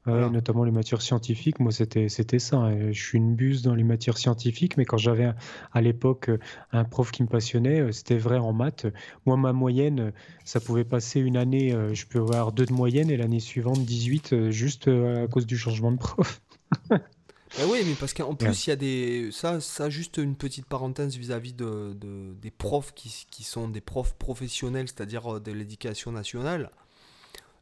notamment 0.06 0.64
les 0.64 0.70
matières 0.70 1.02
scientifiques, 1.02 1.60
moi 1.60 1.72
c'était 1.72 2.08
ça. 2.38 2.56
Hein. 2.56 2.92
Je 2.92 3.02
suis 3.02 3.18
une 3.18 3.34
buse 3.34 3.62
dans 3.62 3.74
les 3.74 3.84
matières 3.84 4.18
scientifiques, 4.18 4.76
mais 4.76 4.84
quand 4.84 4.96
j'avais 4.96 5.30
à 5.72 5.80
l'époque 5.80 6.30
un 6.72 6.84
prof 6.84 7.10
qui 7.10 7.22
me 7.22 7.28
passionnait, 7.28 7.80
euh, 7.80 7.92
c'était 7.92 8.16
vrai 8.16 8.38
en 8.38 8.52
maths. 8.52 8.86
Moi, 9.26 9.36
ma 9.36 9.52
moyenne, 9.52 10.12
ça 10.44 10.60
pouvait 10.60 10.84
passer 10.84 11.20
une 11.20 11.36
année, 11.36 11.72
euh, 11.72 11.94
je 11.94 12.06
peux 12.06 12.18
avoir 12.18 12.52
deux 12.52 12.66
de 12.66 12.72
moyenne, 12.72 13.10
et 13.10 13.16
l'année 13.16 13.40
suivante 13.40 13.84
18, 13.84 14.32
euh, 14.32 14.50
juste 14.50 14.88
à 14.88 15.26
cause 15.28 15.46
du 15.46 15.56
changement 15.56 15.92
de 15.92 15.98
prof. 15.98 16.40
Bah 17.58 17.64
oui, 17.68 17.82
mais 17.84 17.94
parce 17.94 18.14
qu'en 18.14 18.34
plus, 18.34 18.66
il 18.66 18.70
y 18.70 18.72
a 18.72 18.76
des. 18.76 19.30
Ça, 19.32 19.60
ça, 19.60 19.90
juste 19.90 20.18
une 20.18 20.36
petite 20.36 20.66
parenthèse 20.66 21.16
vis-à-vis 21.16 21.52
de, 21.52 21.96
des 22.40 22.50
profs 22.50 22.94
qui, 22.94 23.26
qui, 23.30 23.42
sont 23.42 23.68
des 23.68 23.80
profs 23.80 24.14
professionnels, 24.14 24.86
c'est-à-dire 24.86 25.36
euh, 25.36 25.40
de 25.40 25.50
l'éducation 25.50 26.12
nationale. 26.12 26.70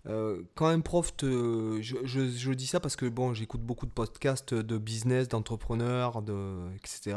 Euh, 0.06 0.42
quand 0.54 0.66
un 0.66 0.80
prof 0.80 1.16
te. 1.16 1.78
Je, 1.80 1.96
je, 2.04 2.52
dis 2.52 2.66
ça 2.66 2.80
parce 2.80 2.96
que 2.96 3.06
bon, 3.06 3.32
j'écoute 3.32 3.62
beaucoup 3.62 3.86
de 3.86 3.90
podcasts 3.90 4.54
de 4.54 4.78
business, 4.78 5.28
d'entrepreneurs, 5.28 6.22
de, 6.22 6.68
etc. 6.76 7.16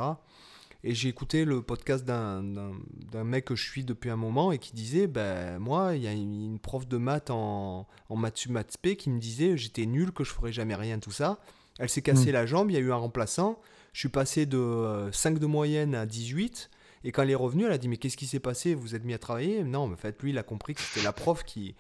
Et 0.84 0.95
j'ai 0.95 1.10
écouté 1.10 1.45
le 1.45 1.62
podcast 1.62 2.05
d'un 2.05 3.23
mec 3.23 3.45
que 3.45 3.55
je 3.55 3.69
suis 3.69 3.84
depuis 3.84 4.10
un 4.10 4.15
moment 4.15 4.51
et 4.51 4.57
qui 4.57 4.73
disait 4.73 5.07
ben 5.07 5.60
moi, 5.60 5.95
il 5.95 6.01
y 6.01 6.07
a 6.07 6.12
une, 6.12 6.57
prof 6.57 6.88
de 6.88 6.97
maths 6.97 7.29
en, 7.29 7.86
en 8.10 8.15
maths 8.15 8.47
maths 8.47 8.77
P 8.81 8.95
qui 8.95 9.10
me 9.10 9.19
disait 9.19 9.57
j'étais 9.57 9.86
nul, 9.86 10.12
que 10.12 10.23
je 10.23 10.31
ferais 10.31 10.51
jamais 10.51 10.75
rien, 10.75 10.99
tout 10.99 11.12
ça. 11.12 11.39
Elle 11.81 11.89
s'est 11.89 12.03
cassée 12.03 12.29
mm. 12.29 12.33
la 12.33 12.45
jambe, 12.45 12.69
il 12.69 12.75
y 12.75 12.77
a 12.77 12.79
eu 12.79 12.91
un 12.91 12.97
remplaçant. 12.97 13.59
Je 13.91 13.99
suis 13.99 14.09
passé 14.09 14.45
de 14.45 15.09
5 15.11 15.35
euh, 15.35 15.39
de 15.39 15.45
moyenne 15.47 15.95
à 15.95 16.05
18. 16.05 16.69
Et 17.03 17.11
quand 17.11 17.23
elle 17.23 17.31
est 17.31 17.35
revenue, 17.35 17.65
elle 17.65 17.71
a 17.71 17.79
dit 17.79 17.87
Mais 17.87 17.97
qu'est-ce 17.97 18.17
qui 18.17 18.27
s'est 18.27 18.39
passé? 18.39 18.75
Vous 18.75 18.93
êtes 18.93 19.03
mis 19.03 19.15
à 19.15 19.17
travailler? 19.17 19.63
Non, 19.63 19.87
mais 19.87 19.95
en 19.95 19.97
fait, 19.97 20.21
lui, 20.21 20.29
il 20.29 20.37
a 20.37 20.43
compris 20.43 20.75
que 20.75 20.81
c'était 20.81 21.03
la 21.03 21.11
prof 21.11 21.43
qui, 21.43 21.73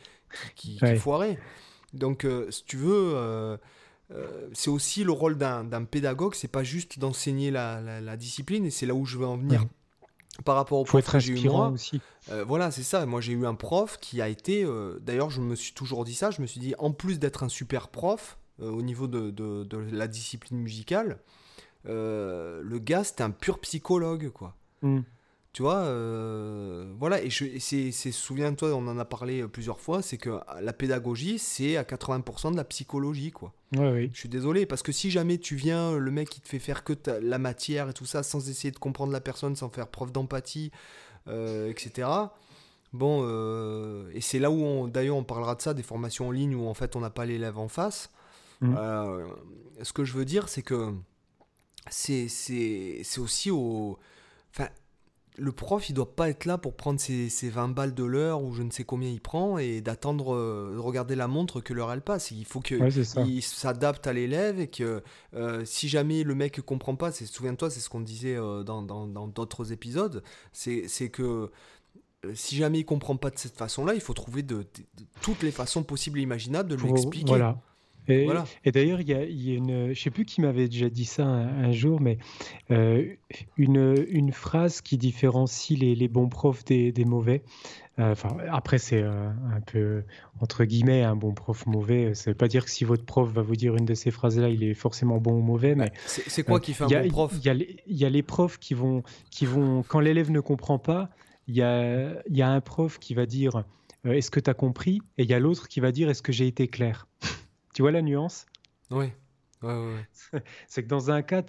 qui, 0.55 0.79
foirait. 0.97 1.37
Donc, 1.93 2.25
euh, 2.25 2.49
si 2.49 2.65
tu 2.65 2.77
veux, 2.77 3.13
euh, 3.13 3.57
c'est 4.53 4.71
aussi 4.71 5.03
le 5.03 5.11
rôle 5.11 5.37
d'un 5.37 5.85
pédagogue 5.85 6.33
c'est 6.33 6.47
pas 6.47 6.63
juste 6.63 6.97
d'enseigner 6.97 7.51
la, 7.51 8.17
discipline, 8.17 8.65
et 8.65 8.71
c'est 8.71 8.87
là 8.87 8.95
où 8.95 9.05
je 9.05 9.19
veux 9.19 9.27
en 9.27 9.37
venir. 9.37 9.65
Par 10.45 10.55
rapport 10.55 10.79
au 10.79 10.85
prof 10.85 11.05
que 11.05 11.19
j'ai 11.19 11.39
eu 11.39 11.49
moi, 11.49 11.67
aussi. 11.67 12.01
voilà, 12.47 12.71
c'est 12.71 12.81
ça. 12.81 13.05
Moi, 13.05 13.21
j'ai 13.21 13.33
eu 13.33 13.45
un 13.45 13.53
prof 13.53 13.99
qui 14.01 14.19
a 14.19 14.29
été. 14.29 14.65
D'ailleurs, 15.01 15.29
je 15.29 15.41
me 15.41 15.53
suis 15.53 15.73
toujours 15.73 16.05
dit 16.05 16.15
ça. 16.15 16.31
Je 16.31 16.41
me 16.41 16.47
suis 16.47 16.59
dit, 16.59 16.73
en 16.79 16.91
plus 16.91 17.19
d'être 17.19 17.43
un 17.43 17.49
super 17.49 17.89
prof, 17.89 18.39
au 18.61 18.81
niveau 18.81 19.07
de, 19.07 19.29
de, 19.31 19.77
la 19.91 20.07
discipline 20.07 20.59
musicale, 20.59 21.19
euh, 21.87 22.61
le 22.63 22.79
gars, 22.79 23.03
c'était 23.03 23.23
un 23.23 23.31
pur 23.31 23.59
psychologue, 23.59 24.29
quoi. 24.29 24.55
Mm. 24.81 24.99
Tu 25.53 25.63
vois, 25.63 25.79
euh, 25.79 26.93
voilà, 26.97 27.21
et, 27.21 27.29
c'est, 27.29 27.91
souviens-toi, 27.91 28.69
on 28.69 28.87
en 28.87 28.97
a 28.97 29.03
parlé 29.03 29.45
plusieurs 29.49 29.81
fois, 29.81 30.01
c'est 30.01 30.17
que 30.17 30.39
la 30.61 30.71
pédagogie, 30.71 31.39
c'est 31.39 31.75
à 31.75 31.83
80% 31.83 32.51
de 32.51 32.57
la 32.57 32.63
psychologie, 32.63 33.31
quoi. 33.31 33.53
oui. 33.73 34.09
Je 34.13 34.19
suis 34.19 34.29
désolé, 34.29 34.65
parce 34.65 34.81
que 34.81 34.93
si 34.93 35.11
jamais 35.11 35.39
tu 35.39 35.55
viens, 35.55 35.97
le 35.97 36.11
mec, 36.11 36.29
qui 36.29 36.39
te 36.39 36.47
fait 36.47 36.59
faire 36.59 36.85
que 36.85 36.93
la 37.21 37.37
matière 37.37 37.89
et 37.89 37.93
tout 37.93 38.05
ça, 38.05 38.23
sans 38.23 38.49
essayer 38.49 38.71
de 38.71 38.79
comprendre 38.79 39.11
la 39.11 39.19
personne, 39.19 39.57
sans 39.57 39.69
faire 39.69 39.87
preuve 39.87 40.13
d'empathie, 40.13 40.71
etc., 41.27 42.07
bon, 42.93 44.07
et 44.13 44.21
c'est 44.21 44.39
là 44.39 44.51
où, 44.51 44.87
d'ailleurs, 44.87 45.17
on 45.17 45.25
parlera 45.25 45.55
de 45.55 45.61
ça, 45.61 45.73
des 45.73 45.83
formations 45.83 46.29
en 46.29 46.31
ligne 46.31 46.55
où, 46.55 46.65
en 46.65 46.73
fait, 46.73 46.95
on 46.95 47.01
n'a 47.01 47.09
pas 47.09 47.25
l'élève 47.25 47.57
en 47.57 47.67
face, 47.67 48.09
Mm. 48.61 48.75
Euh, 48.77 49.27
ce 49.81 49.93
que 49.93 50.03
je 50.03 50.13
veux 50.13 50.25
dire, 50.25 50.47
c'est 50.49 50.61
que 50.61 50.93
c'est 51.89 52.27
aussi 53.17 53.51
au. 53.51 53.97
Enfin, 54.51 54.69
le 55.37 55.51
prof, 55.51 55.89
il 55.89 55.93
doit 55.93 56.13
pas 56.13 56.29
être 56.29 56.45
là 56.45 56.57
pour 56.57 56.75
prendre 56.75 56.99
ses, 56.99 57.29
ses 57.29 57.49
20 57.49 57.69
balles 57.69 57.95
de 57.95 58.03
l'heure 58.03 58.43
ou 58.43 58.53
je 58.53 58.63
ne 58.63 58.69
sais 58.69 58.83
combien 58.83 59.09
il 59.09 59.21
prend 59.21 59.57
et 59.57 59.79
d'attendre, 59.79 60.35
euh, 60.35 60.73
de 60.75 60.77
regarder 60.77 61.15
la 61.15 61.27
montre 61.27 61.61
que 61.61 61.73
l'heure 61.73 61.91
elle 61.91 62.01
passe. 62.01 62.31
Il 62.31 62.45
faut 62.45 62.59
qu'il 62.59 63.41
s'adapte 63.41 64.05
à 64.07 64.13
l'élève 64.13 64.59
et 64.59 64.67
que 64.67 65.01
euh, 65.33 65.63
si 65.65 65.87
jamais 65.87 66.23
le 66.23 66.35
mec 66.35 66.61
comprend 66.61 66.95
pas, 66.95 67.11
souviens-toi, 67.11 67.69
c'est 67.69 67.79
ce 67.79 67.89
qu'on 67.89 68.01
disait 68.01 68.35
dans 68.35 68.83
d'autres 69.27 69.63
dans, 69.63 69.71
épisodes, 69.71 70.21
c'est 70.51 71.09
que 71.09 71.49
si 72.35 72.55
jamais 72.57 72.79
il 72.79 72.85
comprend 72.85 73.15
pas 73.15 73.31
de 73.31 73.39
cette 73.39 73.55
façon-là, 73.55 73.95
il 73.95 74.01
faut 74.01 74.13
trouver 74.13 74.43
de, 74.43 74.67
toutes 75.21 75.41
les 75.41 75.51
façons 75.51 75.81
possibles 75.81 76.19
et 76.19 76.21
imaginables 76.21 76.69
de 76.69 76.75
lui 76.75 76.91
expliquer. 76.91 77.29
Voilà. 77.29 77.57
Et, 78.11 78.29
et 78.65 78.71
d'ailleurs, 78.71 79.01
il 79.01 79.09
y 79.09 79.13
a, 79.13 79.23
y 79.23 79.51
a, 79.51 79.55
une, 79.55 79.85
je 79.85 79.89
ne 79.89 79.93
sais 79.93 80.09
plus 80.09 80.25
qui 80.25 80.41
m'avait 80.41 80.67
déjà 80.67 80.89
dit 80.89 81.05
ça 81.05 81.25
un, 81.25 81.71
jour, 81.71 82.01
mais 82.01 82.17
euh, 82.69 83.05
une, 83.57 83.95
une, 84.09 84.31
phrase 84.31 84.81
qui 84.81 84.97
différencie 84.97 85.77
les, 85.79 85.95
les 85.95 86.07
bons 86.07 86.29
profs 86.29 86.65
des, 86.65 86.91
des 86.91 87.05
mauvais. 87.05 87.43
Euh, 87.99 88.13
enfin, 88.13 88.37
après, 88.49 88.77
c'est 88.77 89.01
euh, 89.01 89.29
un 89.53 89.61
peu 89.61 90.03
entre 90.39 90.63
guillemets 90.63 91.03
un 91.03 91.15
bon 91.15 91.33
prof 91.33 91.65
mauvais. 91.65 92.15
Ça 92.15 92.29
ne 92.29 92.33
veut 92.33 92.37
pas 92.37 92.47
dire 92.47 92.65
que 92.65 92.71
si 92.71 92.83
votre 92.83 93.05
prof 93.05 93.29
va 93.29 93.41
vous 93.41 93.55
dire 93.55 93.75
une 93.75 93.85
de 93.85 93.93
ces 93.93 94.11
phrases-là, 94.11 94.49
il 94.49 94.63
est 94.63 94.73
forcément 94.73 95.17
bon 95.17 95.33
ou 95.33 95.41
mauvais. 95.41 95.75
Mais 95.75 95.91
c'est 96.05 96.43
quoi 96.43 96.59
qui 96.59 96.73
fait 96.73 96.85
un 96.85 97.03
bon 97.03 97.09
prof 97.09 97.33
Il 97.43 97.81
y, 97.87 97.93
y, 97.93 98.05
a 98.05 98.09
les 98.09 98.23
profs 98.23 98.59
qui 98.59 98.73
vont, 98.73 99.03
qui 99.29 99.45
vont, 99.45 99.83
quand 99.83 99.99
l'élève 99.99 100.31
ne 100.31 100.39
comprend 100.39 100.79
pas, 100.79 101.09
il 101.47 101.55
y 101.55 101.61
a, 101.61 102.13
y 102.29 102.41
a 102.41 102.49
un 102.49 102.61
prof 102.61 102.97
qui 102.97 103.13
va 103.13 103.25
dire 103.25 103.63
Est-ce 104.05 104.31
que 104.31 104.39
tu 104.39 104.49
as 104.49 104.53
compris? 104.53 105.01
Et 105.17 105.23
il 105.23 105.29
y 105.29 105.33
a 105.33 105.39
l'autre 105.39 105.67
qui 105.67 105.79
va 105.79 105.91
dire 105.91 106.09
Est-ce 106.09 106.21
que 106.21 106.31
j'ai 106.31 106.47
été 106.47 106.67
clair? 106.67 107.07
Tu 107.73 107.81
vois 107.81 107.91
la 107.91 108.01
nuance? 108.01 108.45
Oui. 108.89 109.11
c'est 110.67 110.83
que 110.83 110.87
dans 110.87 111.11
un 111.11 111.21
cas, 111.21 111.43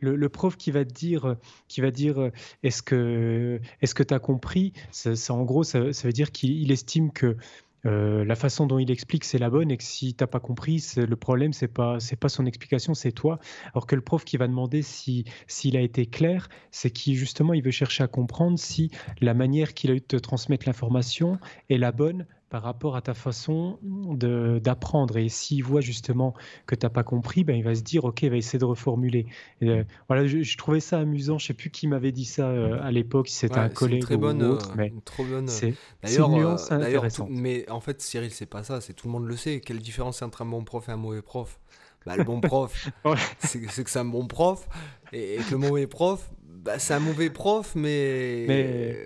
le, 0.00 0.16
le, 0.16 0.28
prof 0.28 0.56
qui 0.56 0.70
va 0.70 0.84
te 0.86 0.92
dire, 0.92 1.36
qui 1.68 1.80
va 1.80 1.90
dire, 1.90 2.30
est-ce 2.62 2.82
que, 2.82 3.60
est-ce 3.82 3.94
que 3.94 4.02
tu 4.02 4.14
as 4.14 4.18
compris? 4.18 4.72
Ça, 4.90 5.12
En 5.34 5.44
gros, 5.44 5.64
ça, 5.64 5.80
veut 5.80 6.12
dire 6.12 6.32
qu'il 6.32 6.72
estime 6.72 7.12
que 7.12 7.36
euh, 7.86 8.24
la 8.24 8.34
façon 8.34 8.66
dont 8.66 8.78
il 8.78 8.90
explique 8.90 9.24
c'est 9.24 9.38
la 9.38 9.50
bonne 9.50 9.70
et 9.70 9.76
que 9.76 9.84
si 9.84 10.14
t'as 10.14 10.26
pas 10.26 10.40
compris, 10.40 10.84
le 10.96 11.14
problème 11.14 11.52
c'est 11.52 11.68
pas 11.68 12.00
c'est 12.00 12.16
pas 12.16 12.28
son 12.28 12.44
explication, 12.44 12.94
c'est 12.94 13.12
toi. 13.12 13.38
Alors 13.72 13.86
que 13.86 13.94
le 13.94 14.02
prof 14.02 14.24
qui 14.24 14.36
va 14.36 14.48
demander 14.48 14.82
si 14.82 15.24
s'il 15.46 15.76
a 15.76 15.80
été 15.80 16.06
clair, 16.06 16.48
c'est 16.72 16.90
qui 16.90 17.14
justement 17.14 17.54
il 17.54 17.62
veut 17.62 17.70
chercher 17.70 18.02
à 18.02 18.08
comprendre 18.08 18.58
si 18.58 18.90
la 19.20 19.32
manière 19.32 19.74
qu'il 19.74 19.90
a 19.92 19.94
eu 19.94 20.00
de 20.00 20.04
te 20.04 20.16
transmettre 20.16 20.66
l'information 20.66 21.38
est 21.70 21.78
la 21.78 21.92
bonne 21.92 22.26
par 22.50 22.62
rapport 22.62 22.96
à 22.96 23.02
ta 23.02 23.14
façon 23.14 23.78
d'apprendre. 23.82 25.16
Et 25.18 25.28
s'il 25.28 25.62
voit 25.62 25.80
justement 25.80 26.34
que 26.66 26.74
tu 26.74 26.86
n'as 26.86 26.90
pas 26.90 27.02
compris, 27.02 27.44
ben, 27.44 27.56
il 27.56 27.64
va 27.64 27.74
se 27.74 27.82
dire, 27.82 28.04
OK, 28.04 28.22
il 28.22 28.30
va 28.30 28.36
essayer 28.36 28.58
de 28.58 28.64
reformuler. 28.64 29.26
Euh, 29.62 29.84
voilà, 30.08 30.26
je, 30.26 30.56
trouvais 30.56 30.80
ça 30.80 30.98
amusant. 30.98 31.38
Je 31.38 31.44
ne 31.44 31.46
sais 31.48 31.54
plus 31.54 31.70
qui 31.70 31.86
m'avait 31.86 32.12
dit 32.12 32.24
ça 32.24 32.48
euh, 32.48 32.82
à 32.82 32.90
l'époque, 32.90 33.28
si 33.28 33.34
c'était 33.34 33.58
un 33.58 33.68
collègue 33.68 34.02
très 34.02 34.16
bonne, 34.16 34.42
ou 34.42 34.52
autre. 34.52 34.72
Mais 34.76 34.92
trop 35.04 35.24
bonne. 35.24 35.48
C'est 35.48 35.74
une 36.02 36.32
nuance 36.32 36.70
intéressante. 36.70 37.28
mais 37.30 37.68
en 37.70 37.80
fait, 37.80 38.00
Cyril, 38.00 38.30
c'est 38.30 38.46
pas 38.46 38.62
ça. 38.62 38.80
C'est 38.80 38.94
tout 38.94 39.08
le 39.08 39.12
monde 39.12 39.26
le 39.26 39.36
sait. 39.36 39.60
Quelle 39.60 39.78
différence 39.78 40.22
entre 40.22 40.42
un 40.42 40.46
bon 40.46 40.64
prof 40.64 40.88
et 40.88 40.92
un 40.92 40.96
mauvais 40.96 41.22
prof? 41.22 41.58
Bah, 42.06 42.16
le 42.16 42.24
bon 42.24 42.40
prof, 42.40 42.88
c'est 43.38 43.60
que 43.60 43.90
c'est 43.90 43.98
un 43.98 44.04
bon 44.04 44.26
prof, 44.26 44.66
et, 45.12 45.34
et 45.34 45.38
que 45.38 45.50
le 45.50 45.58
mauvais 45.58 45.86
prof, 45.86 46.30
bah, 46.58 46.78
c'est 46.78 46.94
un 46.94 47.00
mauvais 47.00 47.30
prof, 47.30 47.72
mais... 47.74 48.44
mais... 48.48 48.96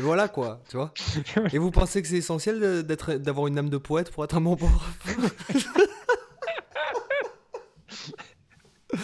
voilà 0.00 0.28
quoi, 0.28 0.62
tu 0.68 0.76
vois. 0.76 0.92
Et 1.52 1.58
vous 1.58 1.70
pensez 1.70 2.00
que 2.02 2.08
c'est 2.08 2.16
essentiel 2.16 2.82
d'être, 2.84 3.14
d'avoir 3.14 3.46
une 3.46 3.58
âme 3.58 3.68
de 3.68 3.78
poète 3.78 4.10
pour 4.10 4.24
être 4.24 4.36
un 4.36 4.40
bon 4.40 4.56
prof? 4.56 4.72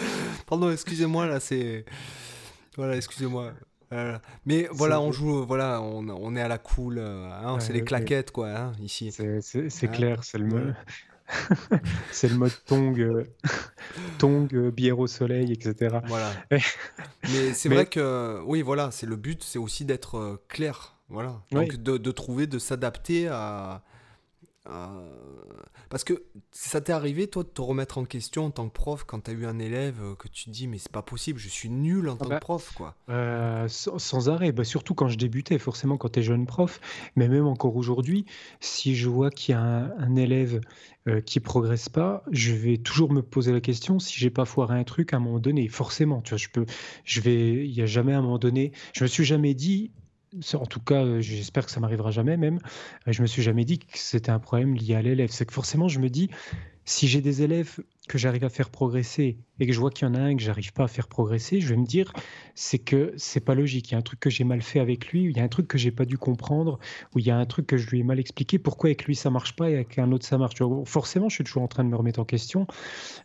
Pardon, 0.47 0.71
excusez-moi 0.71 1.27
là, 1.27 1.39
c'est 1.39 1.85
voilà, 2.75 2.95
excusez-moi. 2.95 3.53
Mais 4.45 4.67
voilà, 4.71 5.01
on 5.01 5.11
joue, 5.11 5.45
voilà, 5.45 5.81
on, 5.81 6.07
on, 6.09 6.35
est 6.35 6.41
à 6.41 6.47
la 6.47 6.57
cool, 6.57 6.99
hein, 6.99 7.59
c'est 7.59 7.73
les 7.73 7.83
claquettes 7.83 8.31
quoi, 8.31 8.49
hein, 8.49 8.71
ici. 8.79 9.11
C'est, 9.11 9.41
c'est, 9.41 9.87
hein 9.87 9.87
clair, 9.89 10.23
c'est 10.23 10.37
le. 10.37 10.73
c'est 12.11 12.29
le 12.29 12.35
mode 12.35 12.53
tong, 12.65 12.99
euh, 12.99 13.23
tong, 14.17 14.47
euh, 14.53 14.71
bière 14.71 14.99
au 14.99 15.07
soleil, 15.07 15.51
etc. 15.51 15.97
Voilà. 16.05 16.31
Mais 17.23 17.53
c'est 17.53 17.69
vrai 17.69 17.85
que, 17.85 18.41
oui, 18.45 18.61
voilà, 18.61 18.91
c'est 18.91 19.05
le 19.05 19.15
but, 19.15 19.43
c'est 19.43 19.59
aussi 19.59 19.85
d'être 19.85 20.41
clair. 20.47 20.97
Voilà. 21.09 21.41
Donc 21.51 21.75
de, 21.75 21.97
de, 21.97 22.11
trouver, 22.11 22.47
de 22.47 22.59
s'adapter 22.59 23.27
à, 23.27 23.83
euh, 24.69 25.09
parce 25.89 26.03
que 26.03 26.23
ça 26.51 26.81
t'est 26.81 26.93
arrivé, 26.93 27.27
toi, 27.27 27.43
de 27.43 27.47
te 27.47 27.61
remettre 27.61 27.97
en 27.97 28.05
question 28.05 28.45
en 28.45 28.51
tant 28.51 28.67
que 28.69 28.73
prof 28.73 29.03
quand 29.05 29.21
tu 29.21 29.31
as 29.31 29.33
eu 29.33 29.45
un 29.45 29.57
élève 29.57 29.99
euh, 30.01 30.15
que 30.15 30.27
tu 30.27 30.45
te 30.45 30.49
dis, 30.51 30.67
mais 30.67 30.77
c'est 30.77 30.91
pas 30.91 31.01
possible, 31.01 31.39
je 31.39 31.49
suis 31.49 31.69
nul 31.69 32.07
en 32.09 32.13
ah 32.13 32.17
tant 32.17 32.29
bah, 32.29 32.35
que 32.35 32.41
prof, 32.41 32.71
quoi. 32.75 32.95
Euh, 33.09 33.67
sans, 33.67 34.29
arrêt, 34.29 34.51
bah, 34.51 34.63
surtout 34.63 34.93
quand 34.93 35.07
je 35.07 35.17
débutais, 35.17 35.57
forcément 35.57 35.97
quand 35.97 36.09
tu 36.09 36.19
es 36.19 36.23
jeune 36.23 36.45
prof, 36.45 36.79
mais 37.15 37.27
même 37.27 37.47
encore 37.47 37.75
aujourd'hui, 37.75 38.25
si 38.59 38.95
je 38.95 39.09
vois 39.09 39.31
qu'il 39.31 39.53
y 39.53 39.57
a 39.57 39.61
un, 39.61 40.15
élève 40.15 40.61
qui 41.25 41.39
progresse 41.39 41.89
pas, 41.89 42.23
je 42.31 42.53
vais 42.53 42.77
toujours 42.77 43.11
me 43.11 43.23
poser 43.23 43.51
la 43.53 43.61
question 43.61 43.97
si 43.97 44.19
j'ai 44.19 44.29
pas 44.29 44.45
foiré 44.45 44.77
un 44.77 44.83
truc 44.83 45.13
à 45.13 45.17
un 45.17 45.19
moment 45.19 45.39
donné. 45.39 45.67
Forcément, 45.67 46.21
tu 46.21 46.31
vois, 46.31 46.37
je 46.37 46.49
peux, 46.49 46.65
je 47.05 47.21
vais, 47.21 47.65
il 47.65 47.71
y 47.71 47.81
a 47.81 47.87
jamais 47.87 48.13
un 48.13 48.21
moment 48.21 48.37
donné, 48.37 48.71
je 48.93 49.03
me 49.03 49.07
suis 49.07 49.23
jamais 49.23 49.55
dit, 49.55 49.91
en 50.53 50.65
tout 50.65 50.79
cas, 50.79 51.03
euh, 51.03 51.21
j'espère 51.21 51.65
que 51.65 51.71
ça 51.71 51.79
m'arrivera 51.79 52.11
jamais 52.11 52.37
même. 52.37 52.59
Euh, 53.07 53.11
je 53.11 53.21
me 53.21 53.27
suis 53.27 53.41
jamais 53.41 53.65
dit 53.65 53.79
que 53.79 53.97
c'était 53.97 54.31
un 54.31 54.39
problème 54.39 54.75
lié 54.75 54.95
à 54.95 55.01
l'élève. 55.01 55.29
C'est 55.31 55.45
que 55.45 55.53
forcément, 55.53 55.87
je 55.87 55.99
me 55.99 56.09
dis, 56.09 56.29
si 56.85 57.07
j'ai 57.07 57.21
des 57.21 57.43
élèves 57.43 57.79
que 58.07 58.17
j'arrive 58.17 58.43
à 58.43 58.49
faire 58.49 58.69
progresser 58.69 59.37
et 59.59 59.67
que 59.67 59.73
je 59.73 59.79
vois 59.79 59.91
qu'il 59.91 60.07
y 60.07 60.11
en 60.11 60.15
a 60.15 60.19
un 60.19 60.35
que 60.35 60.41
j'arrive 60.41 60.73
pas 60.73 60.85
à 60.85 60.87
faire 60.87 61.07
progresser, 61.07 61.61
je 61.61 61.69
vais 61.69 61.77
me 61.77 61.85
dire 61.85 62.11
c'est 62.55 62.79
que 62.79 63.13
c'est 63.15 63.39
pas 63.39 63.55
logique. 63.55 63.89
Il 63.89 63.91
y 63.93 63.95
a 63.95 63.99
un 63.99 64.01
truc 64.01 64.19
que 64.19 64.29
j'ai 64.29 64.43
mal 64.43 64.61
fait 64.61 64.79
avec 64.79 65.07
lui, 65.09 65.25
il 65.25 65.37
y 65.37 65.39
a 65.39 65.43
un 65.43 65.47
truc 65.47 65.67
que 65.67 65.77
j'ai 65.77 65.91
pas 65.91 66.05
dû 66.05 66.17
comprendre, 66.17 66.79
ou 67.15 67.19
il 67.19 67.25
y 67.25 67.31
a 67.31 67.37
un 67.37 67.45
truc 67.45 67.67
que 67.67 67.77
je 67.77 67.87
lui 67.89 67.99
ai 67.99 68.03
mal 68.03 68.19
expliqué. 68.19 68.57
Pourquoi 68.59 68.89
avec 68.89 69.05
lui 69.05 69.15
ça 69.15 69.29
marche 69.29 69.55
pas 69.55 69.69
et 69.69 69.75
avec 69.75 69.99
un 69.99 70.11
autre 70.11 70.25
ça 70.25 70.37
marche? 70.37 70.55
Forcément, 70.85 71.29
je 71.29 71.35
suis 71.35 71.43
toujours 71.43 71.63
en 71.63 71.67
train 71.67 71.83
de 71.83 71.89
me 71.89 71.95
remettre 71.95 72.19
en 72.19 72.25
question. 72.25 72.67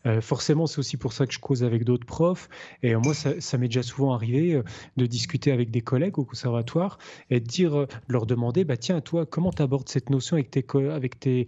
Euh, 0.04 0.20
forcément, 0.20 0.66
c'est 0.66 0.78
aussi 0.78 0.96
pour 0.96 1.12
ça 1.12 1.26
que 1.26 1.32
je 1.32 1.38
cause 1.38 1.64
avec 1.64 1.84
d'autres 1.84 2.06
profs. 2.06 2.48
Et 2.82 2.94
moi, 2.94 3.14
ça, 3.14 3.58
m'est 3.58 3.68
déjà 3.68 3.82
souvent 3.82 4.12
arrivé 4.12 4.54
euh, 4.54 4.62
de 4.96 5.06
discuter 5.06 5.52
avec 5.52 5.70
des 5.70 5.80
collègues 5.80 6.18
au 6.18 6.24
conservatoire 6.24 6.98
et 7.30 7.40
de 7.40 7.46
dire, 7.46 7.76
euh, 7.76 7.86
leur 8.08 8.26
demander, 8.26 8.64
bah 8.64 8.76
tiens, 8.76 9.00
toi, 9.00 9.26
comment 9.26 9.52
tu 9.52 9.62
abordes 9.62 9.88
cette 9.88 10.10
notion 10.10 10.36
avec 10.36 10.50
tes, 10.50 10.64
avec 10.90 11.18
tes, 11.18 11.46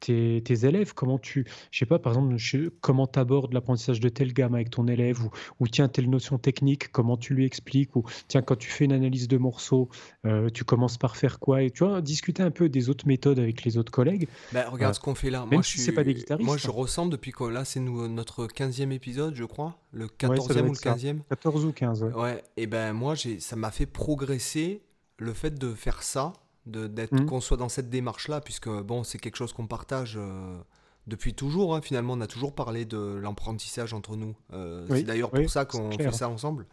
tes, 0.00 0.66
élèves, 0.66 0.94
comment 0.94 1.18
tu, 1.18 1.46
je 1.70 1.78
sais 1.78 1.86
pas, 1.86 1.98
par 1.98 2.12
exemple, 2.14 2.36
comment 2.80 3.06
tu 3.06 3.18
abordes 3.18 3.52
l'apprentissage 3.52 4.00
de 4.00 4.08
telle 4.08 4.32
gamme 4.32 4.54
avec 4.54 4.70
ton 4.70 4.86
élève, 4.88 5.22
ou, 5.22 5.30
ou, 5.60 5.68
tiens, 5.68 5.88
telle 5.88 6.10
notion 6.10 6.38
technique, 6.38 6.90
comment 6.90 7.16
tu 7.16 7.34
lui 7.34 7.44
expliques, 7.44 7.94
ou 7.96 8.04
tiens, 8.28 8.42
quand 8.42 8.56
tu 8.56 8.70
fais 8.70 8.84
une 8.84 8.92
analyse 8.92 9.28
de 9.28 9.36
morceaux, 9.36 9.88
euh, 10.26 10.48
tu 10.50 10.64
commences 10.64 10.98
par 10.98 11.16
faire 11.16 11.38
quoi, 11.38 11.62
et 11.62 11.70
tu 11.70 11.84
vois, 11.84 12.00
discuter 12.00 12.42
un 12.42 12.50
peu 12.50 12.68
des 12.68 12.88
autres 12.88 13.06
méthodes 13.06 13.38
avec 13.38 13.64
les 13.64 13.78
autres 13.78 13.92
collègues. 13.92 14.28
Bah, 14.52 14.68
regarde 14.68 14.94
ce 14.94 15.00
qu'on 15.00 15.14
fait 15.14 15.30
là. 15.30 15.46
moi, 15.50 15.62
je 15.62 15.68
suis... 15.68 15.92
pas 15.92 16.04
des 16.04 16.14
guitaristes. 16.14 16.46
Moi, 16.46 16.56
je 16.56 16.68
hein. 16.68 16.72
ressens 16.74 17.06
depuis 17.06 17.32
que 17.32 17.44
là, 17.44 17.64
c'est 17.64 17.80
notre 17.80 18.46
15e 18.46 18.90
épisode, 18.90 19.34
je 19.34 19.44
crois, 19.44 19.78
le 19.92 20.06
14e 20.06 20.62
ou 20.62 20.72
le 20.72 20.78
15e. 20.78 21.18
14 21.28 21.64
ou 21.64 21.72
15, 21.72 22.02
ouais. 22.02 22.12
Ouais, 22.12 22.44
et 22.56 22.66
ben 22.66 22.92
moi, 22.92 23.14
ça 23.16 23.56
m'a 23.56 23.70
fait 23.70 23.86
progresser 23.86 24.82
le 25.18 25.32
fait 25.34 25.58
de 25.58 25.74
faire 25.74 26.02
ça 26.02 26.32
d'être 26.66 27.14
mmh. 27.14 27.26
qu'on 27.26 27.40
soit 27.40 27.56
dans 27.56 27.68
cette 27.68 27.88
démarche 27.88 28.28
là 28.28 28.40
puisque 28.40 28.68
bon 28.68 29.02
c'est 29.02 29.18
quelque 29.18 29.36
chose 29.36 29.52
qu'on 29.52 29.66
partage 29.66 30.16
euh, 30.18 30.58
depuis 31.06 31.34
toujours 31.34 31.74
hein. 31.74 31.80
finalement 31.80 32.14
on 32.14 32.20
a 32.20 32.26
toujours 32.26 32.54
parlé 32.54 32.84
de 32.84 33.18
l'apprentissage 33.22 33.94
entre 33.94 34.16
nous 34.16 34.36
euh, 34.52 34.86
c'est 34.90 35.04
d'ailleurs 35.04 35.30
pour 35.30 35.48
ça 35.48 35.64
qu'on 35.64 35.90
fait 35.92 36.12
ça 36.12 36.28
ensemble 36.28 36.66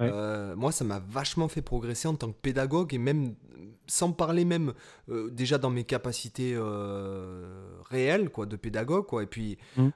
euh, 0.00 0.56
moi 0.56 0.72
ça 0.72 0.84
m'a 0.84 1.00
vachement 1.00 1.48
fait 1.48 1.62
progresser 1.62 2.08
en 2.08 2.14
tant 2.14 2.28
que 2.28 2.36
pédagogue 2.40 2.94
et 2.94 2.98
même 2.98 3.34
sans 3.86 4.12
parler 4.12 4.44
même 4.44 4.72
déjà 5.08 5.58
dans 5.58 5.70
mes 5.70 5.84
capacités 5.84 6.56
réelles 7.90 8.30
quoi 8.30 8.46
de 8.46 8.56
pédagogue 8.56 9.06
quoi 9.06 9.24
et 9.24 9.26
puis 9.26 9.58
mmh. 9.76 9.88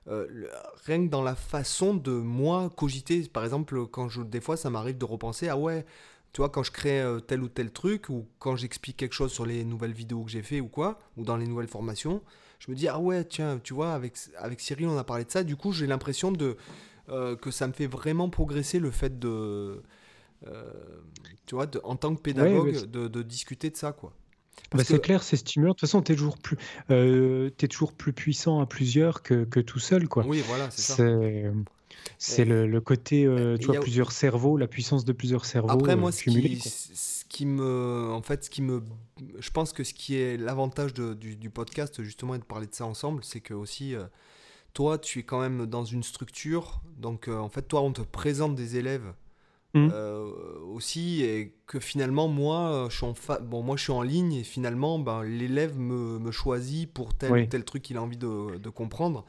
rien 0.85 1.07
que 1.07 1.11
dans 1.11 1.23
la 1.23 1.37
façon 1.37 1.95
de 1.95 2.13
moi 2.13 2.71
cogiter 2.77 3.23
par 3.29 3.45
exemple 3.45 3.87
quand 3.87 4.09
je 4.09 4.23
des 4.23 4.41
fois 4.41 4.57
ça 4.57 4.69
m'arrive 4.69 4.99
de 4.99 5.05
repenser 5.05 5.49
ah 5.49 5.57
ouais 5.57 5.87
tu 6.33 6.41
vois, 6.41 6.49
quand 6.49 6.63
je 6.63 6.71
crée 6.71 7.01
euh, 7.01 7.21
tel 7.21 7.43
ou 7.43 7.49
tel 7.49 7.71
truc, 7.71 8.09
ou 8.09 8.27
quand 8.39 8.57
j'explique 8.57 8.97
quelque 8.97 9.15
chose 9.15 9.33
sur 9.33 9.47
les 9.47 9.65
nouvelles 9.65 9.93
vidéos 9.93 10.25
que 10.25 10.31
j'ai 10.31 10.43
fait 10.43 10.61
ou 10.61 10.69
quoi, 10.69 11.01
ou 11.17 11.25
dans 11.25 11.37
les 11.37 11.47
nouvelles 11.47 11.69
formations, 11.69 12.23
je 12.59 12.71
me 12.71 12.77
dis, 12.77 12.89
ah 12.89 12.99
ouais, 12.99 13.25
tiens, 13.25 13.61
tu 13.63 13.75
vois, 13.75 13.93
avec, 13.93 14.15
avec 14.37 14.61
Cyril, 14.61 14.89
on 14.89 14.99
a 14.99 15.05
parlé 15.05 15.25
de 15.25 15.31
ça. 15.31 15.45
Du 15.45 15.57
coup, 15.57 15.73
j'ai 15.73 15.87
l'impression 15.87 16.33
de, 16.33 16.57
euh, 17.09 17.37
que 17.37 17.51
ça 17.51 17.67
me 17.67 17.73
fait 17.73 17.87
vraiment 17.87 18.29
progresser 18.29 18.79
le 18.79 18.91
fait 18.91 19.19
de, 19.19 19.83
euh, 20.47 20.73
tu 21.47 21.55
vois, 21.55 21.67
en 21.85 21.97
tant 21.97 22.15
que 22.15 22.21
pédagogue, 22.21 22.87
de, 22.87 23.09
de, 23.09 23.23
discuter 23.23 23.71
de 23.71 23.77
ça, 23.77 23.93
quoi. 23.93 24.13
Bah 24.73 24.83
c'est 24.85 25.01
clair, 25.01 25.23
c'est 25.23 25.37
stimulant. 25.37 25.71
De 25.71 25.75
toute 25.75 25.89
façon, 25.89 26.03
tu 26.03 26.13
es, 26.13 26.17
toujours 26.17 26.37
plus, 26.37 26.59
es 26.91 27.69
toujours 27.69 27.93
plus 27.93 28.13
puissant 28.13 28.61
à 28.61 28.67
plusieurs 28.67 29.23
que, 29.23 29.45
que 29.45 29.61
tout 29.61 29.79
seul. 29.79 30.09
Quoi. 30.09 30.27
Oui, 30.27 30.43
voilà, 30.47 30.69
c'est 30.71 30.83
ça. 30.83 31.05
C'est 32.19 32.45
le, 32.45 32.81
côté, 32.81 33.25
euh, 33.25 33.57
tu 33.57 33.67
vois, 33.67 33.81
plusieurs 33.81 34.13
cerveaux, 34.13 34.57
la 34.57 34.67
puissance 34.67 35.05
de 35.05 35.13
plusieurs 35.13 35.45
cerveaux. 35.45 35.71
Après, 35.71 35.97
moi, 35.97 36.11
euh, 36.11 36.13
ce, 36.13 36.25
qui, 36.25 36.61
ce, 36.61 37.25
qui, 37.25 37.47
me. 37.47 38.11
En 38.13 38.23
fait, 38.23 38.45
ce 38.45 38.51
qui 38.51 38.63
me. 38.63 38.83
Je 39.39 39.51
pense 39.51 39.73
que 39.73 39.85
ce 39.85 39.95
qui 39.95 40.17
est 40.17 40.37
l'avantage 40.37 40.95
du, 40.95 41.37
du, 41.37 41.51
podcast, 41.51 42.03
justement, 42.03 42.35
et 42.35 42.39
de 42.39 42.45
parler 42.45 42.67
de 42.67 42.75
ça 42.75 42.87
ensemble, 42.87 43.23
c'est 43.25 43.41
que 43.41 43.55
aussi. 43.55 43.95
Euh, 43.95 44.05
toi, 44.75 44.99
tu 44.99 45.21
es 45.21 45.23
quand 45.23 45.41
même 45.41 45.67
dans 45.67 45.85
une 45.85 46.03
structure, 46.05 46.83
donc 46.99 47.27
en 47.27 47.49
fait, 47.49 47.63
toi, 47.63 47.81
on 47.81 47.91
te 47.91 48.03
présente 48.03 48.55
des 48.55 48.77
élèves 48.77 49.13
mmh. 49.75 49.89
aussi, 50.73 51.25
et 51.25 51.57
que 51.67 51.81
finalement, 51.81 52.29
moi, 52.29 52.87
je 52.89 52.97
suis 52.97 53.07
en 53.07 53.15
bon, 53.41 53.63
moi, 53.63 53.77
je 53.77 53.85
suis 53.85 53.93
en 53.93 54.03
ligne, 54.03 54.35
et 54.35 54.45
finalement, 54.45 55.01
ben, 55.01 55.25
l'élève 55.25 55.77
me, 55.77 56.21
me, 56.21 56.31
choisit 56.31 56.93
pour 56.93 57.15
tel 57.15 57.33
ou 57.33 57.47
tel 57.47 57.65
truc 57.65 57.83
qu'il 57.83 57.97
a 57.97 58.03
envie 58.03 58.19
de, 58.19 58.57
de 58.59 58.69
comprendre. 58.69 59.25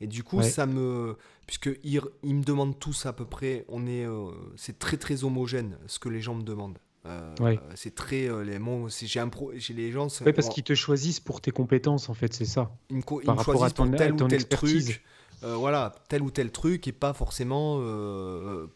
Et 0.00 0.06
du 0.06 0.22
coup, 0.24 0.42
ça 0.42 0.66
me. 0.66 1.16
Puisque 1.50 1.80
il, 1.82 2.00
me 2.36 2.44
demandent 2.44 2.78
tous 2.78 3.06
à 3.06 3.12
peu 3.12 3.24
près. 3.24 3.64
On 3.66 3.84
est. 3.88 4.06
Euh, 4.06 4.30
c'est 4.54 4.78
très 4.78 4.96
très 4.98 5.24
homogène 5.24 5.78
ce 5.88 5.98
que 5.98 6.08
les 6.08 6.20
gens 6.20 6.36
me 6.36 6.44
demandent. 6.44 6.78
Euh, 7.06 7.56
c'est 7.74 7.96
très 7.96 8.28
euh, 8.28 8.44
les 8.44 8.60
j'ai 8.90 9.18
un 9.18 9.28
pro 9.28 9.50
j'ai 9.56 9.74
les 9.74 9.90
gens 9.90 10.06
oui 10.24 10.32
parce 10.32 10.48
qu'ils 10.48 10.62
te 10.62 10.74
choisissent 10.74 11.18
pour 11.18 11.40
tes 11.40 11.50
compétences 11.50 12.10
en 12.10 12.14
fait 12.14 12.34
c'est 12.34 12.44
ça 12.44 12.70
ils 12.90 12.98
me, 12.98 13.02
choisissent 13.42 13.72
pour 13.72 13.90
tel 13.90 14.12
ou 14.12 14.28
tel 14.28 14.46
truc 14.46 15.02
voilà 15.42 15.94
tel 16.10 16.20
ou 16.20 16.30
tel 16.30 16.52
truc 16.52 16.86
et 16.86 16.92
pas 16.92 17.14
forcément 17.14 17.78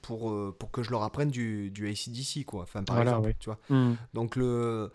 pour 0.00 0.34
pour 0.58 0.70
que 0.70 0.82
je 0.82 0.90
leur 0.90 1.02
apprenne 1.02 1.30
du, 1.30 1.70
du 1.70 1.86
ACDC 1.86 2.46
quoi 2.46 2.62
enfin 2.62 2.82
par 2.82 3.02
exemple 3.02 3.34
tu 3.38 3.50
vois 3.50 3.58
mmh. 3.68 3.92
donc 4.14 4.36
le 4.36 4.90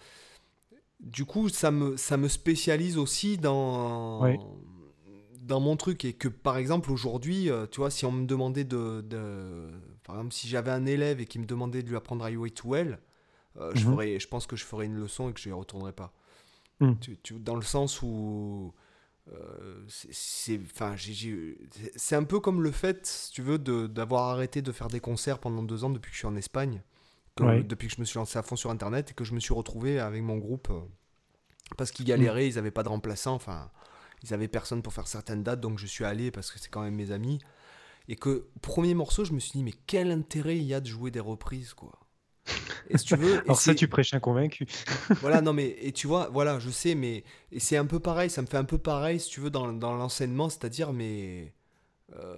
du 0.99 1.23
coup 1.23 1.49
ça 1.49 1.69
me 1.69 1.97
ça 1.97 2.17
me 2.17 2.27
spécialise 2.27 2.97
aussi 2.97 3.37
dans 3.37 4.25
dans 5.49 5.59
mon 5.59 5.75
truc 5.75 6.05
et 6.05 6.13
que 6.13 6.27
par 6.27 6.57
exemple 6.57 6.91
aujourd'hui, 6.91 7.49
euh, 7.49 7.65
tu 7.65 7.81
vois, 7.81 7.89
si 7.89 8.05
on 8.05 8.11
me 8.11 8.25
demandait 8.25 8.63
de, 8.63 9.03
par 10.03 10.15
exemple, 10.15 10.33
si 10.33 10.47
j'avais 10.47 10.71
un 10.71 10.85
élève 10.85 11.19
et 11.19 11.25
qui 11.25 11.39
me 11.39 11.45
demandait 11.45 11.83
de 11.83 11.89
lui 11.89 11.97
apprendre 11.97 12.23
à 12.23 12.31
to 12.31 12.69
Well, 12.69 12.99
euh, 13.57 13.71
je, 13.73 13.85
mhm. 13.85 13.93
ferais, 13.93 14.19
je 14.19 14.27
pense 14.27 14.45
que 14.45 14.55
je 14.55 14.63
ferais 14.63 14.85
une 14.85 14.95
leçon 14.95 15.29
et 15.29 15.33
que 15.33 15.39
je 15.41 15.49
ne 15.49 15.55
retournerais 15.55 15.91
pas. 15.91 16.13
Hmm. 16.79 16.93
Tu, 17.23 17.33
dans 17.39 17.55
le 17.55 17.63
sens 17.63 18.01
où 18.01 18.73
euh, 19.33 19.83
c'est 19.87 20.61
enfin 20.63 20.95
c'est 21.97 22.15
un 22.15 22.23
peu 22.23 22.39
comme 22.39 22.61
le 22.61 22.71
fait, 22.71 23.05
si 23.05 23.31
tu 23.33 23.41
veux, 23.41 23.57
d'avoir 23.57 24.29
arrêté 24.29 24.61
de 24.61 24.71
faire 24.71 24.87
des 24.87 25.01
concerts 25.01 25.39
pendant 25.39 25.63
deux 25.63 25.83
ans 25.83 25.89
depuis 25.89 26.09
que 26.09 26.13
je 26.13 26.19
suis 26.19 26.27
en 26.27 26.37
Espagne, 26.37 26.81
depuis 27.39 27.87
que 27.87 27.95
je 27.95 27.99
me 27.99 28.05
suis 28.05 28.17
lancé 28.17 28.37
à 28.37 28.43
fond 28.43 28.55
sur 28.55 28.69
Internet 28.69 29.11
et 29.11 29.13
que 29.13 29.25
je 29.25 29.33
me 29.33 29.39
suis 29.39 29.53
retrouvé 29.53 29.99
avec 29.99 30.21
mon 30.21 30.37
groupe 30.37 30.71
parce 31.77 31.91
qu'ils 31.91 32.05
galéraient, 32.05 32.47
ils 32.47 32.55
n'avaient 32.55 32.71
pas 32.71 32.83
de 32.83 32.89
remplaçant, 32.89 33.33
enfin 33.33 33.71
ils 34.23 34.33
avaient 34.33 34.47
personne 34.47 34.81
pour 34.81 34.93
faire 34.93 35.07
certaines 35.07 35.43
dates, 35.43 35.61
donc 35.61 35.79
je 35.79 35.85
suis 35.85 36.05
allé 36.05 36.31
parce 36.31 36.51
que 36.51 36.59
c'est 36.59 36.69
quand 36.69 36.81
même 36.81 36.95
mes 36.95 37.11
amis. 37.11 37.39
Et 38.07 38.15
que, 38.15 38.47
premier 38.61 38.95
morceau, 38.95 39.23
je 39.23 39.33
me 39.33 39.39
suis 39.39 39.51
dit, 39.51 39.63
mais 39.63 39.73
quel 39.85 40.11
intérêt 40.11 40.57
il 40.57 40.63
y 40.63 40.73
a 40.73 40.81
de 40.81 40.87
jouer 40.87 41.11
des 41.11 41.19
reprises, 41.19 41.73
quoi. 41.73 41.91
Et 42.89 42.97
si 42.97 43.05
tu 43.05 43.15
veux, 43.15 43.39
Alors 43.43 43.59
ça, 43.59 43.75
tu 43.75 43.87
prêches 43.87 44.13
un 44.13 44.19
convaincu. 44.19 44.65
voilà, 45.21 45.41
non, 45.41 45.53
mais 45.53 45.77
et 45.79 45.91
tu 45.91 46.07
vois, 46.07 46.29
voilà, 46.31 46.57
je 46.57 46.69
sais, 46.71 46.95
mais 46.95 47.23
et 47.51 47.59
c'est 47.59 47.77
un 47.77 47.85
peu 47.85 47.99
pareil, 47.99 48.29
ça 48.29 48.41
me 48.41 48.47
fait 48.47 48.57
un 48.57 48.63
peu 48.63 48.79
pareil, 48.79 49.19
si 49.19 49.29
tu 49.29 49.41
veux, 49.41 49.51
dans, 49.51 49.71
dans 49.71 49.95
l'enseignement, 49.95 50.49
c'est-à-dire, 50.49 50.91
mais 50.91 51.53
euh, 52.15 52.35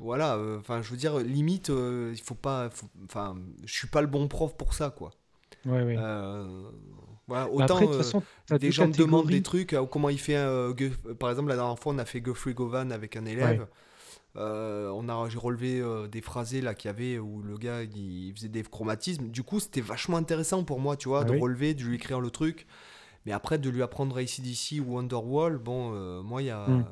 voilà, 0.00 0.36
euh, 0.36 0.58
enfin, 0.58 0.82
je 0.82 0.90
veux 0.90 0.96
dire, 0.96 1.18
limite, 1.18 1.70
euh, 1.70 2.12
il 2.14 2.22
faut 2.22 2.34
pas, 2.34 2.68
enfin, 3.04 3.36
je 3.64 3.72
suis 3.72 3.88
pas 3.88 4.00
le 4.00 4.06
bon 4.06 4.28
prof 4.28 4.56
pour 4.56 4.74
ça, 4.74 4.90
quoi. 4.90 5.12
Ouais, 5.64 5.82
ouais. 5.82 5.96
Voilà, 7.28 7.48
autant 7.50 7.76
Après, 7.76 7.86
de 7.86 7.92
façon, 7.92 8.22
des 8.58 8.72
gens 8.72 8.88
me 8.88 8.92
demandent 8.92 9.28
des 9.28 9.42
trucs, 9.42 9.76
comment 9.90 10.08
il 10.08 10.18
fait 10.18 10.36
un, 10.36 10.74
par 11.18 11.30
exemple 11.30 11.50
la 11.50 11.56
dernière 11.56 11.78
fois 11.78 11.92
on 11.92 11.98
a 11.98 12.04
fait 12.04 12.22
Geoffrey 12.24 12.54
Govan 12.54 12.90
avec 12.90 13.16
un 13.16 13.26
élève. 13.26 13.66
on 14.34 15.08
a 15.08 15.28
j'ai 15.28 15.38
relevé 15.38 15.82
des 16.10 16.22
phrasés 16.22 16.60
là 16.60 16.74
qu'il 16.74 16.88
y 16.88 16.90
avait 16.90 17.18
où 17.18 17.42
le 17.42 17.58
gars 17.58 17.82
il, 17.82 18.32
faisait 18.34 18.48
des 18.48 18.62
chromatismes. 18.62 19.28
Du 19.28 19.42
coup, 19.42 19.60
c'était 19.60 19.82
vachement 19.82 20.16
intéressant 20.16 20.64
pour 20.64 20.80
moi, 20.80 20.96
tu 20.96 21.08
vois, 21.08 21.20
ah 21.20 21.24
de 21.24 21.38
relever, 21.38 21.74
de 21.74 21.84
lui 21.84 21.96
écrire 21.96 22.20
le 22.20 22.30
truc. 22.30 22.66
Mais 23.26 23.32
après, 23.32 23.58
de 23.58 23.68
lui 23.68 23.82
apprendre 23.82 24.16
ACDC 24.16 24.80
ou 24.80 24.94
Wonderwall, 24.94 25.58
bon, 25.58 26.22
moi, 26.22 26.42
il 26.42 26.46
y 26.46 26.50
a. 26.50 26.66
Hmm. 26.66 26.84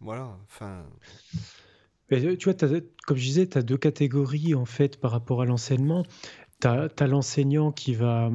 Voilà, 0.00 0.38
enfin. 0.46 0.84
Tu 2.10 2.36
vois, 2.44 2.54
comme 3.06 3.16
je 3.16 3.24
disais, 3.24 3.46
tu 3.46 3.58
as 3.58 3.62
deux 3.62 3.76
catégories 3.76 4.54
en 4.54 4.64
fait 4.64 4.98
par 4.98 5.10
rapport 5.10 5.42
à 5.42 5.44
l'enseignement. 5.44 6.04
Tu 6.60 6.66
as, 6.66 6.88
as 6.98 7.06
l'enseignant 7.06 7.72
qui 7.72 7.94
va, 7.94 8.30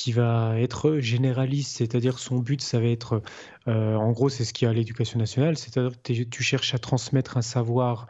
qui 0.00 0.12
va 0.12 0.58
être 0.58 0.98
généraliste, 0.98 1.76
c'est-à-dire 1.76 2.18
son 2.18 2.38
but, 2.38 2.62
ça 2.62 2.80
va 2.80 2.86
être, 2.86 3.20
en 3.66 4.10
gros, 4.12 4.30
c'est 4.30 4.46
ce 4.46 4.54
qu'il 4.54 4.64
y 4.64 4.68
a 4.68 4.70
à 4.70 4.74
l'éducation 4.74 5.18
nationale, 5.18 5.58
c'est-à-dire 5.58 5.92
que 6.02 6.22
tu 6.22 6.42
cherches 6.42 6.72
à 6.72 6.78
transmettre 6.78 7.36
un 7.36 7.42
savoir 7.42 8.06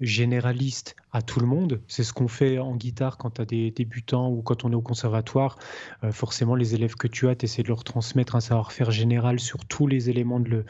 généraliste 0.00 0.94
à 1.12 1.20
tout 1.20 1.40
le 1.40 1.46
monde. 1.46 1.80
C'est 1.88 2.04
ce 2.04 2.12
qu'on 2.12 2.28
fait 2.28 2.58
en 2.58 2.74
guitare 2.74 3.18
quand 3.18 3.32
tu 3.32 3.42
as 3.42 3.44
des 3.44 3.70
débutants 3.70 4.30
ou 4.30 4.42
quand 4.42 4.64
on 4.64 4.72
est 4.72 4.74
au 4.74 4.80
conservatoire. 4.80 5.58
Euh, 6.04 6.12
forcément, 6.12 6.54
les 6.54 6.74
élèves 6.74 6.94
que 6.94 7.06
tu 7.06 7.28
as, 7.28 7.36
tu 7.36 7.44
essaies 7.44 7.62
de 7.62 7.68
leur 7.68 7.84
transmettre 7.84 8.34
un 8.34 8.40
savoir-faire 8.40 8.90
général 8.90 9.38
sur 9.38 9.64
tous 9.66 9.86
les 9.86 10.08
éléments 10.08 10.40
de, 10.40 10.64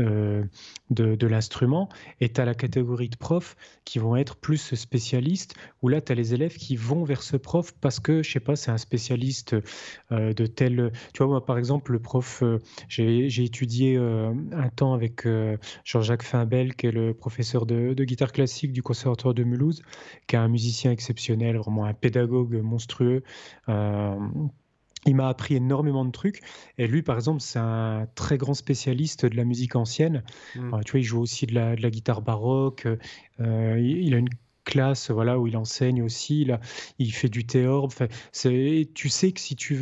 euh, 0.00 0.44
de, 0.90 1.26
l'instrument. 1.26 1.88
Et 2.20 2.32
tu 2.32 2.40
as 2.40 2.44
la 2.44 2.54
catégorie 2.54 3.08
de 3.08 3.16
profs 3.16 3.56
qui 3.84 3.98
vont 3.98 4.16
être 4.16 4.36
plus 4.36 4.74
spécialistes, 4.74 5.54
où 5.80 5.88
là, 5.88 6.00
tu 6.00 6.12
as 6.12 6.14
les 6.14 6.34
élèves 6.34 6.56
qui 6.56 6.76
vont 6.76 7.04
vers 7.04 7.22
ce 7.22 7.36
prof 7.36 7.72
parce 7.80 8.00
que, 8.00 8.22
je 8.22 8.30
sais 8.30 8.40
pas, 8.40 8.56
c'est 8.56 8.72
un 8.72 8.78
spécialiste 8.78 9.56
euh, 10.10 10.32
de 10.32 10.46
tel... 10.46 10.92
Tu 11.12 11.18
vois, 11.22 11.28
moi, 11.28 11.46
par 11.46 11.56
exemple, 11.56 11.92
le 11.92 12.00
prof, 12.00 12.42
j'ai 12.88 13.44
étudié 13.44 13.96
un 13.96 14.68
temps 14.74 14.92
avec 14.92 15.26
Jean-Jacques 15.84 16.22
Fimbel, 16.22 16.74
qui 16.74 16.86
est 16.86 16.92
le 16.92 17.14
professeur 17.14 17.64
de, 17.64 17.94
de 17.94 18.04
guitare 18.04 18.32
classique 18.32 18.72
du 18.72 18.82
Conservatoire 18.82 19.34
de 19.34 19.44
Mulhouse, 19.44 19.83
qui 20.26 20.36
est 20.36 20.38
un 20.38 20.48
musicien 20.48 20.90
exceptionnel, 20.90 21.56
vraiment 21.56 21.84
un 21.84 21.94
pédagogue 21.94 22.54
monstrueux. 22.62 23.22
Euh, 23.68 24.16
il 25.06 25.16
m'a 25.16 25.28
appris 25.28 25.56
énormément 25.56 26.04
de 26.04 26.10
trucs. 26.10 26.40
Et 26.78 26.86
lui, 26.86 27.02
par 27.02 27.16
exemple, 27.16 27.40
c'est 27.40 27.58
un 27.58 28.06
très 28.14 28.38
grand 28.38 28.54
spécialiste 28.54 29.26
de 29.26 29.36
la 29.36 29.44
musique 29.44 29.76
ancienne. 29.76 30.22
Mmh. 30.56 30.74
Euh, 30.74 30.80
tu 30.84 30.92
vois, 30.92 31.00
il 31.00 31.04
joue 31.04 31.20
aussi 31.20 31.46
de 31.46 31.54
la, 31.54 31.90
guitare 31.90 32.22
baroque. 32.22 32.86
Euh, 33.40 33.78
il, 33.78 34.14
a 34.14 34.18
une 34.18 34.30
voilà 35.10 35.38
où 35.38 35.46
il 35.46 35.56
enseigne 35.56 36.02
aussi 36.02 36.44
là 36.44 36.60
il 36.98 37.12
fait 37.12 37.28
du 37.28 37.46
théorbe 37.46 37.92
tu 38.94 39.08
sais 39.08 39.32
que 39.32 39.40
si 39.40 39.56
tu 39.56 39.74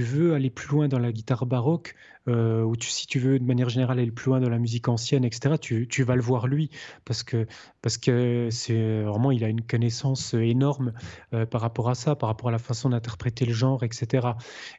veux 0.00 0.34
aller 0.34 0.50
plus 0.50 0.68
loin 0.68 0.88
dans 0.88 0.98
la 0.98 1.12
guitare 1.12 1.46
baroque 1.46 1.94
euh, 2.28 2.62
ou 2.64 2.74
si 2.80 3.06
tu 3.06 3.20
veux 3.20 3.38
de 3.38 3.44
manière 3.44 3.68
générale 3.68 4.00
aller 4.00 4.10
plus 4.10 4.30
loin 4.30 4.40
dans 4.40 4.48
la 4.48 4.58
musique 4.58 4.88
ancienne 4.88 5.24
etc 5.24 5.54
tu, 5.60 6.02
vas 6.02 6.16
le 6.16 6.22
voir 6.22 6.46
lui 6.46 6.70
parce 7.04 7.22
que 7.22 7.46
parce 7.82 7.98
que 7.98 8.48
c'est 8.50 9.02
vraiment 9.02 9.30
il 9.30 9.44
a 9.44 9.48
une 9.48 9.62
connaissance 9.62 10.34
énorme 10.34 10.92
euh, 11.34 11.46
par 11.46 11.60
rapport 11.60 11.88
à 11.88 11.94
ça 11.94 12.16
par 12.16 12.28
rapport 12.28 12.48
à 12.48 12.52
la 12.52 12.58
façon 12.58 12.90
d'interpréter 12.90 13.44
le 13.44 13.52
genre 13.52 13.84
etc 13.84 14.28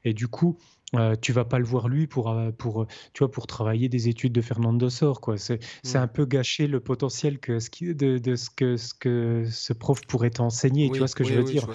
et 0.03 0.13
du 0.13 0.27
coup 0.27 0.57
euh, 0.95 1.15
tu 1.19 1.33
vas 1.33 1.43
pas 1.43 1.59
le 1.59 1.65
voir 1.65 1.89
lui 1.89 2.07
pour, 2.07 2.29
euh, 2.29 2.51
pour, 2.51 2.83
euh, 2.83 2.87
tu 3.13 3.19
vois, 3.19 3.29
pour 3.29 3.45
travailler 3.45 3.89
des 3.89 4.07
études 4.07 4.31
de 4.31 4.41
Fernando 4.41 4.89
Sor. 4.89 5.19
Quoi. 5.19 5.37
C'est, 5.37 5.59
c'est 5.83 5.97
un 5.97 6.07
peu 6.07 6.25
gâcher 6.25 6.67
le 6.67 6.79
potentiel 6.79 7.39
que 7.39 7.59
ce 7.59 7.69
qui, 7.69 7.93
de, 7.93 8.17
de, 8.17 8.35
ce, 8.35 8.49
que, 8.49 8.77
ce 8.77 8.93
que 8.93 9.43
ce 9.49 9.73
prof 9.73 9.99
pourrait 10.07 10.29
t'enseigner. 10.29 10.89
tu 10.89 10.99
vois 10.99 11.09
ce 11.09 11.15
que 11.15 11.25
je 11.25 11.33
veux 11.33 11.43
dire, 11.43 11.67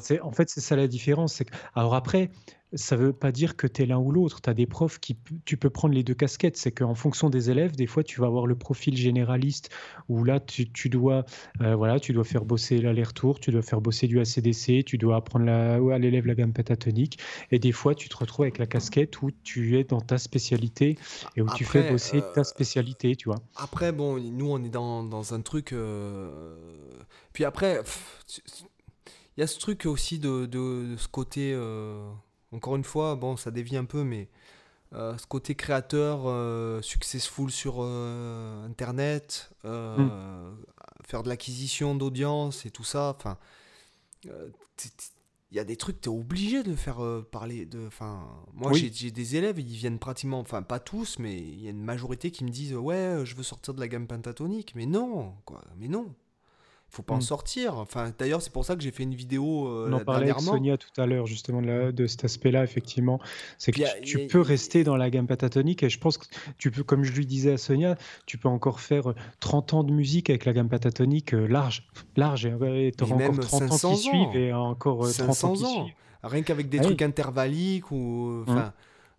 C'est, 0.00 0.20
En 0.20 0.30
fait, 0.30 0.48
c'est 0.48 0.60
ça 0.60 0.76
la 0.76 0.86
différence. 0.86 1.42
Alors 1.74 1.94
après, 1.94 2.30
ça 2.74 2.96
ne 2.96 3.02
veut 3.02 3.12
pas 3.12 3.32
dire 3.32 3.56
que 3.56 3.66
tu 3.66 3.82
es 3.82 3.86
l'un 3.86 3.98
ou 3.98 4.12
l'autre. 4.12 4.40
Tu 4.40 4.48
as 4.48 4.54
des 4.54 4.66
profs 4.66 5.00
qui 5.00 5.16
tu 5.44 5.56
peux 5.56 5.70
prendre 5.70 5.94
les 5.94 6.04
deux 6.04 6.14
casquettes. 6.14 6.56
C'est 6.56 6.70
qu'en 6.70 6.94
fonction 6.94 7.28
des 7.30 7.50
élèves, 7.50 7.74
des 7.74 7.86
fois, 7.86 8.04
tu 8.04 8.20
vas 8.20 8.26
avoir 8.26 8.46
le 8.46 8.54
profil 8.54 8.96
généraliste 8.96 9.70
où 10.08 10.24
là, 10.24 10.38
tu, 10.40 10.66
dois, 10.88 11.24
euh, 11.60 11.74
voilà, 11.74 11.98
tu 11.98 12.12
dois 12.12 12.24
faire 12.24 12.44
bosser 12.44 12.78
l'aller-retour, 12.78 13.40
tu 13.40 13.50
dois 13.50 13.62
faire 13.62 13.80
bosser 13.80 14.06
du 14.06 14.20
ACDC, 14.20 14.84
tu 14.84 14.98
dois 14.98 15.16
apprendre 15.16 15.46
la, 15.46 15.74
à 15.74 15.98
l'élève 15.98 16.26
la 16.26 16.34
gamme 16.34 16.52
pentatonique. 16.52 17.18
Et 17.50 17.58
des 17.58 17.72
fois, 17.72 17.94
tu 17.94 18.08
te 18.08 18.16
retrouves 18.16 18.44
avec 18.44 18.58
la 18.58 18.66
casquette 18.66 19.20
où 19.22 19.30
tu 19.42 19.78
es 19.78 19.84
dans 19.84 20.00
ta 20.00 20.18
spécialité 20.18 20.96
et 21.36 21.42
où 21.42 21.48
tu 21.56 21.64
fais 21.64 21.90
bosser 21.90 22.20
ta 22.34 22.40
euh, 22.40 22.44
spécialité, 22.44 23.16
tu 23.16 23.28
vois. 23.28 23.38
Après, 23.56 23.90
bon, 23.90 24.20
nous, 24.20 24.50
on 24.50 24.62
est 24.62 24.68
dans, 24.68 25.02
dans 25.02 25.34
un 25.34 25.40
truc. 25.40 25.72
Euh, 25.72 26.54
puis 27.32 27.44
après, 27.44 27.80
il 29.36 29.40
y 29.40 29.42
a 29.42 29.46
ce 29.46 29.58
truc 29.58 29.86
aussi 29.86 30.18
de, 30.18 30.46
de, 30.46 30.94
ce 30.96 31.08
côté 31.08 31.52
encore 32.52 32.76
une 32.76 32.84
fois, 32.84 33.14
bon, 33.16 33.36
ça 33.36 33.50
dévie 33.50 33.76
un 33.76 33.84
peu, 33.84 34.04
mais 34.04 34.28
euh, 34.92 35.16
ce 35.18 35.26
côté 35.26 35.54
créateur, 35.54 36.22
euh, 36.26 36.82
successful 36.82 37.50
sur 37.50 37.76
euh, 37.78 38.66
Internet, 38.66 39.50
mm. 39.64 40.08
faire 41.06 41.22
de 41.22 41.28
l'acquisition 41.28 41.94
d'audience 41.94 42.66
et 42.66 42.70
tout 42.70 42.84
ça, 42.84 43.14
enfin, 43.16 43.38
il 44.24 45.56
y 45.56 45.60
a 45.60 45.64
des 45.64 45.76
trucs, 45.76 46.00
tu 46.00 46.08
es 46.08 46.12
obligé 46.12 46.62
de 46.64 46.74
faire 46.74 47.00
parler. 47.30 47.66
De, 47.66 47.88
moi, 48.52 48.72
j'ai 48.72 49.10
des 49.10 49.36
élèves, 49.36 49.60
ils 49.60 49.76
viennent 49.76 49.98
pratiquement, 49.98 50.40
enfin, 50.40 50.62
pas 50.62 50.80
tous, 50.80 51.18
mais 51.18 51.38
il 51.38 51.62
y 51.62 51.68
a 51.68 51.70
une 51.70 51.84
majorité 51.84 52.30
qui 52.32 52.44
me 52.44 52.50
disent 52.50 52.74
Ouais, 52.74 53.22
je 53.24 53.36
veux 53.36 53.42
sortir 53.44 53.74
de 53.74 53.80
la 53.80 53.88
gamme 53.88 54.06
pentatonique. 54.08 54.74
Mais 54.74 54.86
non, 54.86 55.34
quoi, 55.44 55.62
mais 55.78 55.88
non 55.88 56.14
faut 56.90 57.02
pas 57.02 57.14
en 57.14 57.18
mm. 57.18 57.22
sortir. 57.22 57.78
Enfin, 57.78 58.12
d'ailleurs, 58.18 58.42
c'est 58.42 58.52
pour 58.52 58.64
ça 58.64 58.74
que 58.74 58.82
j'ai 58.82 58.90
fait 58.90 59.04
une 59.04 59.14
vidéo. 59.14 59.68
Euh, 59.68 59.88
On 59.88 59.92
en 59.92 60.00
parlait 60.00 60.30
avec 60.30 60.40
Sonia 60.40 60.76
tout 60.76 61.00
à 61.00 61.06
l'heure, 61.06 61.26
justement, 61.26 61.62
de, 61.62 61.92
de 61.92 62.06
cet 62.06 62.24
aspect-là, 62.24 62.64
effectivement. 62.64 63.20
C'est 63.58 63.72
que 63.72 64.00
tu, 64.02 64.26
peux 64.26 64.40
rester 64.40 64.82
dans 64.82 64.96
la 64.96 65.08
gamme 65.08 65.26
pentatonique 65.26 65.82
et 65.82 65.88
je 65.88 65.98
pense 65.98 66.18
que 66.18 66.26
tu 66.58 66.70
peux, 66.70 66.82
comme 66.82 67.04
je 67.04 67.12
lui 67.12 67.26
disais 67.26 67.52
à 67.52 67.58
Sonia, 67.58 67.96
tu 68.26 68.38
peux 68.38 68.48
encore 68.48 68.80
faire 68.80 69.14
30 69.38 69.74
ans 69.74 69.84
de 69.84 69.92
musique 69.92 70.30
avec 70.30 70.44
la 70.44 70.52
gamme 70.52 70.68
pentatonique 70.68 71.32
euh, 71.32 71.46
large. 71.46 71.88
Large, 72.16 72.46
et 72.46 72.92
tu 72.96 73.04
auras 73.04 73.14
encore 73.14 73.44
30 73.44 73.84
ans 73.84 73.94
qui 73.94 73.96
suivent 73.96 74.36
et 74.36 74.52
encore 74.52 75.10
30 75.10 75.20
euh, 75.20 75.46
ans, 75.46 75.52
qui 75.52 75.64
ans. 75.64 75.88
Rien 76.22 76.42
qu'avec 76.42 76.68
des 76.68 76.80
ah 76.80 76.82
trucs 76.82 77.02
intervalliques 77.02 77.90
ou. 77.92 78.42
Enfin. 78.46 78.72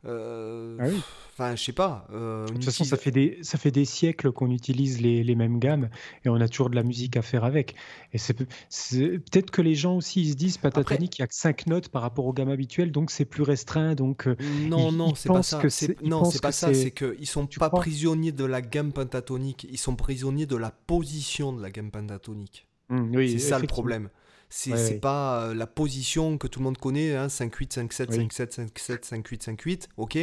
Euh, 0.06 0.78
ah 0.80 0.86
enfin, 1.34 1.56
je 1.56 1.64
sais 1.64 1.74
pas. 1.74 2.08
Euh, 2.12 2.48
de 2.48 2.54
toute 2.54 2.66
façon, 2.66 2.84
ça 2.84 2.98
fait 2.98 3.12
des, 3.12 3.38
ça 3.44 3.58
fait 3.58 3.70
des 3.70 3.86
siècles 3.86 4.32
qu'on 4.32 4.50
utilise 4.50 5.00
les, 5.00 5.24
les, 5.24 5.36
mêmes 5.36 5.60
gammes 5.60 5.90
et 6.26 6.30
on 6.30 6.36
a 6.36 6.48
toujours 6.48 6.70
de 6.72 6.76
la 6.76 6.84
musique 6.84 7.18
à 7.18 7.22
faire 7.22 7.44
avec. 7.44 7.76
Et 8.14 8.18
c'est 8.18 8.34
peut-être 8.34 9.52
que 9.52 9.62
les 9.62 9.76
gens 9.76 9.96
aussi 9.96 10.22
ils 10.22 10.32
se 10.32 10.36
disent 10.36 10.58
Patatonic, 10.58 11.20
il 11.20 11.22
y 11.22 11.24
a 11.24 11.28
que 11.28 11.36
5 11.36 11.68
notes 11.68 11.90
par 11.90 12.02
rapport 12.02 12.26
aux 12.26 12.34
gammes 12.34 12.50
habituelles, 12.50 12.92
donc 12.92 13.12
c'est 13.12 13.26
plus 13.26 13.44
restreint. 13.44 13.94
Donc 13.94 14.28
euh, 14.28 14.36
non, 14.68 14.92
non, 14.92 15.14
c'est 15.14 15.30
pas 15.30 15.44
ça. 15.44 15.62
Non, 16.04 16.26
c'est 16.26 16.42
pas 16.42 16.52
ça. 16.52 16.74
C'est 16.74 16.92
qu'ils 16.92 17.28
sont 17.28 17.46
pas 17.46 17.70
prisonniers 17.70 18.32
de 18.32 18.46
la 18.46 18.62
gamme 18.62 18.92
pentatonique. 18.92 19.68
Ils 19.70 19.78
sont 19.78 19.96
prisonniers 19.96 20.48
de 20.48 20.56
la 20.56 20.72
position 20.72 21.54
de 21.54 21.62
la 21.62 21.70
gamme 21.70 21.92
pentatonique. 21.92 22.68
Mmh, 22.90 23.16
oui, 23.16 23.32
c'est 23.32 23.40
ça 23.40 23.60
le 23.60 23.68
problème. 23.68 24.10
C'est 24.52 25.00
pas 25.00 25.46
euh, 25.46 25.54
la 25.54 25.66
position 25.66 26.38
que 26.38 26.46
tout 26.46 26.60
le 26.60 26.66
monde 26.66 26.78
connaît, 26.78 27.16
hein, 27.16 27.28
5-8, 27.28 27.88
5-7, 27.88 28.28
5-7, 28.28 28.70
5-7, 28.74 29.24
5-8, 29.24 29.56
5-8, 29.56 29.88
ok. 29.96 30.18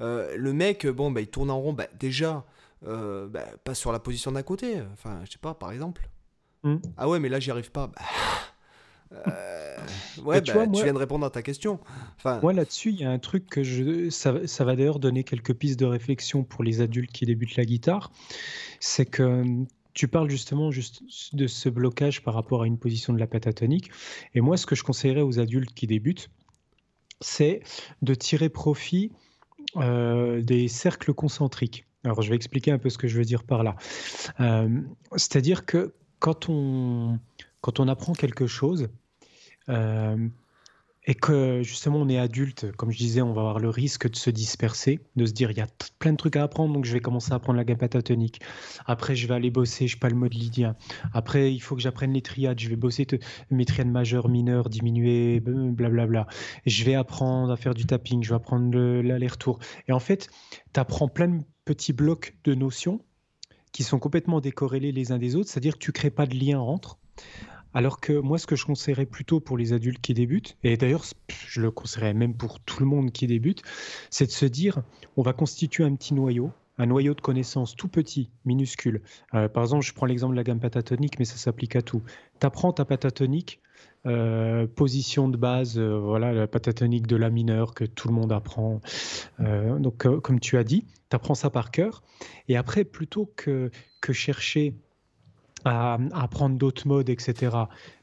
Euh, 0.00 0.34
le 0.36 0.52
mec, 0.54 0.86
bon, 0.86 1.10
bah, 1.10 1.20
il 1.20 1.28
tourne 1.28 1.50
en 1.50 1.60
rond, 1.60 1.74
bah, 1.74 1.86
déjà, 2.00 2.44
euh, 2.86 3.28
bah, 3.28 3.44
pas 3.64 3.74
sur 3.74 3.92
la 3.92 3.98
position 3.98 4.32
d'à 4.32 4.42
côté, 4.42 4.80
enfin, 4.94 5.20
je 5.24 5.32
sais 5.32 5.38
pas, 5.38 5.52
par 5.52 5.72
exemple. 5.72 6.08
Hmm. 6.62 6.76
Ah 6.96 7.06
ouais, 7.08 7.20
mais 7.20 7.28
là, 7.28 7.38
j'y 7.38 7.50
arrive 7.50 7.70
pas. 7.70 7.88
Bah, 7.88 8.02
euh, 9.28 9.76
ouais, 10.22 10.42
tu, 10.42 10.54
bah, 10.54 10.66
tu 10.66 10.82
viens 10.82 10.94
de 10.94 10.98
répondre 10.98 11.26
à 11.26 11.30
ta 11.30 11.42
question. 11.42 11.78
Enfin... 12.16 12.40
Moi, 12.40 12.54
là-dessus, 12.54 12.90
il 12.90 13.00
y 13.00 13.04
a 13.04 13.10
un 13.10 13.18
truc 13.18 13.46
que 13.46 13.62
je. 13.62 14.08
Ça, 14.08 14.46
ça 14.46 14.64
va 14.64 14.74
d'ailleurs 14.74 15.00
donner 15.00 15.22
quelques 15.22 15.52
pistes 15.52 15.78
de 15.78 15.84
réflexion 15.84 16.44
pour 16.44 16.64
les 16.64 16.80
adultes 16.80 17.12
qui 17.12 17.26
débutent 17.26 17.56
la 17.56 17.66
guitare. 17.66 18.10
C'est 18.80 19.06
que 19.06 19.44
tu 19.96 20.08
parles 20.08 20.28
justement 20.28 20.70
juste 20.70 21.02
de 21.32 21.46
ce 21.46 21.70
blocage 21.70 22.22
par 22.22 22.34
rapport 22.34 22.62
à 22.62 22.66
une 22.66 22.78
position 22.78 23.14
de 23.14 23.18
la 23.18 23.26
pentatonique. 23.26 23.90
Et 24.34 24.42
moi, 24.42 24.58
ce 24.58 24.66
que 24.66 24.74
je 24.74 24.84
conseillerais 24.84 25.22
aux 25.22 25.40
adultes 25.40 25.72
qui 25.72 25.86
débutent, 25.86 26.28
c'est 27.22 27.62
de 28.02 28.14
tirer 28.14 28.50
profit 28.50 29.10
euh, 29.76 30.42
des 30.42 30.68
cercles 30.68 31.14
concentriques. 31.14 31.86
Alors, 32.04 32.20
je 32.20 32.28
vais 32.28 32.36
expliquer 32.36 32.72
un 32.72 32.78
peu 32.78 32.90
ce 32.90 32.98
que 32.98 33.08
je 33.08 33.16
veux 33.16 33.24
dire 33.24 33.42
par 33.42 33.62
là. 33.62 33.74
Euh, 34.38 34.82
c'est-à-dire 35.12 35.64
que 35.64 35.94
quand 36.18 36.50
on, 36.50 37.18
quand 37.62 37.80
on 37.80 37.88
apprend 37.88 38.12
quelque 38.12 38.46
chose, 38.46 38.90
euh, 39.70 40.28
et 41.06 41.14
que 41.14 41.62
justement 41.62 41.98
on 41.98 42.08
est 42.08 42.18
adulte, 42.18 42.72
comme 42.72 42.90
je 42.90 42.98
disais, 42.98 43.22
on 43.22 43.32
va 43.32 43.42
avoir 43.42 43.60
le 43.60 43.70
risque 43.70 44.10
de 44.10 44.16
se 44.16 44.28
disperser, 44.30 45.00
de 45.14 45.24
se 45.24 45.32
dire 45.32 45.50
il 45.52 45.56
y 45.56 45.60
a 45.60 45.68
plein 45.98 46.12
de 46.12 46.16
trucs 46.16 46.36
à 46.36 46.42
apprendre, 46.42 46.74
donc 46.74 46.84
je 46.84 46.92
vais 46.92 47.00
commencer 47.00 47.32
à 47.32 47.36
apprendre 47.36 47.56
la 47.56 47.64
gamme 47.64 47.78
pentatonique. 47.78 48.40
Après, 48.86 49.14
je 49.14 49.26
vais 49.28 49.34
aller 49.34 49.50
bosser, 49.50 49.86
je 49.86 49.96
le 50.02 50.14
mode 50.14 50.34
lydien. 50.34 50.76
Après, 51.12 51.52
il 51.52 51.60
faut 51.60 51.76
que 51.76 51.82
j'apprenne 51.82 52.12
les 52.12 52.22
triades, 52.22 52.58
je 52.58 52.68
vais 52.68 52.76
bosser 52.76 53.06
mes 53.50 53.64
triades 53.64 53.88
majeures, 53.88 54.28
mineures, 54.28 54.68
diminuées, 54.68 55.40
blablabla. 55.40 56.26
Je 56.64 56.84
vais 56.84 56.94
apprendre 56.94 57.52
à 57.52 57.56
faire 57.56 57.74
du 57.74 57.86
tapping, 57.86 58.22
je 58.22 58.30
vais 58.30 58.36
apprendre 58.36 58.76
l'aller-retour. 58.78 59.58
Et 59.88 59.92
en 59.92 60.00
fait, 60.00 60.28
tu 60.72 60.80
apprends 60.80 61.08
plein 61.08 61.28
de 61.28 61.42
petits 61.64 61.92
blocs 61.92 62.36
de 62.44 62.54
notions 62.54 63.00
qui 63.72 63.82
sont 63.82 63.98
complètement 63.98 64.40
décorrélés 64.40 64.92
les 64.92 65.12
uns 65.12 65.18
des 65.18 65.36
autres, 65.36 65.50
c'est-à-dire 65.50 65.74
que 65.74 65.84
tu 65.84 65.92
crées 65.92 66.10
pas 66.10 66.26
de 66.26 66.34
lien 66.34 66.58
entre. 66.58 66.98
Alors 67.76 68.00
que 68.00 68.14
moi, 68.14 68.38
ce 68.38 68.46
que 68.46 68.56
je 68.56 68.64
conseillerais 68.64 69.04
plutôt 69.04 69.38
pour 69.38 69.58
les 69.58 69.74
adultes 69.74 70.00
qui 70.00 70.14
débutent, 70.14 70.56
et 70.64 70.78
d'ailleurs, 70.78 71.04
je 71.28 71.60
le 71.60 71.70
conseillerais 71.70 72.14
même 72.14 72.34
pour 72.34 72.58
tout 72.58 72.80
le 72.80 72.86
monde 72.86 73.12
qui 73.12 73.26
débute, 73.26 73.60
c'est 74.08 74.24
de 74.24 74.30
se 74.30 74.46
dire, 74.46 74.82
on 75.18 75.22
va 75.22 75.34
constituer 75.34 75.84
un 75.84 75.94
petit 75.94 76.14
noyau, 76.14 76.52
un 76.78 76.86
noyau 76.86 77.12
de 77.12 77.20
connaissances 77.20 77.76
tout 77.76 77.88
petit, 77.88 78.30
minuscule. 78.46 79.02
Euh, 79.34 79.50
par 79.50 79.62
exemple, 79.62 79.84
je 79.84 79.92
prends 79.92 80.06
l'exemple 80.06 80.32
de 80.32 80.38
la 80.38 80.42
gamme 80.42 80.58
pentatonique, 80.58 81.18
mais 81.18 81.26
ça 81.26 81.36
s'applique 81.36 81.76
à 81.76 81.82
tout. 81.82 82.00
Tu 82.40 82.46
apprends 82.46 82.72
ta 82.72 82.86
pentatonique, 82.86 83.60
euh, 84.06 84.66
position 84.66 85.28
de 85.28 85.36
base, 85.36 85.78
euh, 85.78 85.98
voilà, 85.98 86.32
la 86.32 86.46
pentatonique 86.46 87.06
de 87.06 87.16
la 87.16 87.28
mineure 87.28 87.74
que 87.74 87.84
tout 87.84 88.08
le 88.08 88.14
monde 88.14 88.32
apprend. 88.32 88.80
donc, 89.38 90.06
comme 90.22 90.40
tu 90.40 90.56
as 90.56 90.64
dit, 90.64 90.86
tu 91.10 91.16
apprends 91.16 91.34
ça 91.34 91.50
par 91.50 91.70
cœur. 91.70 92.02
Et 92.48 92.56
après, 92.56 92.84
plutôt 92.84 93.30
que, 93.36 93.70
que 94.00 94.14
chercher 94.14 94.72
à, 95.66 95.98
apprendre 96.12 96.56
d'autres 96.56 96.86
modes, 96.86 97.08
etc., 97.08 97.56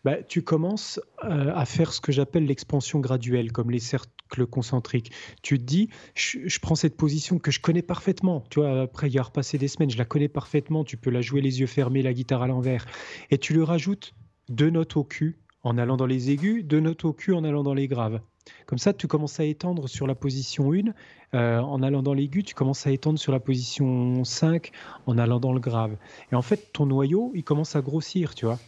bah, 0.03 0.21
tu 0.21 0.41
commences 0.41 0.99
euh, 1.23 1.51
à 1.55 1.65
faire 1.65 1.93
ce 1.93 2.01
que 2.01 2.11
j'appelle 2.11 2.45
l'expansion 2.45 2.99
graduelle, 2.99 3.51
comme 3.51 3.71
les 3.71 3.79
cercles 3.79 4.45
concentriques. 4.45 5.11
Tu 5.41 5.57
te 5.57 5.63
dis, 5.63 5.89
je, 6.13 6.59
prends 6.59 6.75
cette 6.75 6.97
position 6.97 7.39
que 7.39 7.51
je 7.51 7.61
connais 7.61 7.81
parfaitement. 7.81 8.43
Tu 8.49 8.59
vois, 8.59 8.81
après 8.81 9.09
y 9.09 9.17
a 9.17 9.23
repassé 9.23 9.57
des 9.57 9.69
semaines, 9.69 9.89
je 9.89 9.97
la 9.97 10.05
connais 10.05 10.27
parfaitement. 10.27 10.83
Tu 10.83 10.97
peux 10.97 11.09
la 11.09 11.21
jouer 11.21 11.41
les 11.41 11.61
yeux 11.61 11.67
fermés, 11.67 12.01
la 12.01 12.13
guitare 12.13 12.41
à 12.41 12.47
l'envers. 12.47 12.85
Et 13.31 13.37
tu 13.37 13.53
lui 13.53 13.63
rajoutes 13.63 14.13
deux 14.49 14.69
notes 14.69 14.97
au 14.97 15.05
cul 15.05 15.39
en 15.63 15.77
allant 15.77 15.95
dans 15.95 16.05
les 16.05 16.31
aigus, 16.31 16.65
deux 16.65 16.81
notes 16.81 17.05
au 17.05 17.13
cul 17.13 17.33
en 17.33 17.45
allant 17.45 17.63
dans 17.63 17.73
les 17.73 17.87
graves. 17.87 18.19
Comme 18.65 18.77
ça, 18.77 18.93
tu 18.93 19.07
commences 19.07 19.39
à 19.39 19.45
étendre 19.45 19.87
sur 19.87 20.05
la 20.05 20.15
position 20.15 20.73
1. 20.73 20.93
Euh, 21.33 21.59
en 21.59 21.81
allant 21.81 22.03
dans 22.03 22.13
l'aigu, 22.13 22.43
tu 22.43 22.53
commences 22.53 22.85
à 22.85 22.91
étendre 22.91 23.17
sur 23.17 23.31
la 23.31 23.39
position 23.39 24.23
5 24.23 24.71
en 25.07 25.17
allant 25.17 25.39
dans 25.39 25.53
le 25.53 25.59
grave. 25.59 25.95
Et 26.31 26.35
en 26.35 26.41
fait, 26.41 26.71
ton 26.73 26.85
noyau, 26.85 27.31
il 27.33 27.43
commence 27.43 27.75
à 27.75 27.81
grossir, 27.81 28.35
tu 28.35 28.45
vois. 28.45 28.59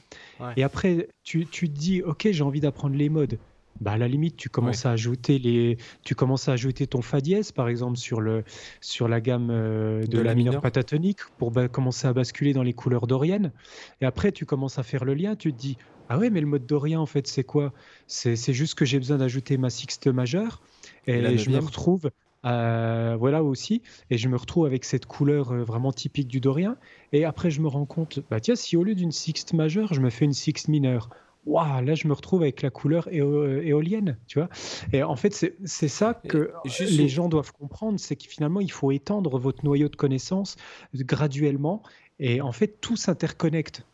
Et 0.57 0.63
après, 0.63 1.07
tu, 1.23 1.45
tu, 1.45 1.69
te 1.69 1.77
dis, 1.77 2.01
OK, 2.01 2.27
j'ai 2.29 2.43
envie 2.43 2.59
d'apprendre 2.59 2.95
les 2.95 3.09
modes. 3.09 3.37
Bah, 3.81 3.91
à 3.91 3.97
la 3.97 4.07
limite, 4.07 4.37
tu 4.37 4.49
commences 4.49 4.85
à 4.85 4.91
ajouter 4.91 5.37
les, 5.37 5.77
tu 6.03 6.15
commences 6.15 6.47
à 6.47 6.53
ajouter 6.53 6.87
ton 6.87 7.01
fa 7.01 7.19
dièse, 7.19 7.51
par 7.51 7.67
exemple, 7.67 7.97
sur 7.97 8.21
le, 8.21 8.45
sur 8.79 9.09
la 9.09 9.19
gamme 9.19 9.49
euh, 9.51 10.05
de, 10.05 10.19
la, 10.19 10.33
mineure 10.33 10.61
pentatonique 10.61 11.19
pour 11.37 11.51
commencer 11.71 12.07
à 12.07 12.13
basculer 12.13 12.53
dans 12.53 12.63
les 12.63 12.73
couleurs 12.73 13.05
doriennes. 13.05 13.51
Et 13.99 14.05
après, 14.05 14.31
tu 14.31 14.45
commences 14.45 14.79
à 14.79 14.83
faire 14.83 15.03
le 15.03 15.13
lien. 15.13 15.35
Tu 15.35 15.51
te 15.51 15.57
dis, 15.57 15.77
ah 16.07 16.17
ouais, 16.17 16.29
mais 16.29 16.39
le 16.39 16.47
mode 16.47 16.65
dorien, 16.65 17.01
en 17.01 17.05
fait, 17.05 17.27
c'est 17.27 17.43
quoi? 17.43 17.73
C'est, 18.07 18.53
juste 18.53 18.75
que 18.75 18.85
j'ai 18.85 18.97
besoin 18.97 19.17
d'ajouter 19.17 19.57
ma 19.57 19.69
sixte 19.69 20.07
majeure 20.07 20.61
et, 21.07 21.37
je 21.37 21.49
me 21.49 21.59
retrouve. 21.59 22.09
Euh, 22.45 23.15
voilà 23.19 23.43
aussi, 23.43 23.81
et 24.09 24.17
je 24.17 24.27
me 24.29 24.37
retrouve 24.37 24.65
avec 24.65 24.85
cette 24.85 25.05
couleur 25.05 25.51
euh, 25.51 25.63
vraiment 25.63 25.91
typique 25.91 26.27
du 26.27 26.39
dorien. 26.39 26.77
Et 27.11 27.25
après, 27.25 27.49
je 27.49 27.61
me 27.61 27.67
rends 27.67 27.85
compte, 27.85 28.19
bah 28.29 28.39
tiens, 28.39 28.55
si 28.55 28.77
au 28.77 28.83
lieu 28.83 28.95
d'une 28.95 29.11
sixte 29.11 29.53
majeure, 29.53 29.93
je 29.93 30.01
me 30.01 30.09
fais 30.09 30.25
une 30.25 30.33
sixte 30.33 30.67
mineure, 30.67 31.09
waouh, 31.45 31.83
là 31.83 31.95
je 31.95 32.07
me 32.07 32.13
retrouve 32.13 32.41
avec 32.41 32.61
la 32.61 32.69
couleur 32.69 33.07
euh, 33.11 33.61
éolienne, 33.63 34.17
tu 34.27 34.39
vois. 34.39 34.49
Et 34.93 35.03
en 35.03 35.15
fait, 35.15 35.33
c'est 35.63 35.87
ça 35.87 36.13
que 36.13 36.51
les 36.79 37.09
gens 37.09 37.29
doivent 37.29 37.51
comprendre, 37.51 37.99
c'est 37.99 38.15
que 38.15 38.27
finalement, 38.27 38.61
il 38.61 38.71
faut 38.71 38.91
étendre 38.91 39.39
votre 39.39 39.65
noyau 39.65 39.89
de 39.89 39.95
connaissances 39.95 40.55
graduellement, 40.93 41.81
et 42.19 42.41
en 42.41 42.51
fait, 42.51 42.79
tout 42.79 42.95
s'interconnecte. 42.95 43.85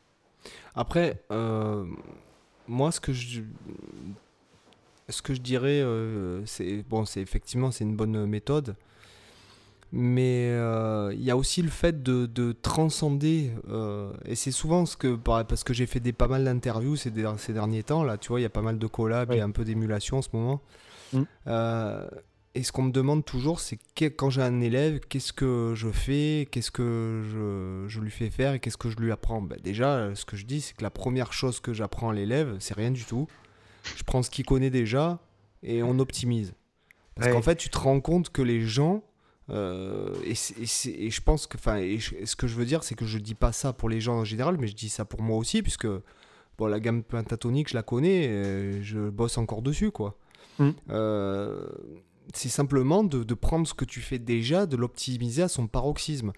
Après, 0.76 1.24
euh, 1.32 1.86
moi, 2.68 2.92
ce 2.92 3.00
que 3.00 3.14
je, 3.14 3.42
ce 5.12 5.22
que 5.22 5.34
je 5.34 5.42
dirais, 5.42 5.82
euh, 5.82 6.46
c'est 6.46 6.84
bon, 6.90 7.06
c'est 7.06 7.22
effectivement 7.22 7.72
c'est 7.72 7.84
une 7.84 7.96
bonne 7.96 8.26
méthode, 8.26 8.76
mais 9.92 10.48
euh, 10.50 11.14
il 11.14 11.24
y 11.24 11.32
a 11.32 11.38
aussi 11.38 11.62
le 11.62 11.70
fait 11.70 12.02
de, 12.02 12.26
de 12.26 12.54
transcender, 12.54 13.52
et 14.26 14.36
c'est 14.36 14.52
souvent 14.52 14.86
ce 14.86 14.98
que 14.98 15.16
parce 15.16 15.64
que 15.64 15.74
j'ai 15.74 15.86
fait 15.86 16.00
des 16.00 16.14
pas 16.14 16.28
mal 16.28 16.44
d'interviews 16.46 16.96
ces, 16.96 17.12
ces, 17.38 17.54
derniers 17.54 17.84
temps 17.84 18.04
là, 18.04 18.18
tu 18.18 18.30
vois, 18.30 18.40
il 18.40 18.44
y 18.44 18.48
a 18.48 18.50
pas 18.50 18.62
mal 18.62 18.80
de 18.80 18.88
collabs 18.88 19.32
et 19.32 19.42
un 19.42 19.52
peu 19.52 19.64
d'émulation 19.64 20.18
en 20.18 20.22
ce 20.22 20.30
moment. 20.34 20.62
Mmh. 21.14 21.24
Et 22.54 22.64
ce 22.64 22.74
qu'on 22.74 22.84
me 22.84 22.92
demande 22.92 23.24
toujours, 23.24 23.62
c'est 23.62 23.80
quand 24.18 24.30
j'ai 24.30 24.42
un 24.42 24.60
élève, 24.60 25.00
qu'est-ce 25.08 25.32
que 25.32 25.72
je 25.74 25.88
fais, 25.88 26.50
qu'est-ce 26.52 26.70
que 26.70 27.24
je, 27.32 27.86
je, 27.88 28.02
lui 28.02 28.12
fais 28.12 28.30
faire 28.30 28.54
et 28.54 28.60
qu'est-ce 28.60 28.76
que 28.76 28.90
je 28.90 28.98
lui 28.98 29.10
apprends? 29.14 29.42
Ben 29.42 29.58
Déjà, 29.64 30.14
ce 30.16 30.26
que 30.26 30.36
je 30.36 30.46
dis, 30.46 30.60
c'est 30.60 30.76
que 30.76 30.84
la 30.84 30.90
première 30.90 31.32
chose 31.32 31.62
que 31.62 31.72
j'apprends 31.72 32.10
à 32.10 32.14
l'élève, 32.14 32.58
c'est 32.60 32.74
rien 32.74 32.92
du 32.92 33.06
tout. 33.06 33.26
Je 33.84 34.04
prends 34.04 34.24
ce 34.24 34.30
qu'il 34.30 34.46
connaît 34.46 34.70
déjà 34.70 35.20
et 35.64 35.84
on 35.84 36.00
optimise. 36.00 36.54
Parce 37.16 37.32
qu'en 37.32 37.42
fait, 37.42 37.56
tu 37.56 37.70
te 37.70 37.78
rends 37.78 38.00
compte 38.00 38.30
que 38.30 38.42
les 38.42 38.62
gens, 38.62 39.04
euh, 39.50 40.14
et, 40.26 40.32
et, 40.32 41.10
je 41.10 41.22
pense 41.22 41.46
que, 41.46 41.58
enfin, 41.58 41.80
ce 41.80 42.36
que 42.36 42.48
je 42.48 42.56
veux 42.56 42.66
dire, 42.66 42.84
c'est 42.84 42.96
que 42.96 43.06
je 43.06 43.18
dis 43.18 43.36
pas 43.36 43.52
ça 43.52 43.74
pour 43.74 43.90
les 43.90 44.02
gens 44.02 44.16
en 44.16 44.24
général, 44.24 44.58
mais 44.58 44.68
je 44.68 44.76
dis 44.76 44.90
ça 44.90 45.06
pour 45.06 45.22
moi 45.22 45.38
aussi, 45.38 45.62
puisque 45.62 45.88
bon, 46.58 46.68
la 46.68 46.80
gamme 46.80 47.04
pentatonique, 47.04 47.70
je 47.70 47.76
la 47.76 47.84
connais, 47.84 48.24
et 48.26 48.84
je 48.84 49.10
bosse 49.10 49.38
encore 49.38 49.62
dessus, 49.62 49.92
quoi. 49.92 50.18
Mmh. 50.60 50.70
Euh, 50.90 51.68
c'est 52.34 52.50
simplement 52.50 53.04
de, 53.04 53.34
prendre 53.34 53.68
ce 53.68 53.74
que 53.74 53.86
tu 53.86 54.02
fais 54.02 54.20
déjà, 54.20 54.66
de 54.66 54.76
l'optimiser 54.76 55.44
à 55.44 55.48
son 55.48 55.68
paroxysme. 55.68 56.32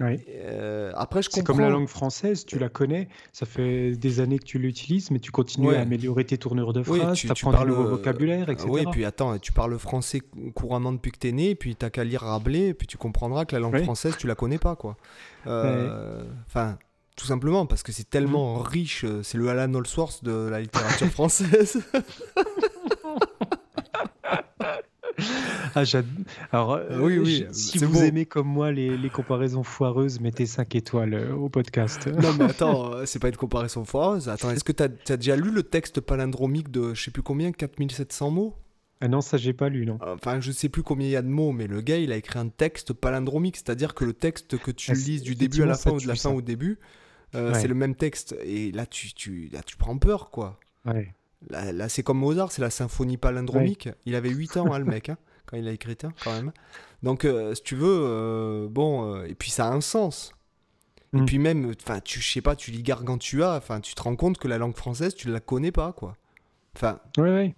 Euh, 0.00 0.92
après, 0.96 1.22
je. 1.22 1.28
C'est 1.30 1.44
comme 1.44 1.60
la 1.60 1.68
langue 1.68 1.88
française, 1.88 2.44
tu 2.44 2.58
la 2.58 2.68
connais, 2.68 3.08
ça 3.32 3.46
fait 3.46 3.92
des 3.92 4.20
années 4.20 4.38
que 4.38 4.44
tu 4.44 4.58
l'utilises, 4.58 5.10
mais 5.10 5.20
tu 5.20 5.30
continues 5.30 5.74
à 5.74 5.80
améliorer 5.80 6.24
tes 6.24 6.38
tournures 6.38 6.72
de 6.72 6.82
phrases, 6.82 7.18
tu, 7.18 7.30
apprends 7.30 7.54
un 7.54 7.64
nouveau 7.64 7.86
vocabulaire, 7.86 8.48
etc. 8.48 8.68
Oui, 8.68 8.84
puis 8.90 9.04
attends, 9.04 9.38
tu 9.38 9.52
parles 9.52 9.78
français 9.78 10.20
couramment 10.54 10.92
depuis 10.92 11.12
que 11.12 11.18
tu 11.18 11.28
es 11.28 11.32
né, 11.32 11.54
puis 11.54 11.76
tu 11.76 11.88
qu'à 11.90 12.04
lire 12.04 12.22
Rabelais, 12.22 12.68
et 12.68 12.74
puis 12.74 12.86
tu 12.86 12.96
comprendras 12.96 13.44
que 13.44 13.54
la 13.54 13.60
langue 13.60 13.82
française, 13.82 14.16
tu 14.18 14.26
la 14.26 14.34
connais 14.34 14.58
pas, 14.58 14.76
quoi. 14.76 14.96
Euh, 15.46 16.24
enfin. 16.46 16.78
Tout 17.14 17.26
simplement 17.26 17.66
parce 17.66 17.82
que 17.82 17.92
c'est 17.92 18.08
tellement 18.08 18.58
riche, 18.60 19.04
euh, 19.04 19.22
c'est 19.22 19.36
le 19.36 19.46
Alan 19.50 19.74
Allsworth 19.74 20.24
de 20.24 20.48
la 20.50 20.60
littérature 20.60 21.06
française. 21.10 21.82
Ah, 25.74 25.84
Alors, 26.52 26.72
euh, 26.74 26.98
oui, 27.00 27.18
oui, 27.18 27.46
si 27.52 27.78
vous 27.78 28.02
aimez 28.02 28.26
comme 28.26 28.46
moi 28.46 28.72
les, 28.72 28.96
les, 28.98 29.08
comparaisons 29.08 29.62
foireuses, 29.62 30.20
mettez 30.20 30.44
5 30.44 30.74
étoiles 30.74 31.14
euh, 31.14 31.34
au 31.34 31.48
podcast. 31.48 32.08
Non, 32.08 32.34
mais 32.38 32.44
attends, 32.50 32.92
euh, 32.92 33.06
c'est 33.06 33.18
pas 33.18 33.28
une 33.28 33.36
comparaison 33.36 33.84
foireuse. 33.84 34.28
Attends, 34.28 34.50
est-ce 34.50 34.64
que 34.64 34.72
tu 34.72 34.82
as, 34.82 35.16
déjà 35.16 35.34
lu 35.34 35.50
le 35.50 35.62
texte 35.62 36.00
palindromique 36.00 36.70
de 36.70 36.92
je 36.92 37.02
sais 37.02 37.10
plus 37.10 37.22
combien, 37.22 37.52
4700 37.52 38.30
mots? 38.30 38.56
Ah 39.00 39.08
non, 39.08 39.22
ça 39.22 39.38
j'ai 39.38 39.54
pas 39.54 39.70
lu, 39.70 39.86
non. 39.86 39.98
Enfin, 40.02 40.40
je 40.40 40.52
sais 40.52 40.68
plus 40.68 40.82
combien 40.82 41.08
il 41.08 41.12
y 41.12 41.16
a 41.16 41.22
de 41.22 41.28
mots, 41.28 41.52
mais 41.52 41.66
le 41.66 41.80
gars, 41.80 41.96
il 41.96 42.12
a 42.12 42.16
écrit 42.16 42.38
un 42.38 42.48
texte 42.48 42.92
palindromique, 42.92 43.56
c'est-à-dire 43.56 43.94
que 43.94 44.04
le 44.04 44.12
texte 44.12 44.58
que 44.58 44.70
tu 44.70 44.90
ah, 44.90 44.94
lises 44.94 45.22
du 45.22 45.34
début 45.34 45.62
à 45.62 45.66
la 45.66 45.74
fin 45.74 45.92
ou 45.92 46.00
de 46.00 46.06
la 46.06 46.16
fin 46.16 46.30
au 46.30 46.42
début, 46.42 46.78
c'est 47.32 47.68
le 47.68 47.74
même 47.74 47.94
texte. 47.94 48.36
Et 48.44 48.72
là, 48.72 48.84
tu, 48.84 49.14
tu, 49.14 49.48
là, 49.52 49.62
tu 49.64 49.76
prends 49.76 49.96
peur, 49.96 50.30
quoi. 50.30 50.60
Ouais. 50.84 51.14
Là, 51.50 51.88
c'est 51.88 52.02
comme 52.02 52.18
Mozart, 52.18 52.52
c'est 52.52 52.62
la 52.62 52.70
symphonie 52.70 53.16
palindromique. 53.16 53.88
Il 54.06 54.14
avait 54.14 54.30
8 54.30 54.56
ans, 54.58 54.72
hein, 54.72 54.78
le 54.78 54.84
mec. 54.84 55.08
Hein 55.08 55.18
quand 55.46 55.56
il 55.56 55.68
a 55.68 55.72
écrit 55.72 55.96
quand 55.96 56.32
même. 56.32 56.52
Donc, 57.02 57.24
euh, 57.24 57.54
si 57.54 57.62
tu 57.62 57.76
veux, 57.76 58.00
euh, 58.02 58.68
bon, 58.68 59.14
euh, 59.14 59.26
et 59.26 59.34
puis 59.34 59.50
ça 59.50 59.66
a 59.66 59.70
un 59.70 59.80
sens. 59.80 60.32
Et 61.14 61.20
mm. 61.20 61.26
puis 61.26 61.38
même, 61.38 61.74
enfin, 61.80 62.00
tu 62.00 62.22
sais 62.22 62.40
pas, 62.40 62.56
tu 62.56 62.70
lis 62.70 62.82
Gargantua, 62.82 63.56
enfin, 63.56 63.80
tu 63.80 63.94
te 63.94 64.02
rends 64.02 64.16
compte 64.16 64.38
que 64.38 64.48
la 64.48 64.58
langue 64.58 64.76
française, 64.76 65.14
tu 65.14 65.30
la 65.30 65.40
connais 65.40 65.72
pas, 65.72 65.92
quoi. 65.92 66.16
Enfin. 66.76 67.00
Oui, 67.18 67.28
oui. 67.30 67.54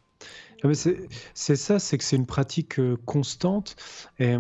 C'est 1.35 1.57
ça, 1.57 1.78
c'est 1.78 1.99
que 1.99 2.05
c'est 2.05 2.16
une 2.16 2.26
pratique 2.26 2.80
constante. 3.05 3.76
Et, 4.18 4.35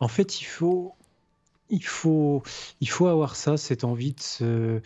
en 0.00 0.08
fait, 0.08 0.40
il 0.40 0.44
faut, 0.44 0.92
il 1.70 1.84
faut, 1.84 2.42
il 2.80 2.90
faut 2.90 3.06
avoir 3.06 3.36
ça, 3.36 3.56
cette 3.56 3.84
envie 3.84 4.12
de 4.12 4.20
se, 4.20 4.82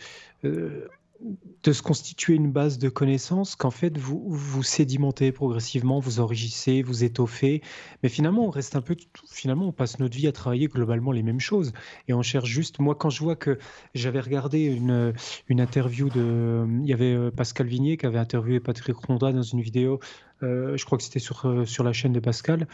de 1.63 1.71
se 1.71 1.81
constituer 1.81 2.35
une 2.35 2.51
base 2.51 2.77
de 2.77 2.89
connaissances 2.89 3.55
qu'en 3.55 3.71
fait 3.71 3.97
vous, 3.97 4.23
vous 4.27 4.63
sédimentez 4.63 5.31
progressivement, 5.31 5.99
vous 5.99 6.19
enrichissez, 6.19 6.81
vous 6.81 7.03
étoffez, 7.03 7.61
mais 8.03 8.09
finalement 8.09 8.45
on 8.45 8.49
reste 8.49 8.75
un 8.75 8.81
peu, 8.81 8.95
finalement 9.29 9.67
on 9.67 9.71
passe 9.71 9.99
notre 9.99 10.15
vie 10.15 10.27
à 10.27 10.31
travailler 10.31 10.67
globalement 10.67 11.11
les 11.11 11.23
mêmes 11.23 11.39
choses 11.39 11.73
et 12.07 12.13
on 12.13 12.21
cherche 12.21 12.49
juste, 12.49 12.79
moi 12.79 12.95
quand 12.95 13.09
je 13.09 13.23
vois 13.23 13.35
que 13.35 13.57
j'avais 13.95 14.19
regardé 14.19 14.63
une, 14.63 15.13
une 15.47 15.59
interview 15.59 16.09
de, 16.09 16.65
il 16.81 16.87
y 16.87 16.93
avait 16.93 17.13
euh, 17.13 17.31
Pascal 17.31 17.67
Vignier 17.67 17.97
qui 17.97 18.05
avait 18.05 18.19
interviewé 18.19 18.59
Patrick 18.59 18.95
Ronda 18.95 19.31
dans 19.31 19.41
une 19.41 19.61
vidéo 19.61 19.99
euh, 20.43 20.77
je 20.77 20.85
crois 20.85 20.99
que 20.99 21.03
c'était 21.03 21.19
sur, 21.19 21.47
euh, 21.47 21.65
sur 21.65 21.83
la 21.83 21.93
chaîne 21.93 22.13
de 22.13 22.19
Pascal. 22.19 22.67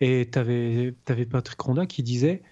et 0.00 0.28
tu 0.30 0.38
avais, 0.38 0.94
avais, 1.08 1.26
Patrick 1.26 1.60
Ronda 1.60 1.86
qui 1.86 2.02
disait 2.04 2.42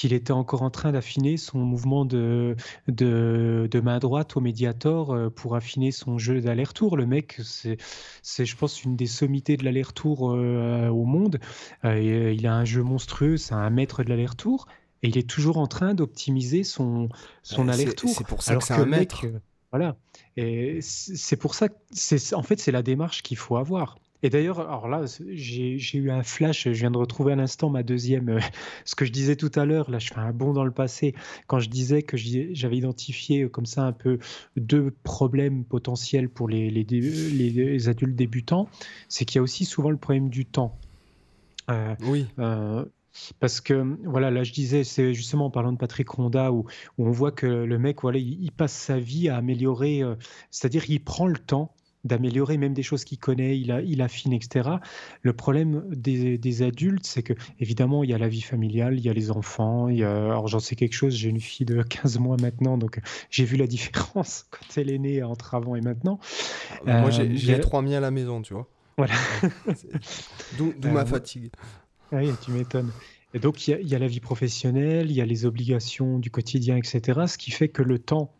qu'il 0.00 0.14
était 0.14 0.32
encore 0.32 0.62
en 0.62 0.70
train 0.70 0.92
d'affiner 0.92 1.36
son 1.36 1.58
mouvement 1.58 2.06
de, 2.06 2.56
de, 2.88 3.80
main 3.84 3.98
droite 3.98 4.34
au 4.34 4.40
médiator 4.40 5.12
euh, 5.12 5.28
pour 5.28 5.56
affiner 5.56 5.92
son 5.92 6.16
jeu 6.16 6.40
d'aller-retour. 6.40 6.96
Le 6.96 7.04
mec, 7.04 7.38
c'est, 7.42 7.76
je 8.22 8.56
pense, 8.56 8.82
une 8.82 8.96
des 8.96 9.06
sommités 9.06 9.58
de 9.58 9.64
l'aller-retour 9.64 10.32
euh, 10.32 10.88
au 10.88 11.04
monde. 11.04 11.38
Euh, 11.84 12.32
il 12.34 12.46
a 12.46 12.54
un 12.54 12.64
jeu 12.64 12.82
monstrueux, 12.82 13.36
c'est 13.36 13.52
un 13.52 13.68
maître 13.68 14.02
de 14.02 14.08
l'aller-retour. 14.08 14.68
Et 15.02 15.08
il 15.08 15.18
est 15.18 15.28
toujours 15.28 15.58
en 15.58 15.66
train 15.66 15.92
d'optimiser 15.92 16.64
son, 16.64 17.10
son 17.42 17.68
aller-retour. 17.68 18.08
C'est 18.08 18.26
pour 18.26 18.42
ça 18.42 18.56
que 18.56 18.64
c'est 18.64 18.72
un 18.72 18.86
maître. 18.86 19.26
voilà. 19.70 19.96
Et 20.38 20.78
c'est 20.80 21.36
pour 21.36 21.54
ça 21.54 21.68
que, 21.68 22.34
en 22.34 22.42
fait, 22.42 22.58
c'est 22.58 22.72
la 22.72 22.82
démarche 22.82 23.22
qu'il 23.22 23.36
faut 23.36 23.58
avoir. 23.58 23.98
Et 24.22 24.28
d'ailleurs, 24.28 24.60
alors 24.60 24.88
là, 24.88 25.04
j'ai 25.30 25.78
eu 25.94 26.10
un 26.10 26.22
flash, 26.22 26.64
je 26.64 26.70
viens 26.70 26.90
de 26.90 26.98
retrouver 26.98 27.32
à 27.32 27.36
l'instant 27.36 27.70
ma 27.70 27.82
deuxième, 27.82 28.28
euh, 28.28 28.40
ce 28.84 28.94
que 28.94 29.04
je 29.04 29.12
disais 29.12 29.36
tout 29.36 29.50
à 29.54 29.64
l'heure, 29.64 29.90
là 29.90 29.98
je 29.98 30.08
fais 30.08 30.20
un 30.20 30.32
bond 30.32 30.52
dans 30.52 30.64
le 30.64 30.70
passé, 30.70 31.14
quand 31.46 31.58
je 31.58 31.70
disais 31.70 32.02
que 32.02 32.16
j'avais 32.16 32.76
identifié 32.76 33.48
comme 33.48 33.66
ça 33.66 33.82
un 33.82 33.92
peu 33.92 34.18
deux 34.56 34.90
problèmes 35.02 35.64
potentiels 35.64 36.28
pour 36.28 36.48
les, 36.48 36.70
les, 36.70 36.84
les, 36.84 37.88
adultes 37.88 38.16
débutants, 38.16 38.68
c'est 39.08 39.24
qu'il 39.24 39.36
y 39.36 39.40
a 39.40 39.42
aussi 39.42 39.64
souvent 39.64 39.90
le 39.90 39.96
problème 39.96 40.28
du 40.28 40.44
temps. 40.44 40.76
Euh, 41.70 41.94
oui. 42.02 42.26
Euh, 42.38 42.84
parce 43.40 43.60
que 43.60 43.96
voilà, 44.04 44.30
là 44.30 44.44
je 44.44 44.52
disais, 44.52 44.84
c'est 44.84 45.14
justement 45.14 45.46
en 45.46 45.50
parlant 45.50 45.72
de 45.72 45.78
Patrick 45.78 46.08
Ronda 46.08 46.52
où, 46.52 46.66
où 46.98 47.06
on 47.06 47.10
voit 47.10 47.32
que 47.32 47.46
le 47.46 47.78
mec, 47.78 48.02
voilà, 48.02 48.18
il, 48.18 48.52
passe 48.52 48.72
sa 48.72 48.98
vie 48.98 49.28
à 49.28 49.36
améliorer, 49.36 50.02
c'est-à-dire 50.50 50.84
il 50.88 51.02
prend 51.02 51.26
le 51.26 51.38
temps 51.38 51.74
d'améliorer 52.04 52.56
même 52.56 52.72
des 52.72 52.82
choses 52.82 53.04
qu'il 53.04 53.18
connaît, 53.18 53.58
il, 53.58 53.70
a, 53.72 53.82
il 53.82 54.00
affine, 54.02 54.32
etc. 54.32 54.68
Le 55.22 55.32
problème 55.32 55.84
des, 55.90 56.62
adultes, 56.62 57.06
c'est 57.06 57.22
que 57.22 57.34
évidemment, 57.58 58.04
il 58.04 58.10
y 58.10 58.14
a 58.14 58.18
la 58.18 58.28
vie 58.28 58.40
familiale, 58.40 58.98
il 58.98 59.04
y 59.04 59.08
a 59.08 59.12
les 59.12 59.30
enfants, 59.30 59.88
il 59.88 59.98
y 59.98 60.04
a, 60.04 60.10
alors 60.10 60.48
j'en 60.48 60.60
sais 60.60 60.76
quelque 60.76 60.94
chose, 60.94 61.14
j'ai 61.14 61.28
une 61.28 61.40
fille 61.40 61.66
de 61.66 61.82
15 61.90 62.18
mois 62.18 62.36
maintenant, 62.40 62.78
donc 62.78 63.00
j'ai 63.30 63.44
vu 63.44 63.56
la 63.56 63.66
différence 63.66 64.46
quand 64.50 64.78
elle 64.78 64.90
est 64.90 64.98
née 64.98 65.22
entre 65.22 65.54
avant 65.54 65.76
et 65.76 65.80
maintenant. 65.80 66.18
moi, 66.84 67.10
j'ai 67.10 67.54
euh, 67.54 67.58
trois 67.58 67.82
miens 67.82 67.98
à 67.98 68.00
la 68.00 68.10
maison, 68.10 68.42
tu 68.42 68.54
vois. 68.54 68.66
Voilà. 68.96 69.14
D'où 70.58 70.74
ma 70.90 71.02
euh, 71.02 71.06
fatigue. 71.06 71.50
Oui, 72.12 72.30
tu 72.42 72.50
m'étonnes. 72.50 72.90
Et 73.32 73.38
donc, 73.38 73.66
il 73.68 73.78
y, 73.80 73.86
y, 73.90 73.94
a 73.94 73.98
la 73.98 74.08
vie 74.08 74.20
professionnelle, 74.20 75.10
il 75.10 75.16
y 75.16 75.20
a 75.20 75.26
les 75.26 75.46
obligations 75.46 76.18
du 76.18 76.30
quotidien, 76.30 76.76
etc. 76.76 77.20
Ce 77.28 77.38
qui 77.38 77.52
fait 77.52 77.68
que 77.68 77.82
le 77.82 77.98
temps 78.00 78.34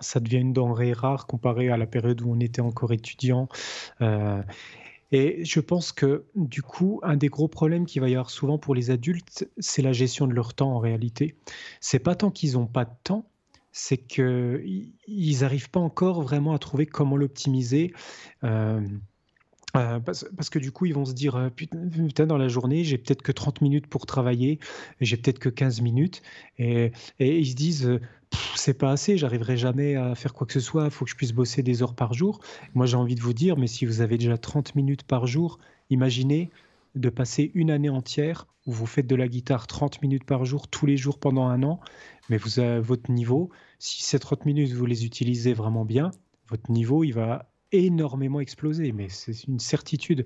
ça 0.00 0.20
devient 0.20 0.38
une 0.38 0.52
denrée 0.52 0.92
rare 0.92 1.26
comparé 1.26 1.70
à 1.70 1.76
la 1.76 1.86
période 1.86 2.20
où 2.22 2.30
on 2.30 2.40
était 2.40 2.60
encore 2.60 2.92
étudiant. 2.92 3.48
Euh, 4.00 4.42
et 5.12 5.44
je 5.44 5.60
pense 5.60 5.92
que 5.92 6.24
du 6.34 6.62
coup, 6.62 7.00
un 7.02 7.16
des 7.16 7.28
gros 7.28 7.48
problèmes 7.48 7.86
qu'il 7.86 8.02
va 8.02 8.08
y 8.08 8.14
avoir 8.14 8.30
souvent 8.30 8.58
pour 8.58 8.74
les 8.74 8.90
adultes, 8.90 9.48
c'est 9.58 9.82
la 9.82 9.92
gestion 9.92 10.26
de 10.26 10.34
leur 10.34 10.54
temps 10.54 10.72
en 10.72 10.78
réalité. 10.78 11.36
C'est 11.80 12.00
pas 12.00 12.14
tant 12.14 12.30
qu'ils 12.30 12.54
n'ont 12.54 12.66
pas 12.66 12.84
de 12.84 12.94
temps, 13.04 13.28
c'est 13.72 13.98
qu'ils 13.98 14.92
n'arrivent 15.40 15.70
pas 15.70 15.80
encore 15.80 16.22
vraiment 16.22 16.54
à 16.54 16.58
trouver 16.58 16.86
comment 16.86 17.16
l'optimiser. 17.16 17.92
Euh, 18.42 18.80
euh, 19.76 20.00
parce, 20.00 20.24
que 20.50 20.58
du 20.58 20.72
coup, 20.72 20.86
ils 20.86 20.94
vont 20.94 21.04
se 21.04 21.12
dire 21.12 21.50
putain, 21.54 22.26
dans 22.26 22.38
la 22.38 22.48
journée, 22.48 22.82
j'ai 22.82 22.96
peut-être 22.96 23.22
que 23.22 23.32
30 23.32 23.60
minutes 23.60 23.86
pour 23.86 24.06
travailler, 24.06 24.58
j'ai 25.00 25.16
peut-être 25.18 25.38
que 25.38 25.50
15 25.50 25.82
minutes. 25.82 26.22
Et 26.58 26.92
ils 27.18 27.46
se 27.46 27.54
disent 27.54 28.00
c'est 28.54 28.74
pas 28.74 28.90
assez, 28.90 29.16
j'arriverai 29.16 29.56
jamais 29.56 29.96
à 29.96 30.14
faire 30.14 30.34
quoi 30.34 30.46
que 30.46 30.52
ce 30.52 30.60
soit, 30.60 30.84
il 30.86 30.90
faut 30.90 31.04
que 31.04 31.10
je 31.10 31.16
puisse 31.16 31.32
bosser 31.32 31.62
des 31.62 31.82
heures 31.82 31.94
par 31.94 32.14
jour. 32.14 32.40
Moi, 32.74 32.86
j'ai 32.86 32.96
envie 32.96 33.14
de 33.14 33.20
vous 33.20 33.32
dire, 33.32 33.56
mais 33.56 33.66
si 33.66 33.86
vous 33.86 34.00
avez 34.00 34.18
déjà 34.18 34.38
30 34.38 34.74
minutes 34.74 35.04
par 35.04 35.26
jour, 35.26 35.58
imaginez 35.90 36.50
de 36.94 37.10
passer 37.10 37.50
une 37.54 37.70
année 37.70 37.90
entière 37.90 38.46
où 38.66 38.72
vous 38.72 38.86
faites 38.86 39.06
de 39.06 39.14
la 39.14 39.28
guitare 39.28 39.66
30 39.66 40.02
minutes 40.02 40.24
par 40.24 40.44
jour, 40.44 40.68
tous 40.68 40.86
les 40.86 40.96
jours 40.96 41.18
pendant 41.18 41.46
un 41.46 41.62
an, 41.62 41.80
mais 42.28 42.36
vous 42.38 42.58
avez 42.58 42.80
votre 42.80 43.10
niveau, 43.10 43.50
si 43.78 44.02
ces 44.02 44.18
30 44.18 44.46
minutes, 44.46 44.72
vous 44.72 44.86
les 44.86 45.04
utilisez 45.04 45.52
vraiment 45.52 45.84
bien, 45.84 46.10
votre 46.48 46.70
niveau, 46.70 47.04
il 47.04 47.12
va 47.12 47.50
énormément 47.72 48.40
exploser, 48.40 48.92
mais 48.92 49.08
c'est 49.08 49.44
une 49.44 49.58
certitude. 49.58 50.24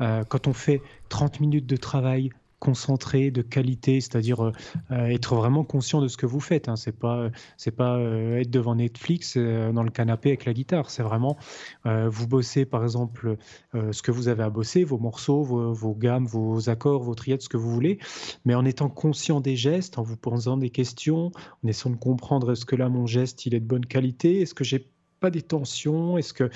Euh, 0.00 0.24
quand 0.24 0.46
on 0.46 0.52
fait 0.52 0.82
30 1.08 1.40
minutes 1.40 1.66
de 1.66 1.76
travail 1.76 2.30
concentré, 2.62 3.32
de 3.32 3.42
qualité, 3.42 4.00
c'est-à-dire 4.00 4.44
euh, 4.44 4.52
euh, 4.92 5.06
être 5.06 5.34
vraiment 5.34 5.64
conscient 5.64 6.00
de 6.00 6.06
ce 6.06 6.16
que 6.16 6.26
vous 6.26 6.38
faites. 6.38 6.68
Hein. 6.68 6.76
C'est 6.76 6.96
pas, 6.96 7.28
c'est 7.56 7.72
pas 7.72 7.96
euh, 7.96 8.38
être 8.38 8.50
devant 8.50 8.76
Netflix 8.76 9.36
dans 9.36 9.82
le 9.82 9.90
canapé 9.90 10.28
avec 10.28 10.44
la 10.44 10.52
guitare. 10.52 10.88
C'est 10.90 11.02
vraiment 11.02 11.36
vous 11.84 12.28
bossez 12.28 12.64
par 12.64 12.82
exemple 12.84 13.36
ce 13.74 14.02
que 14.02 14.10
vous 14.10 14.28
avez 14.28 14.44
à 14.44 14.50
bosser, 14.50 14.84
vos 14.84 14.98
morceaux, 14.98 15.42
vos, 15.42 15.94
gammes, 15.94 16.26
vos 16.26 16.68
accords, 16.68 17.02
vos 17.02 17.14
triades, 17.14 17.42
ce 17.42 17.48
que 17.48 17.56
vous 17.56 17.70
voulez, 17.70 17.98
mais 18.44 18.54
en 18.54 18.64
étant 18.64 18.88
conscient 18.88 19.40
des 19.40 19.56
gestes, 19.56 19.98
en 19.98 20.02
vous 20.02 20.16
posant 20.16 20.56
des 20.56 20.70
questions, 20.70 21.32
en 21.64 21.68
essayant 21.68 21.94
de 21.94 22.00
comprendre 22.00 22.52
est-ce 22.52 22.64
que 22.64 22.76
là 22.76 22.88
mon 22.88 23.06
geste 23.06 23.46
il 23.46 23.54
est 23.54 23.60
de 23.60 23.66
bonne 23.66 23.86
qualité, 23.86 24.40
est-ce 24.42 24.54
que 24.54 24.64
j'ai 24.64 24.86
pas 25.22 25.30
des 25.30 25.40
tensions 25.40 26.18
Est-ce 26.18 26.34
que, 26.34 26.50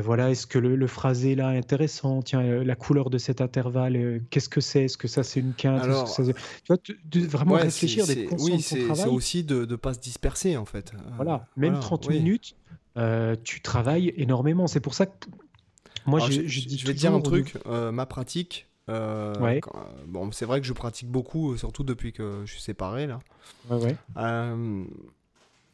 voilà, 0.00 0.30
est-ce 0.30 0.46
que 0.46 0.58
le, 0.58 0.86
phrasé 0.86 1.34
là 1.34 1.54
est 1.54 1.58
intéressant? 1.58 2.20
Tiens, 2.20 2.42
euh, 2.42 2.64
la 2.64 2.74
couleur 2.74 3.08
de 3.08 3.16
cet 3.16 3.40
intervalle, 3.40 3.96
euh, 3.96 4.20
qu'est-ce 4.28 4.50
que 4.50 4.60
c'est? 4.60 4.84
Est-ce 4.84 4.98
que 4.98 5.08
ça 5.08 5.22
c'est 5.22 5.40
une 5.40 5.54
quinte? 5.54 5.82
Tu 5.82 5.88
vois, 6.68 6.76
de 7.04 7.20
vraiment 7.20 7.54
réfléchir, 7.54 8.06
d'être 8.06 8.26
conscient 8.26 8.54
oui, 8.54 8.60
c'est 8.60 9.06
aussi 9.06 9.44
de 9.44 9.64
ne 9.64 9.76
pas 9.76 9.94
se 9.94 10.00
disperser 10.00 10.56
en 10.56 10.66
fait. 10.66 10.92
Voilà, 11.16 11.46
même 11.56 11.78
30 11.80 12.10
minutes, 12.10 12.56
euh, 12.98 13.36
tu 13.42 13.62
travailles 13.62 14.12
énormément. 14.16 14.66
C'est 14.66 14.80
pour 14.80 14.94
ça 14.94 15.06
que 15.06 15.12
moi, 16.06 16.20
je, 16.20 16.46
je, 16.46 16.86
vais 16.86 16.92
te 16.92 16.98
dire 16.98 17.14
un 17.14 17.20
truc. 17.20 17.54
ma 17.66 18.04
pratique, 18.04 18.66
bon, 18.88 20.32
c'est 20.32 20.44
vrai 20.44 20.60
que 20.60 20.66
je 20.66 20.72
pratique 20.74 21.08
beaucoup, 21.08 21.56
surtout 21.56 21.84
depuis 21.84 22.12
que 22.12 22.42
je 22.44 22.52
suis 22.52 22.62
séparé 22.62 23.06
là. 23.06 23.20
Ouais, 23.70 23.82
ouais 23.82 23.96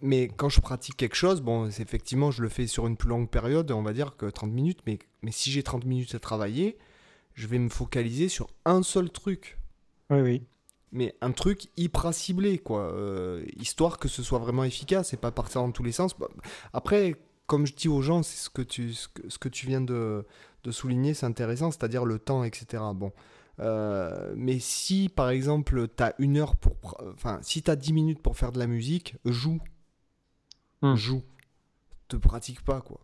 mais 0.03 0.28
quand 0.28 0.48
je 0.48 0.61
pratique 0.61 0.96
quelque 0.96 1.16
chose, 1.16 1.40
bon, 1.40 1.66
effectivement, 1.66 2.30
je 2.30 2.42
le 2.42 2.48
fais 2.48 2.66
sur 2.66 2.86
une 2.86 2.96
plus 2.96 3.09
longue 3.09 3.28
période, 3.28 3.70
on 3.70 3.82
va 3.82 3.92
dire 3.92 4.16
que 4.16 4.26
30 4.26 4.51
minutes, 4.51 4.80
mais, 4.86 4.98
mais 5.22 5.32
si 5.32 5.51
j'ai 5.51 5.62
30 5.62 5.84
minutes 5.84 6.14
à 6.14 6.18
travailler, 6.18 6.78
je 7.34 7.46
vais 7.46 7.59
me 7.59 7.68
focaliser 7.68 8.28
sur 8.28 8.48
un 8.64 8.82
seul 8.82 9.11
truc. 9.11 9.59
Oui, 10.11 10.20
oui. 10.20 10.42
Mais 10.92 11.14
un 11.20 11.32
truc 11.32 11.68
hyper 11.76 12.12
ciblé, 12.12 12.59
quoi. 12.59 12.92
Euh, 12.92 13.44
histoire 13.57 13.98
que 13.98 14.09
ce 14.09 14.22
soit 14.22 14.40
vraiment 14.40 14.64
efficace 14.64 15.12
et 15.12 15.16
pas 15.16 15.30
partir 15.30 15.61
dans 15.61 15.70
tous 15.70 15.84
les 15.84 15.92
sens. 15.92 16.16
Après, 16.72 17.14
comme 17.46 17.66
je 17.66 17.74
dis 17.74 17.88
aux 17.88 18.03
gens, 18.03 18.22
c'est 18.22 18.38
ce 18.44 18.51
que 18.51 18.62
tu, 18.62 18.92
ce 18.94 19.38
que, 19.38 19.48
tu 19.48 19.66
viens 19.66 19.80
de, 19.80 20.26
de 20.64 20.70
souligner, 20.70 21.14
c'est 21.14 21.26
intéressant, 21.26 21.70
c'est-à-dire 21.70 22.05
le 22.05 22.18
temps, 22.18 22.42
etc. 22.42 22.82
Bon. 22.94 23.12
Euh, 23.61 24.32
mais 24.36 24.59
si 24.59 25.11
par 25.11 25.28
exemple 25.28 25.86
tu 25.94 26.03
as 26.03 26.14
une 26.18 26.38
heure 26.38 26.57
pour. 26.57 26.96
Enfin, 27.12 27.38
si 27.42 27.62
tu 27.62 27.70
as 27.70 27.76
10 27.76 27.92
minutes 27.92 28.22
pour 28.22 28.36
faire 28.36 28.53
de 28.53 28.59
la 28.59 28.66
musique, 28.66 29.16
joue. 29.24 29.61
Hmm. 30.83 30.95
joue. 30.95 31.22
Te 32.09 32.16
pratique 32.16 32.62
pas, 32.62 32.81
quoi. 32.81 33.01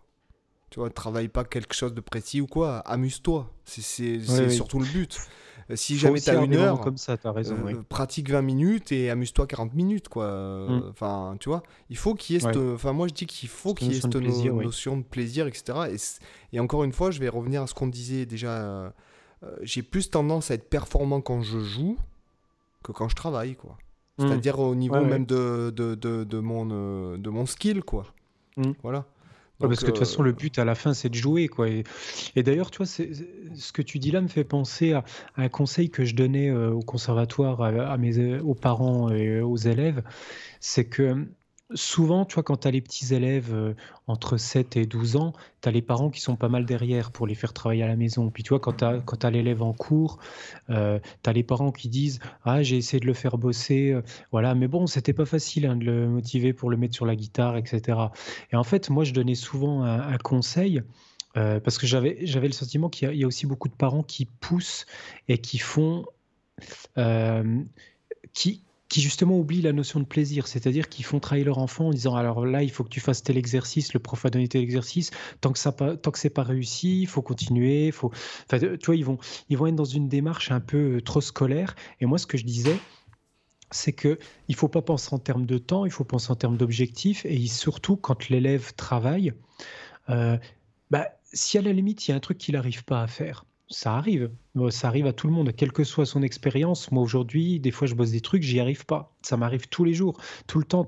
Tu 0.70 0.80
vois, 0.80 0.90
travaille 0.90 1.28
pas 1.28 1.44
quelque 1.44 1.74
chose 1.74 1.94
de 1.94 2.00
précis 2.00 2.40
ou 2.40 2.46
quoi. 2.46 2.78
Amuse-toi. 2.80 3.52
C'est 3.64 4.20
surtout 4.50 4.80
le 4.80 4.86
but. 4.86 5.18
Euh, 5.70 5.76
si 5.76 5.96
jamais 5.96 6.20
tu 6.20 6.30
as 6.30 6.42
une 6.42 6.54
heure, 6.54 6.80
comme 6.80 6.96
ça, 6.96 7.16
as 7.22 7.32
raison, 7.32 7.56
euh, 7.66 7.82
pratique 7.88 8.30
20 8.30 8.42
minutes 8.42 8.92
et 8.92 9.10
amuse-toi 9.10 9.46
40 9.46 9.74
minutes, 9.74 10.08
quoi. 10.08 10.66
Hmm. 10.68 10.82
Enfin, 10.90 11.36
tu 11.40 11.48
vois, 11.48 11.62
il 11.90 11.96
faut 11.96 12.14
qu'il 12.14 12.36
y 12.36 12.38
ait 12.38 12.56
Enfin, 12.74 12.92
moi, 12.92 13.08
je 13.08 13.14
dis 13.14 13.26
qu'il 13.26 13.48
faut 13.48 13.74
qu'il 13.74 13.92
y 13.92 13.96
ait 13.96 14.00
cette 14.00 14.14
notion 14.14 14.96
de 14.96 15.02
plaisir, 15.02 15.46
etc. 15.46 15.78
Et, 15.90 16.56
et, 16.56 16.60
encore 16.60 16.84
une 16.84 16.92
fois, 16.92 17.10
je 17.10 17.20
vais 17.20 17.28
revenir 17.28 17.62
à 17.62 17.66
ce 17.66 17.74
qu'on 17.74 17.88
disait 17.88 18.26
déjà. 18.26 18.92
Euh, 19.42 19.56
j'ai 19.62 19.82
plus 19.82 20.10
tendance 20.10 20.50
à 20.50 20.54
être 20.54 20.68
performant 20.70 21.20
quand 21.20 21.42
je 21.42 21.58
joue 21.58 21.98
que 22.82 22.92
quand 22.92 23.08
je 23.08 23.16
travaille, 23.16 23.54
quoi. 23.54 23.76
Hmm. 24.18 24.28
C'est-à-dire 24.28 24.58
au 24.58 24.74
niveau 24.74 25.00
même 25.04 25.26
De, 25.26 25.70
de, 25.74 25.94
de, 25.94 26.24
de, 26.24 26.38
mon, 26.38 26.68
euh, 26.70 27.16
de 27.18 27.30
mon 27.30 27.46
skill, 27.46 27.82
quoi. 27.82 28.06
Hmm. 28.56 28.72
Voilà. 28.82 29.04
parce 29.58 29.80
que 29.80 29.86
de 29.86 29.90
toute 29.90 29.98
façon, 29.98 30.22
le 30.22 30.30
euh, 30.30 30.34
but 30.34 30.58
à 30.58 30.64
la 30.64 30.74
fin, 30.74 30.94
c'est 30.94 31.10
de 31.10 31.14
jouer. 31.14 31.48
Quoi. 31.48 31.68
Et, 31.68 32.42
d'ailleurs, 32.42 32.70
tu 32.70 32.78
vois, 32.78 32.86
ce 32.86 33.72
que 33.72 33.82
tu 33.82 33.98
dis 33.98 34.10
là 34.10 34.22
me 34.22 34.28
fait 34.28 34.44
penser 34.44 34.92
à, 34.92 35.04
un 35.36 35.48
conseil 35.48 35.90
que 35.90 36.04
je 36.04 36.14
donnais 36.14 36.48
euh, 36.48 36.70
au 36.70 36.80
conservatoire 36.80 37.60
à, 37.62 37.96
mes, 37.98 38.38
aux 38.40 38.54
parents 38.54 39.10
et 39.10 39.40
aux 39.40 39.56
élèves. 39.56 40.02
C'est 40.60 40.86
que 40.86 41.26
souvent, 41.74 42.24
tu 42.24 42.34
vois, 42.34 42.42
quand 42.42 42.58
tu 42.58 42.68
as 42.68 42.70
les 42.70 42.80
petits 42.80 43.12
élèves 43.12 43.52
euh, 43.52 43.74
entre 44.06 44.36
7 44.36 44.76
et 44.76 44.86
12 44.86 45.16
ans, 45.16 45.32
tu 45.62 45.68
as 45.68 45.72
les 45.72 45.82
parents 45.82 46.10
qui 46.10 46.20
sont 46.20 46.36
pas 46.36 46.48
mal 46.48 46.64
derrière 46.64 47.10
pour 47.10 47.26
les 47.26 47.34
faire 47.34 47.52
travailler 47.52 47.82
à 47.82 47.88
la 47.88 47.96
maison. 47.96 48.30
Puis 48.30 48.42
tu 48.42 48.50
vois, 48.50 48.60
quand 48.60 48.74
tu 48.74 48.84
as, 48.84 49.30
l'élève 49.30 49.62
en 49.62 49.72
cours, 49.72 50.18
euh, 50.70 50.98
tu 51.22 51.30
as 51.30 51.32
les 51.32 51.42
parents 51.42 51.72
qui 51.72 51.88
disent 51.88 52.20
Ah, 52.44 52.62
j'ai 52.62 52.76
essayé 52.76 53.00
de 53.00 53.06
le 53.06 53.14
faire 53.14 53.38
bosser, 53.38 53.90
euh, 53.90 54.02
voilà, 54.30 54.54
mais 54.54 54.68
bon, 54.68 54.86
c'était 54.86 55.12
pas 55.12 55.24
facile 55.24 55.66
hein, 55.66 55.76
de 55.76 55.84
le 55.84 56.08
motiver 56.08 56.52
pour 56.52 56.70
le 56.70 56.76
mettre 56.76 56.94
sur 56.94 57.06
la 57.06 57.16
guitare, 57.16 57.56
etc. 57.56 57.98
Et 58.52 58.56
en 58.56 58.64
fait, 58.64 58.90
moi, 58.90 59.04
je 59.04 59.12
donnais 59.12 59.34
souvent 59.34 59.82
un, 59.82 60.16
conseil. 60.18 60.82
parce 61.34 61.78
que 61.78 61.86
j'avais 61.86 62.16
le 62.24 62.52
sentiment 62.52 62.88
qu'il 62.88 63.12
y, 63.12 63.24
a 63.24 63.26
aussi 63.26 63.46
beaucoup 63.46 63.68
de 63.68 63.74
parents 63.74 64.02
qui 64.02 64.24
poussent 64.24 64.86
et 65.28 65.38
qui 65.38 65.58
font, 65.58 66.06
qui, 68.32 68.62
qui 68.88 69.00
justement 69.00 69.36
oublient 69.38 69.62
la 69.62 69.72
notion 69.72 69.98
de 70.00 70.04
plaisir, 70.04 70.46
c'est-à-dire 70.46 70.88
qu'ils 70.88 71.04
font 71.04 71.18
travailler 71.18 71.44
leur 71.44 71.58
enfant 71.58 71.88
en 71.88 71.90
disant 71.90 72.14
alors 72.14 72.46
là 72.46 72.62
il 72.62 72.70
faut 72.70 72.84
que 72.84 72.88
tu 72.88 73.00
fasses 73.00 73.22
tel 73.22 73.36
exercice, 73.36 73.92
le 73.94 74.00
prof 74.00 74.24
a 74.24 74.30
donné 74.30 74.48
tel 74.48 74.62
exercice, 74.62 75.10
tant 75.40 75.52
que 75.52 75.58
ça 75.58 75.72
pas, 75.72 75.96
tant 75.96 76.10
que 76.10 76.18
c'est 76.18 76.30
pas 76.30 76.44
réussi, 76.44 77.02
il 77.02 77.06
faut 77.06 77.22
continuer, 77.22 77.90
faut, 77.90 78.12
enfin, 78.44 78.58
tu 78.58 78.86
vois 78.86 78.96
ils 78.96 79.04
vont 79.04 79.18
ils 79.48 79.56
vont 79.56 79.66
être 79.66 79.74
dans 79.74 79.84
une 79.84 80.08
démarche 80.08 80.50
un 80.50 80.60
peu 80.60 80.96
euh, 80.96 81.00
trop 81.00 81.20
scolaire. 81.20 81.74
Et 82.00 82.06
moi 82.06 82.18
ce 82.18 82.26
que 82.26 82.38
je 82.38 82.44
disais 82.44 82.78
c'est 83.72 83.92
que 83.92 84.18
il 84.48 84.54
faut 84.54 84.68
pas 84.68 84.82
penser 84.82 85.08
en 85.12 85.18
termes 85.18 85.46
de 85.46 85.58
temps, 85.58 85.84
il 85.84 85.90
faut 85.90 86.04
penser 86.04 86.30
en 86.30 86.36
termes 86.36 86.56
d'objectifs. 86.56 87.26
Et 87.26 87.46
surtout 87.48 87.96
quand 87.96 88.28
l'élève 88.28 88.74
travaille, 88.74 89.32
euh, 90.08 90.38
bah, 90.90 91.08
si 91.32 91.58
à 91.58 91.62
la 91.62 91.72
limite 91.72 92.06
il 92.06 92.12
y 92.12 92.14
a 92.14 92.16
un 92.16 92.20
truc 92.20 92.38
qu'il 92.38 92.54
n'arrive 92.54 92.84
pas 92.84 93.02
à 93.02 93.06
faire, 93.08 93.44
ça 93.68 93.96
arrive. 93.96 94.30
Ça 94.70 94.88
arrive 94.88 95.06
à 95.06 95.12
tout 95.12 95.26
le 95.26 95.32
monde, 95.32 95.52
quelle 95.54 95.72
que 95.72 95.84
soit 95.84 96.06
son 96.06 96.22
expérience. 96.22 96.90
Moi, 96.92 97.02
aujourd'hui, 97.02 97.60
des 97.60 97.70
fois, 97.70 97.86
je 97.86 97.94
bosse 97.94 98.10
des 98.10 98.20
trucs, 98.20 98.42
j'y 98.42 98.60
arrive 98.60 98.86
pas. 98.86 99.14
Ça 99.22 99.36
m'arrive 99.36 99.68
tous 99.68 99.84
les 99.84 99.94
jours, 99.94 100.18
tout 100.46 100.58
le 100.58 100.64
temps. 100.64 100.86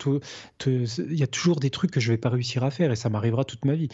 Il 0.66 1.18
y 1.18 1.22
a 1.22 1.26
toujours 1.26 1.60
des 1.60 1.70
trucs 1.70 1.90
que 1.90 2.00
je 2.00 2.12
vais 2.12 2.18
pas 2.18 2.30
réussir 2.30 2.64
à 2.64 2.70
faire 2.70 2.90
et 2.90 2.96
ça 2.96 3.08
m'arrivera 3.08 3.44
toute 3.44 3.64
ma 3.64 3.74
vie. 3.74 3.88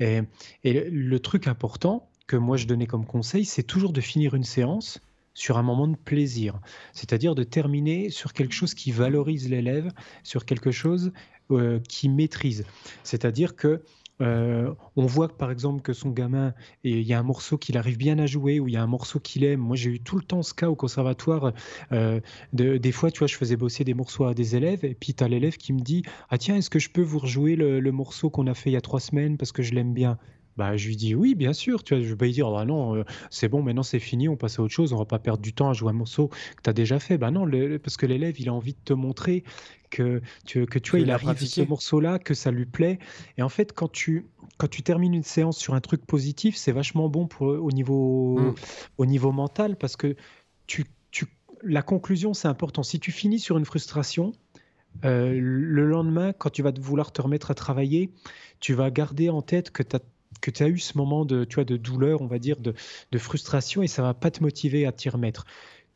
Et, 0.00 0.22
le 0.64 1.18
truc 1.20 1.46
important 1.46 2.08
que 2.26 2.36
moi, 2.36 2.56
je 2.56 2.66
donnais 2.66 2.86
comme 2.86 3.06
conseil, 3.06 3.44
c'est 3.44 3.62
toujours 3.62 3.92
de 3.92 4.00
finir 4.00 4.34
une 4.34 4.44
séance 4.44 5.00
sur 5.34 5.58
un 5.58 5.62
moment 5.62 5.86
de 5.86 5.96
plaisir, 5.96 6.58
c'est-à-dire 6.92 7.34
de 7.34 7.44
terminer 7.44 8.10
sur 8.10 8.32
quelque 8.32 8.52
chose 8.52 8.74
qui 8.74 8.90
valorise 8.90 9.48
l'élève, 9.48 9.92
sur 10.22 10.44
quelque 10.44 10.70
chose 10.70 11.12
euh, 11.50 11.80
qui 11.88 12.08
maîtrise. 12.08 12.64
C'est-à-dire 13.04 13.54
que 13.56 13.82
euh, 14.20 14.72
on 14.96 15.06
voit 15.06 15.28
par 15.28 15.50
exemple 15.50 15.82
que 15.82 15.92
son 15.92 16.10
gamin, 16.10 16.54
il 16.84 17.02
y 17.02 17.12
a 17.14 17.18
un 17.18 17.22
morceau 17.22 17.58
qu'il 17.58 17.76
arrive 17.76 17.96
bien 17.96 18.18
à 18.18 18.26
jouer 18.26 18.60
ou 18.60 18.68
il 18.68 18.74
y 18.74 18.76
a 18.76 18.82
un 18.82 18.86
morceau 18.86 19.18
qu'il 19.20 19.44
aime. 19.44 19.60
Moi, 19.60 19.76
j'ai 19.76 19.90
eu 19.90 20.00
tout 20.00 20.16
le 20.16 20.22
temps 20.22 20.42
ce 20.42 20.54
cas 20.54 20.68
au 20.68 20.74
conservatoire. 20.74 21.52
Euh, 21.92 22.20
des 22.52 22.92
fois, 22.92 23.10
tu 23.10 23.18
vois, 23.20 23.28
je 23.28 23.36
faisais 23.36 23.56
bosser 23.56 23.84
des 23.84 23.94
morceaux 23.94 24.24
à 24.24 24.34
des 24.34 24.56
élèves 24.56 24.84
et 24.84 24.94
puis 24.94 25.14
tu 25.14 25.24
as 25.24 25.28
l'élève 25.28 25.56
qui 25.56 25.72
me 25.72 25.80
dit 25.80 26.02
Ah, 26.28 26.38
tiens, 26.38 26.56
est-ce 26.56 26.70
que 26.70 26.78
je 26.78 26.90
peux 26.90 27.02
vous 27.02 27.18
rejouer 27.18 27.56
le, 27.56 27.90
morceau 27.90 28.30
qu'on 28.30 28.46
a 28.46 28.54
fait 28.54 28.70
il 28.70 28.74
y 28.74 28.76
a 28.76 28.80
trois 28.80 29.00
semaines 29.00 29.36
parce 29.36 29.52
que 29.52 29.62
je 29.62 29.74
l'aime 29.74 29.92
bien? 29.94 30.18
Bah, 30.60 30.76
je 30.76 30.88
lui 30.88 30.96
dis 30.96 31.14
oui, 31.14 31.34
bien 31.34 31.54
sûr. 31.54 31.82
Tu 31.82 31.94
vois, 31.94 32.04
je 32.04 32.10
vais 32.10 32.16
pas 32.16 32.26
lui 32.26 32.32
dire 32.32 32.46
ah 32.54 32.66
non, 32.66 32.94
euh, 32.94 33.04
c'est 33.30 33.48
bon, 33.48 33.62
maintenant 33.62 33.82
c'est 33.82 33.98
fini, 33.98 34.28
on 34.28 34.36
passe 34.36 34.58
à 34.58 34.62
autre 34.62 34.74
chose, 34.74 34.92
on 34.92 34.98
va 34.98 35.06
pas 35.06 35.18
perdre 35.18 35.40
du 35.40 35.54
temps 35.54 35.70
à 35.70 35.72
jouer 35.72 35.88
un 35.88 35.94
morceau 35.94 36.28
que 36.28 36.62
tu 36.62 36.68
as 36.68 36.74
déjà 36.74 36.98
fait. 36.98 37.16
Bah 37.16 37.30
non, 37.30 37.48
parce 37.82 37.96
que 37.96 38.04
l'élève, 38.04 38.38
il 38.38 38.50
a 38.50 38.52
envie 38.52 38.74
de 38.74 38.78
te 38.84 38.92
montrer 38.92 39.42
que 39.88 40.20
tu, 40.44 40.66
que 40.66 40.78
tu 40.78 40.90
vois, 40.90 41.00
il 41.00 41.10
arrive 41.10 41.42
ce 41.42 41.62
morceau-là, 41.62 42.18
que 42.18 42.34
ça 42.34 42.50
lui 42.50 42.66
plaît. 42.66 42.98
Et 43.38 43.42
en 43.42 43.48
fait, 43.48 43.72
quand 43.72 43.90
tu, 43.90 44.26
quand 44.58 44.68
tu 44.68 44.82
termines 44.82 45.14
une 45.14 45.22
séance 45.22 45.56
sur 45.56 45.72
un 45.72 45.80
truc 45.80 46.04
positif, 46.04 46.56
c'est 46.56 46.72
vachement 46.72 47.08
bon 47.08 47.26
pour, 47.26 47.46
au, 47.46 47.70
niveau, 47.70 48.38
mmh. 48.38 48.54
au 48.98 49.06
niveau 49.06 49.32
mental 49.32 49.76
parce 49.76 49.96
que 49.96 50.14
tu, 50.66 50.84
tu, 51.10 51.24
la 51.62 51.80
conclusion, 51.80 52.34
c'est 52.34 52.48
important. 52.48 52.82
Si 52.82 53.00
tu 53.00 53.12
finis 53.12 53.38
sur 53.38 53.56
une 53.56 53.64
frustration, 53.64 54.32
euh, 55.06 55.38
le 55.40 55.86
lendemain, 55.86 56.34
quand 56.34 56.50
tu 56.50 56.60
vas 56.62 56.72
vouloir 56.78 57.12
te 57.12 57.22
remettre 57.22 57.50
à 57.50 57.54
travailler, 57.54 58.10
tu 58.60 58.74
vas 58.74 58.90
garder 58.90 59.30
en 59.30 59.40
tête 59.40 59.70
que 59.70 59.82
tu 59.82 59.96
as 59.96 60.00
que 60.40 60.50
tu 60.50 60.62
as 60.62 60.68
eu 60.68 60.78
ce 60.78 60.96
moment 60.96 61.24
de, 61.24 61.44
tu 61.44 61.56
vois, 61.56 61.64
de 61.64 61.76
douleur, 61.76 62.22
on 62.22 62.26
va 62.26 62.38
dire, 62.38 62.56
de, 62.60 62.74
frustration, 63.18 63.82
et 63.82 63.88
ça 63.88 64.02
va 64.02 64.14
pas 64.14 64.30
te 64.30 64.42
motiver 64.42 64.86
à 64.86 64.92
t'y 64.92 65.08
remettre 65.08 65.44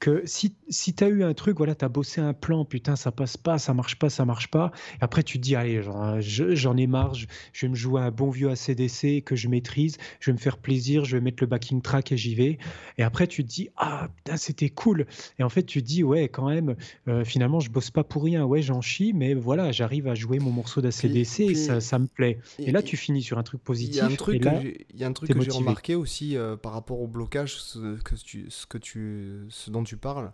que 0.05 0.21
si, 0.27 0.55
si 0.69 0.93
tu 0.93 1.03
as 1.03 1.09
eu 1.09 1.25
un 1.25 1.33
truc, 1.33 1.57
voilà, 1.57 1.75
tu 1.75 1.83
as 1.83 1.89
bossé 1.89 2.21
un 2.21 2.35
plan, 2.35 2.67
putain, 2.67 2.95
ça 2.95 3.11
passe 3.11 3.39
pas, 3.39 3.57
ça 3.57 3.73
marche 3.73 3.99
pas, 3.99 4.11
ça 4.11 4.27
marche 4.27 4.49
pas. 4.49 4.71
Et 5.01 5.03
après, 5.03 5.23
tu 5.23 5.39
te 5.39 5.43
dis, 5.43 5.57
allez, 5.57 5.81
j'en 6.21 6.77
ai 6.77 6.87
marre, 6.87 7.15
je, 7.15 7.27
vais 7.63 7.69
me 7.69 7.75
jouer 7.75 8.03
un 8.03 8.11
bon 8.11 8.29
vieux 8.29 8.51
ACDC 8.51 9.25
que 9.25 9.35
je 9.35 9.49
maîtrise, 9.49 9.97
je 10.21 10.31
vais 10.31 10.35
me 10.35 10.39
faire 10.39 10.59
plaisir, 10.59 11.07
je 11.07 11.17
vais 11.17 11.23
mettre 11.23 11.43
le 11.43 11.47
backing 11.47 11.81
track 11.81 12.13
et 12.13 12.19
j'y 12.19 12.35
vais. 12.35 12.59
Et 12.99 13.03
après, 13.03 13.27
tu 13.27 13.45
te 13.45 13.49
dis, 13.49 13.71
ah, 13.79 14.09
putain, 14.15 14.37
c'était 14.37 14.69
cool. 14.69 15.07
Et 15.39 15.43
en 15.43 15.49
fait, 15.49 15.63
tu 15.63 15.81
te 15.81 15.87
dis, 15.87 16.05
ouais, 16.05 16.29
quand 16.29 16.51
même, 16.51 16.77
euh, 17.09 17.25
finalement, 17.25 17.61
je 17.61 17.71
bosse 17.71 17.91
pas 17.91 18.05
pour 18.05 18.25
rien. 18.25 18.45
Ouais, 18.45 18.61
j'en 18.61 18.83
chie, 18.83 19.15
mais 19.15 19.33
voilà, 19.33 19.73
j'arrive 19.73 20.07
à 20.07 20.15
jouer 20.15 20.39
mon 20.39 20.51
morceau 20.51 20.83
d'ACDC 20.83 21.41
et 21.41 21.55
ça, 21.55 21.81
ça, 21.81 21.99
me 21.99 22.09
plaît. 22.09 22.41
Et, 22.59 22.73
là, 22.73 22.83
tu 22.83 22.99
finis 22.99 23.23
sur 23.23 23.39
un 23.39 23.43
truc 23.43 23.63
positif. 23.63 23.95
Il 23.95 23.99
y 23.99 24.03
a 24.03 25.07
un 25.07 25.13
truc 25.15 25.33
que 25.33 25.41
j'ai 25.41 25.51
remarqué 25.51 25.95
aussi 25.95 26.37
euh, 26.37 26.57
par 26.57 26.75
rapport 26.75 27.01
au 27.01 27.07
blocage, 27.07 27.55
ce 27.55 27.97
que 28.03 28.15
tu, 28.17 28.51
ce 28.51 28.67
que 28.67 28.77
tu, 28.77 29.47
ce 29.49 29.71
dont 29.71 29.83
tu 29.83 29.94
parles, 29.97 30.31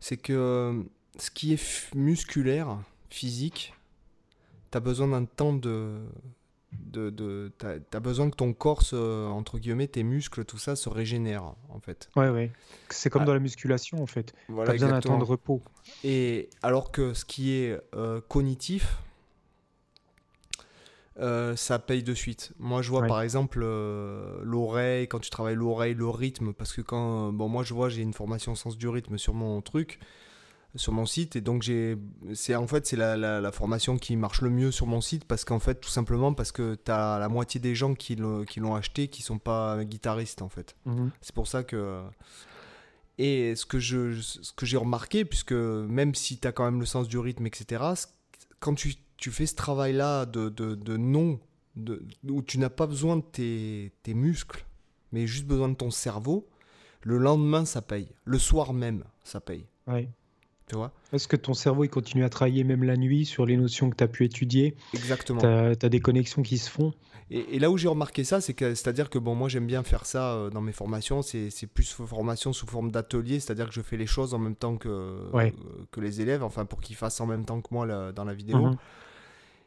c'est 0.00 0.16
que 0.16 0.32
euh, 0.32 0.82
ce 1.18 1.30
qui 1.30 1.52
est 1.52 1.94
musculaire, 1.94 2.78
physique, 3.10 3.74
tu 4.70 4.76
as 4.76 4.80
besoin 4.80 5.08
d'un 5.08 5.24
temps 5.24 5.52
de. 5.52 6.00
de, 6.72 7.10
de 7.10 7.52
tu 7.58 7.66
as, 7.66 8.00
besoin 8.00 8.28
que 8.30 8.36
ton 8.36 8.52
corps, 8.52 8.82
entre 8.92 9.58
guillemets, 9.58 9.86
tes 9.86 10.02
muscles, 10.02 10.44
tout 10.44 10.58
ça 10.58 10.76
se 10.76 10.88
régénère, 10.88 11.44
en 11.68 11.80
fait. 11.80 12.08
Ouais, 12.16 12.28
ouais. 12.28 12.50
C'est 12.90 13.10
comme 13.10 13.22
ah. 13.22 13.26
dans 13.26 13.34
la 13.34 13.40
musculation, 13.40 14.02
en 14.02 14.06
fait. 14.06 14.34
Voilà, 14.48 14.70
tu 14.70 14.70
as 14.70 14.74
besoin 14.74 14.88
d'un 14.90 15.00
temps 15.00 15.18
de 15.18 15.24
repos. 15.24 15.62
Et 16.02 16.50
alors 16.62 16.90
que 16.92 17.14
ce 17.14 17.24
qui 17.24 17.52
est 17.52 17.80
euh, 17.94 18.20
cognitif, 18.28 18.98
euh, 21.20 21.54
ça 21.54 21.78
paye 21.78 22.02
de 22.02 22.14
suite. 22.14 22.52
Moi, 22.58 22.82
je 22.82 22.90
vois 22.90 23.06
par 23.06 23.22
exemple 23.22 23.60
euh, 23.62 24.40
l'oreille, 24.42 25.06
quand 25.06 25.20
tu 25.20 25.30
travailles 25.30 25.54
l'oreille, 25.54 25.94
le 25.94 26.08
rythme, 26.08 26.52
parce 26.52 26.72
que 26.72 26.80
quand, 26.80 27.32
bon, 27.32 27.48
moi, 27.48 27.62
je 27.62 27.72
vois, 27.72 27.88
j'ai 27.88 28.02
une 28.02 28.12
formation 28.12 28.54
sens 28.54 28.76
du 28.76 28.88
rythme 28.88 29.16
sur 29.16 29.32
mon 29.32 29.60
truc, 29.62 30.00
sur 30.74 30.92
mon 30.92 31.06
site, 31.06 31.36
et 31.36 31.40
donc 31.40 31.62
j'ai, 31.62 31.96
c'est 32.34 32.56
en 32.56 32.66
fait, 32.66 32.84
c'est 32.84 32.96
la, 32.96 33.16
la, 33.16 33.52
formation 33.52 33.96
qui 33.96 34.16
marche 34.16 34.40
le 34.40 34.50
mieux 34.50 34.72
sur 34.72 34.86
mon 34.86 35.00
site, 35.00 35.24
parce 35.24 35.44
qu'en 35.44 35.60
fait, 35.60 35.76
tout 35.76 35.88
simplement, 35.88 36.34
parce 36.34 36.50
que 36.50 36.76
tu 36.84 36.90
as 36.90 37.18
la 37.20 37.28
moitié 37.28 37.60
des 37.60 37.76
gens 37.76 37.94
qui, 37.94 38.16
l'ont 38.16 38.74
acheté 38.74 39.06
qui 39.06 39.22
sont 39.22 39.38
pas 39.38 39.84
guitaristes, 39.84 40.42
en 40.42 40.48
fait. 40.48 40.74
Mhm. 40.84 41.12
C'est 41.20 41.34
pour 41.34 41.46
ça 41.46 41.62
que. 41.62 42.02
Et 43.18 43.54
ce 43.54 43.64
que, 43.64 43.78
je, 43.78 44.20
ce 44.20 44.52
que 44.52 44.66
j'ai 44.66 44.76
remarqué, 44.76 45.24
puisque 45.24 45.52
même 45.52 46.16
si 46.16 46.38
tu 46.38 46.48
as 46.48 46.50
quand 46.50 46.64
même 46.64 46.80
le 46.80 46.86
sens 46.86 47.06
du 47.06 47.18
rythme, 47.18 47.46
etc., 47.46 47.84
quand 48.58 48.74
tu 48.74 48.96
tu 49.24 49.30
fais 49.30 49.46
ce 49.46 49.54
travail-là 49.54 50.26
de, 50.26 50.50
de, 50.50 50.74
de 50.74 50.98
non, 50.98 51.40
de, 51.76 52.02
où 52.28 52.42
tu 52.42 52.58
n'as 52.58 52.68
pas 52.68 52.86
besoin 52.86 53.16
de 53.16 53.22
tes, 53.22 53.90
tes, 54.02 54.12
muscles, 54.12 54.66
mais 55.12 55.26
juste 55.26 55.46
besoin 55.46 55.70
de 55.70 55.74
ton 55.74 55.90
cerveau, 55.90 56.46
le 57.00 57.16
lendemain, 57.16 57.64
ça 57.64 57.80
paye. 57.80 58.08
Le 58.26 58.38
soir 58.38 58.74
même, 58.74 59.02
ça 59.22 59.40
paye. 59.40 59.64
Oui. 59.86 60.08
Tu 60.68 60.76
vois? 60.76 60.92
Est-ce 61.14 61.26
que 61.26 61.36
ton 61.36 61.54
cerveau 61.54 61.84
il 61.84 61.88
continue 61.88 62.22
à 62.22 62.28
travailler 62.28 62.64
même 62.64 62.84
la 62.84 62.98
nuit 62.98 63.24
sur 63.24 63.46
les 63.46 63.56
notions 63.56 63.88
que 63.88 63.96
tu 63.96 64.04
as 64.04 64.08
pu 64.08 64.26
étudier 64.26 64.76
Exactement. 64.92 65.40
Tu 65.40 65.46
as, 65.46 65.88
des 65.88 66.00
connexions 66.00 66.42
qui 66.42 66.58
se 66.58 66.68
font 66.68 66.92
et, 67.30 67.58
là 67.58 67.70
où 67.70 67.78
j'ai 67.78 67.88
remarqué 67.88 68.24
ça, 68.24 68.42
c'est 68.42 68.52
que 68.52 68.74
c'est-à-dire 68.74 69.08
que 69.08 69.18
bon, 69.18 69.34
moi 69.34 69.48
j'aime 69.48 69.66
bien 69.66 69.82
faire 69.82 70.04
ça 70.04 70.34
euh, 70.34 70.50
dans 70.50 70.60
mes 70.60 70.72
formations. 70.72 71.22
C'est 71.22 71.66
plus 71.66 71.90
formation 71.90 72.52
sous 72.52 72.66
forme 72.66 72.90
d'atelier, 72.90 73.40
c'est-à-dire 73.40 73.68
que 73.68 73.74
je 73.74 73.80
fais 73.80 73.96
les 73.96 74.06
choses 74.06 74.34
en 74.34 74.38
même 74.38 74.54
temps 74.54 74.76
que, 74.76 74.90
euh, 74.90 75.50
que 75.90 76.00
les 76.00 76.20
élèves, 76.20 76.44
enfin 76.44 76.66
pour 76.66 76.82
qu'ils 76.82 76.96
fassent 76.96 77.22
en 77.22 77.26
même 77.26 77.46
temps 77.46 77.62
que 77.62 77.68
moi 77.70 78.12
dans 78.12 78.24
la 78.24 78.34
vidéo. 78.34 78.66
Mhm. 78.66 78.76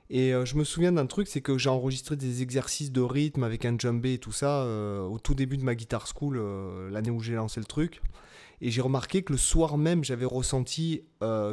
Et 0.09 0.33
euh, 0.33 0.45
je 0.45 0.55
me 0.55 0.63
souviens 0.63 0.91
d'un 0.91 1.05
truc, 1.05 1.27
c'est 1.27 1.41
que 1.41 1.57
j'ai 1.57 1.69
enregistré 1.69 2.15
des 2.15 2.41
exercices 2.41 2.91
de 2.91 3.01
rythme 3.01 3.43
avec 3.43 3.65
un 3.65 3.77
djembé 3.77 4.13
et 4.13 4.17
tout 4.19 4.31
ça 4.31 4.65
au 4.65 5.19
tout 5.19 5.35
début 5.35 5.57
de 5.57 5.63
ma 5.63 5.75
guitar 5.75 6.07
school, 6.07 6.41
l'année 6.91 7.11
où 7.11 7.19
j'ai 7.19 7.35
lancé 7.35 7.59
le 7.59 7.65
truc. 7.65 8.01
Et 8.59 8.71
j'ai 8.71 8.81
remarqué 8.81 9.21
que 9.21 9.33
le 9.33 9.37
soir 9.37 9.77
même, 9.77 10.03
j'avais 10.03 10.25
ressenti 10.25 11.03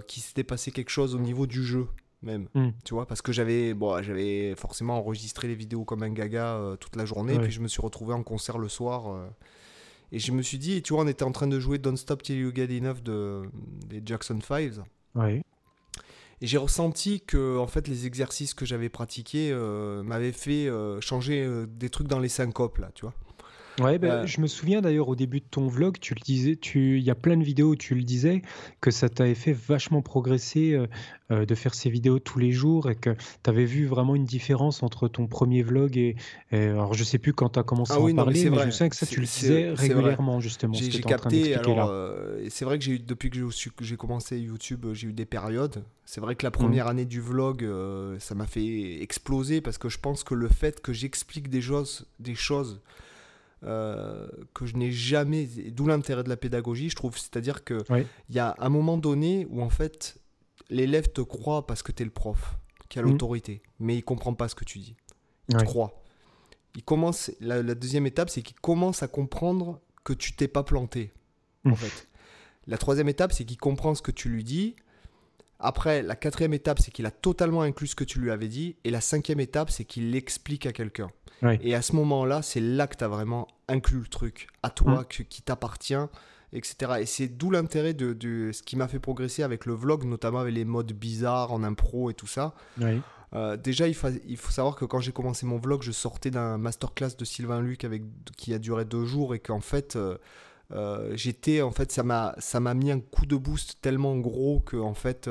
qu'il 0.06 0.22
s'était 0.22 0.44
passé 0.44 0.70
quelque 0.70 0.90
chose 0.90 1.14
au 1.14 1.18
niveau 1.18 1.46
du 1.46 1.64
jeu 1.64 1.86
même. 2.24 2.48
Hmm. 2.54 2.70
Tu 2.84 2.94
vois, 2.94 3.06
parce 3.06 3.22
que 3.22 3.32
j'avais 3.32 3.74
bon, 3.74 4.02
j'avais 4.02 4.54
forcément 4.56 4.98
enregistré 4.98 5.48
les 5.48 5.54
vidéos 5.54 5.84
comme 5.84 6.02
un 6.02 6.10
gaga 6.10 6.56
euh, 6.56 6.76
toute 6.76 6.96
la 6.96 7.04
journée, 7.04 7.34
et 7.34 7.38
puis 7.38 7.52
je 7.52 7.60
me 7.60 7.68
suis 7.68 7.80
retrouvé 7.80 8.14
en 8.14 8.22
concert 8.22 8.58
le 8.58 8.68
soir. 8.68 9.12
Euh, 9.12 9.26
et 10.12 10.18
je 10.18 10.32
me 10.32 10.42
suis 10.42 10.58
dit, 10.58 10.82
tu 10.82 10.92
vois, 10.92 11.04
on 11.04 11.08
était 11.08 11.24
en 11.24 11.32
train 11.32 11.46
de 11.46 11.58
jouer 11.58 11.78
Don't 11.78 11.96
Stop 11.96 12.22
Till 12.22 12.36
You 12.36 12.52
Get 12.54 12.76
Enough 12.76 13.02
de, 13.02 13.42
des 13.86 14.02
Jackson 14.04 14.38
5 14.40 14.74
J'ai 16.46 16.58
ressenti 16.58 17.20
que 17.20 17.58
en 17.58 17.66
fait 17.66 17.88
les 17.88 18.06
exercices 18.06 18.54
que 18.54 18.66
j'avais 18.66 18.88
pratiqués 18.88 19.50
euh, 19.52 20.02
m'avaient 20.02 20.32
fait 20.32 20.68
changer 21.00 21.64
des 21.68 21.90
trucs 21.90 22.08
dans 22.08 22.18
les 22.18 22.28
syncopes 22.28 22.78
là, 22.78 22.90
tu 22.94 23.02
vois. 23.02 23.14
Ouais, 23.80 23.98
ben, 23.98 24.10
euh. 24.10 24.26
je 24.26 24.40
me 24.40 24.46
souviens 24.46 24.80
d'ailleurs 24.80 25.08
au 25.08 25.16
début 25.16 25.40
de 25.40 25.46
ton 25.50 25.66
vlog, 25.66 25.98
tu 26.00 26.14
le 26.14 26.20
disais, 26.20 26.56
tu, 26.56 26.98
il 26.98 27.04
y 27.04 27.10
a 27.10 27.14
plein 27.14 27.36
de 27.36 27.42
vidéos 27.42 27.70
où 27.70 27.76
tu 27.76 27.94
le 27.94 28.02
disais, 28.02 28.42
que 28.80 28.90
ça 28.90 29.08
t'avait 29.08 29.34
fait 29.34 29.52
vachement 29.52 30.00
progresser 30.00 30.72
euh, 30.72 30.86
euh, 31.32 31.44
de 31.44 31.54
faire 31.54 31.74
ces 31.74 31.90
vidéos 31.90 32.20
tous 32.20 32.38
les 32.38 32.52
jours 32.52 32.88
et 32.88 32.94
que 32.94 33.10
tu 33.10 33.50
avais 33.50 33.64
vu 33.64 33.86
vraiment 33.86 34.14
une 34.14 34.24
différence 34.24 34.82
entre 34.82 35.08
ton 35.08 35.26
premier 35.26 35.62
vlog 35.62 35.96
et. 35.96 36.16
alors 36.52 36.94
je 36.94 37.02
sais 37.02 37.18
plus 37.18 37.32
quand 37.32 37.50
tu 37.50 37.58
as 37.58 37.62
commencé 37.64 37.92
ah 37.94 37.98
à 37.98 38.00
en 38.00 38.14
parler, 38.14 38.48
mais, 38.48 38.64
je 38.64 38.70
sais 38.70 38.88
que 38.88 38.96
ça 38.96 39.06
tu 39.06 39.20
le 39.20 39.26
disais 39.26 39.70
régulièrement 39.72 40.40
justement. 40.40 40.74
J'ai 40.74 41.00
capté, 41.00 41.54
alors 41.56 41.92
c'est 42.48 42.64
vrai 42.64 42.78
que 42.78 42.84
j'ai 42.84 42.92
eu, 42.92 42.98
depuis 43.00 43.30
que 43.30 43.50
j'ai 43.80 43.96
commencé 43.96 44.38
YouTube, 44.38 44.86
j'ai 44.92 45.08
eu 45.08 45.12
des 45.12 45.26
périodes. 45.26 45.82
C'est 46.06 46.20
vrai 46.20 46.36
que 46.36 46.44
la 46.44 46.50
première 46.50 46.84
mmh. 46.84 46.90
année 46.90 47.04
du 47.06 47.20
vlog, 47.20 47.66
ça 48.20 48.34
m'a 48.34 48.46
fait 48.46 49.02
exploser 49.02 49.60
parce 49.60 49.78
que 49.78 49.88
je 49.88 49.98
pense 49.98 50.22
que 50.22 50.34
le 50.34 50.48
fait 50.48 50.80
que 50.80 50.92
j'explique 50.92 51.48
des 51.48 51.62
choses, 51.62 52.06
des 52.20 52.34
choses 52.34 52.80
euh, 53.64 54.26
que 54.54 54.66
je 54.66 54.76
n'ai 54.76 54.92
jamais. 54.92 55.46
D'où 55.46 55.86
l'intérêt 55.86 56.22
de 56.22 56.28
la 56.28 56.36
pédagogie, 56.36 56.90
je 56.90 56.96
trouve. 56.96 57.16
C'est-à-dire 57.16 57.64
qu'il 57.64 57.82
il 58.28 58.34
y 58.34 58.38
a 58.38 58.54
un 58.58 58.68
moment 58.68 58.98
donné 58.98 59.46
où 59.50 59.62
en 59.62 59.70
fait 59.70 60.18
l'élève 60.70 61.08
te 61.12 61.20
croit 61.20 61.66
parce 61.66 61.82
que 61.82 61.92
tu 61.92 62.02
es 62.02 62.04
le 62.04 62.10
prof 62.10 62.56
qui 62.88 62.98
a 62.98 63.02
mhm. 63.02 63.10
l'autorité, 63.10 63.62
mais 63.78 63.96
il 63.96 64.02
comprend 64.02 64.34
pas 64.34 64.48
ce 64.48 64.54
que 64.54 64.64
tu 64.64 64.78
dis. 64.78 64.96
Il 65.48 65.56
te 65.56 65.64
croit. 65.64 66.02
Il 66.76 66.82
commence, 66.82 67.30
la, 67.40 67.62
deuxième 67.74 68.06
étape, 68.06 68.30
c'est 68.30 68.42
qu'il 68.42 68.58
commence 68.58 69.02
à 69.02 69.08
comprendre 69.08 69.80
que 70.02 70.12
tu 70.12 70.32
t'es 70.32 70.48
pas 70.48 70.64
planté. 70.64 71.12
En 71.64 71.74
fait. 71.74 72.08
La 72.66 72.78
troisième 72.78 73.08
étape, 73.08 73.32
c'est 73.32 73.44
qu'il 73.44 73.58
comprend 73.58 73.94
ce 73.94 74.02
que 74.02 74.10
tu 74.10 74.28
lui 74.28 74.42
dis. 74.42 74.74
Après, 75.60 76.02
la 76.02 76.16
quatrième 76.16 76.52
étape, 76.52 76.78
c'est 76.80 76.90
qu'il 76.90 77.06
a 77.06 77.10
totalement 77.10 77.62
inclus 77.62 77.88
ce 77.88 77.94
que 77.96 78.04
tu 78.04 78.20
lui 78.20 78.30
avais 78.30 78.48
dit. 78.48 78.76
Et 78.84 78.90
la 78.90 79.00
cinquième 79.00 79.40
étape, 79.40 79.70
c'est 79.70 79.84
qu'il 79.84 80.10
l'explique 80.10 80.66
à 80.66 80.72
quelqu'un. 80.72 81.10
Et 81.60 81.74
à 81.74 81.82
ce 81.82 81.94
moment-là, 81.96 82.40
c'est 82.40 82.60
là 82.60 82.86
que 82.86 82.96
tu 82.96 83.04
as 83.04 83.08
vraiment 83.08 83.46
inclus 83.68 83.98
le 83.98 84.06
truc, 84.06 84.48
à 84.62 84.70
toi, 84.70 85.02
mm. 85.02 85.24
qui 85.28 85.42
t'appartient, 85.42 85.94
etc. 86.54 86.92
Et 87.00 87.06
c'est 87.06 87.28
d'où 87.28 87.50
l'intérêt 87.50 87.92
de, 87.92 88.50
ce 88.52 88.62
qui 88.62 88.76
m'a 88.76 88.88
fait 88.88 88.98
progresser 88.98 89.42
avec 89.42 89.66
le 89.66 89.74
vlog, 89.74 90.04
notamment 90.04 90.40
avec 90.40 90.54
les 90.54 90.64
modes 90.64 90.92
bizarres 90.92 91.52
en 91.52 91.62
impro 91.62 92.10
et 92.10 92.14
tout 92.14 92.26
ça. 92.26 92.54
Euh, 93.34 93.56
déjà, 93.56 93.88
il, 93.88 93.96
il, 94.26 94.36
faut 94.36 94.52
savoir 94.52 94.76
que 94.76 94.84
quand 94.84 95.00
j'ai 95.00 95.12
commencé 95.12 95.44
mon 95.44 95.58
vlog, 95.58 95.82
je 95.82 95.90
sortais 95.90 96.30
d'un 96.30 96.56
masterclass 96.56 97.16
de 97.18 97.24
Sylvain 97.24 97.60
Luc 97.60 97.84
avec, 97.84 98.02
qui 98.36 98.54
a 98.54 98.58
duré 98.58 98.84
deux 98.84 99.04
jours 99.04 99.34
et 99.34 99.40
qu'en 99.40 99.60
fait, 99.60 99.96
euh, 99.96 100.16
euh, 100.72 101.12
j'étais, 101.16 101.62
en 101.62 101.70
fait, 101.70 101.92
ça 101.92 102.02
m'a, 102.02 102.34
ça 102.38 102.60
m'a 102.60 102.74
mis 102.74 102.90
un 102.90 103.00
coup 103.00 103.26
de 103.26 103.36
boost 103.36 103.78
tellement 103.80 104.16
gros 104.16 104.60
que 104.60 104.76
en 104.76 104.94
fait, 104.94 105.28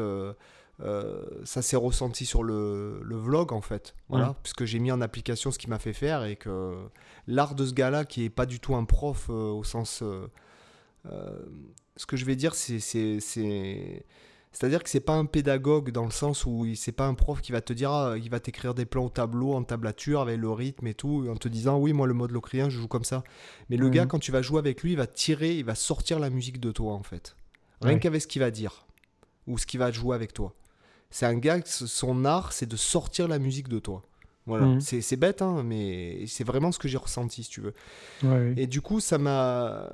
euh, 0.82 1.24
ça 1.46 1.62
s'est 1.62 1.78
ressenti 1.78 2.26
sur 2.26 2.44
le, 2.44 3.00
vlog 3.04 3.54
en 3.54 3.62
fait, 3.62 3.96
voilà, 4.10 4.36
puisque 4.42 4.66
j'ai 4.66 4.80
mis 4.80 4.92
en 4.92 5.02
application 5.02 5.52
ce 5.52 5.60
qui 5.60 5.70
m'a 5.70 5.78
fait 5.78 5.94
faire 5.94 6.26
et 6.26 6.36
que 6.36 6.76
l'art 7.28 7.54
de 7.54 7.66
ce 7.66 7.74
gars-là, 7.74 8.06
qui 8.06 8.26
est 8.26 8.30
pas 8.30 8.48
du 8.48 8.60
tout 8.60 8.76
un 8.76 8.84
prof 8.84 9.28
euh, 9.30 9.52
au 9.52 9.64
sens, 9.64 10.02
euh, 10.02 10.28
ce 11.96 12.06
que 12.08 12.18
je 12.18 12.26
vais 12.26 12.36
dire, 12.36 12.56
c'est, 12.56 12.80
c'est-à-dire 14.54 14.84
que 14.84 14.90
c'est 14.90 15.00
pas 15.00 15.14
un 15.16 15.26
pédagogue 15.26 15.92
dans 15.92 16.06
le 16.06 16.12
sens 16.12 16.46
où 16.46 16.66
c'est 16.76 16.92
pas 16.92 17.08
un 17.08 17.16
prof 17.16 17.42
qui 17.42 17.52
va 17.52 17.62
te 17.62 17.74
dire, 17.74 17.92
ah, 17.92 18.16
il 18.18 18.30
va 18.30 18.40
t'écrire 18.40 18.76
des 18.76 18.86
plans 18.86 19.06
au 19.06 19.10
tableau, 19.10 19.54
en 19.54 19.64
tablature, 19.64 20.22
avec 20.22 20.38
le 20.38 20.52
rythme 20.52 20.86
et 20.86 20.94
tout, 20.94 21.28
en 21.28 21.36
te 21.36 21.48
disant, 21.48 21.80
oui, 21.80 21.92
moi 21.92 22.06
le 22.06 22.14
mode 22.14 22.32
locrien, 22.32 22.70
je 22.70 22.78
joue 22.80 22.88
comme 22.88 23.04
ça. 23.04 23.24
Mais 23.70 23.78
le 23.78 23.90
gars, 23.90 24.06
quand 24.06 24.20
tu 24.20 24.32
vas 24.32 24.44
jouer 24.44 24.60
avec 24.60 24.84
lui, 24.84 24.92
il 24.92 24.98
va 24.98 25.08
tirer, 25.08 25.56
il 25.58 25.66
va 25.66 25.74
sortir 25.74 26.20
la 26.20 26.30
musique 26.30 26.60
de 26.60 26.72
toi 26.72 26.94
en 26.94 27.04
fait. 27.04 27.36
Rien 27.82 27.98
qu'avec 27.98 28.22
ce 28.22 28.28
qu'il 28.28 28.42
va 28.42 28.52
dire. 28.52 28.86
Ou 29.48 29.58
ce 29.58 29.66
qu'il 29.66 29.80
va 29.80 29.92
jouer 29.92 30.16
avec 30.16 30.34
toi. 30.34 30.54
C'est 31.10 31.26
un 31.26 31.36
gars, 31.36 31.60
son 31.66 32.24
art, 32.24 32.54
c'est 32.54 32.66
de 32.66 32.78
sortir 32.78 33.28
la 33.28 33.40
musique 33.40 33.68
de 33.68 33.80
toi. 33.80 34.04
Voilà, 34.46 34.66
mmh. 34.66 34.82
c'est 34.82 35.16
bête, 35.16 35.42
hein, 35.42 35.64
mais 35.64 36.26
c'est 36.28 36.44
vraiment 36.44 36.72
ce 36.72 36.80
que 36.80 36.88
j'ai 36.88 36.98
ressenti, 36.98 37.44
si 37.44 37.50
tu 37.50 37.62
veux. 37.62 37.74
Et 38.58 38.68
du 38.68 38.82
coup, 38.82 39.00
ça 39.00 39.18
m'a. 39.18 39.90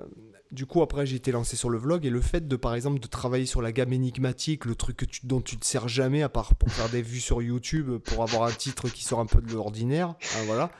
Du 0.51 0.65
coup, 0.65 0.81
après, 0.81 1.05
j'ai 1.05 1.15
été 1.15 1.31
lancé 1.31 1.55
sur 1.55 1.69
le 1.69 1.77
vlog 1.77 2.07
et 2.07 2.09
le 2.09 2.21
fait 2.21 2.47
de, 2.47 2.55
par 2.55 2.73
exemple, 2.73 2.99
de 2.99 3.05
travailler 3.05 3.45
sur 3.45 3.61
la 3.61 3.71
gamme 3.71 3.93
énigmatique, 3.93 4.65
le 4.65 4.73
truc 4.73 4.97
que 4.97 5.05
tu, 5.05 5.27
dont 5.27 5.41
tu 5.41 5.57
te 5.57 5.65
sers 5.65 5.87
jamais, 5.87 6.23
à 6.23 6.29
part 6.29 6.55
pour 6.55 6.71
faire 6.71 6.89
des 6.89 7.03
vues 7.03 7.19
sur 7.19 7.43
YouTube, 7.43 7.97
pour 7.97 8.23
avoir 8.23 8.49
un 8.49 8.51
titre 8.51 8.89
qui 8.89 9.03
sort 9.03 9.19
un 9.19 9.27
peu 9.27 9.41
de 9.41 9.53
l'ordinaire, 9.53 10.09
hein, 10.09 10.43
voilà. 10.47 10.71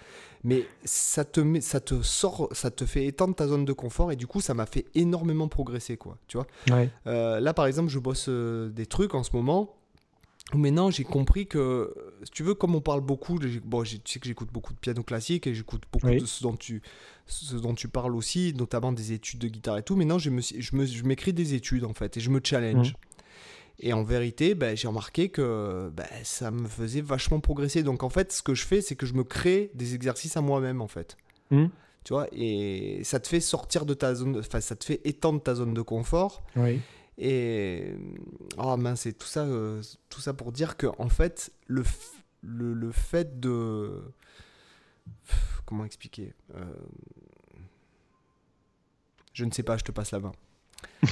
Mais 0.44 0.66
ça 0.86 1.26
te, 1.26 1.40
met, 1.40 1.62
ça 1.62 1.82
te 1.82 2.02
sort, 2.02 2.48
ça 2.54 2.72
te 2.72 2.86
fait 2.86 3.06
étendre 3.06 3.36
ta 3.36 3.48
zone 3.48 3.66
de 3.66 3.74
confort 3.74 4.12
et 4.12 4.16
du 4.16 4.26
coup, 4.26 4.42
ça 4.42 4.56
m'a 4.56 4.66
fait 4.66 4.86
énormément 4.96 5.48
progresser, 5.48 5.98
quoi. 5.98 6.18
Tu 6.28 6.38
vois. 6.38 6.48
Euh, 7.06 7.40
là, 7.40 7.54
par 7.54 7.68
exemple, 7.68 7.90
je 7.90 8.00
bosse 8.00 8.28
euh, 8.30 8.70
des 8.70 8.86
trucs 8.88 9.14
en 9.14 9.24
ce 9.24 9.36
moment 9.36 9.76
Maintenant, 10.56 10.90
j'ai 10.90 11.04
compris 11.04 11.46
que, 11.46 11.94
si 12.24 12.32
tu 12.32 12.44
veux, 12.44 12.56
comme 12.56 12.74
on 12.74 12.82
parle 12.82 13.02
beaucoup, 13.02 13.40
bon, 13.64 13.84
tu 13.84 14.00
sais 14.06 14.20
que 14.20 14.28
j'écoute 14.28 14.50
beaucoup 14.52 14.74
de 14.74 14.80
piano 14.80 15.04
classique 15.04 15.46
et 15.46 15.54
j'écoute 15.54 15.84
beaucoup 15.92 16.10
de 16.10 16.26
ce 16.26 16.42
dont, 16.42 16.56
tu, 16.56 16.82
ce 17.28 17.56
dont 17.56 17.76
tu 17.76 17.88
parles 17.88 18.16
aussi, 18.16 18.54
notamment 18.58 18.92
des 18.92 19.14
études 19.14 19.40
de 19.40 19.48
guitare 19.48 19.78
et 19.78 19.84
tout. 19.84 19.96
Maintenant, 19.96 20.18
je 20.18 20.32
m'écris 20.32 20.62
je 20.62 20.76
me, 20.76 20.86
je 20.86 21.32
des 21.32 21.54
études, 21.54 21.86
en 21.86 21.94
fait, 21.94 22.18
et 22.18 22.20
je 22.20 22.32
me 22.32 22.42
challenge. 22.44 22.94
Mmh. 22.94 22.96
Et 23.82 23.94
en 23.94 24.04
vérité, 24.04 24.56
ben, 24.56 24.76
j'ai 24.76 24.88
remarqué 24.88 25.30
que 25.30 25.92
ben, 25.96 26.08
ça 26.24 26.50
me 26.52 26.68
faisait 26.68 27.02
vachement 27.02 27.40
progresser. 27.40 27.84
Donc, 27.84 28.04
en 28.04 28.10
fait, 28.10 28.32
ce 28.32 28.42
que 28.42 28.56
je 28.56 28.66
fais, 28.66 28.82
c'est 28.82 28.96
que 28.96 29.06
je 29.06 29.14
me 29.14 29.24
crée 29.24 29.72
des 29.76 29.94
exercices 29.94 30.36
à 30.36 30.42
moi-même, 30.42 30.82
en 30.82 30.88
fait. 30.88 31.16
Mmh. 31.52 31.68
Tu 32.04 32.14
vois, 32.14 32.28
et 32.32 33.02
ça 33.04 33.20
te 33.20 33.28
fait 33.28 33.40
sortir 33.40 33.86
de 33.86 33.94
ta 33.94 34.16
zone, 34.16 34.40
enfin, 34.40 34.62
ça 34.62 34.76
te 34.76 34.84
fait 34.84 35.02
étendre 35.04 35.44
ta 35.44 35.54
zone 35.54 35.76
de 35.76 35.82
confort. 35.82 36.44
Oui. 36.56 36.80
Et 37.22 37.96
oh 38.58 38.78
mince, 38.78 39.02
c'est 39.02 39.14
tout 39.14 39.28
ça, 39.28 39.44
euh, 39.44 39.82
tout 40.10 40.22
ça 40.22 40.34
pour 40.34 40.54
dire 40.54 40.78
que 40.78 40.88
en 40.98 41.10
fait, 41.10 41.52
le, 41.68 41.84
le, 42.42 42.74
le 42.74 42.92
fait 42.94 43.42
de 43.42 44.02
comment 45.66 45.84
expliquer 45.84 46.34
euh, 46.56 46.64
Je 49.34 49.44
ne 49.44 49.52
sais 49.52 49.64
pas, 49.64 49.76
je 49.76 49.84
te 49.84 49.92
passe 49.92 50.12
la 50.12 50.20
main. 50.20 50.32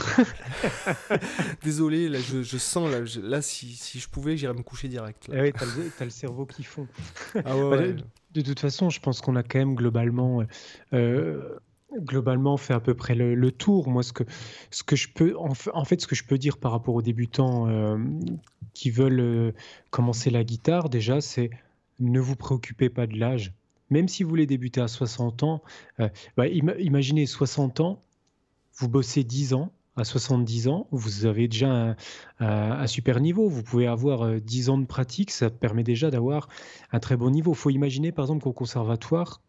Désolé, 1.64 2.08
là, 2.08 2.20
je, 2.20 2.42
je 2.42 2.58
sens, 2.58 2.90
là, 2.90 3.02
là 3.22 3.42
si, 3.42 3.76
si, 3.76 4.00
je 4.00 4.08
pouvais, 4.08 4.38
j'irais 4.38 4.54
me 4.54 4.64
coucher 4.64 4.88
direct. 4.88 5.28
Là. 5.28 5.36
Eh 5.38 5.42
oui, 5.42 5.54
t'as 5.54 5.66
le, 5.66 5.92
as 6.00 6.04
le 6.06 6.10
cerveau 6.10 6.46
qui 6.46 6.64
fond. 6.64 6.88
Ah 7.44 7.58
ouais, 7.58 7.94
bah, 7.94 8.02
de, 8.32 8.42
toute 8.42 8.62
façon, 8.62 8.90
je 8.90 9.02
pense 9.02 9.20
qu'on 9.20 9.36
a 9.36 9.44
quand 9.44 9.60
même 9.60 9.76
globalement 9.76 10.42
euh, 10.94 11.60
globalement 11.96 12.58
fait 12.58 12.74
à 12.74 12.80
peu 12.80 12.94
près 12.94 13.16
le, 13.16 13.52
tour. 13.52 13.90
Moi, 13.90 14.04
ce 14.04 14.14
que, 14.14 14.24
ce 14.72 14.84
que 14.84 14.96
je 14.96 15.08
peux, 15.10 15.36
en, 15.38 15.86
fait, 15.86 16.02
ce 16.02 16.08
que 16.08 16.16
je 16.16 16.24
peux 16.24 16.38
dire 16.38 16.58
par 16.58 16.72
rapport 16.72 16.96
aux 16.96 17.02
débutants 17.02 17.68
euh, 17.68 17.98
qui 18.74 18.92
veulent 18.92 19.20
euh, 19.20 19.52
commencer 19.90 20.30
la 20.30 20.44
guitare, 20.44 20.90
déjà, 20.90 21.22
c'est 21.22 21.50
ne 22.00 22.20
vous 22.20 22.36
préoccupez 22.36 22.90
pas 22.90 23.08
de 23.08 23.18
l'âge. 23.18 23.54
Même 23.90 24.08
si 24.08 24.24
vous 24.24 24.30
voulez 24.30 24.46
débuter 24.46 24.82
à 24.82 24.88
60 24.88 25.44
ans, 25.44 25.62
euh, 26.00 26.10
bah, 26.36 26.48
imaginez 26.48 27.26
60 27.26 27.80
ans, 27.80 28.02
vous 28.76 28.90
bossez 28.90 29.24
10 29.24 29.54
ans, 29.54 29.72
à 29.98 30.04
70 30.04 30.68
ans, 30.68 30.88
vous 30.92 31.26
avez 31.26 31.48
déjà 31.48 31.96
un, 32.40 32.88
super 32.88 33.20
niveau. 33.20 33.50
Vous 33.50 33.64
pouvez 33.64 33.88
avoir 33.88 34.40
10 34.40 34.70
euh, 34.70 34.72
ans 34.72 34.78
de 34.78 34.86
pratique, 34.86 35.32
ça 35.32 35.50
permet 35.50 35.84
déjà 35.84 36.12
d'avoir 36.12 36.48
un 36.92 37.00
très 37.00 37.18
bon 37.18 37.32
niveau. 37.32 37.52
Il 37.52 37.58
faut 37.58 37.70
imaginer 37.72 38.12
par 38.12 38.26
exemple 38.26 38.44
qu'au 38.44 38.54
conservatoire, 38.54 39.42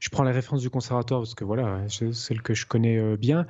je 0.00 0.08
prends 0.10 0.24
la 0.24 0.32
référence 0.32 0.60
du 0.60 0.70
conservatoire 0.70 1.20
parce 1.20 1.34
que 1.34 1.44
voilà, 1.44 1.80
c'est 1.88 2.12
celle 2.12 2.42
que 2.42 2.54
je 2.54 2.66
connais 2.66 2.98
euh, 2.98 3.16
bien, 3.16 3.46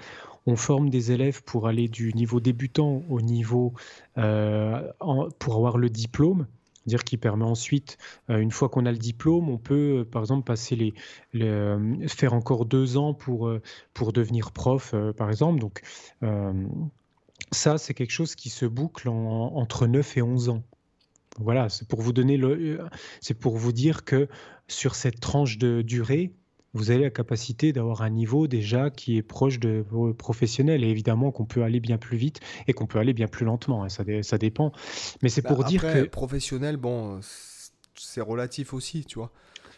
on 0.47 0.57
forme 0.57 0.91
des 0.91 1.13
élèves 1.13 1.43
pour 1.43 1.67
aller 1.67 1.89
du 1.89 2.13
niveau 2.13 2.41
débutant 2.41 3.03
au 3.09 3.23
niveau 3.23 3.73
euh, 4.19 4.83
pour 5.39 5.55
avoir 5.55 5.79
le 5.79 5.89
diplôme 5.89 6.47
dire 6.87 7.05
qui 7.05 7.17
permet 7.17 7.45
ensuite, 7.45 7.99
euh, 8.31 8.39
une 8.39 8.51
fois 8.51 8.69
qu'on 8.69 8.87
a 8.87 8.93
le 8.93 8.99
diplôme, 8.99 9.49
on 9.49 9.59
peut 9.59 10.01
euh, 10.01 10.05
par 10.05 10.23
exemple 10.23 10.45
passer 10.45 10.77
les, 10.77 10.95
euh, 11.37 12.09
faire 12.09 12.35
encore 12.35 12.67
deux 12.67 12.97
ans 12.97 13.15
pour, 13.15 13.51
pour 13.93 14.13
devenir 14.13 14.53
prof, 14.53 14.95
par 15.17 15.31
exemple. 15.31 15.61
Donc 15.61 15.83
ça, 17.51 17.79
c'est 17.79 17.95
quelque 17.95 18.11
chose 18.11 18.35
qui 18.35 18.51
se 18.51 18.67
boucle 18.67 19.09
entre 19.09 19.87
9 19.87 20.17
et 20.17 20.23
11 20.23 20.49
ans. 20.49 20.63
Voilà, 21.39 21.69
c'est 21.69 21.89
pour 21.89 22.01
vous 22.01 22.13
donner 22.13 22.41
c'est 23.21 23.35
pour 23.35 23.57
vous 23.57 23.73
dire 23.73 24.05
que 24.05 24.29
sur 24.69 24.95
cette 24.95 25.21
tranche 25.21 25.59
de 25.59 25.83
durée, 25.83 26.33
vous 26.75 26.91
avez 26.91 27.05
la 27.05 27.11
capacité 27.11 27.73
d'avoir 27.73 28.03
un 28.03 28.11
niveau 28.11 28.47
déjà 28.47 28.91
qui 28.91 29.17
est 29.17 29.23
proche 29.23 29.59
de 29.61 29.85
vos 29.91 30.13
professionnels. 30.13 30.85
Et 30.85 30.89
évidemment 30.89 31.31
qu'on 31.31 31.47
peut 31.47 31.63
aller 31.63 31.81
bien 31.81 31.99
plus 31.99 32.17
vite 32.17 32.41
et 32.67 32.73
qu'on 32.73 32.87
peut 32.87 32.99
aller 32.99 33.15
bien 33.15 33.29
plus 33.29 33.47
lentement. 33.47 33.85
Hein, 33.85 33.89
ça, 33.89 34.05
ça, 34.23 34.39
dépend. 34.39 34.73
Mais 35.23 35.29
c'est 35.29 35.43
pour 35.43 35.59
bah, 35.59 35.65
dire 35.65 35.83
que. 35.83 36.05
Professionnel, 36.05 36.77
bon, 36.77 37.21
c'est 37.95 38.21
relatif 38.21 38.75
aussi, 38.75 39.05
tu 39.05 39.19
vois. 39.19 39.31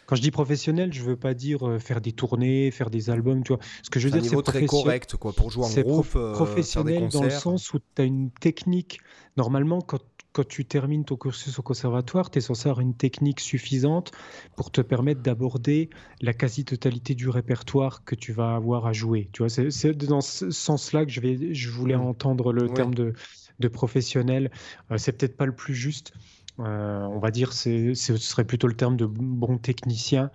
Quand 0.07 0.15
je 0.15 0.21
dis 0.21 0.31
professionnel, 0.31 0.93
je 0.93 1.03
veux 1.03 1.17
pas 1.17 1.33
dire 1.33 1.67
euh, 1.67 1.79
faire 1.79 1.99
des 1.99 2.13
tournées, 2.13 2.71
faire 2.71 2.89
des 2.89 3.09
albums, 3.09 3.43
tu 3.43 3.53
vois. 3.53 3.61
Ce 3.83 3.89
que 3.89 3.99
je 3.99 4.07
veux 4.07 4.19
dire, 4.19 4.29
c'est 4.29 4.41
très 4.41 4.65
correct, 4.65 5.17
quoi, 5.17 5.33
pour 5.33 5.51
jouer 5.51 5.65
en 5.65 5.81
groupe. 5.81 6.15
Euh, 6.15 6.31
professionnel 6.31 7.09
dans 7.09 7.23
le 7.23 7.29
sens 7.29 7.73
où 7.73 7.79
tu 7.79 8.01
as 8.01 8.05
une 8.05 8.31
technique. 8.31 8.99
Normalement, 9.35 9.81
quand 9.81 9.99
quand 10.37 10.47
tu 10.47 10.65
termines 10.65 11.03
ton 11.03 11.15
cursus 11.15 11.57
au 11.57 11.63
conservatoire, 11.63 12.29
tu 12.29 12.37
es 12.37 12.41
censé 12.41 12.69
avoir 12.69 12.81
une 12.81 12.93
technique 12.93 13.39
suffisante 13.39 14.11
pour 14.55 14.69
te 14.69 14.81
permettre 14.81 15.21
d'aborder 15.21 15.89
la 16.21 16.31
quasi-totalité 16.31 17.15
du 17.15 17.27
répertoire 17.27 18.03
que 18.03 18.13
tu 18.13 18.33
vas 18.33 18.53
avoir 18.53 18.85
à 18.85 18.93
jouer. 18.93 19.29
Tu 19.31 19.41
vois, 19.41 19.49
c'est 19.49 19.97
dans 19.97 20.21
ce 20.21 20.51
sens-là 20.51 21.05
que 21.05 21.11
je, 21.11 21.21
vais, 21.21 21.55
je 21.55 21.71
voulais 21.71 21.97
mmh. 21.97 22.01
entendre 22.01 22.53
le 22.53 22.69
terme 22.69 22.93
de, 22.93 23.13
de 23.57 23.67
professionnel. 23.67 24.51
Euh, 24.91 24.97
c'est 24.99 25.11
peut-être 25.11 25.37
pas 25.37 25.47
le 25.47 25.55
plus 25.55 25.73
juste. 25.73 26.13
Euh, 26.59 27.01
on 27.01 27.17
va 27.17 27.31
dire 27.31 27.53
ce 27.53 27.93
serait 27.95 28.45
plutôt 28.45 28.67
le 28.67 28.75
terme 28.75 28.95
de 28.95 29.07
bon 29.07 29.57
technicien. 29.57 30.29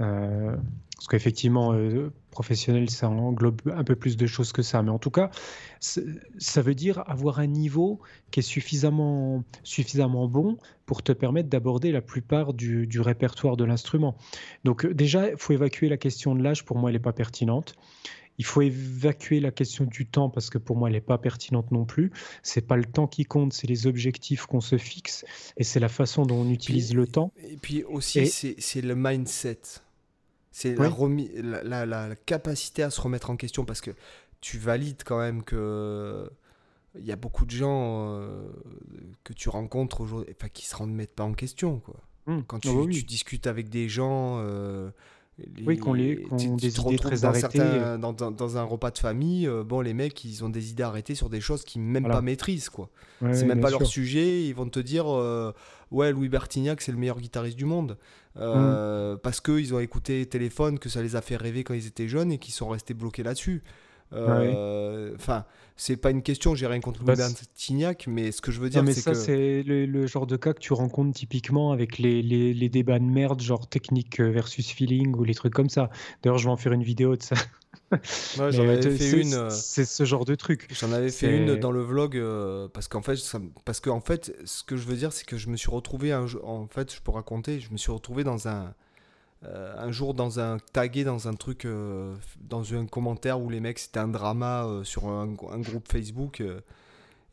Euh, 0.00 0.56
parce 0.98 1.06
qu'effectivement, 1.06 1.74
euh, 1.74 2.12
professionnel, 2.32 2.90
ça 2.90 3.08
englobe 3.08 3.60
un 3.72 3.84
peu 3.84 3.94
plus 3.94 4.16
de 4.16 4.26
choses 4.26 4.52
que 4.52 4.62
ça. 4.62 4.82
Mais 4.82 4.90
en 4.90 4.98
tout 4.98 5.12
cas, 5.12 5.30
ça 5.80 6.62
veut 6.62 6.74
dire 6.74 7.02
avoir 7.06 7.38
un 7.38 7.46
niveau 7.46 8.00
qui 8.30 8.40
est 8.40 8.42
suffisamment, 8.42 9.44
suffisamment 9.62 10.28
bon 10.28 10.58
pour 10.86 11.02
te 11.02 11.12
permettre 11.12 11.48
d'aborder 11.48 11.92
la 11.92 12.00
plupart 12.00 12.54
du, 12.54 13.00
répertoire 13.00 13.56
de 13.56 13.64
l'instrument. 13.64 14.16
Donc 14.64 14.86
déjà, 14.86 15.30
il 15.30 15.36
faut 15.36 15.52
évacuer 15.52 15.88
la 15.88 15.96
question 15.96 16.34
de 16.34 16.42
l'âge. 16.42 16.64
Pour 16.64 16.78
moi, 16.78 16.90
elle 16.90 16.96
n'est 16.96 17.02
pas 17.02 17.12
pertinente. 17.12 17.74
Il 18.38 18.44
faut 18.44 18.62
évacuer 18.62 19.40
la 19.40 19.50
question 19.50 19.84
du 19.84 20.06
temps 20.06 20.30
parce 20.30 20.48
que 20.48 20.58
pour 20.58 20.76
moi, 20.76 20.88
elle 20.88 20.94
n'est 20.94 21.00
pas 21.00 21.18
pertinente 21.18 21.72
non 21.72 21.84
plus. 21.84 22.12
C'est 22.42 22.66
pas 22.66 22.76
le 22.76 22.84
temps 22.84 23.08
qui 23.08 23.24
compte, 23.24 23.52
c'est 23.52 23.66
les 23.66 23.88
objectifs 23.88 24.46
qu'on 24.46 24.60
se 24.60 24.78
fixe 24.78 25.24
et 25.56 25.64
c'est 25.64 25.80
la 25.80 25.88
façon 25.88 26.24
dont 26.24 26.42
on 26.42 26.50
utilise 26.50 26.94
le 26.94 27.08
temps. 27.08 27.32
Et 27.42 27.56
puis 27.56 27.82
aussi, 27.84 28.28
c'est 28.28 28.80
le 28.80 28.94
mindset. 28.94 29.60
C'est 30.50 30.76
la, 30.76 31.86
la, 31.86 32.16
capacité 32.16 32.82
à 32.82 32.90
se 32.90 33.00
remettre 33.00 33.30
en 33.30 33.36
question 33.36 33.64
parce 33.64 33.80
que 33.80 33.92
tu 34.40 34.58
valides 34.58 35.02
quand 35.04 35.18
même 35.18 35.42
que 35.42 36.30
il 36.98 37.04
y 37.04 37.12
a 37.12 37.16
beaucoup 37.16 37.44
de 37.44 37.50
gens 37.50 38.18
euh, 38.18 38.48
que 39.24 39.32
tu 39.32 39.48
rencontres 39.48 40.00
aujourd'hui 40.00 40.34
qui 40.52 40.66
se 40.66 40.74
remettent 40.74 41.14
pas 41.14 41.24
en 41.24 41.34
question. 41.34 41.80
Quoi. 41.80 41.96
Mmh. 42.26 42.40
Quand 42.46 42.58
tu, 42.58 42.68
tu, 42.90 43.02
discutes 43.04 43.46
avec 43.46 43.68
des 43.68 43.88
gens. 43.88 44.38
Euh, 44.40 44.90
oui, 45.64 45.78
qu'on 45.78 45.92
les 45.92 46.26
des 46.40 46.80
idées 46.80 46.98
très 46.98 47.24
arrêtées. 47.24 47.60
Euh. 47.60 47.96
dans, 47.96 48.12
dans, 48.12 48.56
un 48.56 48.64
repas 48.64 48.90
de 48.90 48.98
famille, 48.98 49.48
bon, 49.66 49.80
les 49.80 49.94
mecs, 49.94 50.24
ils 50.24 50.44
ont 50.44 50.48
des 50.48 50.70
idées 50.70 50.82
arrêtées 50.82 51.14
sur 51.14 51.30
des 51.30 51.40
choses 51.40 51.62
qu'ils 51.62 51.80
même 51.80 52.08
pas 52.08 52.22
maîtrisent. 52.22 52.70
quoi. 52.70 52.90
c'est 53.20 53.46
même 53.46 53.60
pas 53.60 53.70
leur 53.70 53.86
sujet. 53.86 54.44
Ils 54.44 54.54
vont 54.54 54.68
te 54.68 54.80
dire 54.80 55.06
Ouais, 55.90 56.12
Louis 56.12 56.28
Bertignac, 56.28 56.80
c'est 56.80 56.92
le 56.92 56.98
meilleur 56.98 57.20
guitariste 57.20 57.56
du 57.56 57.64
monde. 57.64 57.96
Euh, 58.36 59.14
mm. 59.14 59.18
parce 59.18 59.40
qu'ils 59.40 59.74
ont 59.74 59.80
écouté 59.80 60.24
Téléphone, 60.26 60.78
que 60.78 60.88
ça 60.88 61.02
les 61.02 61.16
a 61.16 61.22
fait 61.22 61.36
rêver 61.36 61.64
quand 61.64 61.74
ils 61.74 61.86
étaient 61.86 62.08
jeunes 62.08 62.30
et 62.32 62.38
qu'ils 62.38 62.54
sont 62.54 62.68
restés 62.68 62.94
bloqués 62.94 63.22
là-dessus. 63.22 63.62
Euh, 64.12 65.12
enfin, 65.14 65.44
c'est 65.76 65.96
pas 65.96 66.10
une 66.10 66.22
question, 66.22 66.54
j'ai 66.54 66.66
rien 66.66 66.80
contre 66.80 67.00
Louis 67.00 67.08
bah, 67.08 67.28
Bertignac, 67.28 68.06
mais 68.08 68.32
ce 68.32 68.40
que 68.40 68.50
je 68.50 68.60
veux 68.60 68.70
dire, 68.70 68.82
c'est 68.86 68.94
ça, 68.94 69.14
c'est 69.14 69.62
le, 69.62 70.06
genre 70.06 70.26
de 70.26 70.36
cas 70.36 70.54
que 70.54 70.60
tu 70.60 70.72
rencontres 70.72 71.16
typiquement 71.16 71.72
avec 71.72 71.98
les, 71.98 72.22
les, 72.22 72.54
les, 72.54 72.68
débats 72.68 72.98
de 72.98 73.04
merde, 73.04 73.40
genre 73.40 73.68
technique 73.68 74.20
versus 74.20 74.70
feeling 74.70 75.14
ou 75.14 75.24
les 75.24 75.34
trucs 75.34 75.54
comme 75.54 75.68
ça. 75.68 75.90
D'ailleurs, 76.22 76.38
je 76.38 76.44
vais 76.44 76.50
en 76.50 76.56
faire 76.56 76.72
une 76.72 76.82
vidéo 76.82 77.16
de 77.16 77.22
ça. 77.22 77.36
j'en 78.50 78.68
avais 78.68 78.96
fait 78.96 79.20
une. 79.20 79.34
Euh, 79.34 79.50
c'est 79.50 79.84
ce 79.84 80.04
genre 80.04 80.24
de 80.24 80.34
truc. 80.34 80.68
J'en 80.72 80.92
avais 80.92 81.10
fait 81.10 81.36
une 81.36 81.56
dans 81.56 81.70
le 81.70 81.82
vlog 81.82 82.16
euh, 82.16 82.68
parce 82.68 82.88
qu'en 82.88 83.02
fait, 83.02 83.18
parce 83.64 83.80
qu'en 83.80 84.00
fait, 84.00 84.34
ce 84.44 84.62
que 84.62 84.76
je 84.76 84.86
veux 84.86 84.96
dire, 84.96 85.12
c'est 85.12 85.26
que 85.26 85.36
je 85.36 85.48
me 85.48 85.56
suis 85.56 85.70
retrouvé 85.70 86.12
un... 86.12 86.26
en 86.42 86.66
fait, 86.66 86.94
je 86.94 87.00
peux 87.00 87.10
raconter, 87.10 87.60
je 87.60 87.72
me 87.72 87.76
suis 87.76 87.92
retrouvé 87.92 88.24
dans 88.24 88.48
un 88.48 88.74
euh, 89.44 89.74
un 89.76 89.92
jour 89.92 90.14
dans 90.14 90.40
un 90.40 90.58
tagué 90.58 91.04
dans 91.04 91.28
un 91.28 91.34
truc 91.34 91.66
dans 92.40 92.74
un 92.74 92.86
commentaire 92.86 93.40
où 93.40 93.50
les 93.50 93.60
mecs 93.60 93.78
c'était 93.78 94.00
un 94.00 94.08
drama 94.08 94.66
sur 94.84 95.06
un, 95.06 95.26
groupe 95.28 95.90
Facebook 95.90 96.42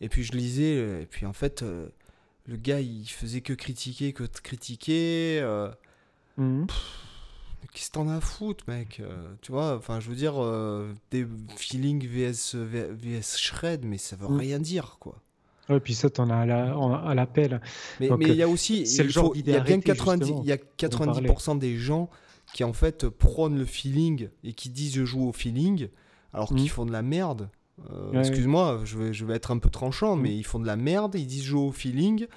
et 0.02 0.10
puis 0.10 0.24
je 0.24 0.34
lisais 0.34 1.02
et 1.02 1.06
puis 1.06 1.26
en 1.26 1.34
fait 1.34 1.64
le 1.64 2.58
gars 2.58 2.80
il 2.80 3.08
faisait 3.08 3.42
que 3.42 3.54
critiquer 3.54 4.14
que 4.14 4.24
critiquer. 4.24 5.42
Mmh. 6.38 6.66
Qu'est-ce 7.74 7.90
que 7.90 7.94
t'en 7.94 8.08
as 8.08 8.16
à 8.16 8.22
foutre, 8.22 8.64
mec 8.68 9.00
euh, 9.00 9.34
Tu 9.42 9.52
vois, 9.52 9.76
enfin, 9.76 10.00
je 10.00 10.10
veux 10.10 10.16
dire, 10.16 10.42
euh, 10.42 10.94
des 11.12 11.28
feelings 11.58 12.08
VS, 12.08 12.56
VS 12.56 13.38
shred, 13.38 13.86
mais 13.86 13.98
ça 13.98 14.16
veut 14.16 14.28
mm. 14.28 14.38
rien 14.38 14.60
dire, 14.60 14.98
quoi. 15.00 15.22
Ouais, 15.70 15.80
puis 15.80 15.94
ça, 15.94 16.10
t'en 16.10 16.30
as 16.30 16.38
à 16.38 17.16
l'appel. 17.16 17.62
mais 18.00 18.10
il 18.22 18.36
y 18.36 18.44
a 18.44 18.48
aussi, 18.48 18.84
il, 18.84 19.04
le 19.04 19.10
genre 19.10 19.32
il 19.36 19.48
y 19.48 19.56
a 19.56 19.60
bien 19.60 19.80
90, 19.80 20.34
il 20.44 20.48
y 20.48 20.52
a 20.52 20.58
90% 20.58 21.58
des 21.58 21.78
gens 21.78 22.10
qui 22.54 22.64
en 22.64 22.74
fait 22.74 23.10
prônent 23.10 23.58
le 23.58 23.66
feeling 23.66 24.30
et 24.44 24.54
qui 24.54 24.70
disent 24.70 24.96
je 24.96 25.06
joue 25.06 25.28
au 25.28 25.34
feeling, 25.34 25.90
alors 26.34 26.50
qu'ils 26.50 26.66
mmh. 26.66 26.68
font 26.68 26.86
de 26.86 26.92
la 26.92 27.02
merde. 27.02 27.50
Euh, 27.92 28.20
excuse-moi, 28.20 28.82
je 28.86 28.98
vais, 28.98 29.14
je 29.14 29.26
vais 29.26 29.36
être 29.36 29.52
un 29.52 29.58
peu 29.58 29.70
tranchant, 29.70 30.16
mmh. 30.16 30.22
mais 30.22 30.36
ils 30.36 30.46
font 30.46 30.60
de 30.60 30.68
la 30.68 30.76
merde, 30.76 31.16
ils 31.16 31.26
disent 31.26 31.44
je 31.44 31.50
joue 31.50 31.62
au 31.62 31.72
feeling, 31.72 32.28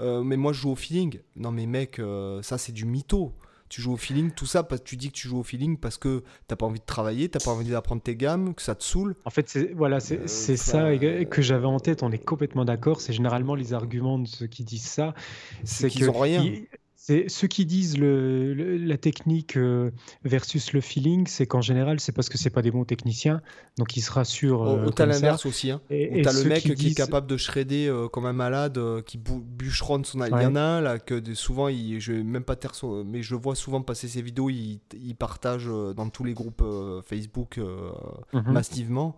euh, 0.00 0.22
mais 0.22 0.36
moi 0.36 0.52
je 0.52 0.62
joue 0.62 0.70
au 0.70 0.76
feeling. 0.76 1.20
Non 1.36 1.52
mais 1.52 1.66
mec, 1.66 1.98
euh, 1.98 2.42
ça 2.42 2.58
c'est 2.58 2.72
du 2.72 2.86
mytho 2.86 3.34
tu 3.68 3.80
joues 3.80 3.92
au 3.92 3.96
feeling, 3.96 4.30
tout 4.30 4.46
ça, 4.46 4.62
parce 4.62 4.80
que 4.80 4.86
tu 4.86 4.96
dis 4.96 5.08
que 5.08 5.14
tu 5.16 5.28
joues 5.28 5.38
au 5.38 5.42
feeling 5.42 5.78
parce 5.78 5.98
que 5.98 6.22
t'as 6.46 6.56
pas 6.56 6.66
envie 6.66 6.80
de 6.80 6.84
travailler, 6.84 7.28
t'as 7.28 7.38
pas 7.38 7.50
envie 7.50 7.70
d'apprendre 7.70 8.02
tes 8.02 8.16
gammes, 8.16 8.54
que 8.54 8.62
ça 8.62 8.74
te 8.74 8.84
saule. 8.84 9.16
En 9.24 9.30
fait, 9.30 9.48
c'est 9.48 9.72
voilà, 9.74 10.00
c'est 10.00 10.20
euh, 10.20 10.56
ça 10.56 10.96
que 10.96 11.42
j'avais 11.42 11.66
en 11.66 11.80
tête. 11.80 12.02
On 12.02 12.10
est 12.10 12.24
complètement 12.24 12.64
d'accord. 12.64 13.00
C'est 13.00 13.12
généralement 13.12 13.54
les 13.54 13.72
arguments 13.74 14.18
de 14.18 14.26
ceux 14.26 14.46
qui 14.46 14.64
disent 14.64 14.86
ça, 14.86 15.14
c'est 15.64 15.88
qu'ils 15.88 16.10
ont 16.10 16.18
rien. 16.18 16.44
C'est 17.08 17.30
ceux 17.30 17.48
qui 17.48 17.64
disent 17.64 17.96
le, 17.96 18.52
la 18.76 18.98
technique 18.98 19.56
euh, 19.56 19.90
versus 20.24 20.74
le 20.74 20.82
feeling, 20.82 21.26
c'est 21.26 21.46
qu'en 21.46 21.62
général, 21.62 22.00
c'est 22.00 22.12
parce 22.12 22.28
que 22.28 22.36
c'est 22.36 22.50
pas 22.50 22.60
des 22.60 22.70
bons 22.70 22.84
techniciens, 22.84 23.40
donc 23.78 23.96
ils 23.96 24.02
se 24.02 24.12
rassurent. 24.12 24.62
Euh, 24.62 24.84
ou 24.84 24.90
t'as 24.90 25.06
l'inverse 25.06 25.46
aussi, 25.46 25.70
hein. 25.70 25.80
Et, 25.88 26.20
t'as 26.20 26.34
le 26.34 26.44
mec 26.44 26.64
qui, 26.74 26.88
est 26.88 26.94
capable 26.94 27.26
de 27.26 27.38
shredder 27.38 27.86
euh, 27.86 28.08
comme 28.08 28.26
un 28.26 28.34
malade, 28.34 28.78
qui 29.06 29.16
bûcheronne 29.16 30.04
son. 30.04 30.22
Il 30.22 30.28
y 30.28 30.46
en 30.46 30.54
a 30.54 30.60
un 30.60 30.82
là 30.82 30.98
que 30.98 31.32
souvent, 31.32 31.68
il, 31.68 31.98
je 31.98 32.12
vais 32.12 32.22
même 32.22 32.44
pas 32.44 32.56
taire 32.56 32.74
mais 33.06 33.22
je 33.22 33.34
vois 33.34 33.54
souvent 33.54 33.80
passer 33.80 34.06
ses 34.06 34.20
vidéos, 34.20 34.50
il, 34.50 34.80
il 34.92 35.16
partage 35.16 35.64
dans 35.64 36.10
tous 36.10 36.24
les 36.24 36.34
groupes 36.34 36.62
Facebook 37.06 37.58
mhm. 38.34 38.52
massivement. 38.52 39.16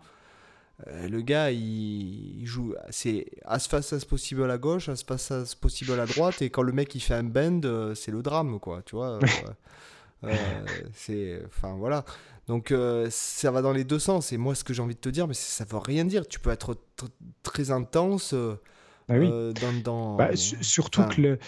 Euh, 0.87 1.09
le 1.09 1.21
gars, 1.21 1.51
il, 1.51 2.45
joue. 2.45 2.75
C'est 2.91 3.27
as 3.45 3.61
fast 3.61 3.93
as 3.93 4.05
possible 4.05 4.51
à 4.51 4.59
gauche, 4.59 4.89
as 4.89 5.03
fast 5.07 5.33
as 5.33 5.55
possible 5.55 5.99
à 5.99 6.07
droite, 6.07 6.43
et 6.43 6.51
quand 6.51 6.63
le 6.63 6.73
mec 6.73 6.95
il 6.95 7.01
fait 7.01 7.15
un 7.15 7.25
bend, 7.25 7.65
euh, 7.65 7.95
c'est 7.95 8.11
le 8.11 8.23
drame, 8.23 8.59
quoi. 8.61 8.83
Tu 8.85 8.97
vois. 8.97 9.19
Euh, 10.23 10.35
c'est. 10.93 11.41
Enfin, 11.47 11.77
voilà. 11.79 12.05
Donc, 12.47 12.75
ça 13.09 13.51
va 13.51 13.63
dans 13.63 13.73
les 13.73 13.85
deux 13.85 13.99
sens. 13.99 14.35
Et 14.35 14.37
moi, 14.37 14.55
ce 14.55 14.65
que 14.65 14.75
j'ai 14.75 14.83
envie 14.83 14.95
de 14.95 15.01
te 15.01 15.09
dire, 15.09 15.27
mais 15.27 15.33
ça 15.33 15.65
veut 15.65 15.79
rien 15.79 16.05
dire. 16.05 16.29
Tu 16.29 16.39
peux 16.39 16.51
être 16.51 16.77
très 17.43 17.71
intense. 17.71 18.35
Ah 19.09 19.15
oui. 19.15 19.55
dans, 19.83 20.17
bah, 20.17 20.37
surtout 20.37 21.05
que 21.05 21.23
le, 21.23 21.39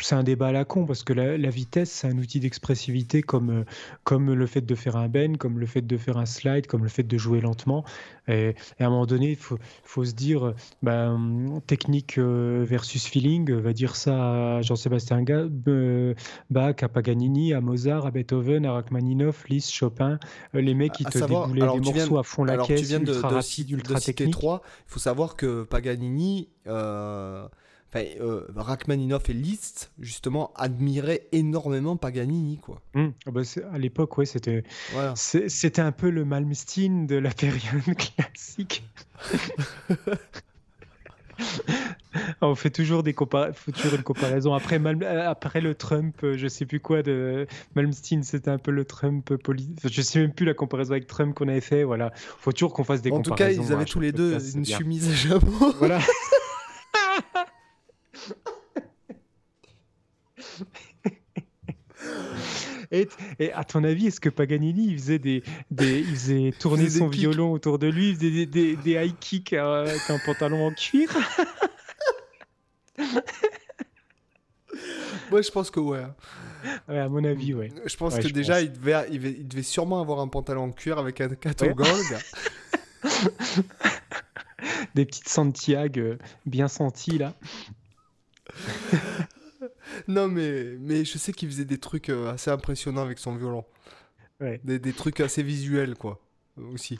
c'est 0.00 0.14
un 0.14 0.22
débat 0.22 0.48
à 0.48 0.52
la 0.52 0.64
con 0.64 0.86
parce 0.86 1.04
que 1.04 1.12
la, 1.12 1.50
vitesse, 1.50 1.90
c'est 1.90 2.06
un 2.06 2.16
outil 2.16 2.40
d'expressivité 2.40 3.20
comme, 3.20 3.50
euh, 3.50 3.64
comme 4.02 4.32
le 4.32 4.46
fait 4.46 4.62
de 4.62 4.74
faire 4.74 4.96
un 4.96 5.08
bend, 5.08 5.36
comme 5.36 5.58
le 5.58 5.66
fait 5.66 5.82
de 5.82 5.96
faire 5.98 6.16
un 6.16 6.24
slide, 6.24 6.66
comme 6.66 6.82
le 6.82 6.88
fait 6.88 7.02
de 7.02 7.18
jouer 7.18 7.40
lentement. 7.40 7.84
Et, 8.26 8.54
à 8.80 8.86
un 8.86 8.90
moment 8.90 9.04
donné, 9.04 9.32
il 9.32 9.36
faut, 9.36 9.58
faut, 9.82 10.04
se 10.04 10.12
dire 10.12 10.54
ben, 10.82 11.60
technique 11.66 12.16
euh, 12.16 12.64
versus 12.66 13.04
feeling, 13.06 13.52
va 13.52 13.72
dire 13.74 13.96
ça 13.96 14.56
à 14.56 14.62
Jean-Sébastien 14.62 15.24
Bach, 16.50 16.82
à 16.82 16.88
Paganini, 16.88 17.52
à 17.52 17.60
Mozart, 17.60 18.06
à 18.06 18.10
Beethoven, 18.10 18.64
à 18.64 18.72
Rachmaninoff, 18.72 19.46
Liszt, 19.48 19.70
Chopin, 19.70 20.18
euh, 20.54 20.60
les 20.62 20.74
mecs 20.74 20.92
qui 20.92 21.04
te 21.04 21.18
déboulaient 21.18 21.80
des 21.80 21.92
morceaux 21.92 22.18
à 22.18 22.22
fond 22.22 22.44
la 22.44 22.56
caisse, 22.58 22.80
tu 22.80 22.86
viens 22.86 23.00
ultra 23.00 23.28
de, 23.28 23.34
rapide, 23.34 23.70
ultra 23.70 24.00
technique. 24.00 24.36
Il 24.42 24.60
faut 24.86 25.00
savoir 25.00 25.36
que 25.36 25.64
Paganini. 25.64 26.48
Enfin, 27.94 28.06
euh, 28.20 28.46
Rachmaninoff 28.56 29.30
et 29.30 29.34
Liszt, 29.34 29.92
justement, 30.00 30.52
admiraient 30.56 31.28
énormément 31.30 31.96
Paganini, 31.96 32.58
quoi. 32.58 32.80
Ah 32.96 33.30
bah, 33.30 33.42
à 33.72 33.78
l'époque, 33.78 34.18
ouais, 34.18 34.26
c'était 34.26 34.64
c'était 35.14 35.82
un 35.82 35.92
peu 35.92 36.10
le 36.10 36.24
Malmsteen 36.24 37.06
de 37.06 37.16
la 37.16 37.30
période 37.30 37.62
classique. 38.16 38.82
On 42.40 42.54
fait 42.54 42.70
toujours 42.70 43.02
des 43.02 43.12
toujours 43.12 43.94
une 43.94 44.02
comparaison. 44.02 44.54
Après, 44.54 44.80
euh, 44.80 45.28
après 45.28 45.60
le 45.60 45.74
Trump, 45.74 46.16
euh, 46.22 46.36
je 46.36 46.46
sais 46.46 46.64
plus 46.64 46.78
quoi 46.80 47.02
de 47.02 47.46
Malmsteen, 47.74 48.22
c'était 48.22 48.50
un 48.50 48.58
peu 48.58 48.70
le 48.70 48.84
Trump 48.84 49.34
politique. 49.36 49.80
Je 49.88 50.02
sais 50.02 50.20
même 50.20 50.32
plus 50.32 50.46
la 50.46 50.54
comparaison 50.54 50.92
avec 50.92 51.06
Trump 51.06 51.34
qu'on 51.34 51.48
avait 51.48 51.60
fait. 51.60 51.84
Voilà, 51.84 52.12
faut 52.14 52.52
toujours 52.52 52.72
qu'on 52.72 52.84
fasse 52.84 53.02
des 53.02 53.10
comparaisons. 53.10 53.32
En 53.32 53.36
tout 53.54 53.60
cas, 53.60 53.68
ils 53.68 53.72
avaient 53.72 53.84
tous 53.84 54.00
les 54.00 54.12
deux 54.12 54.36
une 54.56 54.64
chemise 54.64 55.08
à 55.08 55.12
jabot. 55.12 55.74
Voilà. 55.78 56.00
Et, 62.90 63.08
à 63.52 63.64
ton 63.64 63.82
avis, 63.82 64.06
est-ce 64.08 64.20
que 64.20 64.28
Paganini 64.28 64.88
il 64.88 64.98
faisait 64.98 65.18
des, 65.18 65.42
des 65.70 66.00
il 66.00 66.14
faisait 66.14 66.52
tourner 66.58 66.88
son 66.88 67.08
violon 67.08 67.52
autour 67.52 67.78
de 67.78 67.88
lui, 67.88 68.10
il 68.10 68.16
faisait 68.16 68.46
des, 68.46 68.76
des, 68.76 68.92
high 68.92 69.18
kicks 69.18 69.52
avec 69.52 70.08
un 70.08 70.18
pantalon 70.24 70.66
en 70.66 70.72
cuir? 70.72 71.10
Moi, 75.30 75.42
je 75.42 75.50
pense 75.50 75.70
que 75.70 75.80
ouais. 75.80 76.04
Ouais, 76.88 76.98
à 76.98 77.08
mon 77.08 77.24
avis, 77.24 77.54
ouais. 77.54 77.72
Je 77.84 77.96
pense 77.96 78.16
que 78.18 78.28
déjà, 78.28 78.60
Il, 78.60 78.72
devait, 78.72 79.06
il, 79.10 79.48
devait, 79.48 79.62
sûrement 79.62 80.00
avoir 80.00 80.20
un 80.20 80.28
pantalon 80.28 80.64
en 80.64 80.70
cuir 80.70 80.98
avec 80.98 81.20
un 81.20 81.28
cato 81.30 81.66
gold. 81.74 82.18
des 84.94 85.04
petites 85.04 85.28
Santiago 85.28 86.00
euh, 86.00 86.18
bien 86.46 86.68
senties 86.68 87.18
là. 87.18 87.34
non, 90.08 90.28
mais, 90.28 90.76
mais 90.80 91.04
je 91.04 91.18
sais 91.18 91.32
qu'il 91.32 91.48
faisait 91.48 91.64
des 91.64 91.78
trucs 91.78 92.08
euh, 92.08 92.32
assez 92.32 92.50
impressionnants 92.50 93.02
avec 93.02 93.18
son 93.18 93.36
violon. 93.36 93.64
Des, 94.40 94.78
des, 94.78 94.92
trucs 94.92 95.20
assez 95.20 95.42
visuels, 95.42 95.94
quoi, 95.94 96.20
aussi. 96.72 96.98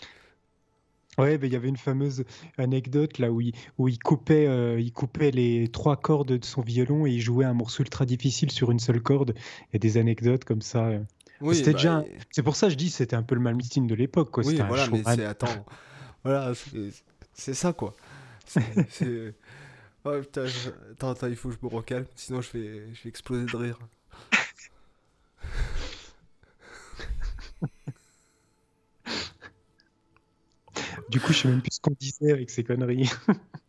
Ouais, 1.18 1.38
il 1.42 1.52
y 1.52 1.56
avait 1.56 1.68
une 1.68 1.76
fameuse 1.76 2.24
anecdote 2.58 3.18
là 3.18 3.30
où 3.30 3.40
il, 3.40 3.52
où 3.76 3.88
il, 3.88 3.98
coupait, 3.98 4.46
euh, 4.46 4.80
il 4.80 4.92
coupait 4.92 5.30
les 5.30 5.68
trois 5.68 5.96
cordes 5.96 6.38
de 6.38 6.44
son 6.44 6.62
violon 6.62 7.06
et 7.06 7.10
il 7.10 7.20
jouait 7.20 7.44
un 7.44 7.52
morceau 7.52 7.82
ultra 7.82 8.06
difficile 8.06 8.50
sur 8.50 8.70
une 8.70 8.78
seule 8.78 9.00
corde. 9.00 9.34
Il 9.36 9.74
y 9.74 9.76
a 9.76 9.78
des 9.78 9.98
anecdotes 9.98 10.44
comme 10.44 10.62
ça. 10.62 10.90
C'était 11.52 11.72
bah, 11.72 11.78
déjà. 11.78 12.04
C'est 12.30 12.42
pour 12.42 12.56
ça 12.56 12.66
que 12.66 12.72
je 12.72 12.78
dis 12.78 12.90
c'était 12.90 13.16
un 13.16 13.22
peu 13.22 13.34
le 13.34 13.40
Malmsteen 13.42 13.86
de 13.86 13.94
l'époque. 13.94 14.30
Quoi. 14.30 14.44
Oui, 14.44 14.60
voilà, 14.66 14.88
mais 14.90 15.02
c'est 15.04 15.24
attends, 15.24 15.66
voilà, 16.24 16.52
c'est 17.32 17.54
ça 17.54 17.72
quoi. 17.72 17.94
C'est 18.46 18.62
Oh 20.06 20.20
putain, 20.20 20.44
attends, 20.92 21.12
attends, 21.12 21.28
il 21.28 21.36
faut 21.36 21.48
que 21.48 21.54
je 21.54 21.66
me 21.66 21.74
recalme, 21.74 22.04
sinon 22.14 22.42
je 22.42 22.52
vais, 22.52 22.92
je 22.92 23.04
vais 23.04 23.08
exploser 23.08 23.46
de 23.46 23.56
rire. 23.56 23.78
du 31.08 31.20
coup, 31.20 31.32
je 31.32 31.38
sais 31.38 31.48
même 31.48 31.62
plus 31.62 31.72
ce 31.72 31.80
qu'on 31.80 31.96
disait 31.98 32.32
avec 32.32 32.50
ces 32.50 32.64
conneries. 32.64 33.08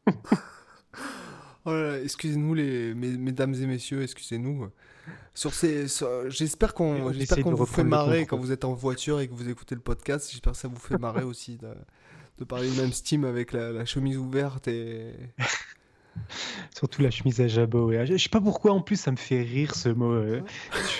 oh 1.65 1.91
excusez-nous, 2.03 2.53
les, 2.53 2.93
mesdames 2.93 3.53
et 3.53 3.65
messieurs, 3.65 4.03
excusez-nous. 4.03 4.69
Sur 5.33 5.53
ces, 5.53 5.87
j'espère 6.27 6.73
qu'on, 6.73 7.13
j'espère 7.13 7.45
qu'on 7.45 7.53
vous 7.53 7.65
fait 7.65 7.85
marrer 7.85 8.25
quand 8.25 8.37
vous 8.37 8.51
êtes 8.51 8.65
en 8.65 8.73
voiture 8.73 9.21
et 9.21 9.29
que 9.29 9.33
vous 9.33 9.47
écoutez 9.47 9.75
le 9.75 9.81
podcast. 9.81 10.29
J'espère 10.29 10.51
que 10.51 10.59
ça 10.59 10.67
vous 10.67 10.75
fait 10.75 10.97
marrer 10.97 11.23
aussi 11.23 11.55
de, 11.55 11.73
de 12.39 12.43
parler 12.43 12.69
du 12.69 12.75
même 12.75 12.91
Steam 12.91 13.23
avec 13.23 13.53
la, 13.53 13.71
la 13.71 13.85
chemise 13.85 14.17
ouverte 14.17 14.67
et. 14.67 15.13
Surtout 16.75 17.01
la 17.01 17.11
chemise 17.11 17.41
à 17.41 17.47
jabot. 17.47 17.91
Je 18.05 18.17
sais 18.17 18.29
pas 18.29 18.41
pourquoi 18.41 18.73
en 18.73 18.81
plus 18.81 18.97
ça 18.97 19.11
me 19.11 19.17
fait 19.17 19.41
rire 19.41 19.75
ce 19.75 19.89
mot 19.89 20.11
euh, 20.11 20.41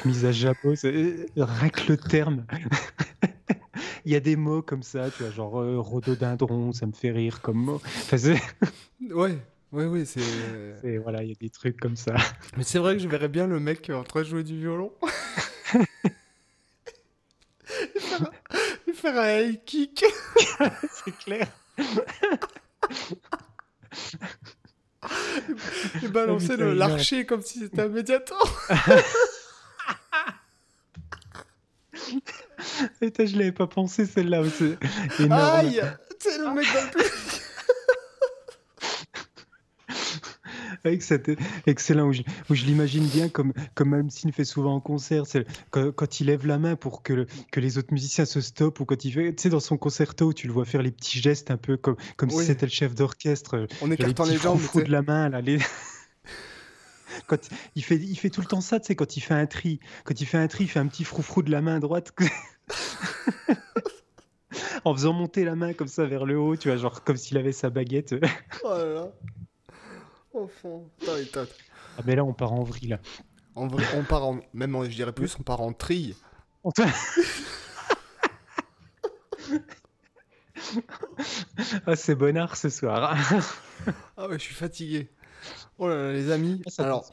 chemise 0.01 0.25
à 0.25 0.31
jabot. 0.31 0.73
Euh, 0.85 1.25
rien 1.37 1.69
que 1.69 1.91
le 1.91 1.97
terme. 1.97 2.45
Il 4.05 4.11
y 4.11 4.15
a 4.15 4.19
des 4.19 4.35
mots 4.35 4.61
comme 4.61 4.83
ça, 4.83 5.09
tu 5.09 5.23
vois, 5.23 5.31
genre 5.31 5.59
euh, 5.59 5.79
rhododendron, 5.79 6.71
ça 6.73 6.85
me 6.85 6.91
fait 6.91 7.09
rire 7.11 7.41
comme 7.41 7.57
mot. 7.57 7.81
ouais, 9.09 9.37
ouais, 9.71 9.85
ouais, 9.85 10.05
c'est. 10.05 10.21
Voilà, 10.99 11.23
il 11.23 11.29
y 11.29 11.31
a 11.31 11.35
des 11.35 11.49
trucs 11.49 11.79
comme 11.79 11.95
ça. 11.95 12.13
Mais 12.55 12.63
c'est 12.63 12.77
vrai 12.77 12.95
que 12.95 13.01
je 13.01 13.07
verrais 13.07 13.29
bien 13.29 13.47
le 13.47 13.59
mec 13.59 13.89
en 13.89 14.03
train 14.03 14.21
de 14.21 14.27
jouer 14.27 14.43
du 14.43 14.59
violon. 14.59 14.91
et 18.87 18.93
faire 18.93 19.19
un 19.19 19.39
high 19.39 19.59
kick. 19.65 20.05
c'est 20.91 21.17
clair. 21.17 21.47
Et 26.03 26.07
balancer 26.07 26.57
l'archer 26.57 27.25
comme 27.25 27.41
si 27.41 27.59
c'était 27.59 27.81
un 27.81 27.89
médiator. 27.89 28.67
Et 33.01 33.11
je 33.25 33.37
l'avais 33.37 33.51
pas 33.51 33.67
pensé 33.67 34.05
celle-là. 34.05 34.43
Aïe 35.31 35.81
C'est 36.19 36.37
le 36.37 36.53
mec 36.53 36.65
dans 36.73 36.81
le 36.81 37.09
avec 40.89 41.01
cet 41.01 41.31
excellent 41.65 42.07
où 42.07 42.13
je, 42.13 42.21
je 42.49 42.65
l'imagine 42.65 43.05
bien 43.05 43.29
comme 43.29 43.53
comme 43.73 43.89
Malmsteen 43.89 44.31
fait 44.31 44.45
souvent 44.45 44.75
en 44.75 44.79
concert, 44.79 45.25
c'est 45.25 45.45
quand, 45.71 46.19
il 46.19 46.27
lève 46.27 46.45
la 46.45 46.57
main 46.57 46.75
pour 46.75 47.03
que, 47.03 47.25
que 47.51 47.59
les 47.59 47.77
autres 47.77 47.91
musiciens 47.91 48.25
se 48.25 48.41
stoppent 48.41 48.79
ou 48.79 48.85
quand 48.85 49.03
il 49.05 49.11
fait, 49.11 49.33
tu 49.35 49.43
sais, 49.43 49.49
dans 49.49 49.59
son 49.59 49.77
concerto, 49.77 50.33
tu 50.33 50.47
le 50.47 50.53
vois 50.53 50.65
faire 50.65 50.81
les 50.81 50.91
petits 50.91 51.19
gestes 51.19 51.51
un 51.51 51.57
peu 51.57 51.77
comme 51.77 51.95
comme 52.17 52.29
si 52.29 52.45
c'était 52.45 52.65
le 52.65 52.71
chef 52.71 52.95
d'orchestre. 52.95 53.67
On 53.81 53.91
écartant 53.91 54.25
les, 54.25 54.31
les 54.31 54.37
jambes, 54.37 54.59
de 54.73 54.91
la 54.91 55.01
main 55.01 55.29
là. 55.29 55.41
Les... 55.41 55.59
quand 57.27 57.49
il 57.75 57.83
fait, 57.83 57.97
il 57.97 58.15
fait 58.15 58.29
tout 58.29 58.41
le 58.41 58.47
temps 58.47 58.61
ça, 58.61 58.79
tu 58.79 58.87
sais, 58.87 58.95
quand 58.95 59.17
il 59.17 59.21
fait 59.21 59.33
un 59.33 59.45
tri, 59.47 59.79
quand 60.03 60.19
il 60.19 60.25
fait 60.25 60.37
un 60.37 60.47
tri, 60.47 60.65
il 60.65 60.67
fait 60.67 60.79
un 60.79 60.87
petit 60.87 61.03
froufrou 61.03 61.41
de 61.41 61.51
la 61.51 61.61
main 61.61 61.79
droite. 61.79 62.13
en 64.85 64.93
faisant 64.93 65.13
monter 65.13 65.43
la 65.43 65.55
main 65.55 65.73
comme 65.73 65.87
ça 65.87 66.05
vers 66.05 66.25
le 66.25 66.39
haut, 66.39 66.55
tu 66.55 66.69
vois, 66.69 66.77
genre 66.77 67.03
comme 67.03 67.17
s'il 67.17 67.37
avait 67.37 67.51
sa 67.51 67.69
baguette. 67.69 68.15
Oh 68.63 68.69
là 68.69 68.85
là. 68.85 69.11
Enfin, 70.35 70.81
Ah, 71.97 72.01
mais 72.05 72.15
là, 72.15 72.23
on 72.25 72.33
part 72.33 72.53
en 72.53 72.63
vrille. 72.63 72.97
En 73.55 73.67
vrai, 73.67 73.85
on 73.95 74.03
part 74.03 74.25
en. 74.25 74.39
Même, 74.53 74.83
je 74.83 74.89
dirais 74.89 75.13
plus, 75.13 75.37
on 75.39 75.43
part 75.43 75.61
en 75.61 75.71
trille. 75.73 76.15
ah, 81.85 81.95
c'est 81.95 82.15
bonnard 82.15 82.57
ce 82.57 82.69
soir. 82.69 83.15
ah 84.17 84.27
ouais, 84.27 84.37
je 84.39 84.43
suis 84.43 84.55
fatigué. 84.55 85.09
Oh 85.77 85.87
là 85.87 85.95
là, 85.95 86.13
les 86.13 86.31
amis. 86.31 86.61
Ah, 86.77 86.83
alors, 86.83 87.11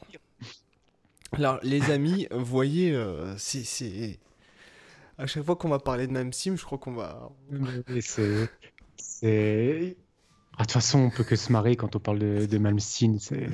alors, 1.33 1.59
les 1.63 1.91
amis, 1.91 2.27
voyez, 2.31 2.91
euh, 2.93 3.35
c'est. 3.37 4.19
À 5.17 5.27
chaque 5.27 5.43
fois 5.43 5.55
qu'on 5.55 5.69
va 5.69 5.79
parler 5.79 6.07
de 6.07 6.11
même 6.11 6.33
sim, 6.33 6.55
je 6.55 6.65
crois 6.65 6.77
qu'on 6.77 6.93
va. 6.93 7.29
C'est. 8.97 9.97
Ah, 10.57 10.61
de 10.61 10.67
toute 10.67 10.71
façon, 10.73 10.99
on 10.99 11.09
peut 11.09 11.23
que 11.23 11.35
se 11.35 11.51
marrer 11.51 11.75
quand 11.75 11.95
on 11.95 11.99
parle 11.99 12.19
de, 12.19 12.45
de 12.45 12.57
Malmsteen. 12.57 13.19
C'est 13.19 13.47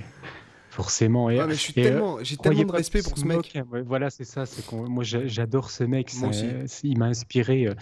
forcément. 0.69 1.29
Et, 1.29 1.37
mais 1.37 1.53
je 1.53 1.59
suis 1.59 1.73
tellement, 1.73 2.17
j'ai 2.21 2.37
tellement 2.37 2.63
de 2.63 2.71
respect 2.71 3.01
pour 3.01 3.17
ce 3.17 3.25
mec. 3.25 3.57
voilà, 3.85 4.09
c'est 4.09 4.25
ça. 4.25 4.45
C'est 4.45 4.69
moi, 4.71 5.03
j'adore 5.03 5.69
ce 5.69 5.83
mec. 5.83 6.13
Moi 6.15 6.29
aussi. 6.29 6.49
Il 6.83 6.97
m'a 6.97 7.05
inspiré. 7.05 7.67
Euh, 7.67 7.75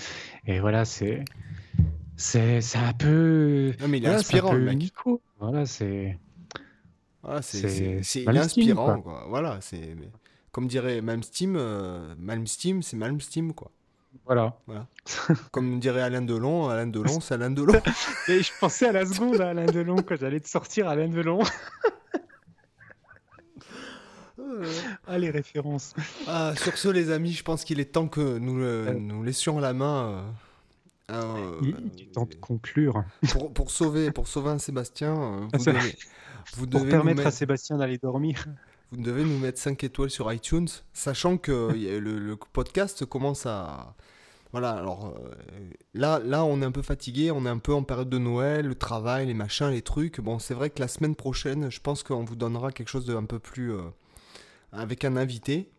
et 0.46 0.60
voilà, 0.60 0.86
c'est, 0.86 1.26
c'est, 2.16 2.62
c'est 2.62 2.78
un 2.78 2.94
peu. 2.94 3.74
Non, 3.80 3.88
mais 3.88 3.98
il 3.98 4.06
est 4.06 4.10
inspirant, 4.10 4.54
le 4.54 4.66
mec. 4.66 4.94
Voilà, 5.40 5.66
c'est. 5.66 6.18
Voilà, 7.24 7.42
c'est, 7.42 8.04
c'est, 8.04 8.28
inspirant, 8.28 9.02
quoi. 9.02 9.26
Voilà, 9.28 9.58
c'est. 9.62 9.96
Comme 10.52 10.68
dirait 10.68 11.02
Malmsteen, 11.02 11.56
euh, 11.56 12.16
Malmsteen, 12.18 12.82
c'est 12.82 12.98
Malmsteen, 12.98 13.54
quoi. 13.54 13.72
Voilà. 14.26 14.58
Comme 15.52 15.80
dirait 15.80 16.02
Alain 16.02 16.22
Delon, 16.22 16.70
Alain 16.70 16.88
Delon, 16.88 17.20
c'est 17.20 17.34
Alain 17.34 17.52
Delon. 17.52 17.80
Et 18.28 18.42
je 18.42 18.52
pensais 18.60 18.88
à 18.88 18.92
la 18.92 19.06
seconde 19.06 19.40
à 19.42 19.50
Alain 19.50 19.66
Delon 19.66 19.98
quand 19.98 20.18
j'allais 20.18 20.40
te 20.40 20.50
sortir 20.50 20.88
Alain 20.88 21.10
Delon. 21.10 21.40
ah, 25.08 25.18
les 25.18 25.30
références. 25.30 25.94
Ah, 26.28 26.54
sur 26.56 26.78
ce, 26.78 26.90
les 26.90 27.12
amis, 27.12 27.32
je 27.34 27.44
pense 27.44 27.64
qu'il 27.64 27.80
est 27.80 27.94
temps 27.94 28.08
que 28.08 28.38
nous, 28.38 28.60
nous 29.00 29.24
laissions 29.24 29.60
la 29.60 29.74
main. 29.74 30.08
Euh, 30.10 30.32
euh, 31.10 31.60
il, 31.62 32.02
est 32.02 32.12
temps 32.12 32.26
de 32.26 32.36
conclure. 32.36 33.04
Pour, 33.32 33.54
pour, 33.54 33.72
sauver, 33.72 34.12
pour 34.12 34.28
sauver 34.28 34.50
un 34.50 34.60
Sébastien, 34.60 35.16
euh, 35.16 35.48
vous, 35.54 35.66
devez, 35.66 35.96
vous 36.56 36.68
pour 36.68 36.86
permettre 36.86 37.26
à 37.26 37.32
Sébastien 37.32 37.78
d'aller 37.78 37.98
dormir. 37.98 38.46
Vous 38.92 39.02
devez 39.02 39.24
nous 39.24 39.38
mettre 39.38 39.60
5 39.60 39.84
étoiles 39.84 40.10
sur 40.10 40.32
iTunes, 40.32 40.68
sachant 40.94 41.38
que 41.38 41.74
le, 41.74 42.00
le, 42.00 42.36
podcast 42.36 43.06
commence 43.06 43.46
à. 43.46 43.96
Voilà, 44.54 44.72
alors 44.72 45.14
là, 45.94 46.22
là, 46.24 46.46
on 46.46 46.62
est 46.62 46.66
un 46.66 46.72
peu 46.72 46.82
fatigué, 46.82 47.32
on 47.32 47.46
est 47.46 47.50
un 47.50 47.58
peu 47.58 47.74
en 47.74 47.84
période 47.84 48.10
de 48.10 48.18
Noël, 48.18 48.66
le 48.66 48.76
travail, 48.76 49.28
les 49.28 49.34
machins, 49.34 49.70
les 49.70 49.82
trucs. 49.82 50.22
Bon, 50.22 50.40
c'est 50.40 50.54
vrai 50.54 50.70
que 50.70 50.80
la 50.80 50.88
semaine 50.88 51.16
prochaine, 51.16 51.70
je 51.70 51.82
pense 51.82 52.02
qu'on 52.02 52.24
vous 52.24 52.38
donnera 52.38 52.72
quelque 52.72 52.88
chose 52.88 53.06
d'un 53.06 53.26
peu 53.26 53.40
plus 53.40 53.74
avec 54.72 55.04
un 55.04 55.18
invité. 55.18 55.70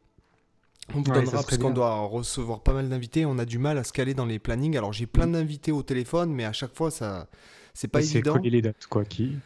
On 0.94 1.02
vous 1.02 1.12
donnera 1.12 1.42
parce 1.42 1.58
qu'on 1.58 1.70
doit 1.70 1.94
recevoir 2.00 2.60
pas 2.60 2.72
mal 2.72 2.88
d'invités. 2.88 3.26
On 3.26 3.38
a 3.38 3.44
du 3.44 3.58
mal 3.58 3.76
à 3.78 3.84
se 3.84 3.92
caler 3.92 4.14
dans 4.14 4.24
les 4.24 4.38
plannings. 4.38 4.76
Alors 4.76 4.92
j'ai 4.92 5.06
plein 5.06 5.26
mm. 5.26 5.32
d'invités 5.32 5.72
au 5.72 5.82
téléphone, 5.82 6.32
mais 6.32 6.44
à 6.44 6.52
chaque 6.52 6.74
fois 6.74 6.90
ça, 6.90 7.28
c'est 7.74 7.88
pas 7.88 8.02
évident. 8.02 8.38
C'est 8.42 8.48
les 8.48 8.62
dates 8.62 8.86
quoi 8.88 9.04
qui. 9.04 9.36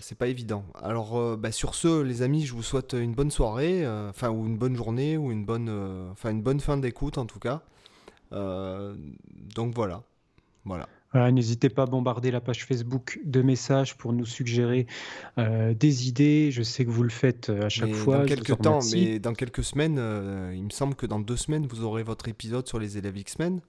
C'est 0.00 0.18
pas 0.18 0.26
évident. 0.26 0.64
Alors 0.74 1.18
euh, 1.18 1.36
bah, 1.36 1.52
sur 1.52 1.74
ce, 1.74 2.02
les 2.02 2.22
amis, 2.22 2.44
je 2.44 2.52
vous 2.52 2.62
souhaite 2.62 2.92
une 2.92 3.14
bonne 3.14 3.30
soirée, 3.30 3.84
euh, 3.84 4.10
enfin 4.10 4.30
ou 4.30 4.46
une 4.46 4.58
bonne 4.58 4.76
journée 4.76 5.16
ou 5.16 5.32
une 5.32 5.44
bonne, 5.44 5.68
euh, 5.68 6.10
enfin 6.10 6.30
une 6.30 6.42
bonne 6.42 6.60
fin 6.60 6.76
d'écoute 6.76 7.18
en 7.18 7.26
tout 7.26 7.38
cas. 7.38 7.62
donc 8.30 9.74
voilà, 9.74 10.02
voilà. 10.64 10.88
N'hésitez 11.14 11.68
pas 11.68 11.82
à 11.82 11.86
bombarder 11.86 12.30
la 12.30 12.40
page 12.40 12.64
Facebook 12.64 13.20
de 13.24 13.42
messages 13.42 13.96
pour 13.96 14.12
nous 14.12 14.24
suggérer 14.24 14.86
euh, 15.36 15.74
des 15.74 16.08
idées. 16.08 16.50
Je 16.50 16.62
sais 16.62 16.84
que 16.86 16.90
vous 16.90 17.02
le 17.02 17.10
faites 17.10 17.50
euh, 17.50 17.66
à 17.66 17.68
chaque 17.68 17.92
fois. 17.92 18.20
Dans 18.20 18.24
quelques 18.24 18.58
temps, 18.58 18.78
mais 18.92 19.18
dans 19.18 19.34
quelques 19.34 19.62
semaines, 19.62 19.98
euh, 19.98 20.54
il 20.56 20.64
me 20.64 20.70
semble 20.70 20.94
que 20.94 21.04
dans 21.04 21.20
deux 21.20 21.36
semaines, 21.36 21.66
vous 21.66 21.84
aurez 21.84 22.02
votre 22.02 22.28
épisode 22.28 22.66
sur 22.66 22.78
les 22.78 22.96
élèves 22.96 23.18
X-Men. 23.18 23.60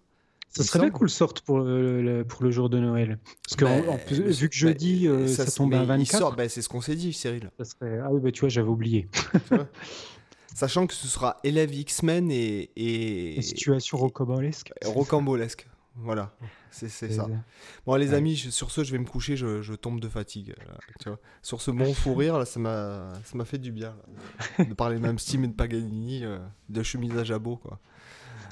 Ça 0.55 0.63
serait 0.63 0.79
bien 0.79 0.89
qu'on 0.91 1.03
le 1.03 1.09
sorte 1.09 1.41
pour 1.41 1.59
le, 1.59 2.23
pour 2.27 2.43
le 2.43 2.51
jour 2.51 2.69
de 2.69 2.79
Noël. 2.79 3.17
Parce 3.43 3.55
que 3.55 3.65
ben, 3.65 4.31
vu 4.31 4.49
que 4.49 4.55
jeudi, 4.55 5.07
ça, 5.27 5.45
tombe 5.45 5.73
à 5.73 5.83
24. 5.83 6.35
Ben, 6.35 6.47
c'est 6.47 6.61
ce 6.61 6.69
qu'on 6.69 6.81
s'est 6.81 6.95
dit, 6.95 7.13
Cyril. 7.13 7.49
Ah 7.81 8.11
oui, 8.11 8.21
bah, 8.21 8.31
tu 8.31 8.41
vois, 8.41 8.49
j'avais 8.49 8.69
oublié. 8.69 9.07
Sachant 10.55 10.85
que 10.85 10.93
ce 10.93 11.07
sera 11.07 11.37
élèves 11.43 11.73
X-Men 11.73 12.29
et, 12.29 12.69
et... 12.75 13.41
Situation 13.41 13.97
rocambolesque. 13.97 14.71
Rocambolesque, 14.85 15.67
voilà. 15.95 16.31
C'est 16.69 16.89
ça. 16.89 17.27
Bon, 17.85 17.95
les 17.95 18.13
amis, 18.13 18.35
sur 18.35 18.71
ce, 18.71 18.83
je 18.83 18.91
vais 18.91 18.97
me 18.97 19.05
coucher, 19.05 19.35
je, 19.35 19.73
tombe 19.73 19.99
de 19.99 20.09
fatigue. 20.09 20.55
Euh, 21.07 21.15
sur 21.41 21.61
ce 21.61 21.71
bon 21.71 21.93
fou 21.93 22.15
rire, 22.15 22.37
là, 22.39 22.45
ça 22.45 22.59
m'a 22.59 23.45
fait 23.45 23.59
du 23.59 23.71
bien. 23.71 23.95
de 24.59 24.73
parler 24.73 24.99
même 24.99 25.19
Steam 25.19 25.43
et 25.43 25.47
de 25.47 25.53
Paganini, 25.53 26.25
euh, 26.25 26.39
de 26.69 26.83
chemise 26.83 27.15
à 27.17 27.23
jabot, 27.23 27.57
quoi. 27.57 27.79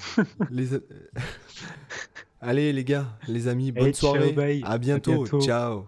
Allez, 2.41 2.73
les 2.73 2.83
gars, 2.83 3.05
les 3.27 3.47
amis, 3.47 3.71
bonne 3.71 3.93
soirée. 3.93 4.61
à 4.65 4.77
bientôt. 4.77 5.25
Ciao. 5.41 5.85